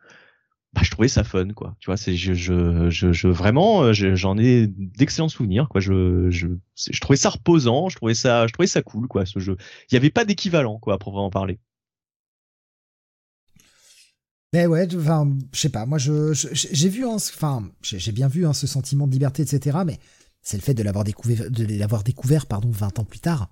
[0.77, 1.75] bah, je trouvais ça fun quoi.
[1.81, 5.81] Tu vois, c'est je, je, je, vraiment j'en ai d'excellents souvenirs quoi.
[5.81, 9.39] Je, je je trouvais ça reposant, je trouvais ça je trouvais ça cool quoi ce
[9.39, 9.57] jeu.
[9.91, 11.59] Il y avait pas d'équivalent quoi à proprement parler.
[14.53, 18.53] Mais ouais, enfin, je sais pas, moi je, j'ai vu, enfin, j'ai bien vu hein,
[18.53, 19.79] ce sentiment de liberté, etc.
[19.87, 19.99] Mais
[20.43, 23.51] c'est le fait de l'avoir découvert, de l'avoir découvert, pardon, 20 ans plus tard.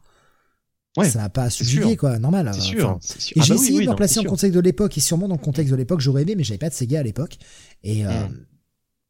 [0.97, 2.51] Ouais, ça n'a pas subjugué, quoi, normal.
[2.55, 2.99] C'est sûr,
[3.35, 5.71] Et j'ai essayé de me placer en contexte de l'époque, et sûrement dans le contexte
[5.73, 7.37] de l'époque, j'aurais aimé, mais j'avais pas de Sega à l'époque.
[7.83, 8.47] Et euh, mm.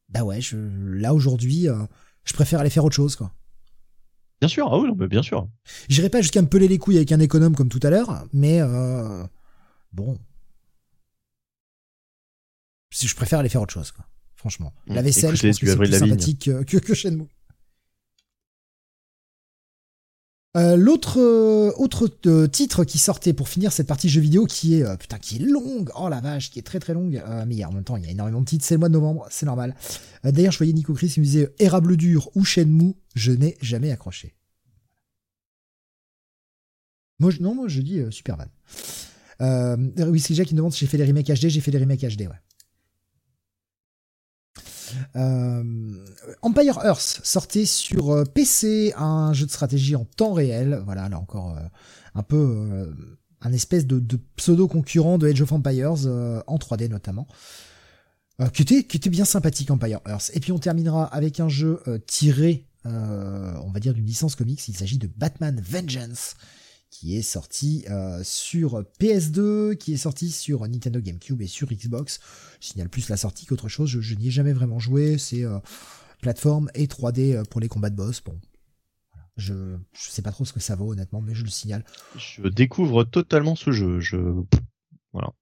[0.08, 1.76] bah ouais, je, là aujourd'hui, euh,
[2.24, 3.32] je préfère aller faire autre chose, quoi.
[4.40, 5.48] Bien sûr, ah oui, mais bien sûr.
[5.88, 8.60] J'irai pas jusqu'à me peler les couilles avec un économe comme tout à l'heure, mais
[8.60, 9.24] euh,
[9.92, 10.18] bon,
[12.90, 14.06] je préfère aller faire autre chose, quoi.
[14.36, 14.74] Franchement.
[14.86, 15.04] La mmh.
[15.04, 17.28] vaisselle, je pense que c'est plus sympathique que, que Shenmue.
[20.56, 24.76] Euh, L'autre euh, autre euh, titre qui sortait pour finir cette partie jeu vidéo qui
[24.76, 25.90] est putain qui est longue.
[25.98, 27.22] Oh la vache qui est très très longue.
[27.46, 28.64] Mais en même temps il y a énormément de titres.
[28.64, 29.74] C'est le mois de novembre c'est normal.
[30.22, 33.90] D'ailleurs je voyais Nico Chris il me disait Érable dur ou Shenmue je n'ai jamais
[33.90, 34.34] accroché
[37.20, 38.48] moi non moi je dis Superman.
[39.40, 41.78] Oui c'est Jack qui me demande si j'ai fait les remakes HD j'ai fait les
[41.78, 42.40] remakes HD ouais
[45.14, 50.82] Empire Earth sortait sur euh, PC, un jeu de stratégie en temps réel.
[50.84, 51.62] Voilà, là encore euh,
[52.14, 52.92] un peu
[53.40, 54.02] un espèce de,
[54.36, 56.06] pseudo concurrent de Age of Empires
[56.46, 57.26] en 3D notamment.
[58.52, 60.30] qui, était, qui était bien sympathique Empire Earth.
[60.34, 64.66] Et puis on terminera avec un jeu tiré, on va dire, d'une licence comics.
[64.68, 66.36] Il s'agit de Batman Vengeance,
[66.94, 72.20] qui est sorti euh, sur PS2, qui est sorti sur Nintendo GameCube et sur Xbox.
[72.60, 75.58] Je signale plus la sortie qu'autre chose, je, n'y ai jamais vraiment joué, c'est euh,
[76.22, 78.22] plateforme et 3D euh, pour les combats de boss.
[78.22, 78.38] Bon,
[79.36, 81.84] je, je sais pas trop ce que ça vaut honnêtement, mais je le signale.
[82.16, 84.16] Je découvre totalement ce jeu, je...
[85.12, 85.32] Voilà.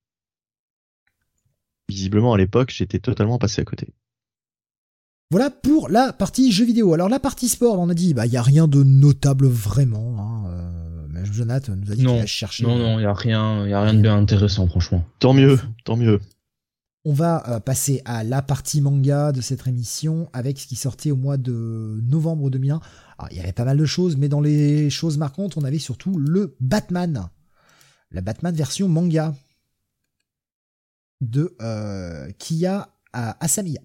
[1.91, 3.93] Visiblement à l'époque, j'étais totalement passé à côté.
[5.31, 6.95] Voilà pour la partie jeu vidéo.
[6.95, 10.19] Alors la partie sport, on a dit, bah il y a rien de notable vraiment.
[10.19, 10.92] Hein,
[11.25, 12.65] Jonathan nous a dit qu'il a cherché.
[12.65, 15.05] Non, non, il n'y a rien, y a rien de bien intéressant, franchement.
[15.19, 16.21] Tant mieux, tant mieux.
[17.05, 21.11] On va euh, passer à la partie manga de cette émission avec ce qui sortait
[21.11, 22.81] au mois de novembre 2001.
[23.31, 26.17] il y avait pas mal de choses, mais dans les choses marquantes, on avait surtout
[26.19, 27.29] le Batman.
[28.13, 29.35] La Batman version manga
[31.21, 33.81] de euh, Kia Asamiya.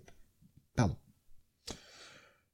[0.76, 0.96] Pardon.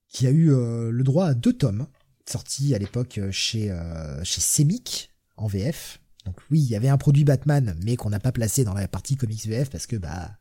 [0.08, 1.88] Qui a eu euh, le droit à deux tomes
[2.30, 6.00] sorti à l'époque euh, chez, euh, chez Semic en VF.
[6.26, 8.88] Donc oui, il y avait un produit Batman, mais qu'on n'a pas placé dans la
[8.88, 10.32] partie comics VF parce que bah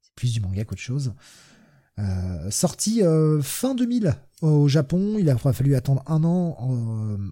[0.00, 1.14] c'est plus du manga qu'autre chose.
[1.98, 3.02] Euh, sorti
[3.42, 6.56] fin 2000 au Japon, il a fallu attendre un an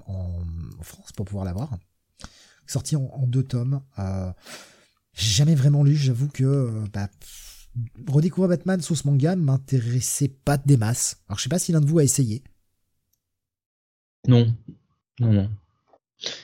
[0.06, 0.42] en,
[0.82, 1.78] France pour pouvoir l'avoir.
[2.66, 3.82] Sorti en, deux tomes.
[5.12, 7.08] J'ai jamais vraiment lu, j'avoue que bah,
[8.08, 11.18] redécouvrir Batman sous ce manga m'intéressait pas des masses.
[11.28, 12.42] Alors je sais pas si l'un de vous a essayé.
[14.26, 14.54] Non.
[15.20, 15.50] Non, non.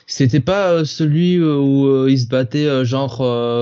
[0.05, 3.19] C'était pas euh, celui euh, où euh, il se battait genre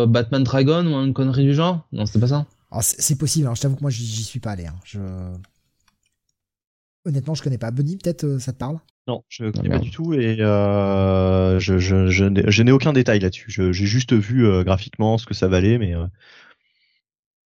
[0.08, 1.88] Batman Dragon ou une connerie du genre?
[1.92, 2.46] Non, c'était pas ça
[2.82, 4.66] C'est possible, alors je t'avoue que moi j'y suis pas allé.
[4.68, 4.76] Hein.
[4.84, 5.00] Je...
[7.06, 7.72] Honnêtement, je connais pas.
[7.72, 8.80] Bunny, peut-être ça te parle?
[9.08, 13.50] Non, je connais pas du tout et je, je, je, n'ai aucun détail là-dessus.
[13.50, 15.96] J'ai juste vu graphiquement ce que ça valait, mais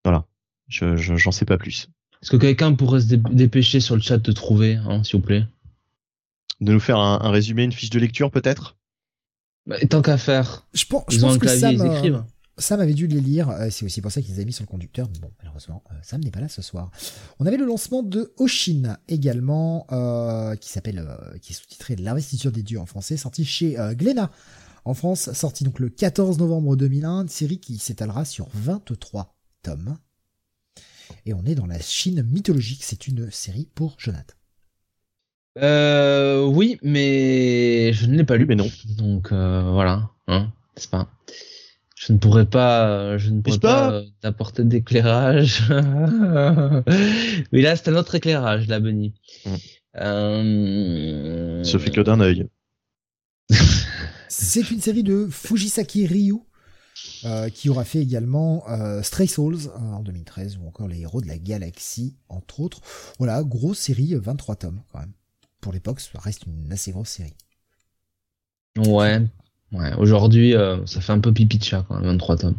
[0.04, 0.26] voilà,
[0.68, 1.90] je j'en sais pas plus.
[2.22, 5.46] Est-ce que quelqu'un pourrait se dépêcher sur le chat de trouver, hein, s'il vous plaît?
[6.62, 8.78] De nous faire un, résumé, une fiche de lecture peut-être?
[9.66, 10.68] Bah, Tant qu'à faire.
[10.74, 12.20] Je pense, je pense que Sam, euh,
[12.58, 13.50] Sam avait dû les lire.
[13.50, 15.08] Euh, c'est aussi pour ça qu'ils les avaient mis sur le conducteur.
[15.22, 16.92] bon, malheureusement, euh, Sam n'est pas là ce soir.
[17.40, 19.88] On avait le lancement de Oshin également,
[20.60, 21.08] qui s'appelle,
[21.42, 24.32] qui est sous-titré L'investiture des dieux en français, sorti chez Glénat.
[24.86, 29.98] En France, sorti donc le 14 novembre 2001, une série qui s'étalera sur 23 tomes.
[31.26, 32.84] Et on est dans la Chine mythologique.
[32.84, 34.34] C'est une série pour Jonathan.
[35.60, 38.70] Euh, oui, mais je ne l'ai pas lu, mais non.
[38.98, 41.10] Donc euh, voilà, hein, n'est-ce pas
[41.96, 45.64] Je ne pourrais pas, je ne pourrais pas, t'apporter d'éclairage.
[47.52, 49.14] mais là, c'est un autre éclairage, là, Benny.
[49.98, 51.64] Euh...
[51.64, 52.48] Ça fait que d'un œil.
[54.28, 56.38] c'est une série de Fujisaki Ryu
[57.26, 58.64] euh, qui aura fait également
[59.04, 62.82] Stray Souls en 2013 ou encore Les Héros de la Galaxie, entre autres.
[63.20, 65.14] Voilà, grosse série, 23 tomes quand même.
[65.64, 67.38] Pour l'époque, ça reste une assez grosse série.
[68.78, 69.22] Ouais,
[69.72, 69.94] ouais.
[69.96, 70.54] Aujourd'hui,
[70.86, 72.58] ça fait un peu pipi de chat quand même, 23 tomes.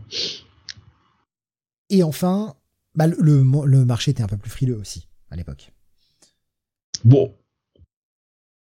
[1.91, 2.57] Et enfin,
[2.95, 5.71] bah, le, le marché était un peu plus frileux aussi à l'époque.
[7.05, 7.37] Bon.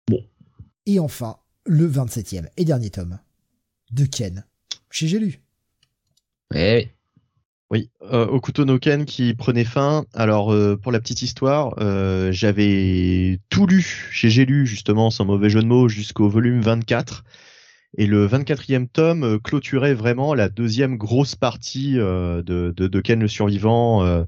[0.07, 0.25] Bon.
[0.86, 3.18] Et enfin, le 27e et dernier tome
[3.91, 4.44] de Ken
[4.91, 5.42] chez J'ai lu.
[6.55, 6.91] Eh oui.
[7.71, 10.05] Oui, euh, Ken qui prenait fin.
[10.13, 15.25] Alors euh, pour la petite histoire, euh, j'avais tout lu chez J'ai lu justement sans
[15.25, 17.25] mauvais jeu de mots jusqu'au volume 24
[17.97, 23.21] et le 24e tome euh, clôturait vraiment la deuxième grosse partie de, de, de, Ken
[23.21, 24.25] le survivant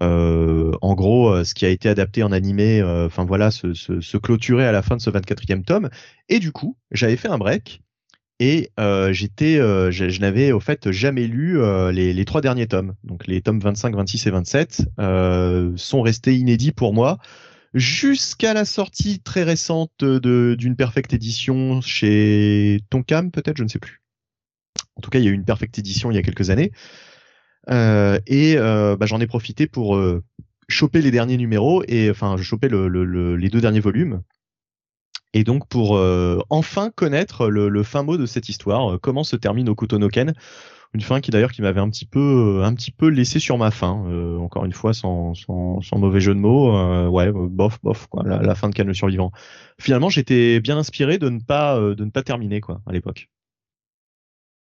[0.00, 4.66] en gros, ce qui a été adapté en animé, enfin voilà, se, se, se, clôturait
[4.66, 5.90] à la fin de ce 24e tome.
[6.28, 7.82] Et du coup, j'avais fait un break
[8.40, 11.58] et euh, j'étais, je, n'avais au fait jamais lu
[11.92, 12.94] les, les, trois derniers tomes.
[13.04, 14.82] Donc les tomes 25, 26 et 27
[15.76, 17.18] sont restés inédits pour moi
[17.74, 24.02] jusqu'à la sortie très récente d'une perfecte édition chez Tonkam, peut-être, je ne sais plus.
[24.96, 26.72] En tout cas, il y a eu une perfecte édition il y a quelques années.
[27.70, 30.22] Euh, et euh, bah, j'en ai profité pour euh,
[30.68, 34.22] choper les derniers numéros et enfin je chopais le, les deux derniers volumes
[35.34, 36.00] et donc pour
[36.50, 40.32] enfin connaître le, fin mot de cette histoire, comment se termine Okutonoken,
[40.94, 43.70] une fin qui d'ailleurs qui m'avait un petit peu un petit peu laissé sur ma
[43.70, 44.04] faim,
[44.40, 46.72] encore une fois sans, sans, sans, mauvais jeu de mots,
[47.10, 49.30] ouais bof bof quoi, la, la fin de Ken le survivant.
[49.78, 53.28] Finalement j'étais bien inspiré de ne pas de ne pas terminer quoi à l'époque.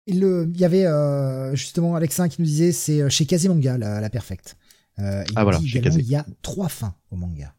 [0.09, 4.09] Il, y avait euh, justement Alexin qui nous disait c'est euh, chez Kazemanga la, la
[4.09, 4.57] perfecte.
[4.99, 7.55] Euh, il ah voilà, dit également, il y a trois fins au manga.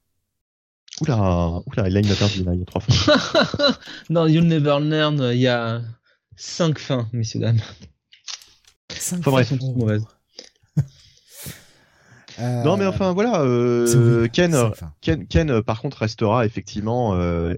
[1.01, 3.75] Oula, oula, là il a perdu, là, il y a trois fins.
[4.09, 5.81] Dans You'll Never Learn, il y a
[6.35, 7.59] cinq fins, messieurs dames.
[8.91, 9.57] Cinq enfin, fins.
[9.57, 10.05] sont mauvaises.
[12.39, 14.55] Euh, non mais enfin voilà, euh, Ken,
[15.01, 17.55] Ken, Ken, par contre restera effectivement euh,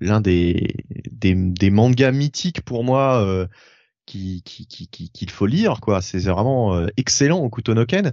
[0.00, 0.76] l'un des,
[1.10, 3.46] des, des mangas mythiques pour moi
[4.06, 6.00] qu'il qui, qui, qui, faut lire quoi.
[6.00, 8.12] C'est vraiment euh, excellent au Kutonoken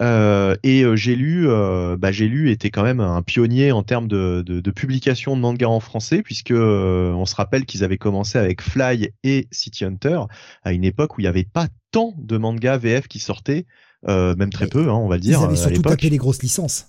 [0.00, 3.82] euh, et euh, j'ai lu euh, bah, j'ai lu était quand même un pionnier en
[3.82, 7.98] termes de, de, de publication de manga en français puisque on se rappelle qu'ils avaient
[7.98, 10.20] commencé avec Fly et City Hunter
[10.62, 13.66] à une époque où il n'y avait pas tant de mangas VF qui sortaient
[14.06, 16.86] même très peu hein, on va le dire ils avaient surtout tapé les grosses licences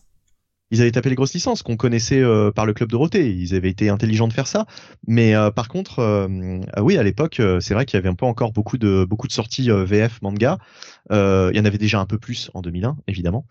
[0.71, 3.31] ils avaient tapé les grosses licences qu'on connaissait euh, par le club Dorothée.
[3.31, 4.65] Ils avaient été intelligents de faire ça.
[5.07, 8.25] Mais euh, par contre, euh, oui, à l'époque, c'est vrai qu'il y avait un peu
[8.25, 10.57] encore beaucoup de beaucoup de sorties VF manga.
[11.09, 11.15] il
[11.55, 13.45] y en avait déjà un peu plus en 2001, évidemment.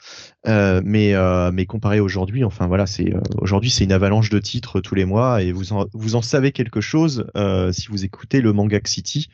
[0.46, 1.14] mais
[1.52, 5.42] mais comparé aujourd'hui, enfin voilà, c'est aujourd'hui c'est une avalanche de titres tous les mois
[5.42, 7.26] et vous en, vous en savez quelque chose
[7.72, 9.28] si vous écoutez le Manga City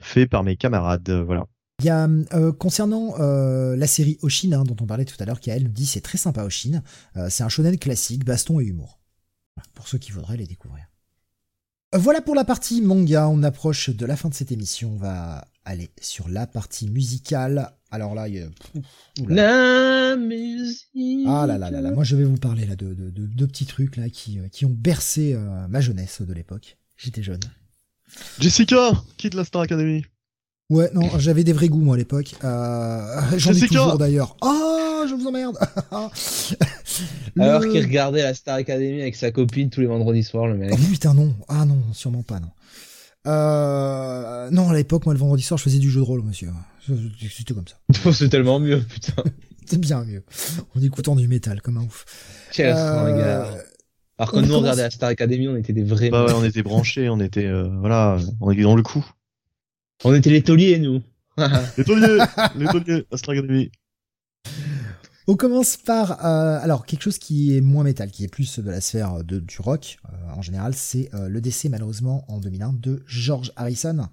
[0.00, 1.10] fait par mes camarades.
[1.26, 1.46] Voilà.
[1.82, 5.26] Il y a euh, concernant euh, la série Oshin hein, dont on parlait tout à
[5.26, 6.82] l'heure, qui elle nous dit c'est très sympa Oshin.
[7.16, 8.98] Euh, c'est un shonen classique, baston et humour.
[9.74, 10.86] Pour ceux qui voudraient les découvrir.
[11.94, 13.28] Voilà pour la partie manga.
[13.28, 14.92] On approche de la fin de cette émission.
[14.94, 17.70] On va aller sur la partie musicale.
[17.90, 18.48] Alors là, il y a...
[19.28, 21.26] la musique.
[21.26, 21.90] Ah là là là là.
[21.92, 25.38] Moi, je vais vous parler là de deux petits trucs là qui qui ont bercé
[25.68, 26.78] ma jeunesse de l'époque.
[26.96, 27.40] J'étais jeune.
[28.40, 30.04] Jessica, quitte la Star Academy.
[30.68, 32.34] Ouais, non, j'avais des vrais goûts, moi, à l'époque.
[32.42, 34.36] Euh, J'en ai toujours, d'ailleurs.
[34.40, 35.56] Ah, je vous emmerde
[37.38, 40.70] Alors qu'il regardait la Star Academy avec sa copine tous les vendredis soirs, le mec.
[40.72, 41.34] Oh putain, non.
[41.48, 42.48] Ah non, sûrement pas, non.
[43.28, 44.50] Euh...
[44.50, 46.48] Non, à l'époque, moi, le vendredi soir, je faisais du jeu de rôle, monsieur.
[47.30, 48.12] C'était comme ça.
[48.12, 49.22] C'est tellement mieux, putain.
[49.66, 50.24] C'est bien mieux.
[50.76, 52.04] En écoutant du métal, comme un ouf.
[52.52, 53.44] Quel euh...
[54.18, 56.08] Alors quand nous on regardait la Star Academy, on était des vrais.
[56.08, 59.04] Bah ouais, on était branchés, on était euh, voilà, on était dans le coup.
[60.04, 61.02] On était les tauliers, nous.
[61.76, 62.24] les tauliers,
[62.56, 63.70] les tauliers, Academy.
[65.28, 68.70] On commence par euh, alors quelque chose qui est moins métal, qui est plus de
[68.70, 72.74] la sphère de, du rock euh, en général, c'est euh, le décès malheureusement en 2001
[72.74, 74.08] de George Harrison,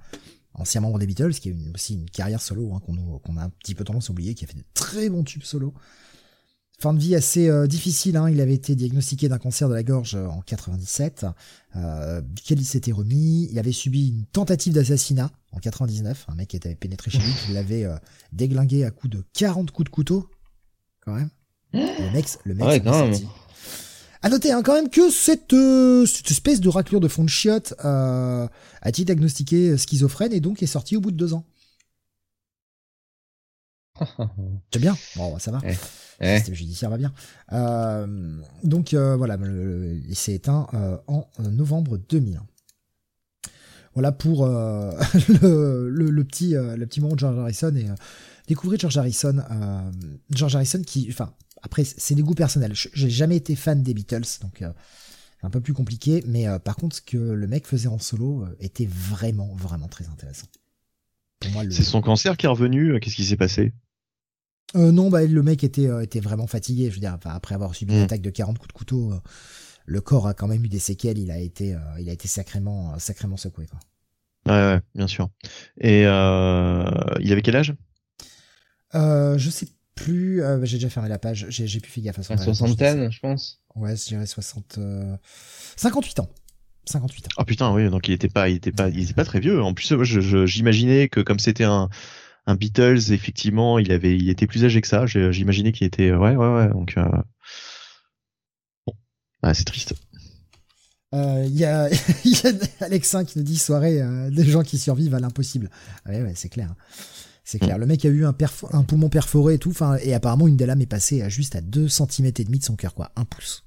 [0.56, 3.50] ancien membre des Beatles, qui a une, aussi une carrière solo hein, qu'on a un
[3.50, 5.74] petit peu tendance à oublier, qui a fait de très bons tubes solo.
[6.84, 8.30] Fin de vie assez euh, difficile, hein.
[8.30, 11.26] il avait été diagnostiqué d'un cancer de la gorge en 97,
[11.78, 13.48] euh, duquel il s'était remis.
[13.50, 17.32] Il avait subi une tentative d'assassinat en 99, un mec qui était pénétré chez lui,
[17.46, 17.96] qui l'avait euh,
[18.34, 20.30] déglingué à coups de 40 coups de couteau,
[21.00, 21.30] quand même.
[21.72, 23.22] Le mec, le mec ouais,
[24.22, 27.30] À noter hein, quand même que cette, euh, cette espèce de raclure de fond de
[27.30, 28.50] chiotte a
[28.84, 31.46] été diagnostiqué schizophrène et donc est sorti au bout de deux ans.
[34.74, 35.62] C'est bien, bon ça va.
[36.20, 37.14] Le système judiciaire va bien.
[37.52, 39.38] Euh, donc euh, voilà,
[40.08, 42.46] il s'est éteint euh, en novembre 2001.
[43.94, 47.86] Voilà pour le, le, le, petit, le petit moment de George Harrison et
[48.48, 49.44] découvrir George Harrison.
[50.32, 52.74] George Harrison qui, enfin, après, c'est des goûts personnels.
[52.74, 56.24] J'ai jamais été fan des Beatles, donc c'est un peu plus compliqué.
[56.26, 60.48] Mais par contre, ce que le mec faisait en solo était vraiment, vraiment très intéressant.
[61.64, 61.70] Le...
[61.70, 63.00] C'est son cancer qui est revenu.
[63.00, 63.74] Qu'est-ce qui s'est passé?
[64.76, 66.90] Euh, non, bah, le mec était, était vraiment fatigué.
[66.90, 68.04] Je veux dire, après avoir subi une mm.
[68.04, 69.14] attaque de 40 coups de couteau,
[69.86, 71.20] le corps a quand même eu des séquelles.
[71.20, 73.68] Il a été, il a été sacrément, sacrément secoué.
[73.68, 73.80] Quoi.
[74.46, 75.30] Ouais, ouais, bien sûr.
[75.80, 76.90] Et euh,
[77.22, 77.74] il avait quel âge?
[78.96, 80.42] Euh, Je sais plus.
[80.42, 81.46] Euh, j'ai déjà fermé la page.
[81.50, 83.62] J'ai plus fait gaffe à son soixantaine, je pense.
[83.76, 84.80] Ouais, je dirais 60.
[85.78, 86.30] 58 ans.
[86.86, 87.30] 58 ans.
[87.38, 89.62] Ah putain, oui, donc il était pas, il était pas, il était pas très vieux.
[89.64, 89.94] En plus,
[90.46, 91.90] j'imaginais que comme c'était un,
[92.46, 95.06] un Beatles, effectivement, il avait, il était plus âgé que ça.
[95.06, 96.70] J'imaginais qu'il était, ouais, ouais, ouais.
[96.70, 96.96] Donc,
[98.86, 98.94] bon,
[99.42, 99.96] ah, c'est triste.
[101.14, 101.90] Euh, il y, a,
[102.26, 102.52] y a
[102.86, 105.70] Alexin qui nous dit soirée euh, des gens qui survivent à l'impossible.
[106.08, 106.70] Ouais, ouais, c'est clair.
[106.72, 106.76] Hein.
[107.44, 107.78] C'est clair.
[107.78, 107.82] Mm.
[107.82, 108.36] Le mec a eu un,
[108.72, 109.74] un poumon perforé et tout.
[110.02, 112.64] Et apparemment, une des lames est passée à juste à 2 cm et demi de
[112.64, 113.12] son cœur, quoi.
[113.16, 113.66] Un pouce.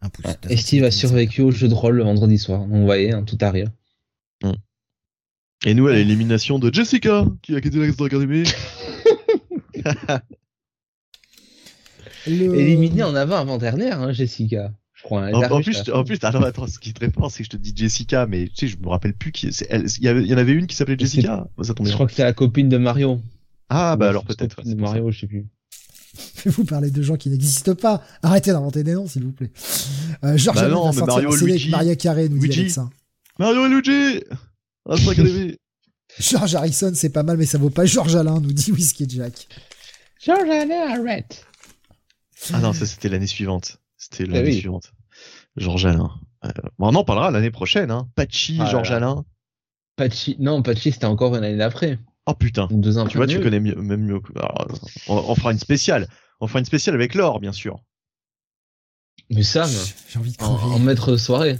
[0.00, 0.26] Un pouce.
[0.48, 2.60] et Steve a survécu au jeu de rôle le vendredi soir.
[2.60, 3.66] Donc, vous voyez, hein, tout arrive.
[3.66, 3.70] Mm.
[5.64, 8.44] Et nous, à l'élimination de Jessica, qui a quitté la Academy.
[12.26, 12.54] le...
[12.58, 14.72] Éliminé en avant-avant-dernière, hein, Jessica
[15.10, 17.56] en, plus, en plus, attends, attends, ce qui est très fort, c'est que je te
[17.56, 19.48] dis Jessica, mais tu sais, je me rappelle plus qui.
[19.48, 21.46] Il y, y en avait une qui s'appelait Jessica.
[21.62, 23.20] Ça je crois que c'est la copine de Mario.
[23.68, 24.62] Ah bah alors peut-être.
[24.62, 25.46] De Mario, je sais plus.
[26.46, 28.02] Vous parlez de gens qui n'existent pas.
[28.22, 29.50] Arrêtez d'inventer des noms, s'il vous plaît.
[30.22, 31.70] Euh, George bah non, mais Mario Luigi.
[31.70, 32.64] Maria Carré nous Luigi.
[32.64, 32.88] dit ça.
[33.38, 34.22] Mario et Luigi.
[36.18, 39.48] George Harrison, c'est pas mal, mais ça vaut pas George Alain, nous dit Whiskey Jack.
[40.24, 41.46] George Alain, arrête.
[42.52, 43.78] Ah non, ça c'était l'année suivante.
[43.96, 44.92] C'était l'année ah suivante.
[45.56, 46.10] Georges Alain.
[46.44, 48.08] Euh, bon, on en parlera l'année prochaine, hein.
[48.16, 49.24] Pachi, ah Georges Alain.
[49.96, 51.98] Pachi, non, Pachi, c'était encore une année d'après.
[52.26, 52.68] Oh putain.
[52.70, 54.20] Deux ans tu vois, tu connais mieux, même mieux.
[55.08, 56.08] on, fera une spéciale.
[56.40, 57.80] On fera une spéciale avec Laure, bien sûr.
[59.30, 59.70] Mais Sam,
[60.08, 61.58] j'ai envie de en, maître de soirée.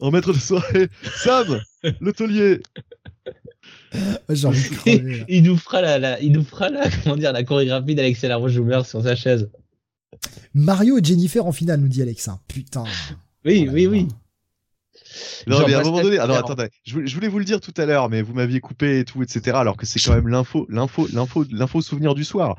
[0.00, 0.88] En maître de soirée,
[1.22, 1.60] Sam,
[2.00, 2.60] le taulier.
[5.28, 9.02] Il nous fera la, il nous fera la, comment dire, la chorégraphie d'Alexia Laroche-Joumer sur
[9.02, 9.50] sa chaise.
[10.54, 12.40] Mario et Jennifer en finale, nous dit Alexa.
[12.48, 12.84] Putain.
[13.44, 14.08] Oui, oui, oui.
[15.46, 17.86] Non, mais à un moment donné, alors attendez, je voulais vous le dire tout à
[17.86, 19.56] l'heure, mais vous m'aviez coupé et tout, etc.
[19.56, 22.58] Alors que c'est quand même l'info, l'info, l'info, l'info souvenir du soir.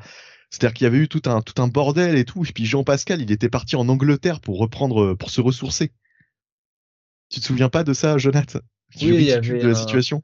[0.50, 2.44] C'est-à-dire qu'il y avait eu tout un, tout un bordel et tout.
[2.44, 5.92] Et puis Jean Pascal, il était parti en Angleterre pour reprendre, pour se ressourcer.
[7.30, 8.60] Tu te souviens pas de ça, Jonathan?
[9.00, 10.22] Oui, il y avait de la situation.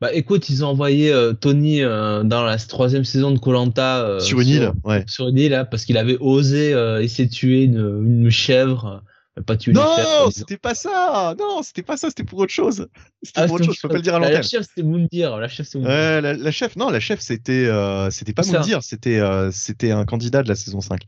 [0.00, 4.20] Bah écoute, ils ont envoyé euh, Tony euh, dans la troisième saison de Colanta euh,
[4.20, 5.04] sur une île, ouais.
[5.06, 9.02] Sur une île, là, parce qu'il avait osé essayer de tuer une, une chèvre.
[9.46, 11.34] Pas tuer non, c'était pas ça.
[11.38, 12.08] Non, c'était pas ça.
[12.08, 12.88] C'était pour autre chose.
[13.22, 13.74] C'était ah, pour autre chose.
[13.76, 14.36] Je peux pas le dire à l'antenne.
[14.36, 15.36] La chef, c'était Moundir.
[15.36, 17.70] La chef, c'est Ouais, la, la, chef, non, la chef, c'était,
[18.10, 18.82] c'était pas Moundir.
[18.82, 21.02] C'était, c'était un candidat de la saison 5.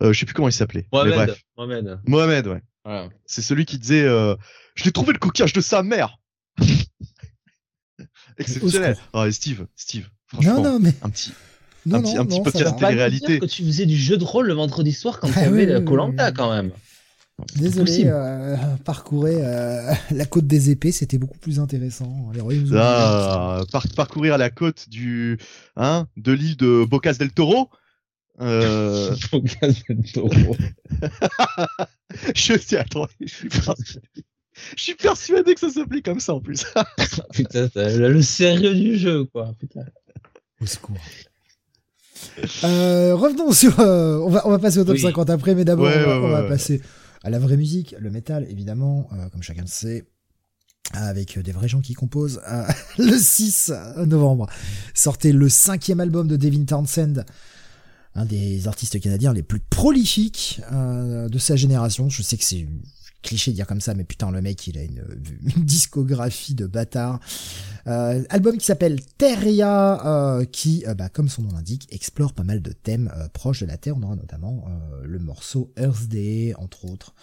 [0.00, 0.86] je sais plus comment il s'appelait.
[0.92, 1.36] Mohamed.
[1.56, 1.98] Mohamed.
[2.06, 2.62] Mohamed, ouais.
[2.84, 3.08] Voilà.
[3.26, 6.18] C'est celui qui disait, je l'ai trouvé le coquillage de sa mère.
[8.38, 8.96] Exceptionnel.
[9.12, 10.94] Oh, Steve, Steve, franchement, non, non, mais...
[11.02, 11.32] un petit,
[11.90, 13.38] un petit, un petit podcast télé-réalité.
[13.38, 16.32] que tu faisais du jeu de rôle le vendredi soir quand tu avais le Colanta
[16.32, 16.72] quand même.
[17.56, 22.30] Désolé, euh, parcourir euh, la côte des épées, c'était beaucoup plus intéressant.
[22.76, 23.62] ah,
[23.96, 25.38] parcourir la côte du,
[25.76, 27.70] hein, de l'île de Bocas del Toro.
[28.40, 29.14] Euh...
[32.34, 33.48] Je sais, attends, je suis
[34.76, 36.64] je suis persuadé que ça s'appelait comme ça en plus.
[37.32, 39.52] putain, le sérieux du jeu, quoi.
[39.58, 39.84] Putain.
[40.60, 40.96] Au secours.
[42.62, 43.78] Euh, revenons sur.
[43.80, 46.80] Euh, on, va, on va passer au top 50 après, mais d'abord, on, va, passer
[47.22, 50.04] à la vraie musique, le métal, évidemment, euh, comme chacun le sait,
[50.92, 52.40] avec des vrais gens qui composent.
[52.98, 53.72] le 6
[54.06, 54.48] novembre,
[54.94, 57.24] sortait le cinquième album de Devin Townsend,
[58.14, 62.08] un des artistes canadiens les plus prolifiques de sa génération.
[62.08, 62.66] Je sais que c'est
[63.24, 65.02] cliché de dire comme ça, mais putain, le mec, il a une,
[65.56, 67.18] discographie de bâtard.
[67.86, 72.44] Euh, album qui s'appelle Terria, euh, qui, euh, bah, comme son nom l'indique, explore pas
[72.44, 73.96] mal de thèmes proches de la Terre.
[73.96, 74.66] On aura notamment
[75.02, 77.14] le morceau Earth Day, entre autres,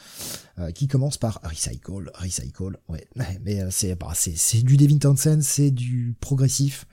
[0.76, 3.08] qui commence par Recycle, Recycle, ouais,
[3.46, 6.86] mais c'est bah, c'est du Devin Townsend, c'est du progressif.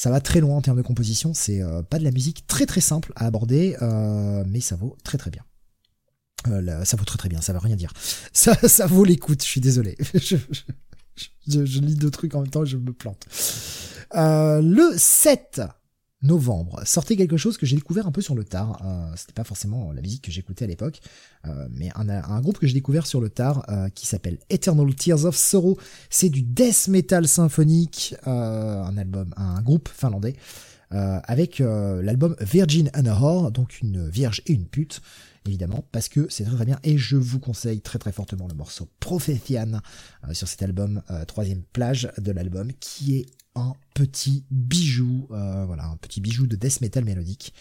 [0.00, 2.80] Ça va très loin en termes de composition, c'est pas de la musique très très
[2.80, 3.76] simple à aborder,
[4.46, 5.42] mais ça vaut très très bien.
[6.48, 7.92] Euh, ça vaut très très bien, ça veut rien dire.
[8.32, 9.96] Ça, ça vaut l'écoute, je suis désolé.
[10.14, 10.36] je,
[11.46, 13.26] je, lis deux trucs en même temps et je me plante.
[14.14, 15.62] Euh, le 7
[16.22, 18.82] novembre, sortait quelque chose que j'ai découvert un peu sur le tard.
[18.84, 21.00] Euh, C'était pas forcément la musique que j'écoutais à l'époque,
[21.46, 25.24] euh, mais un, groupe que j'ai découvert sur le tard euh, qui s'appelle Eternal Tears
[25.24, 25.78] of Sorrow.
[26.10, 30.36] C'est du death metal symphonique, un groupe finlandais.
[30.90, 35.00] avec l'album Virgin and a Whore, donc une vierge et une pute,
[35.46, 38.54] évidemment, parce que c'est très très bien, et je vous conseille très très fortement le
[38.54, 39.80] morceau Prophétian
[40.32, 45.96] sur cet album, troisième plage de l'album, qui est un petit bijou, euh, voilà, un
[45.96, 47.52] petit bijou de death metal mélodique.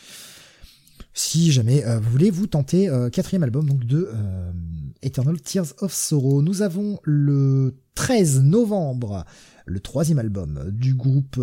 [1.14, 4.10] Si jamais euh, vous voulez vous tenter euh, quatrième album donc de
[5.02, 9.26] Eternal Tears of Sorrow, nous avons le 13 novembre
[9.66, 11.38] le troisième album du groupe,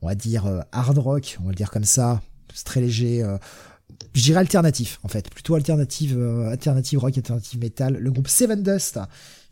[0.00, 2.22] on va dire hard rock, on va le dire comme ça,
[2.54, 3.22] c'est très léger.
[4.14, 6.18] je alternatif en fait, plutôt alternative,
[6.48, 7.98] alternative rock, alternative metal.
[7.98, 8.98] Le groupe Seven Dust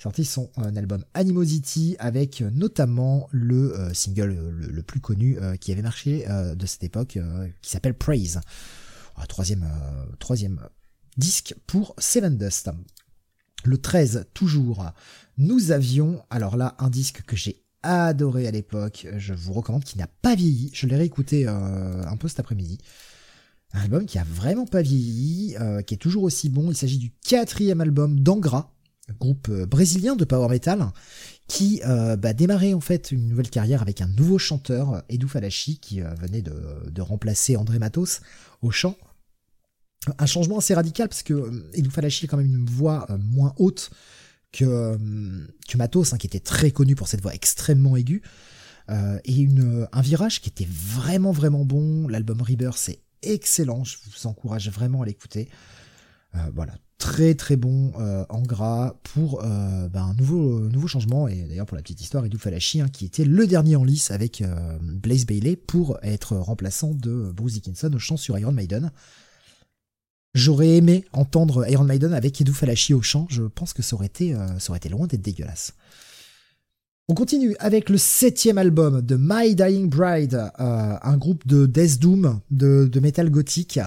[0.03, 5.71] sorti son album Animosity avec euh, notamment le euh, single euh, le, plus connu qui
[5.71, 7.19] avait marché de cette époque
[7.63, 8.41] qui s'appelle Praise.
[9.17, 9.67] Ah, troisième,
[10.19, 10.61] troisième
[11.17, 12.71] disque pour Seven Dust.
[13.65, 14.91] Le 13 toujours,
[15.39, 19.99] nous avions alors là un disque que j'ai adoré à l'époque, je vous recommande, qui
[19.99, 22.79] n'a pas vieilli, je l'ai réécouté un peu cet après-midi.
[23.73, 25.57] Un album qui a vraiment pas vieilli,
[25.87, 26.71] qui est toujours aussi bon.
[26.71, 28.73] Il s'agit du quatrième album d'Angra,
[29.11, 30.91] groupe euh, brésilien de power metal
[31.49, 35.79] qui euh, bah, démarrait en fait une nouvelle carrière avec un nouveau chanteur, Edu Falachi,
[35.79, 38.21] qui euh, venait de, remplacer André Matos
[38.63, 38.97] au chant.
[40.19, 43.91] Un changement assez radical parce que Edu Falachi a quand même une voix moins haute
[44.51, 44.97] que,
[45.69, 48.23] que Matos, hein, qui était très connu pour cette voix extrêmement aiguë.
[48.89, 49.49] et
[49.93, 52.09] un virage qui était vraiment vraiment bon.
[52.09, 55.49] L'album Rebirth c'est excellent, je vous encourage vraiment à l'écouter.
[56.55, 61.35] Voilà, très très bon euh, en gras pour euh, ben, un nouveau, nouveau changement, et
[61.49, 64.41] d'ailleurs pour la petite histoire, Edu Falachi, hein, qui était le dernier en lice avec
[64.41, 68.93] euh, Blaze Bailey pour être remplaçant de Bruce Dickinson au chant sur Iron Maiden.
[70.35, 74.07] J'aurais aimé entendre Iron Maiden avec Edu Falachi au chant, je pense que ça aurait
[74.07, 75.75] été, ça aurait été loin d'être dégueulasse.
[77.09, 82.41] On continue avec le septième album de My Dying Bride, un groupe de Death Doom,
[82.51, 83.81] de, de metal gothique,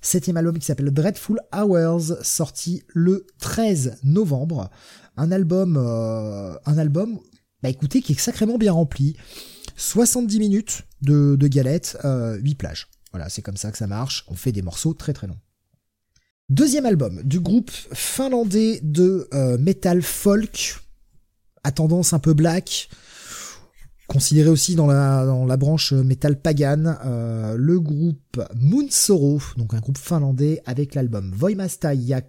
[0.00, 4.70] septième album qui s'appelle Dreadful Hours, sorti le 13 novembre.
[5.16, 6.54] Un album, euh,
[7.62, 9.16] bah écoutez, qui est sacrément bien rempli.
[9.76, 12.88] 70 minutes de, de galettes, euh, 8 plages.
[13.12, 14.24] Voilà, c'est comme ça que ça marche.
[14.28, 15.38] On fait des morceaux très très longs.
[16.48, 20.78] Deuxième album du groupe finlandais de euh, metal folk,
[21.62, 22.88] à tendance un peu black,
[24.08, 30.62] Considéré aussi dans la, branche metal pagan, euh, le groupe Moonsoro, donc un groupe finlandais
[30.64, 32.22] avec l'album Voimasta ja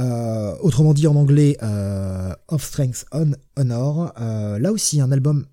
[0.00, 4.14] euh, autrement dit en anglais euh, Of Strength on Honor.
[4.16, 5.44] Là aussi un album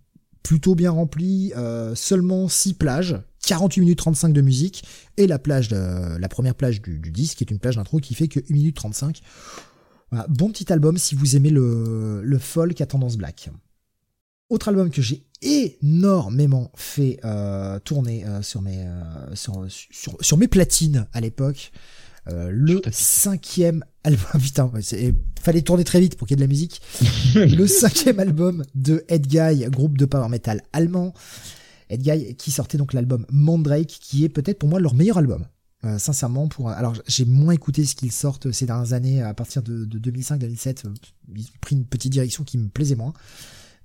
[0.44, 1.52] plutôt bien rempli,
[1.96, 4.86] seulement 6 plages, 48 minutes 35 de musique,
[5.18, 8.30] et la plage la première plage du, du disque est une plage d'intro qui fait
[8.30, 9.22] que 1 minute 35.
[10.10, 13.50] Voilà, bon petit album si vous aimez le folk à tendance black.
[14.52, 19.66] Autre album que j'ai énormément fait euh, tourner euh, sur, mes, euh, sur,
[20.20, 21.72] sur, mes platines à l'époque.
[22.28, 26.54] le cinquième album, putain, il fallait tourner très vite pour qu'il y ait de la
[26.54, 26.82] musique.
[27.36, 31.14] le cinquième album de Guy, groupe de power metal allemand.
[31.90, 35.46] Guy qui sortait donc l'album Mandrake, qui est peut-être pour moi leur meilleur album.
[35.98, 39.86] sincèrement, pour alors j'ai moins écouté ce qu'ils sortent ces dernières années à partir de,
[39.86, 40.84] de 2005-2007.
[41.38, 43.14] Ils ont pris une petite direction qui me plaisait moins.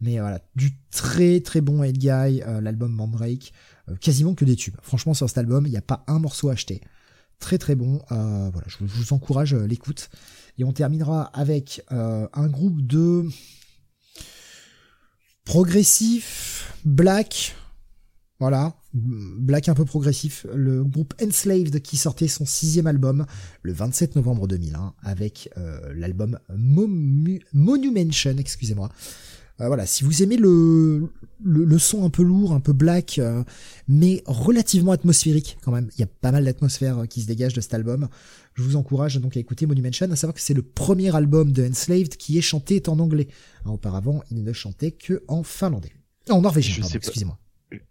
[0.00, 3.52] Mais voilà, du très très bon Head euh, l'album Mandrake,
[3.88, 4.76] euh, quasiment que des tubes.
[4.82, 6.82] Franchement, sur cet album, il n'y a pas un morceau acheté.
[7.38, 8.02] Très très bon.
[8.12, 10.10] Euh, voilà, je, vous encourage l'écoute.
[10.58, 13.26] Et on terminera avec un groupe de
[15.44, 17.54] progressif, black,
[18.40, 23.26] voilà, black un peu progressif, le groupe Enslaved qui sortait son sixième album
[23.60, 25.50] le 27 novembre 2001 avec
[25.94, 26.38] l'album
[27.52, 28.90] Monumention, excusez-moi,
[29.60, 31.10] euh, voilà, si vous aimez le,
[31.42, 33.42] le, son un peu lourd, un peu black, euh,
[33.88, 37.54] mais relativement atmosphérique quand même, il y a pas mal d'atmosphère euh, qui se dégage
[37.54, 38.08] de cet album.
[38.54, 41.66] Je vous encourage donc à écouter Monumention, à savoir que c'est le premier album de
[41.66, 43.28] Enslaved qui est chanté en anglais.
[43.64, 45.92] Hein, auparavant, il ne chantait que en finlandais.
[46.28, 47.38] en norvégien, excusez-moi.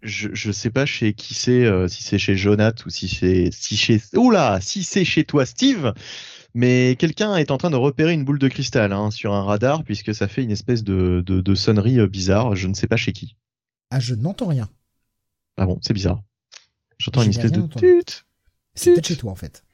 [0.02, 3.76] Je, je sais pas chez qui c'est, si c'est chez Jonath ou si c'est si
[3.76, 5.92] chez oula, si c'est chez toi Steve.
[6.56, 9.84] Mais quelqu'un est en train de repérer une boule de cristal hein, sur un radar
[9.84, 12.56] puisque ça fait une espèce de, de, sonnerie euh, bizarre.
[12.56, 13.36] Je ne sais pas chez qui.
[13.90, 14.66] Ah, je n'entends rien.
[15.58, 16.22] Ah bon, c'est bizarre.
[16.96, 17.62] J'entends une espèce de
[18.74, 19.64] C'est peut-être chez toi en fait.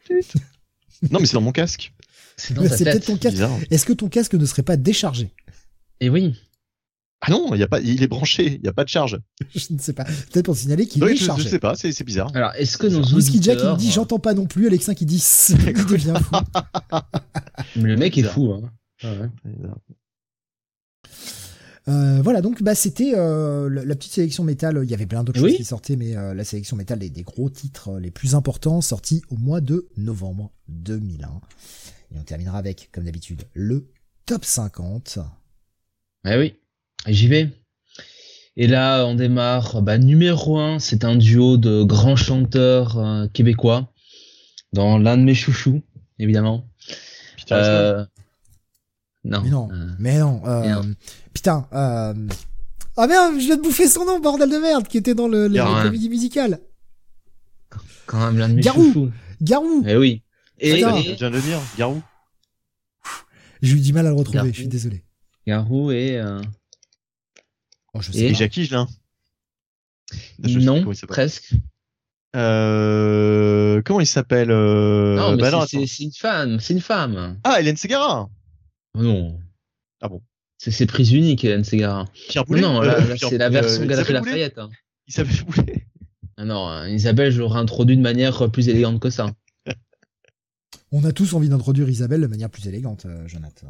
[1.12, 1.92] non, mais c'est dans mon casque.
[2.36, 3.38] C'est peut-être ton casque.
[3.70, 5.30] Est-ce que ton casque ne serait pas déchargé?
[6.00, 6.34] Eh oui.
[7.24, 9.20] Ah non, y a pas, il est branché, il n'y a pas de charge.
[9.54, 10.04] Je ne sais pas.
[10.04, 11.44] Peut-être pour signaler qu'il Oui, est je, chargé.
[11.44, 12.30] je sais pas, c'est bizarre.
[12.34, 15.24] Alors, est-ce que nos Whisky Jack il dit j'entends pas non plus, Alexin qui dit
[15.50, 16.36] il devient fou.
[17.80, 18.70] Le mec est fou, hein.
[19.04, 19.28] Ah ouais.
[21.88, 24.80] Euh, voilà, donc bah, c'était euh, la, la petite sélection métal.
[24.84, 25.50] Il y avait plein d'autres Oui.
[25.50, 28.34] choses qui sortaient, mais euh, la sélection métal des, des gros titres euh, les plus
[28.36, 31.40] importants sortis au mois de novembre 2001.
[32.14, 33.88] Et on terminera avec, comme d'habitude, le
[34.26, 35.18] top 50.
[36.28, 36.54] Eh oui,
[37.06, 37.50] j'y vais.
[38.56, 39.80] Et là, on démarre.
[39.82, 43.90] Bah, numéro 1, c'est un duo de grands chanteurs euh, québécois,
[44.72, 45.82] dans l'un de mes chouchous,
[46.18, 46.66] évidemment.
[47.36, 47.74] Peter Gabriel.
[47.74, 48.04] Euh,
[49.24, 49.40] non.
[49.42, 50.42] Mais non, euh, mais non.
[50.46, 50.94] euh, Merde.
[51.32, 51.66] putain.
[51.72, 52.14] Euh...
[52.98, 55.46] Ah merde, je viens de bouffer son nom, bordel de merde, qui était dans le,
[55.48, 56.60] la comédie musicale.
[58.04, 58.84] quand même l'un de mes Garou.
[58.84, 59.10] chouchous.
[59.40, 59.82] Garou.
[59.86, 60.22] Eh oui.
[60.58, 60.96] Et, Putain.
[60.96, 62.02] et- Je viens de le dire, Garou.
[63.62, 64.48] J'ai eu du mal à le retrouver, Garou.
[64.50, 65.04] je suis désolé.
[65.46, 66.20] Garou et...
[67.94, 68.34] euh, Oh, je sais Et.
[68.34, 68.64] Jackie.
[68.66, 71.52] Je non, presque.
[72.34, 75.16] Euh, comment il s'appelle euh...
[75.16, 76.60] non, mais bah non, c'est- une femme.
[76.60, 77.38] C'est une femme.
[77.44, 78.28] Ah, Hélène Segara.
[78.94, 79.38] Oh non.
[80.00, 80.22] Ah bon.
[80.58, 82.06] C'est c'est prise unique, Hélène Segara.
[82.28, 82.62] Pierre Boulet.
[82.62, 84.58] Non, là, Euh, là, c'est la version euh, Galerie Boulet Lafayette.
[84.58, 84.70] hein.
[85.08, 85.86] Isabelle Boulet.
[86.38, 89.30] Ah non, hein, Isabelle, je l'aurais introduit de manière plus élégante que ça.
[90.90, 93.66] On a tous envie d'introduire Isabelle de manière plus élégante, euh, Jonathan.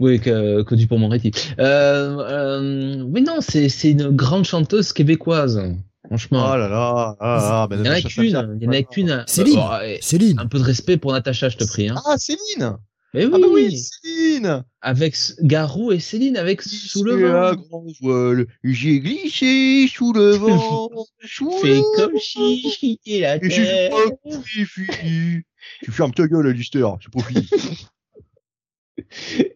[0.00, 4.92] Oui, que, que du pour moretti Euh, euh, oui, non, c'est c'est une grande chanteuse
[4.92, 5.60] québécoise.
[6.06, 6.50] Franchement.
[6.52, 7.16] Oh là là.
[7.20, 8.56] Ah, bah, il y en a qu'une.
[8.60, 9.24] Il y en a qu'une.
[9.26, 9.54] Céline.
[9.56, 10.38] Bon, ouais, Céline.
[10.38, 11.88] un peu de respect pour Natacha, je te prie.
[11.88, 11.94] Hein.
[12.06, 12.76] Ah, Céline.
[13.14, 14.64] Mais oui, Ah bah oui, Céline.
[14.82, 17.54] avec Garou et Céline avec Sous le vent.
[17.54, 20.90] grand voile, j'ai glissé sous le vent,
[21.24, 23.92] sous Fais le comme si et la terre.
[25.84, 27.48] Tu fermes ta gueule, Alistair, c'est pas fini.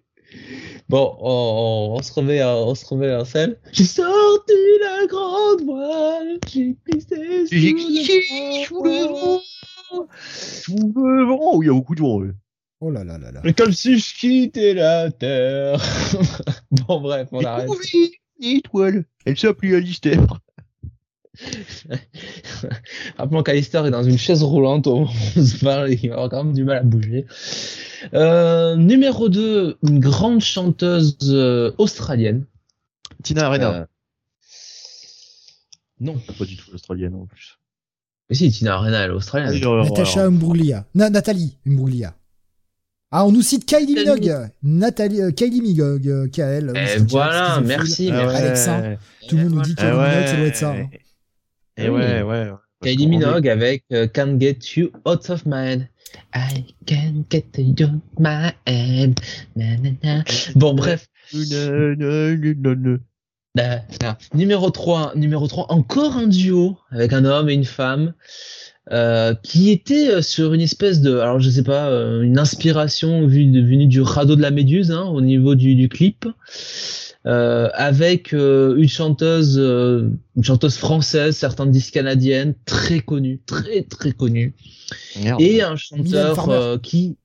[0.88, 3.56] Bon, on, on se remet, en- on se remet en scène.
[3.72, 9.40] J'ai sorti la grande voile, j'ai glissé sous sous le vent.
[10.30, 11.38] Sous le vent.
[11.40, 12.30] Oh, il y a beaucoup de vent, ouais.
[12.80, 13.40] Oh là là là là.
[13.44, 15.80] Mais comme si je quittais la terre.
[16.70, 17.68] bon, bref, on arrête.
[17.92, 18.08] une
[18.40, 19.04] étoile.
[19.26, 20.24] Elle s'appelait Alistair.
[23.18, 26.10] Rappelons qu'Alistair est dans une chaise roulante au moment où on se parle et qu'il
[26.10, 27.26] va avoir quand même du mal à bouger.
[28.14, 32.44] Euh, numéro 2, une grande chanteuse euh, australienne.
[33.22, 33.74] Tina Arena.
[33.74, 33.84] Euh,
[36.00, 36.16] non.
[36.38, 37.58] Pas du tout australienne, en plus.
[38.30, 39.50] Mais si, Tina Arena, elle est australienne.
[39.50, 40.32] Allez, alors, Natasha alors.
[40.32, 40.84] Mbruglia.
[40.94, 42.14] Na- Nathalie Mbruglia.
[43.10, 43.94] Ah, on nous cite Kylie.
[43.94, 44.50] Minogue.
[44.62, 46.72] Nathalie, euh, Kylie Minogue, euh, KL.
[46.74, 48.36] Jack, voilà, merci, merci.
[48.36, 48.96] Alexin.
[49.28, 50.08] Tout le monde nous dit Ah Kylie ouais.
[50.10, 50.70] Minogue, ça doit être ça.
[50.72, 50.86] hein.
[51.78, 52.00] Et Oui.
[52.00, 52.50] ouais, ouais.
[52.82, 55.88] Kylie Minogue avec euh, Can't Get You Out of My Head.
[56.34, 59.20] I can't get you out of my head.
[59.56, 60.24] Na, na, na.
[60.54, 61.06] Bon, bref.
[63.54, 63.84] Da.
[64.34, 68.14] Numéro 3, numéro 3, encore un duo avec un homme et une femme
[68.92, 71.90] euh, qui était euh, sur une espèce de, alors je sais pas,
[72.22, 76.26] une inspiration venue du radeau de la Méduse hein, au niveau du, du clip,
[77.24, 84.12] avec euh, une chanteuse, euh, une chanteuse française, certains disent canadienne, très connue, très très
[84.12, 84.54] connue,
[85.20, 85.40] Merde.
[85.40, 86.54] et un Mylène chanteur Farmer.
[86.54, 87.16] euh, qui,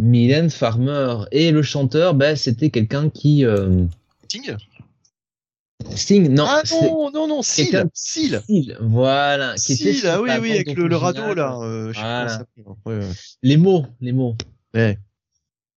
[0.00, 3.84] Mylène Farmer, et le chanteur, ben c'était quelqu'un qui euh,
[4.24, 4.56] Sting?
[5.94, 7.88] Sting, non, Ah non, non, non, Seal.
[7.94, 8.42] Seal.
[8.46, 11.58] Seal, voilà, Seal, ah oui, oui, avec le, le radeau, là.
[11.60, 12.44] Euh, je sais pas ça
[12.86, 13.00] ouais.
[13.42, 14.34] Les mots, les mots.
[14.74, 14.98] Ouais.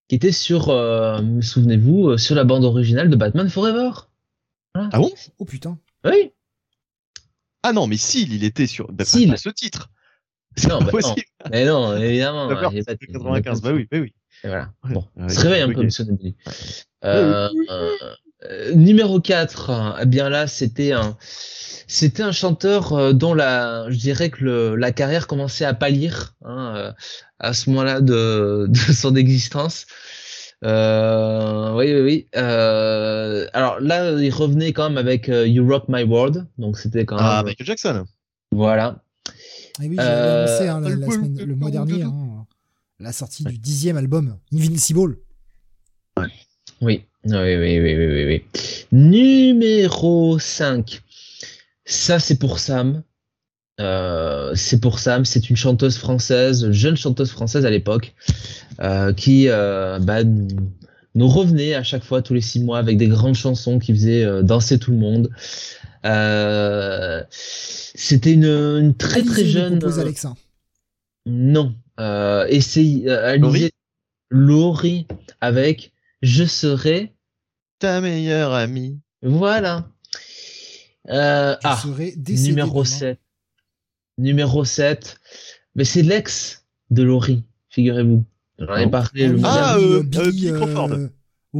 [0.10, 3.92] Qui était sur, euh, souvenez-vous, euh, sur la bande originale de Batman Forever.
[4.74, 4.90] Voilà.
[4.92, 5.12] Ah bon?
[5.38, 5.78] Oh putain.
[6.04, 6.32] Oui.
[7.64, 9.90] Ah non, mais Seal, il était sur bah, pas ce titre.
[10.56, 11.22] C'est Non, pas bah possible.
[11.52, 12.48] Mais non, évidemment.
[12.48, 14.14] La il a pas de- de 95, bah oui, bah oui.
[14.44, 14.72] Et voilà.
[14.84, 14.94] Ouais.
[14.94, 16.36] Bon, Ouais, se réveille un peu, monsieur Nobili.
[17.06, 17.92] Euh, euh,
[18.50, 23.98] euh, numéro 4, eh bien là, c'était un, c'était un chanteur euh, dont la, je
[23.98, 26.92] dirais que le, la carrière commençait à pâlir hein, euh,
[27.40, 29.85] à ce moment-là de, de son existence.
[30.66, 32.27] Euh, oui, oui, oui.
[32.35, 37.06] Euh, alors là, il revenait quand même avec euh, You Rock My World, donc c'était
[37.06, 37.26] quand même.
[37.26, 38.06] Ah, Michael Jackson.
[38.51, 39.01] Voilà.
[39.80, 42.45] Ah oui, j'avais Euh, annoncé hein, la, la semaine- le mois dernier hein,
[43.00, 45.19] la sortie du dixième album, Invincible.
[46.18, 46.27] Oui,
[46.82, 48.43] oui, oui, oui, oui, oui, oui.
[48.92, 51.01] Numéro 5.
[51.85, 53.03] Ça, c'est pour Sam.
[53.80, 58.14] Euh, c'est pour Sam, c'est une chanteuse française, jeune chanteuse française à l'époque,
[58.82, 63.08] euh, qui euh, bah, nous- revenait à chaque fois tous les six mois avec des
[63.08, 65.30] grandes chansons qui faisaient euh, danser tout le monde.
[66.06, 69.80] Euh, c'était une, une très Alizé très jeune.
[69.83, 70.33] euh, Alexa.
[71.25, 71.74] non.
[71.99, 73.72] Euh, essaye, euh, Laurie
[74.30, 75.06] Laurie
[75.41, 75.91] avec
[76.22, 77.14] Je serai
[77.80, 78.99] Ta meilleure amie.
[79.22, 79.90] Voilà.
[81.09, 81.82] Euh, ah,
[82.27, 82.85] numéro demain.
[82.85, 83.19] 7.
[84.19, 85.19] Numéro 7.
[85.75, 88.25] Mais c'est l'ex de Laurie, figurez-vous.
[88.59, 88.89] J'en ai Oh.
[88.89, 90.91] parlé le Ah, Billy, euh, euh, Billy, Billy Crawford.
[90.91, 91.07] euh,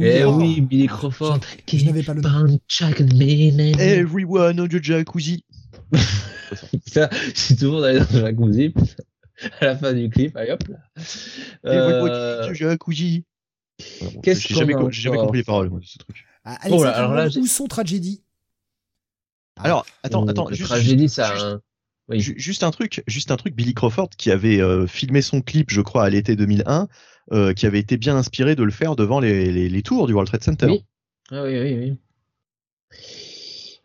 [0.02, 0.36] Eh oh.
[0.36, 1.40] oui, Billy Crawford.
[1.66, 2.58] Je, je n'avais pas le nom.
[3.78, 5.44] Everyone on the jacuzzi.
[6.86, 8.74] Ça, si tout le monde allait dans le jacuzzi,
[9.60, 10.76] à la fin du clip, allez hop là.
[11.64, 13.24] Euh, on the jacuzzi.
[14.22, 16.26] Qu'est-ce J'ai jamais, compris les paroles, moi, de ce truc.
[16.44, 18.22] Ah, Oh alors là, où sont tragédie?
[19.56, 21.58] Alors, attends, attends, juste, tragédie, ça.
[22.10, 22.28] Juste-.
[22.28, 22.34] Oui.
[22.34, 25.70] Ju- Juste un truc, juste un truc, Billy Crawford qui avait euh, filmé son clip,
[25.70, 26.88] je crois, à l'été 2001,
[27.32, 30.12] euh, qui avait été bien inspiré de le faire devant les, les, les tours du
[30.12, 30.66] World Trade Center.
[30.66, 30.84] Oui.
[31.30, 31.98] Ah oui, oui, oui.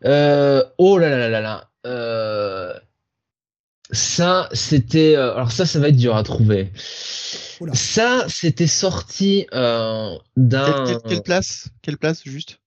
[0.04, 1.70] Euh, oh là là là là là.
[1.86, 2.74] Euh,
[3.92, 5.16] ça, c'était.
[5.16, 6.72] euh, alors ça, ça va être dur à trouver.
[7.60, 7.72] Oula.
[7.74, 10.64] Ça, c'était sorti euh, d'un.
[10.64, 11.68] Quelle, quelle- quelle place?
[11.82, 12.58] Quelle place juste?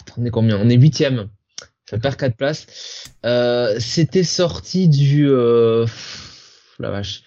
[0.00, 0.58] Attendez combien?
[0.58, 1.30] On est huitième.
[1.92, 2.66] Ça perd quatre places.
[3.24, 5.28] Euh, c'était sorti du.
[5.28, 5.84] Euh...
[5.84, 7.22] pff, La vache.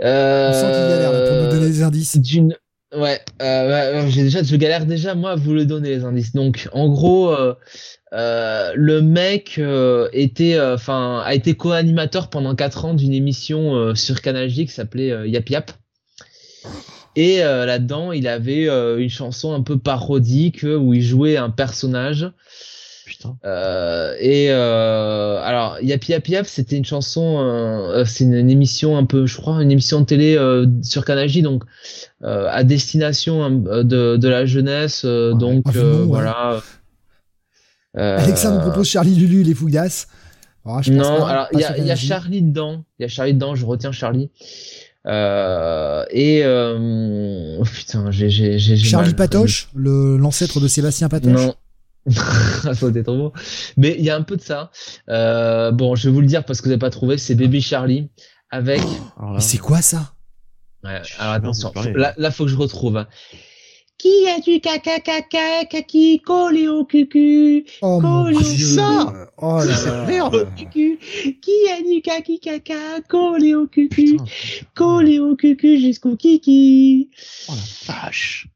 [0.00, 2.18] On sent qu'il galère là, pour nous donner des indices.
[2.18, 2.56] d'une
[2.94, 6.68] ouais, euh, j'ai déjà je galère déjà moi à vous le donner les indices donc
[6.72, 7.54] en gros euh,
[8.12, 9.60] euh, le mec
[10.12, 15.28] était enfin a été co-animateur pendant quatre ans d'une émission sur Canal J qui s'appelait
[15.28, 15.72] Yap Yap
[17.16, 22.30] et là-dedans il avait une chanson un peu parodique où il jouait un personnage
[23.20, 23.36] Putain.
[23.44, 28.96] euh, et euh, alors Yap Yap Yap c'était une chanson euh, c'est une, une émission
[28.96, 31.64] un peu je crois une émission de télé euh, sur Canal J donc
[32.22, 36.04] euh, à destination euh, de, de la jeunesse euh, Ouais, donc ouais.
[36.06, 36.62] voilà
[37.98, 40.06] Euh, Alexandre nous propose Charlie Lulu les Fougas.
[40.64, 41.96] Alors, je pense non, pas, alors il y a, y.
[41.96, 42.84] Charlie dedans.
[42.98, 44.30] Il y a Charlie dedans, je retiens Charlie.
[45.06, 49.16] Euh, et euh, oh, putain, j'ai j'ai j'ai j'ai Charlie mal.
[49.16, 51.32] Patoche, le l'ancêtre de Sébastien Patoche.
[51.32, 51.54] Non.
[52.08, 53.32] Ça aurait été trop beau.
[53.76, 54.70] Mais il y a un peu de ça.
[55.08, 57.60] Euh, bon, je vais vous le dire parce que vous n'avez pas trouvé, c'est Baby
[57.60, 58.08] Charlie
[58.50, 58.80] avec.
[59.18, 60.14] Alors là, Mais c'est quoi ça?
[60.82, 62.96] Ouais, alors attention, là, là faut que je retrouve.
[62.96, 63.06] hein.
[63.98, 68.66] Qui a du caca caca kaki collé au cucu Oh mon Collé au dieu.
[68.66, 70.06] ça Oh là là.
[70.06, 70.48] Merde.
[70.56, 70.98] cucu
[71.42, 74.24] Qui a du kaki caca collé au cucu putain.
[74.74, 77.10] collé au cucu jusqu'au kiki.
[77.50, 78.48] Oh la vache.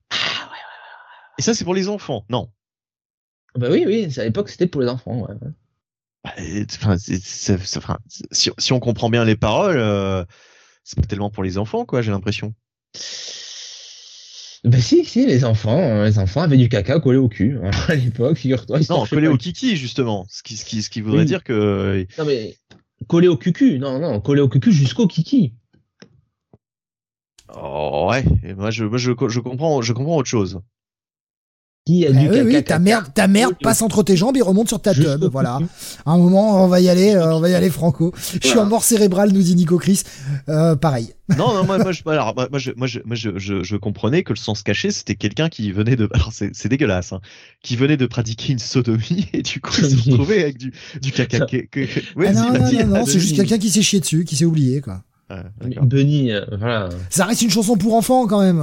[1.39, 2.49] Et ça, c'est pour les enfants Non.
[3.59, 5.27] Bah oui, oui, à l'époque c'était pour les enfants.
[5.27, 5.35] Ouais.
[6.25, 6.33] Bah,
[6.77, 10.25] Enfin, si, si on comprend bien les paroles, euh,
[10.83, 12.55] c'est pas tellement pour les enfants, quoi, j'ai l'impression.
[14.65, 17.71] Bah si, si, les enfants, euh, les enfants avaient du caca collé au cul hein,
[17.89, 18.81] à l'époque, figure-toi.
[18.89, 20.27] Non, collé au kiki, justement.
[20.31, 21.27] Ce qui, ce qui, ce qui voudrait Oui.
[21.27, 22.07] dire que.
[22.19, 22.57] Non mais
[23.07, 25.53] collé au cucu, non, non, collé au cucu jusqu'au kiki.
[27.55, 28.25] Oh, ouais.
[28.43, 30.61] Et moi, je, moi je, je, comprends, je comprends autre chose.
[31.87, 34.69] Qui a Eh oui, oui, ta merde, ta merde passe entre tes jambes et remonte
[34.69, 35.25] sur ta tub.
[35.31, 35.59] Voilà.
[36.07, 38.11] À un moment, on va y aller, euh, on va y aller franco.
[38.43, 40.03] Je suis en mort cérébrale, nous dit Nico Chris.
[40.49, 41.11] Euh, pareil.
[41.37, 44.23] Non, non, moi, moi, je, alors, moi, je, moi, je, moi, je, je, je comprenais
[44.23, 47.21] que le sens caché, c'était quelqu'un qui venait de, alors c'est, dégueulasse, hein,
[47.63, 50.73] qui venait de pratiquer une sodomie et du coup, il se retrouvait avec du,
[51.03, 51.41] du caca.
[51.45, 51.87] Que- que-
[52.27, 55.03] Ah non, non, non, c'est juste quelqu'un qui s'est chié dessus, qui s'est oublié, quoi.
[55.83, 56.89] Bunny, euh, voilà.
[57.11, 58.63] Ça reste une chanson pour enfants, quand même.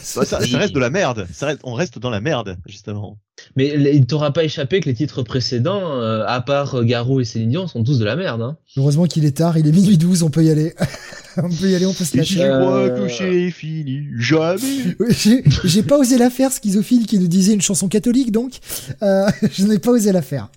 [0.00, 1.26] ça, ça reste de la merde.
[1.32, 3.18] Ça reste, on reste dans la merde, justement.
[3.56, 7.24] Mais il t'aura pas échappé que les titres précédents, euh, à part euh, Garou et
[7.24, 8.42] Céline Dion, sont tous de la merde.
[8.42, 8.56] Hein.
[8.76, 10.74] Heureusement qu'il est tard, il est minuit 12, on peut y aller.
[11.36, 12.42] on peut y aller, on peut se lâcher.
[12.42, 14.96] Euh, que fini, jamais.
[15.64, 18.58] J'ai pas osé la faire, Schizophile qui nous disait une chanson catholique, donc
[19.02, 20.48] euh, je n'ai pas osé la faire.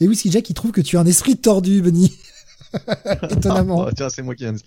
[0.00, 2.12] Et Whisky Jack qui trouve que tu as un esprit tordu, Benny.
[3.30, 3.86] Étonnamment.
[3.86, 4.58] Oh, tiens, c'est moi qui viens de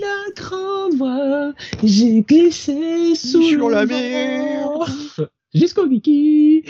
[0.00, 1.52] la grande voix,
[1.82, 4.68] j'ai glissé sous Sur le la mer.
[5.54, 6.64] jusqu'au kiki.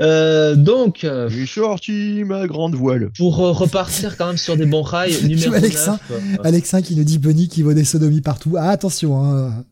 [0.00, 3.10] Euh, donc, euh, J'ai sorti ma grande voile.
[3.16, 5.98] pour euh, repartir quand même sur des bons rails, numéro Alexin.
[6.10, 6.20] 9.
[6.44, 8.56] Alexin qui nous dit Benny qui vaut des sodomies partout.
[8.58, 9.64] Ah, attention, hein.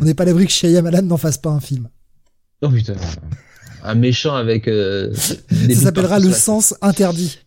[0.00, 1.88] on n'est pas l'abri que Shyamalan Alan n'en fasse pas un film.
[2.62, 2.94] Oh putain.
[3.82, 5.12] Un méchant avec euh,
[5.50, 7.38] des Ça s'appellera Le sens interdit.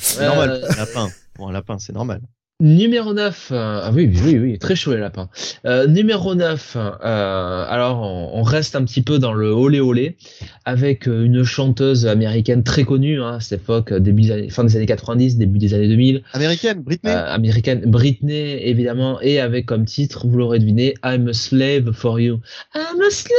[0.00, 0.60] C'est Euh, normal.
[0.70, 1.08] Un lapin.
[1.38, 2.20] Bon, un lapin, c'est normal.
[2.60, 5.28] Numéro 9, euh, ah oui, oui, oui, oui, très chaud les lapins.
[5.64, 10.16] Euh, numéro 9, euh, alors on, on reste un petit peu dans le olé olé
[10.64, 14.50] avec euh, une chanteuse américaine très connue hein, à cette époque, euh, début des années,
[14.50, 17.12] fin des années 90, début des années 2000, Américaine, Britney.
[17.12, 22.18] euh, américaine, Britney évidemment, et avec comme titre, vous l'aurez deviné, I'm a slave for
[22.18, 22.40] you.
[22.74, 23.36] I'm a slave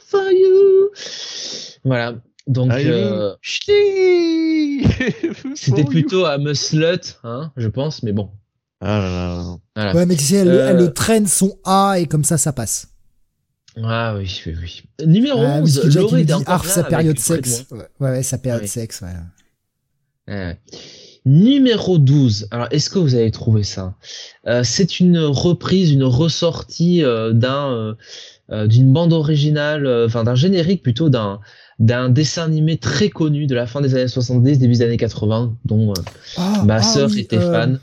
[0.00, 0.90] for you.
[1.84, 2.14] Voilà,
[2.46, 3.34] donc euh,
[5.54, 8.30] c'était plutôt I'm a slut, hein, je pense, mais bon.
[8.80, 9.56] Ah là là.
[9.74, 9.94] Voilà.
[9.94, 12.88] Ouais, mais tu sais, elle, Euh, elle traîne son A et comme ça, ça passe.
[13.82, 14.82] Ah oui, oui, oui.
[15.06, 17.64] Numéro Ah, 11, Whiskey Jack, Laurie dit Arf, sa période sexe.
[17.70, 18.66] Ouais, ouais, sa période Ouais.
[18.68, 20.34] sexe, ouais.
[20.34, 20.58] Ouais.
[21.26, 22.48] Numéro 12.
[22.50, 23.94] Alors, est-ce que vous avez trouvé ça?
[24.46, 27.96] Euh, C'est une reprise, une ressortie euh, d'un
[28.50, 31.40] euh, d'une bande originale, euh, enfin d'un générique plutôt d'un
[31.78, 35.54] d'un dessin animé très connu de la fin des années 70, début des années 80,
[35.64, 35.94] dont euh,
[36.38, 37.80] Ah, ma ah sœur oui, était euh, fan.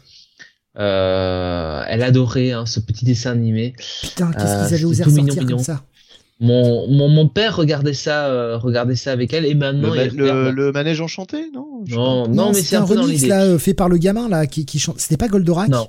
[0.79, 3.73] Euh, elle adorait hein, ce petit dessin animé.
[4.01, 5.57] Putain, qu'est-ce Euh, qu'ils avaient osé mignon, ressortir mignon.
[5.57, 5.83] comme ça
[6.39, 10.03] Mon, mon, mon père regardait ça, euh, regardait ça avec elle et Le, maintenant ma-
[10.03, 11.83] il le, regarde- le manège enchanté, non?
[11.89, 14.27] Non, non, Non, mais c'est un, un peu dans remix là, fait par le gamin
[14.27, 14.99] là, qui, qui chante.
[14.99, 15.69] C'était pas Goldorak?
[15.69, 15.87] Non.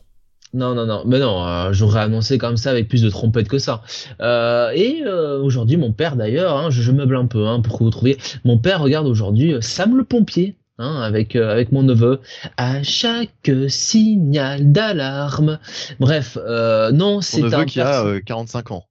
[0.55, 3.59] Non, non, non, mais non, euh, j'aurais annoncé comme ça avec plus de trompette que
[3.59, 3.83] ça.
[4.21, 7.77] Euh, et euh, aujourd'hui, mon père d'ailleurs, hein, je, je meuble un peu hein, pour
[7.79, 10.57] que vous trouviez, mon père regarde aujourd'hui euh, Sam le pompier.
[10.79, 12.19] Hein, avec euh, avec mon neveu
[12.57, 15.61] à chaque signal d'alarme
[16.01, 18.85] bref euh, non c'est neveu un qui a perso- euh, 45 ans.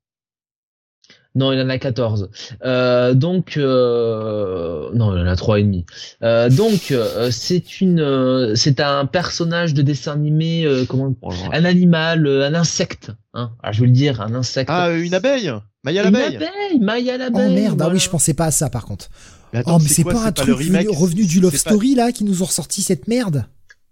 [1.36, 2.30] Non il en a 14
[2.64, 5.86] euh, donc euh, non il en a trois et demi
[6.24, 11.50] euh, donc euh, c'est une euh, c'est un personnage de dessin animé euh, comment alors-
[11.54, 13.12] un animal, euh, un insecte.
[13.34, 13.52] Hein.
[13.64, 14.70] Alors, je vais le dire, un insecte.
[14.72, 15.52] Ah, une abeille?
[15.84, 16.36] Maya Une l'abeille?
[16.38, 17.56] abeille, Maya Oh l'abeille.
[17.56, 17.94] merde, ah voilà.
[17.96, 19.10] oui, je pensais pas à ça par contre.
[19.54, 20.26] Mais attends, oh, mais c'est quoi, pas?
[20.28, 20.86] Un truc remake?
[20.88, 23.46] venu- revenu du Love pas- Story là qui nous ont ressorti cette merde?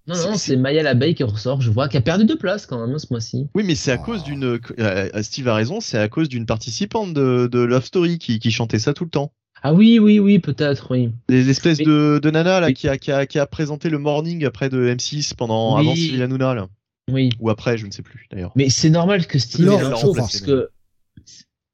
[0.08, 2.80] Non, non, c'est- Maya l'abeille qui ressort, je vois, qui a perdu deux places quand
[2.86, 3.48] même hein, ce mois-ci.
[3.56, 4.04] Oui, mais c'est à Oh.
[4.06, 4.58] cause d'une.
[4.80, 8.52] euh, Steve a raison, c'est à cause d'une participante de, de Love Story qui, qui
[8.52, 9.32] chantait ça tout le temps.
[9.64, 11.12] Ah oui, oui, oui, peut-être, oui.
[11.30, 12.74] Des espèces Mais- de, de nana là Oui.
[12.74, 15.86] qui a, qui, a, qui a présenté le morning après de M6 pendant Oui.
[15.86, 16.68] avant Cyril Hanouna là.
[17.12, 17.30] Oui.
[17.40, 18.52] ou après, je ne sais plus d'ailleurs.
[18.56, 20.14] Mais c'est normal que Steve Laure, crois.
[20.28, 20.52] puisque...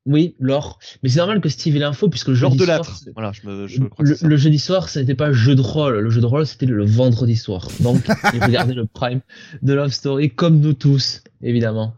[0.08, 0.80] Oui, Laure.
[1.04, 3.00] Mais c'est normal que Steve ait l'info, puisque le Genre jeudi de soir...
[3.14, 6.00] Voilà, je, me, je crois que Le, jeudi soir, ce n'était pas jeu de rôle.
[6.00, 7.68] Le jeu de rôle, c'était le vendredi soir.
[7.82, 8.02] Donc,
[8.34, 9.20] il regardait le prime
[9.62, 11.96] de Love Story, comme nous tous, évidemment.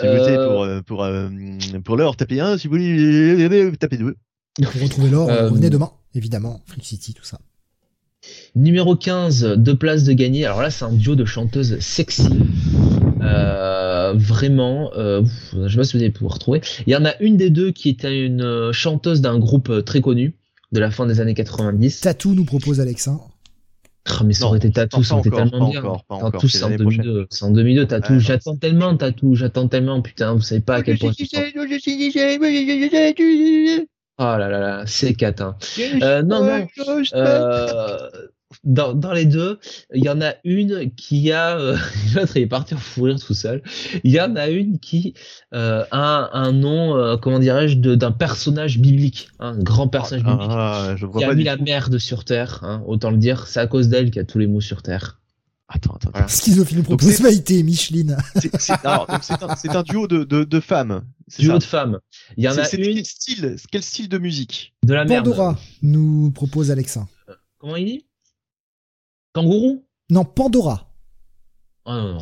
[0.00, 1.28] J'ai voté Euh, pour, euh, pour, euh,
[1.84, 4.14] pour l'heure, tapez un, si vous voulez, tapez deux.
[4.62, 6.60] Pour retrouver l'or, Euh, revenez demain, évidemment.
[6.66, 7.38] Freak City, tout ça.
[8.54, 10.44] Numéro 15, deux places de gagner.
[10.46, 12.28] Alors là, c'est un duo de chanteuses sexy.
[13.22, 13.75] Euh,
[14.16, 15.22] vraiment, euh,
[15.52, 16.60] je sais pas si vous allez pouvoir retrouver.
[16.86, 19.82] Il y en a une des deux qui était une euh, chanteuse d'un groupe euh,
[19.82, 20.34] très connu
[20.72, 22.00] de la fin des années 90.
[22.00, 23.20] Tatou nous propose Alexin.
[24.08, 25.80] Ah, mais ça aurait été Tatou, ça aurait été tellement pas bien.
[25.80, 27.26] encore, pas encore, Tatou, c'est c'est en l'année 2002.
[27.30, 28.12] C'est en 2002, Tatou.
[28.14, 31.12] Ouais, j'attends tellement, Tatou, j'attends tellement, putain, vous savez pas à quel point.
[34.18, 35.56] Oh là là là, c'est 4 hein.
[36.02, 36.66] Euh, non, non.
[37.14, 38.08] Euh,
[38.64, 39.58] dans, dans les deux,
[39.94, 41.76] il y en a une qui a, euh,
[42.14, 43.62] l'autre il est parti en fou rire tout seul.
[44.04, 45.14] Il y en a une qui
[45.54, 50.48] euh, a un nom, euh, comment dirais-je, d'un personnage biblique, hein, un grand personnage biblique.
[50.50, 53.46] Ah, je vois qui a mis la merde sur terre, hein, autant le dire.
[53.48, 55.20] C'est à cause d'elle qu'il y a tous les mots sur terre.
[55.68, 56.28] Attends, attends, attends.
[56.28, 58.16] Schizophile propose Maïté et Micheline.
[58.36, 61.02] C'est- un, duo de, de, de femmes.
[61.26, 61.98] c'est Duo ça de femmes.
[62.36, 65.04] Il y en C'est- a c'est une quel style, quel style de musique de la
[65.04, 65.24] merde.
[65.24, 67.08] Pandora nous propose Alexin.
[67.58, 68.05] Comment il dit?
[69.36, 69.84] Kangourou?
[70.08, 70.88] Non, Pandora.
[71.86, 72.18] Non, non.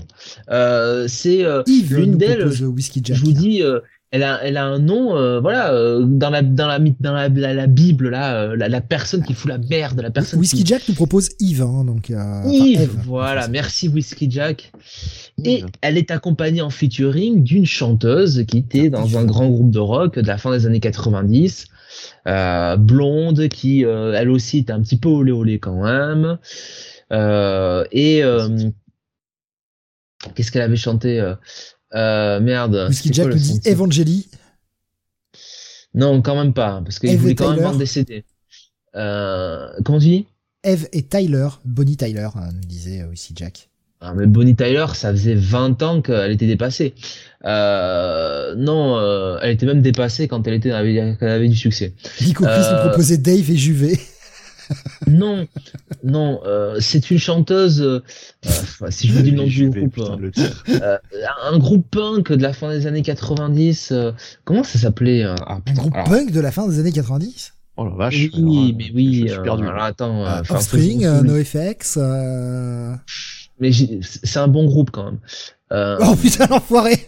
[0.51, 2.51] Euh, c'est euh, Yves l'une d'elles.
[2.51, 3.17] Jack.
[3.17, 3.79] Je vous dis, euh,
[4.11, 7.29] elle a, elle a un nom, euh, voilà, euh, dans la, dans la, dans la,
[7.29, 10.65] la, la Bible là, euh, la, la personne qui fout la merde, la personne Whisky
[10.65, 10.67] qui.
[10.67, 12.11] Jack nous propose Yves, hein, donc.
[12.11, 12.99] euh, enfin, Yves, Eve.
[13.07, 14.73] voilà, merci Whisky Jack.
[15.45, 15.67] Et Yves.
[15.83, 20.19] elle est accompagnée en featuring d'une chanteuse qui était dans un grand groupe de rock
[20.19, 21.67] de la fin des années 90,
[22.27, 26.39] euh, blonde, qui euh, elle aussi était un petit peu olé olé quand même.
[27.13, 28.49] Euh, et euh,
[30.35, 31.21] qu'est-ce qu'elle avait chanté
[31.95, 32.89] euh, Merde.
[32.93, 34.29] C'était Jack nous dit Evangélie.
[35.95, 38.25] Non, quand même pas, parce qu'il voulait quand même vendre des CD.
[38.93, 40.27] Comment tu dis?
[40.65, 43.69] Eve et Tyler, Bonnie Tyler, hein, nous disait Whisky Jack.
[44.01, 46.95] ah, mais Bonnie Tyler, ça faisait 20 ans qu'elle était dépassée.
[47.45, 51.93] Euh, non, euh, elle était même dépassée quand elle était elle avait du succès.
[52.23, 54.01] Nico Euh, nous proposait Dave et Juvé.
[55.07, 55.47] Non,
[56.03, 57.81] non, euh, c'est une chanteuse.
[57.81, 58.03] euh,
[58.47, 60.31] euh, si je vous dis le nom du groupe, euh,
[60.69, 60.99] euh,
[61.45, 63.93] un groupe punk de la fin des années 90.
[63.93, 64.13] euh,
[64.45, 67.53] comment ça s'appelait euh, ah, Un groupe alors, punk de la fin des années 90.
[67.77, 68.15] Oh la vache.
[68.17, 69.15] Oui, alors, euh, mais oui.
[69.15, 69.67] Je, suis euh, perdu.
[69.67, 71.99] alors attends, euh, enfin, Offspring, NoFX.
[72.01, 72.95] Euh...
[73.59, 75.19] mais c'est un bon groupe quand même.
[75.73, 76.95] Euh, Oh putain, l'enfoiré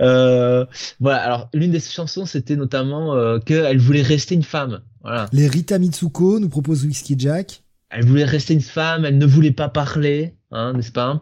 [0.00, 0.64] Euh,
[1.00, 1.22] voilà.
[1.22, 4.80] Alors, l'une des chansons, c'était notamment euh, qu'elle voulait rester une femme.
[5.02, 5.26] Voilà.
[5.32, 7.62] Les Rita Mitsuko nous proposent Whisky Jack.
[7.90, 9.04] Elle voulait rester une femme.
[9.04, 11.20] Elle ne voulait pas parler, hein, n'est-ce pas?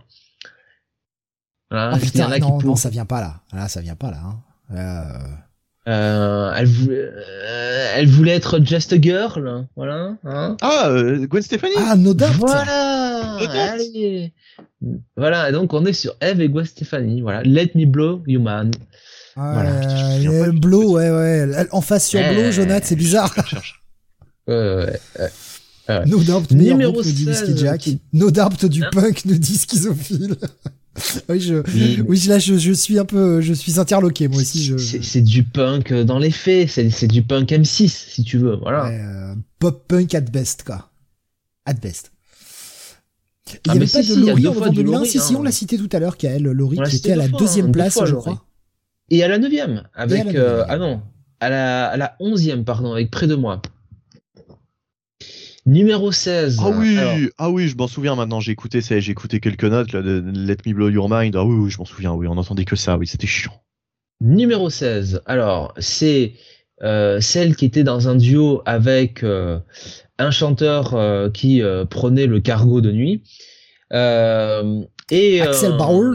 [1.71, 1.95] Voilà.
[1.95, 3.41] En putain, non, pour- non, ça vient pas là.
[3.53, 4.21] Là, ça vient pas là.
[4.25, 4.43] Hein.
[4.73, 5.37] Euh,
[5.89, 10.17] Euh, elle voulait, euh, elle voulait être just a girl, voilà.
[10.25, 14.33] Hein Ah, euh, Gwen Stefani Ah, No Doubt voilà, Voilà, allez.
[15.17, 17.21] Voilà, donc on est sur Eve et Gwen Stefani.
[17.21, 18.73] Voilà, Let Me Blow You Man.
[19.37, 20.19] Voilà.
[20.21, 21.67] je pas du Blow, ouais, ouais.
[21.71, 22.53] En face sur Blow, Eh.
[22.53, 23.33] Jonathan, c'est bizarre.
[24.49, 24.87] Euh,
[25.19, 25.29] ouais,
[25.89, 26.05] ouais.
[26.07, 27.81] No Doubt, meilleur Numéro groupe, nous dit 16, Whiskey Jack.
[27.81, 30.35] qui- No Doubt du Hein punk, nous dit Schizophile.
[31.29, 34.65] oui, je, Oui, oui, là, je, je suis un peu, je suis interloqué, moi aussi,
[34.65, 34.77] je.
[34.77, 38.87] C'est du punk euh, dans les faits, c'est du punk M6 si tu veux, voilà.
[38.89, 40.91] Euh, pop punk at best, quoi.
[41.65, 42.13] At best.
[43.49, 44.93] Il Ah, n'y avait pas si, de Laurie en fois novembre du 2001.
[44.99, 45.37] Laurie, Si, si, hein.
[45.39, 47.67] on l'a cité tout à l'heure, Kael, Laurie, qui était à la fois, hein, deuxième
[47.67, 48.45] deux place, fois, je crois.
[49.11, 51.01] Et à la neuvième, avec la euh, ah non,
[51.39, 53.63] à la à la onzième pardon, avec près de moi.
[55.67, 56.59] Numéro 16.
[56.61, 58.39] Ah oui, alors, ah oui, je m'en souviens maintenant.
[58.39, 61.35] J'ai écouté, ça, j'ai écouté quelques notes là, de Let Me Blow Your Mind.
[61.37, 62.13] Ah oui, oui, je m'en souviens.
[62.13, 62.97] Oui, on entendait que ça.
[62.97, 63.53] Oui, c'était chiant.
[64.21, 65.23] numéro 16.
[65.27, 66.35] Alors, c'est
[66.83, 69.59] euh, celle qui était dans un duo avec euh,
[70.19, 73.25] un chanteur euh, qui euh, prenait le cargo de nuit.
[73.93, 76.15] Euh, et Axel euh, Bauer.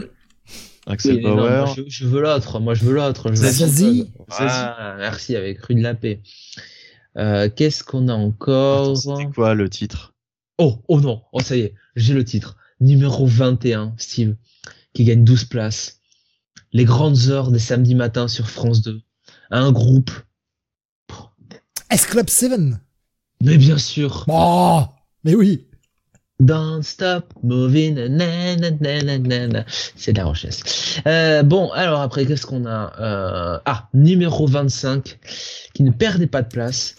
[0.86, 1.66] Axel oui, non, Bauer.
[1.66, 3.34] moi, je, je veux l'autre, moi je veux l'autre.
[3.34, 4.10] Zazie.
[4.30, 6.20] Ah, merci, avec Rue de la Paix.
[7.16, 10.14] Euh, Qu'est-ce qu'on a encore C'était quoi le titre?
[10.58, 12.56] Oh, oh non, oh ça y est, j'ai le titre.
[12.80, 14.36] Numéro 21, Steve,
[14.92, 16.00] qui gagne 12 places.
[16.72, 19.00] Les grandes heures des samedis matins sur France 2.
[19.50, 20.10] Un groupe.
[21.90, 22.52] S Club 7.
[23.42, 24.24] Mais bien sûr.
[24.28, 24.82] Oh,
[25.24, 25.66] mais oui.
[26.42, 27.94] Don't stop moving.
[27.94, 29.64] na, na, na, na, na, na.
[29.94, 31.00] C'est de la rochesse.
[31.06, 35.18] Euh, bon, alors après, qu'est-ce qu'on a Euh, Ah, numéro 25,
[35.72, 36.96] qui ne perdait pas de place.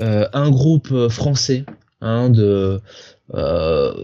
[0.00, 1.64] Euh, un groupe français
[2.00, 2.80] hein, de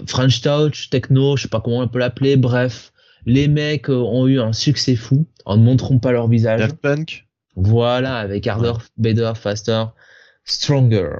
[0.06, 2.36] French Touch, Techno, je sais pas comment on peut l'appeler.
[2.36, 2.92] Bref,
[3.24, 6.60] les mecs ont eu un succès fou en ne montrant pas leur visage.
[6.60, 7.26] Daft Punk?
[7.56, 9.84] Voilà, avec Harder, Better, Faster,
[10.44, 11.10] Stronger.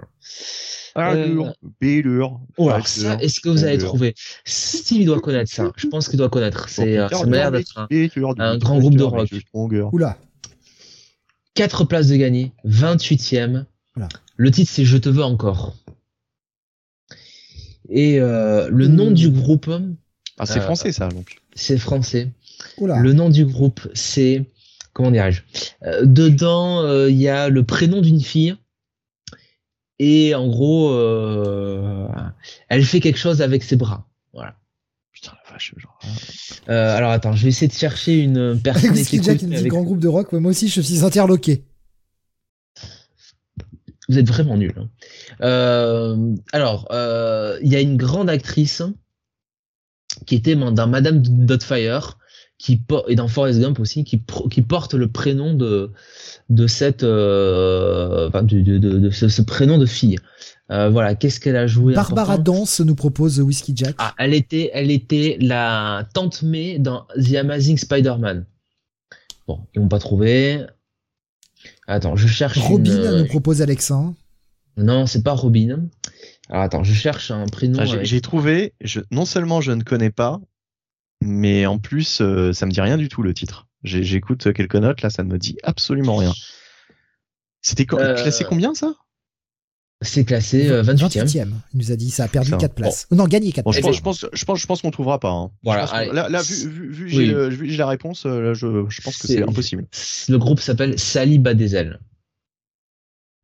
[0.96, 2.40] Allure, bellure.
[2.56, 3.86] Oh, alors ça, est-ce que vous avez stronger.
[3.86, 4.14] trouvé?
[4.44, 5.72] Steve, il doit connaître ça.
[5.76, 6.68] Je pense qu'il doit connaître.
[6.68, 8.56] C'est, euh, ça m'a l'air d'être un.
[8.58, 9.28] Grand groupe de rock.
[9.92, 10.18] Oula.
[11.54, 13.64] 4 places de gagné, 28ème.
[13.96, 14.08] Voilà.
[14.36, 15.76] Le titre, c'est Je te veux encore.
[17.90, 18.94] Et euh, le Hmm.
[18.94, 19.70] nom du groupe,
[20.38, 21.36] Ah, c'est Euh, français ça donc.
[21.54, 22.32] c'est français.
[22.78, 22.98] Oula.
[22.98, 24.44] Le nom du groupe, c'est
[24.92, 25.42] comment dirais-je
[25.84, 28.56] Euh, Dedans, euh, il y a le prénom d'une fille.
[29.98, 32.08] Et en gros, euh,
[32.68, 34.08] elle fait quelque chose avec ses bras.
[34.32, 34.56] Voilà.
[35.12, 35.98] Putain la vache, genre.
[36.68, 39.52] Euh, alors attends, je vais essayer de chercher une personne Avec qui Jack, il me
[39.52, 40.32] dit avec- grand groupe de rock.
[40.32, 41.64] Ouais, moi aussi, je suis interloqué.
[44.08, 44.74] Vous êtes vraiment nuls.
[44.76, 44.88] hein.
[45.40, 48.82] Euh, alors, euh, il y a une grande actrice
[50.26, 52.18] qui était dans Madame Dotfire,
[52.58, 54.18] qui et dans Forrest Gump aussi, qui
[54.62, 55.92] porte le prénom de
[56.50, 60.18] de cette, euh, enfin, de, de, de, de ce, ce prénom de fille.
[60.70, 63.94] Euh, voilà, qu'est-ce qu'elle a joué Barbara Dance nous propose Whiskey Jack.
[63.98, 68.46] Ah, elle était, elle était la tante May dans The Amazing Spider-Man.
[69.46, 70.64] Bon, ils m'ont pas trouvé.
[71.86, 72.58] Attends, je cherche.
[72.58, 74.14] Robin une, euh, nous propose Alexandre.
[74.78, 75.86] non, c'est pas Robin.
[76.48, 77.78] Alors attends, je cherche un prénom.
[77.80, 80.40] Ah, j'ai- avec- J'ai trouvé, je, non seulement je ne connais pas,
[81.22, 83.66] mais en plus euh, ça me dit rien du tout le titre.
[83.84, 86.32] J'écoute quelques notes là, ça ne me dit absolument rien.
[87.62, 88.94] C'était Euh, classé combien ça?
[90.02, 91.24] C'est classé euh, 28e.
[91.24, 91.48] 28e.
[91.72, 92.56] Il nous a dit ça a perdu Ça.
[92.58, 93.06] 4 places.
[93.10, 94.00] Non, gagné 4 Bon, je, Eh places.
[94.00, 95.30] pense, je pense, je pense, je pense qu'on trouvera pas.
[95.30, 95.50] hein.
[95.62, 97.26] Voilà, là, là, vu, vu, vu que Oui.
[97.26, 97.26] j'ai
[97.72, 99.86] le- la réponse, euh, là, je, je pense que C'est- impossible.
[100.28, 102.00] Le groupe s'appelle Sally Badezel.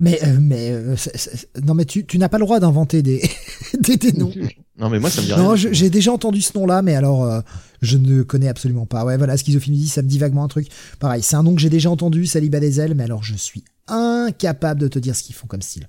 [0.00, 3.22] Mais, euh, mais, euh, c'est- non, mais tu, tu n'as pas le droit d'inventer des,
[3.80, 4.32] des, des noms.
[4.78, 5.42] Non, mais moi ça me dit rien.
[5.42, 7.40] Non, j'ai déjà entendu ce nom-là, mais alors euh,
[7.82, 9.04] je ne connais absolument pas.
[9.04, 10.68] Ouais, voilà, schizophrénie, ça me dit vaguement un truc.
[10.98, 13.64] Pareil, c'est un nom que j'ai déjà entendu, Saliba des ailes, mais alors je suis
[13.88, 15.88] incapable de te dire ce qu'ils font comme style.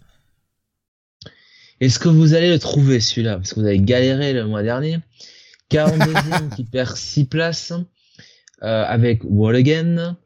[1.80, 3.38] Est-ce que vous allez le trouver celui-là?
[3.38, 5.00] Parce que vous avez galéré le mois dernier.
[5.72, 7.74] 42e qui perd 6 places
[8.62, 10.18] euh, avec Wall Again.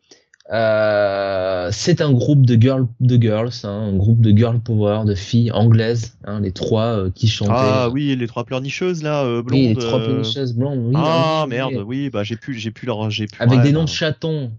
[0.53, 5.15] Euh, c'est un groupe de, girl, de girls, hein, un groupe de girl power, de
[5.15, 7.51] filles anglaises, hein, les trois euh, qui chantaient.
[7.55, 9.59] Ah oui, les trois pleurnicheuses là, euh, blondes.
[9.59, 10.79] Oui, les trois euh, pénicheuses blondes.
[10.87, 11.83] Oui, Ah merde, oui.
[11.87, 13.41] oui, bah j'ai pu, j'ai pu leur, j'ai pu.
[13.41, 14.51] Avec ouais, des noms de chatons.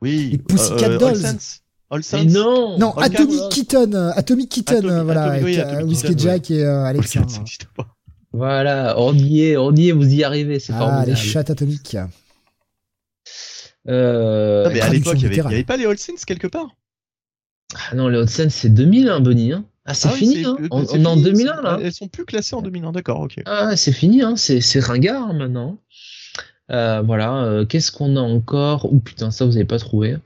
[0.00, 0.28] Oui.
[0.32, 1.16] Les Pussycat All Dolls.
[1.16, 1.60] Saints.
[1.90, 2.24] All Mais Saints.
[2.26, 3.48] non Non, All Atomic Cats.
[3.50, 6.80] Kitten, euh, Atomic Kitten, Atomic- voilà, Atomic- oui, avec Atomic Whiskey Kitten, Jack et euh,
[6.82, 7.20] All Alexa.
[7.20, 7.86] Cats, ça n'existe pas.
[8.32, 11.10] Voilà, on y est, on y est, vous y arrivez, c'est Ah, formidable.
[11.10, 11.96] les chats atomiques.
[13.88, 16.68] Euh, Ah, mais à l'époque, il y avait, pas les All Saints quelque part?
[17.90, 19.52] ah non, les Hauts-de-Seine, c'est 2000, hein, Bonnie.
[19.52, 19.64] Hein.
[19.84, 20.56] Ah, c'est Ah fini, hein.
[20.60, 21.78] euh, On, est en fini, 2001, c'est- là.
[21.82, 23.36] Elles sont plus classées en 2001, d'accord, ok.
[23.46, 24.34] Ah, c'est fini, hein.
[24.36, 25.78] C'est, ringard, maintenant.
[26.70, 28.92] Euh, voilà, euh, qu'est-ce qu'on a encore?
[28.92, 30.16] Ouh putain, ça vous avez pas trouvé.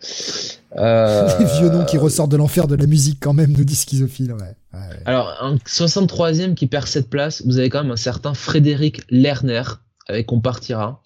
[0.76, 3.76] Euh, Les vieux noms qui ressortent de l'enfer de la musique quand même, nous dit
[3.76, 4.78] schizophile, ouais.
[5.04, 9.62] Alors, un 63e qui perd cette place, vous avez quand même un certain Frédéric Lerner,
[10.08, 11.00] avec On partira.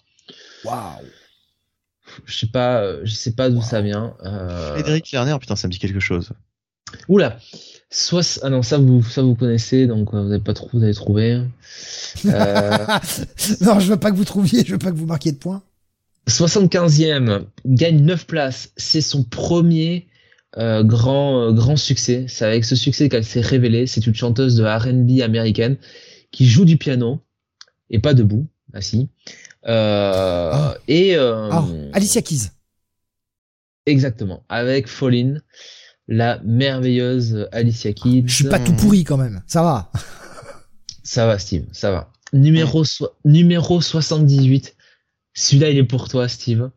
[0.65, 0.77] Waouh
[2.25, 4.15] Je sais pas, euh, je sais pas d'où ça vient.
[4.23, 4.73] Euh...
[4.73, 6.31] Frédéric Lerner, putain, ça me dit quelque chose.
[7.07, 7.37] Oula
[7.89, 10.83] Soit, ah non, ça vous, ça vous connaissez, donc euh, vous n'avez pas trop, vous
[10.83, 11.41] avez trouvé.
[12.25, 12.77] Euh...
[13.61, 15.63] non, je veux pas que vous trouviez, je veux pas que vous marquiez de points.
[16.27, 18.71] 75e, gagne 9 places.
[18.75, 20.07] C'est son premier
[20.57, 22.25] euh, grand, euh, grand succès.
[22.27, 23.87] C'est avec ce succès qu'elle s'est révélée.
[23.87, 25.77] C'est une chanteuse de R&B américaine
[26.31, 27.21] qui joue du piano
[27.89, 29.07] et pas debout, assis.
[29.67, 30.75] Euh, Ah.
[30.87, 32.49] Et euh, Ah, Alicia Keys.
[33.85, 35.39] exactement, avec Falling,
[36.07, 38.23] la merveilleuse Alicia Keys.
[38.27, 39.41] Je suis pas tout pourri quand même.
[39.47, 39.91] Ça va.
[41.03, 42.11] Ça va, Steve, ça va.
[42.33, 44.75] Numéro, so- numéro 78.
[45.33, 46.69] Celui-là, il est pour toi, Steve.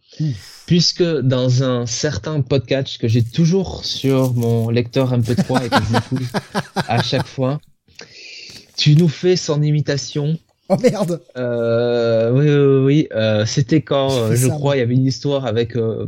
[0.66, 6.28] Puisque dans un certain podcast que j'ai toujours sur mon lecteur MP3 et que j'écoute
[6.76, 7.60] à chaque fois,
[8.76, 10.38] tu nous fais son imitation.
[10.72, 11.20] Oh merde.
[11.36, 13.08] Euh, oui, oui, oui.
[13.12, 16.06] euh, C'était quand, euh, je Ça, crois, il y avait une histoire avec, euh,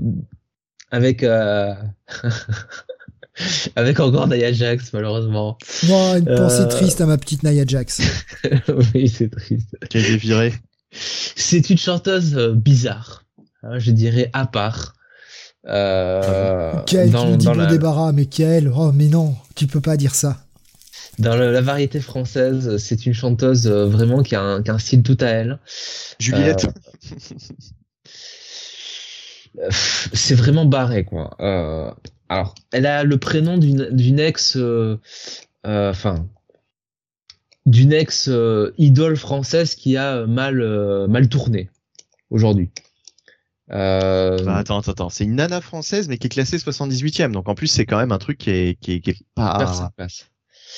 [0.92, 1.72] avec, euh,
[3.76, 5.56] avec encore Nia Jax, malheureusement.
[5.88, 6.66] Moi, une pensée Euh.
[6.66, 8.00] triste à ma petite Nia Jax.
[8.94, 9.76] oui, c'est triste.
[9.90, 10.52] Qui a été viré.
[10.92, 13.24] C'est une chanteuse euh, bizarre,
[13.62, 14.94] hein, je dirais à part.
[15.66, 19.80] Euh, Quel dans, dit dans bon la, débarras, mais quel Oh, mais non, tu peux
[19.80, 20.38] pas dire ça.
[21.18, 24.78] Dans la variété française, c'est une chanteuse euh, vraiment qui a, un, qui a un
[24.78, 25.58] style tout à elle.
[26.18, 26.66] Juliette.
[29.58, 31.36] Euh, C'est vraiment barré, quoi.
[31.40, 31.90] Euh,
[32.28, 34.98] alors, elle a le prénom d'une ex, euh,
[35.66, 36.26] euh, enfin,
[37.66, 38.30] d'une ex
[38.78, 41.68] idole française qui a mal mal tourné
[42.30, 42.70] aujourd'hui.
[43.68, 45.10] Bah, attends, attends, attends.
[45.10, 47.32] C'est une nana française, mais qui est classée 78e.
[47.32, 49.58] Donc en plus, c'est quand même un truc qui est, qui est, qui est pas.
[49.58, 50.31] perd sa place.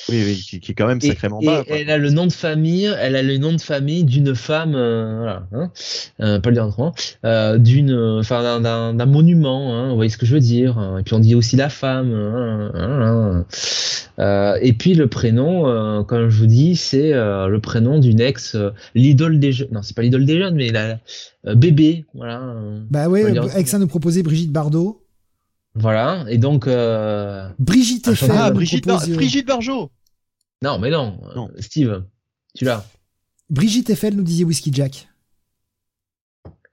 [0.09, 1.63] Oui, oui, qui, qui est quand même sacrément et bas.
[1.65, 1.75] quoi.
[1.77, 5.15] elle a le nom de famille, elle a le nom de famille d'une femme, euh,
[5.17, 5.71] voilà, hein,
[6.21, 6.55] euh, pas le
[7.25, 10.77] euh, d'une, euh, enfin d'un- monument, hein, vous voyez ce que je veux dire.
[10.77, 10.99] hein.
[10.99, 12.13] Et puis on dit aussi la femme.
[12.13, 13.45] hein, hein, hein.
[14.19, 18.21] Euh, et puis le prénom, euh, comme je vous dis, c'est euh, le prénom d'une
[18.21, 19.67] ex, euh, l'idole des jeunes.
[19.71, 20.99] Non, c'est pas l'idole des jeunes, mais la
[21.47, 22.39] euh, bébé, voilà.
[22.41, 25.01] euh, Bah dire- avec ça nous proposait Brigitte Bardot.
[25.75, 26.25] Voilà.
[26.29, 29.91] Et donc, euh, Brigitte Ah, Eiffel Ah, Brigitte, propose, Brigitte Barjot.
[30.63, 31.49] non, mais non, Non.
[31.49, 32.03] euh, Steve,
[32.55, 32.85] tu l'as.
[33.49, 35.07] Brigitte Eiffel nous disait Whisky Jack.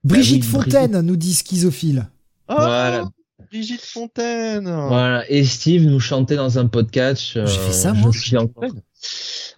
[0.04, 2.08] Brigitte Bah oui, Fontaine nous dit schizophile.
[2.48, 3.10] Ah, Voilà.
[3.50, 4.64] Brigitte Fontaine.
[4.64, 7.36] Voilà, et Steve nous chantait dans un podcast.
[7.36, 8.64] euh, J'ai fait ça, je moi encore.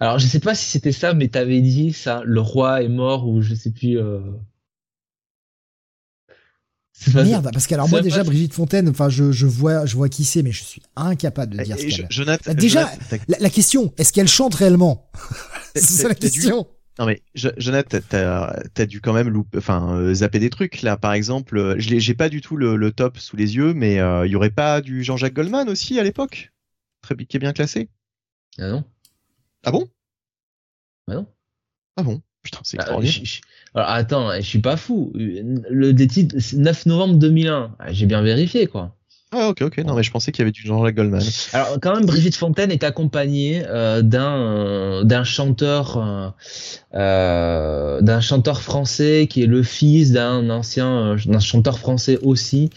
[0.00, 3.28] Alors, je sais pas si c'était ça, mais t'avais dit ça, le roi est mort
[3.28, 3.98] ou je sais plus.
[3.98, 4.20] Euh...
[7.12, 10.24] Merde, parce que alors moi déjà Brigitte Fontaine, enfin je, je vois je vois qui
[10.24, 11.96] c'est, mais je suis incapable de dire ce Et qu'elle.
[11.98, 15.10] Jo- Jonathan, Bah, déjà, Jonathan, t'as- La, la question, est-ce qu'elle chante réellement
[15.74, 16.66] C'est ça la t'as dû- question.
[16.98, 20.82] Non mais Jo- Jonathan, t'as as dû quand même louper, enfin euh, zapper des trucs
[20.82, 20.96] là.
[20.96, 23.74] Par exemple, euh, je l'ai- j'ai pas du tout le, le top sous les yeux,
[23.74, 26.52] mais euh, il y aurait pas du Jean-Jacques Goldman aussi à l'époque,
[27.02, 27.88] très bi- qui est bien classé.
[28.58, 28.84] Ah non
[29.64, 29.88] Ah bon?
[31.08, 31.26] Bah non.
[31.96, 32.22] Ah bon?
[32.44, 33.14] Putain, c'est Ah, extraordinaire.
[33.22, 33.40] je- je-
[33.74, 35.12] Alors, attends, je suis pas fou.
[35.14, 37.70] Le des titres, c'est 9 novembre 2001.
[37.78, 38.94] Ah, J'ai bien vérifié, quoi.
[39.36, 39.78] Ah ok ok.
[39.78, 41.20] Non mais je pensais qu'il y avait du Jean-Jacques Goldman.
[41.54, 45.98] Alors quand même, Brigitte Fontaine est accompagnée euh, d'un euh, d'un chanteur
[46.94, 52.70] euh, d'un chanteur français qui est le fils d'un ancien euh, d'un chanteur français aussi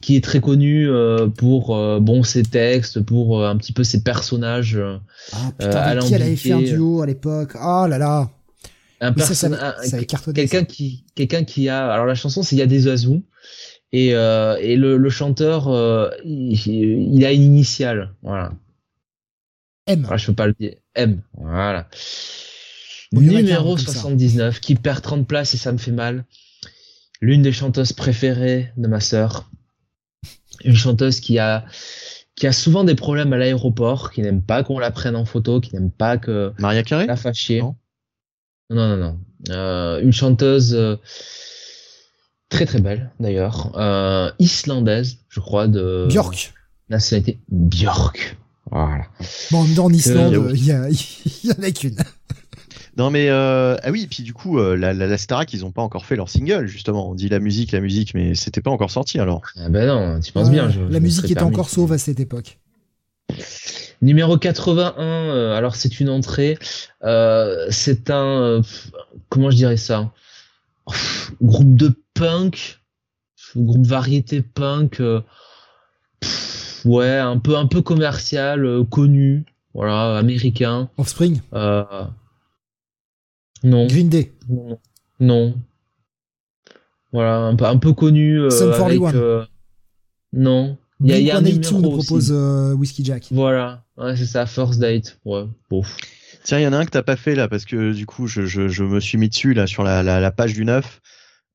[0.00, 3.84] qui est très connu euh, pour euh, bon ses textes, pour euh, un petit peu
[3.84, 4.76] ses personnages.
[4.76, 4.96] euh,
[5.32, 7.52] Ah Euh, putain, avec qui elle avait fait un duo à l'époque?
[7.54, 8.28] Oh là là.
[9.00, 10.34] Un Mais ça, ça, personnage, avait- ça avait cartonné.
[10.34, 13.22] quelqu'un qui quelqu'un qui a alors la chanson c'est il y a des oiseaux
[13.92, 18.52] et euh, et le, le chanteur euh, il, il a une initiale voilà
[19.86, 20.02] M.
[20.02, 20.74] Voilà, je peux pas le dire.
[20.94, 21.20] M.
[21.34, 21.88] Voilà.
[23.12, 24.00] Bon, Numéro qu'un, comme ça.
[24.00, 26.24] 79, qui perd 30 places et ça me fait mal.
[27.20, 29.50] L'une des chanteuses préférées de ma sœur.
[30.64, 31.64] Une chanteuse qui a,
[32.36, 35.60] qui a souvent des problèmes à l'aéroport, qui n'aime pas qu'on la prenne en photo,
[35.60, 37.60] qui n'aime pas que Maria Carré la fâcher.
[37.60, 37.74] Non.
[38.70, 39.18] Non, non, non.
[39.50, 40.96] Euh, une chanteuse euh,
[42.48, 46.52] très très belle d'ailleurs, euh, islandaise, je crois, de Björk.
[46.88, 48.36] nationalité Björk.
[48.70, 49.04] Voilà.
[49.50, 51.96] Bon, en Islande, il y, a- il y en a qu'une.
[52.96, 55.70] Non mais euh, ah oui, puis du coup euh, la, la, la Starac ils ont
[55.70, 57.08] pas encore fait leur single justement.
[57.08, 59.42] On dit la musique, la musique, mais c'était pas encore sorti alors.
[59.56, 60.70] Ah ben non, tu penses Ouais, bien.
[60.70, 61.50] je- la musique était permis.
[61.54, 62.58] encore sauve à cette époque.
[64.02, 66.58] Numéro 81, euh, alors c'est une entrée,
[67.04, 68.62] euh, c'est un, euh,
[69.28, 70.10] comment je dirais ça,
[70.88, 72.80] Pff, groupe de punk,
[73.56, 75.20] groupe variété punk, euh,
[76.20, 80.88] pff, ouais, un peu un peu commercial, euh, connu, voilà, américain.
[80.96, 81.40] Offspring?
[81.52, 81.84] Euh...
[83.62, 83.86] Non.
[83.86, 84.32] Green Day?
[84.48, 84.78] Non.
[85.20, 85.54] Non.
[87.12, 88.40] Voilà, un peu, un peu connu.
[88.40, 89.14] Euh, avec, 41.
[89.14, 89.44] euh,
[90.32, 90.78] Non.
[91.00, 92.06] Il y a, y a un Blink-182 numéro nous aussi.
[92.06, 93.28] propose euh, Whiskey Jack.
[93.30, 95.18] Voilà, ouais, c'est ça, First Date.
[95.24, 95.82] Ouais, bon.
[96.44, 98.26] Tiens, il y en a un que t'as pas fait là parce que du coup,
[98.26, 101.00] je, je, je me suis mis dessus là sur la, la, la page du 9.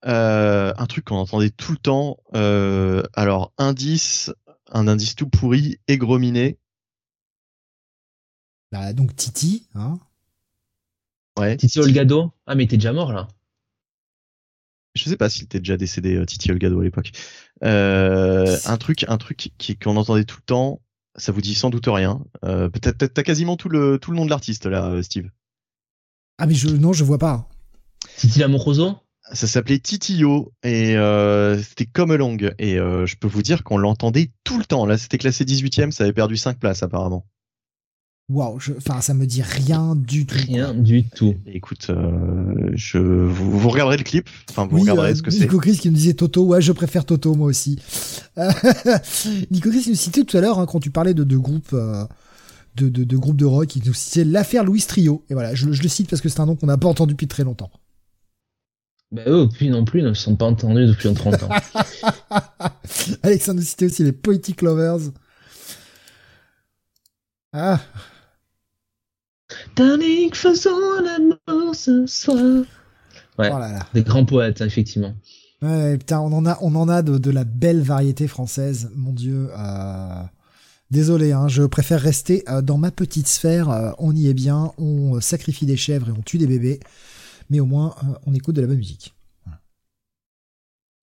[0.05, 2.17] Euh, un truc qu'on entendait tout le temps.
[2.35, 4.31] Euh, alors, indice,
[4.71, 6.59] un indice tout pourri, égrominé.
[8.71, 9.97] Bah, donc Titi, hein.
[11.39, 11.57] Ouais.
[11.57, 13.27] Titi Olgado Ah, mais t'es déjà mort là.
[14.95, 17.11] Je sais pas s'il était déjà décédé, euh, Titi Olgado à l'époque.
[17.63, 20.81] Euh, un truc, un truc qui qu'on entendait tout le temps.
[21.17, 22.21] Ça vous dit sans doute rien.
[22.43, 25.29] Euh, peut-être t'as- quasiment tout le tout le nom de l'artiste là, Steve.
[26.37, 27.47] Ah, mais je, non, je vois pas.
[28.17, 28.97] Titi Lamoroso
[29.31, 32.53] Ça s'appelait Titio et euh, c'était Come Along.
[32.59, 34.85] Et euh, je peux vous dire qu'on l'entendait tout le temps.
[34.85, 37.25] Là, c'était classé 18ème, ça avait perdu 5 places apparemment.
[38.27, 40.35] Waouh, je- enfin, ça me dit rien du tout.
[40.47, 41.35] Rien du tout.
[41.45, 44.27] Écoute, euh, je vous, vous regarderez le clip.
[44.49, 45.41] Enfin, vous Oui, regarderez euh, ce que c'est.
[45.41, 47.77] Nico Chris qui nous disait Toto, ouais, je préfère Toto, moi aussi.
[49.51, 52.03] Nico Chris nous citait tout à l'heure, hein, quand tu parlais de, de groupes euh,
[52.77, 55.23] de, de, de groupes de rock, il nous citait l'affaire Louis Trio.
[55.29, 57.13] Et voilà, je, je le cite parce que c'est un nom qu'on n'a pas entendu
[57.13, 57.69] depuis très longtemps.
[59.11, 61.49] Bah eux, puis non plus, ils ne se sont pas entendus depuis 30 ans.
[63.23, 65.11] Alexandre nous citait aussi les Poetic Lovers.
[67.53, 67.79] Ah,
[69.75, 70.69] Tonique, faisons
[71.03, 72.63] l'amour ce soir.
[73.37, 73.49] Ouais.
[73.53, 73.87] oh là là.
[73.93, 75.13] Des grands poètes, effectivement.
[75.61, 79.11] Ouais, putain, on en a, on en a de, de la belle variété française, mon
[79.11, 79.49] dieu.
[79.57, 80.23] euh,
[80.91, 83.69] Désolé, hein, je préfère rester euh, dans ma petite sphère.
[83.69, 86.79] euh, on y est bien, on sacrifie des chèvres et on tue des bébés,
[87.49, 87.95] mais au moins
[88.25, 89.13] on écoute de la bonne musique.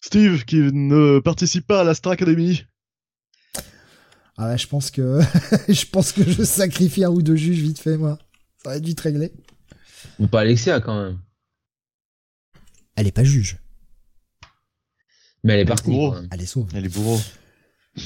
[0.01, 2.65] Steve qui ne participe pas à la Star Academy.
[4.39, 5.21] Ah ouais, je pense que
[5.69, 8.19] je pense que je sacrifie un ou deux juges vite fait, moi.
[8.63, 9.33] Ça va être vite réglé.
[10.19, 11.19] Ou pas Alexia quand même.
[12.97, 13.59] Elle est pas juge,
[15.43, 15.91] Mais elle est partie.
[16.31, 16.69] Elle est sauve.
[16.75, 17.19] Elle est bourreau.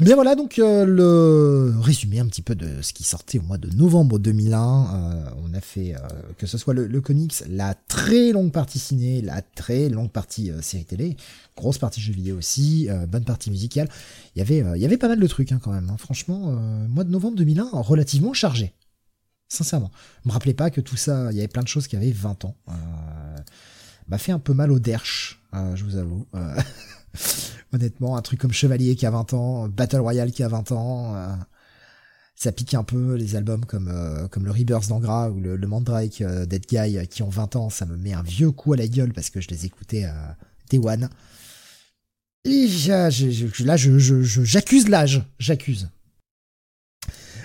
[0.00, 3.58] Bien voilà donc euh, le résumé un petit peu de ce qui sortait au mois
[3.58, 4.56] de novembre 2001.
[4.58, 5.98] Euh, on a fait euh,
[6.36, 10.50] que ce soit le, le comics, la très longue partie ciné, la très longue partie
[10.50, 11.16] euh, série télé,
[11.56, 13.88] grosse partie jeux vidéo aussi, euh, bonne partie musicale.
[14.34, 15.88] Il y avait euh, il y avait pas mal de trucs hein, quand même.
[15.88, 15.96] hein.
[15.96, 18.72] Franchement, euh, mois de novembre 2001 relativement chargé.
[19.48, 19.90] Sincèrement,
[20.24, 22.44] me rappelais pas que tout ça, il y avait plein de choses qui avaient 20
[22.44, 22.56] ans.
[22.68, 22.72] Euh,
[24.08, 26.26] m'a fait un peu mal au derche, euh, je vous avoue.
[26.34, 26.60] Euh,
[27.72, 31.14] Honnêtement, un truc comme Chevalier qui a 20 ans, Battle Royale qui a 20 ans,
[31.16, 31.34] euh,
[32.36, 36.22] ça pique un peu les albums comme euh, comme le Rebirth d'Angra ou le, Mandrake
[36.46, 39.12] Dead Guy qui ont 20 ans, ça me met un vieux coup à la gueule
[39.12, 40.36] parce que je les écoutais à
[40.70, 41.08] Day One.
[42.44, 45.88] Et là, je, je- je- j'accuse l'âge, j'accuse.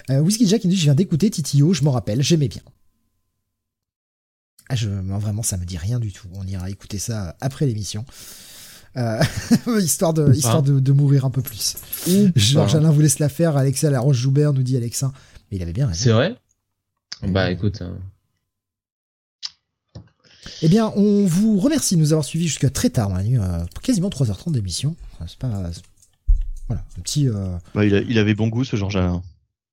[0.09, 2.61] Euh, Whiskey Jack il dit, je viens d'écouter Titio, je m'en rappelle, j'aimais bien.
[4.69, 6.27] Ah, je, non, vraiment, ça me dit rien du tout.
[6.33, 8.05] On ira écouter ça après l'émission.
[8.97, 9.21] Euh,
[9.79, 11.75] histoire de, histoire de, de mourir un peu plus.
[12.35, 15.11] Georges Alain vous laisse la faire, Alexa La Roche-Joubert nous dit Alexa.
[15.51, 15.99] Mais il avait bien raison.
[16.03, 16.35] C'est vrai?
[17.27, 17.81] Bah écoute.
[17.81, 17.97] hein.
[20.61, 24.09] Eh bien, on vous remercie de nous avoir suivis jusqu'à très tard nuit, euh, quasiment
[24.09, 24.95] 3h30 d'émission.
[25.13, 25.69] Enfin, C'est pas.
[26.67, 27.27] Voilà, un petit.
[27.27, 29.21] euh, Bah, il, a- il avait bon goût ce Georges Alain.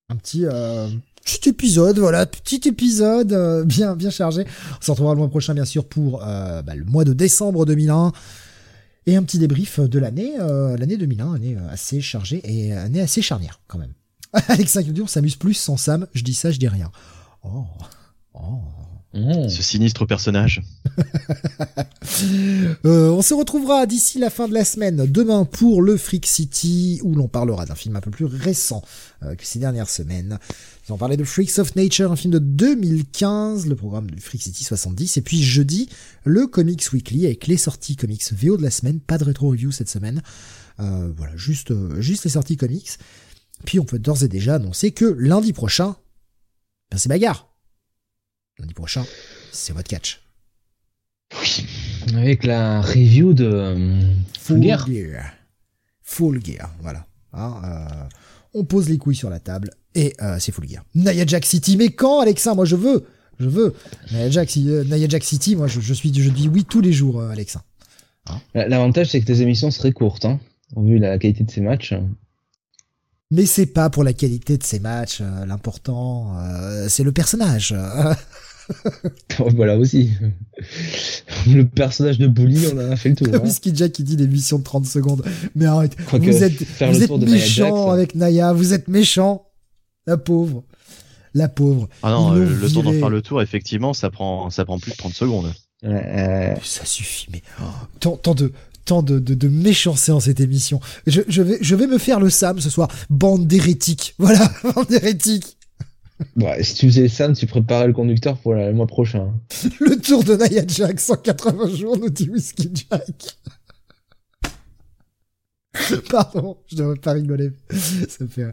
[0.08, 0.88] Un petit euh,
[1.24, 4.44] petit épisode, voilà, petit épisode euh, bien bien chargé.
[4.78, 7.66] On se retrouvera le mois prochain bien sûr pour euh, bah, le mois de décembre
[7.66, 8.12] 2001
[9.06, 13.00] et un petit débrief de l'année euh, l'année 2001, année euh, assez chargée et année
[13.00, 13.94] assez charnière quand même.
[14.48, 16.90] Alexa on s'amuse plus sans Sam, je dis ça, je dis rien.
[17.42, 17.64] Oh.
[18.34, 18.60] Oh.
[19.16, 19.48] Oh.
[19.48, 20.62] Ce sinistre personnage.
[22.86, 27.00] Euh, on se retrouvera d'ici la fin de la semaine, demain pour le Freak City,
[27.02, 28.82] où l'on parlera d'un film un peu plus récent
[29.22, 30.38] euh, que ces dernières semaines.
[30.38, 34.42] Nous allons parler de Freaks of Nature, un film de 2015, le programme du Freak
[34.42, 35.88] City 70, et puis jeudi,
[36.24, 39.72] le Comics Weekly avec les sorties comics VO de la semaine, pas de rétro review
[39.72, 40.22] cette semaine.
[40.80, 42.98] Euh, voilà, juste, juste les sorties comics.
[43.64, 45.96] Puis on peut d'ores et déjà annoncer que lundi prochain,
[46.90, 47.55] ben c'est bagarre.
[48.58, 49.04] Lundi prochain,
[49.52, 50.20] c'est votre catch.
[52.14, 54.00] Avec la review de euh,
[54.40, 54.86] Full Gear.
[54.86, 55.32] gear.
[56.02, 57.06] Full gear, voilà.
[57.32, 58.08] Hein, euh,
[58.54, 60.84] on pose les couilles sur la table et euh, c'est full gear.
[60.94, 63.06] Naya Jack City, mais quand, Alexa Moi, je veux,
[63.38, 63.74] je veux.
[64.12, 66.92] Naya Jack, euh, Naya Jack City, moi, je, je suis, je dis oui tous les
[66.92, 67.62] jours, euh, Alexa.
[68.54, 70.40] L'avantage, c'est que tes émissions seraient courtes, hein,
[70.76, 71.94] vu la qualité de ces matchs.
[73.32, 75.18] Mais c'est pas pour la qualité de ces matchs.
[75.20, 77.74] euh, L'important, euh, c'est le personnage.
[79.54, 80.12] voilà aussi.
[81.46, 83.28] Le personnage de Bully, on en a fait le tour.
[83.34, 83.38] hein.
[83.42, 85.24] Whisky Jack qui dit l'émission de 30 secondes.
[85.54, 89.46] Mais arrête, vous êtes, vous êtes méchant Jax, avec Naya, vous êtes méchant.
[90.06, 90.62] La pauvre.
[91.34, 91.88] La pauvre.
[92.02, 94.92] Ah non, euh, le temps d'en faire le tour, effectivement, ça prend, ça prend plus
[94.92, 95.52] de 30 secondes.
[95.84, 97.64] Euh, Ça suffit, mais oh,
[98.00, 98.52] tant, tant de
[98.86, 100.80] tant de, de, de méchanceté dans cette émission.
[101.06, 102.88] Je, je, vais, je vais me faire le Sam ce soir.
[103.10, 104.14] Bande d'hérétiques.
[104.18, 105.58] Voilà, bande d'hérétiques.
[106.36, 109.34] bah, si tu faisais Sam, tu préparais le conducteur pour le mois prochain.
[109.80, 113.36] Le tour de Naya Jack, 180 jours, nous dit Whiskey Jack.
[116.10, 117.50] Pardon, je devrais pas rigoler.
[117.70, 118.46] Ça me fait...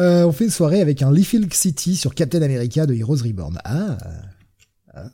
[0.00, 3.58] Euh, on fait une soirée avec un Leafield City sur Captain America de Heroes Reborn.
[3.64, 3.96] Ah,
[4.94, 5.04] ah.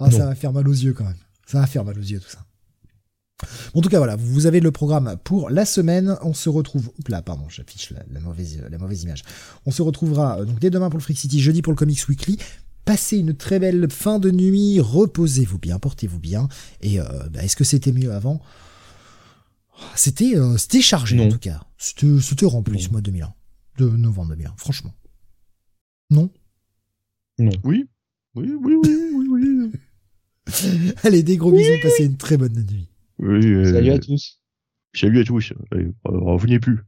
[0.00, 1.14] Ah, ça va faire mal aux yeux quand même.
[1.46, 2.44] Ça va faire mal aux yeux tout ça.
[3.72, 6.16] Bon, en tout cas, voilà, vous avez le programme pour la semaine.
[6.22, 6.90] On se retrouve.
[6.98, 9.22] Oups là, pardon, j'affiche la, la mauvaise, la mauvaise image.
[9.66, 12.08] On se retrouvera euh, donc dès demain pour le Freak City, jeudi pour le Comics
[12.08, 12.38] Weekly.
[12.84, 16.48] Passez une très belle fin de nuit, reposez-vous bien, portez-vous bien.
[16.82, 18.40] Et euh, bah, est-ce que c'était mieux avant?
[19.96, 21.26] C'était euh, c'était chargé Non.
[21.26, 21.62] en tout cas.
[21.78, 22.92] C'était c'était rempli ce Non.
[22.92, 23.34] mois 2001.
[23.78, 24.94] De novembre 2001, franchement.
[26.10, 26.30] Non?
[27.40, 27.84] Oui, oui,
[28.36, 29.72] oui, oui, oui, oui.
[31.02, 32.88] Allez, des gros bisous, passez une très bonne nuit.
[33.18, 34.40] Oui euh, Salut à tous.
[34.94, 35.52] Salut à tous.
[35.74, 36.80] Euh, revenez plus.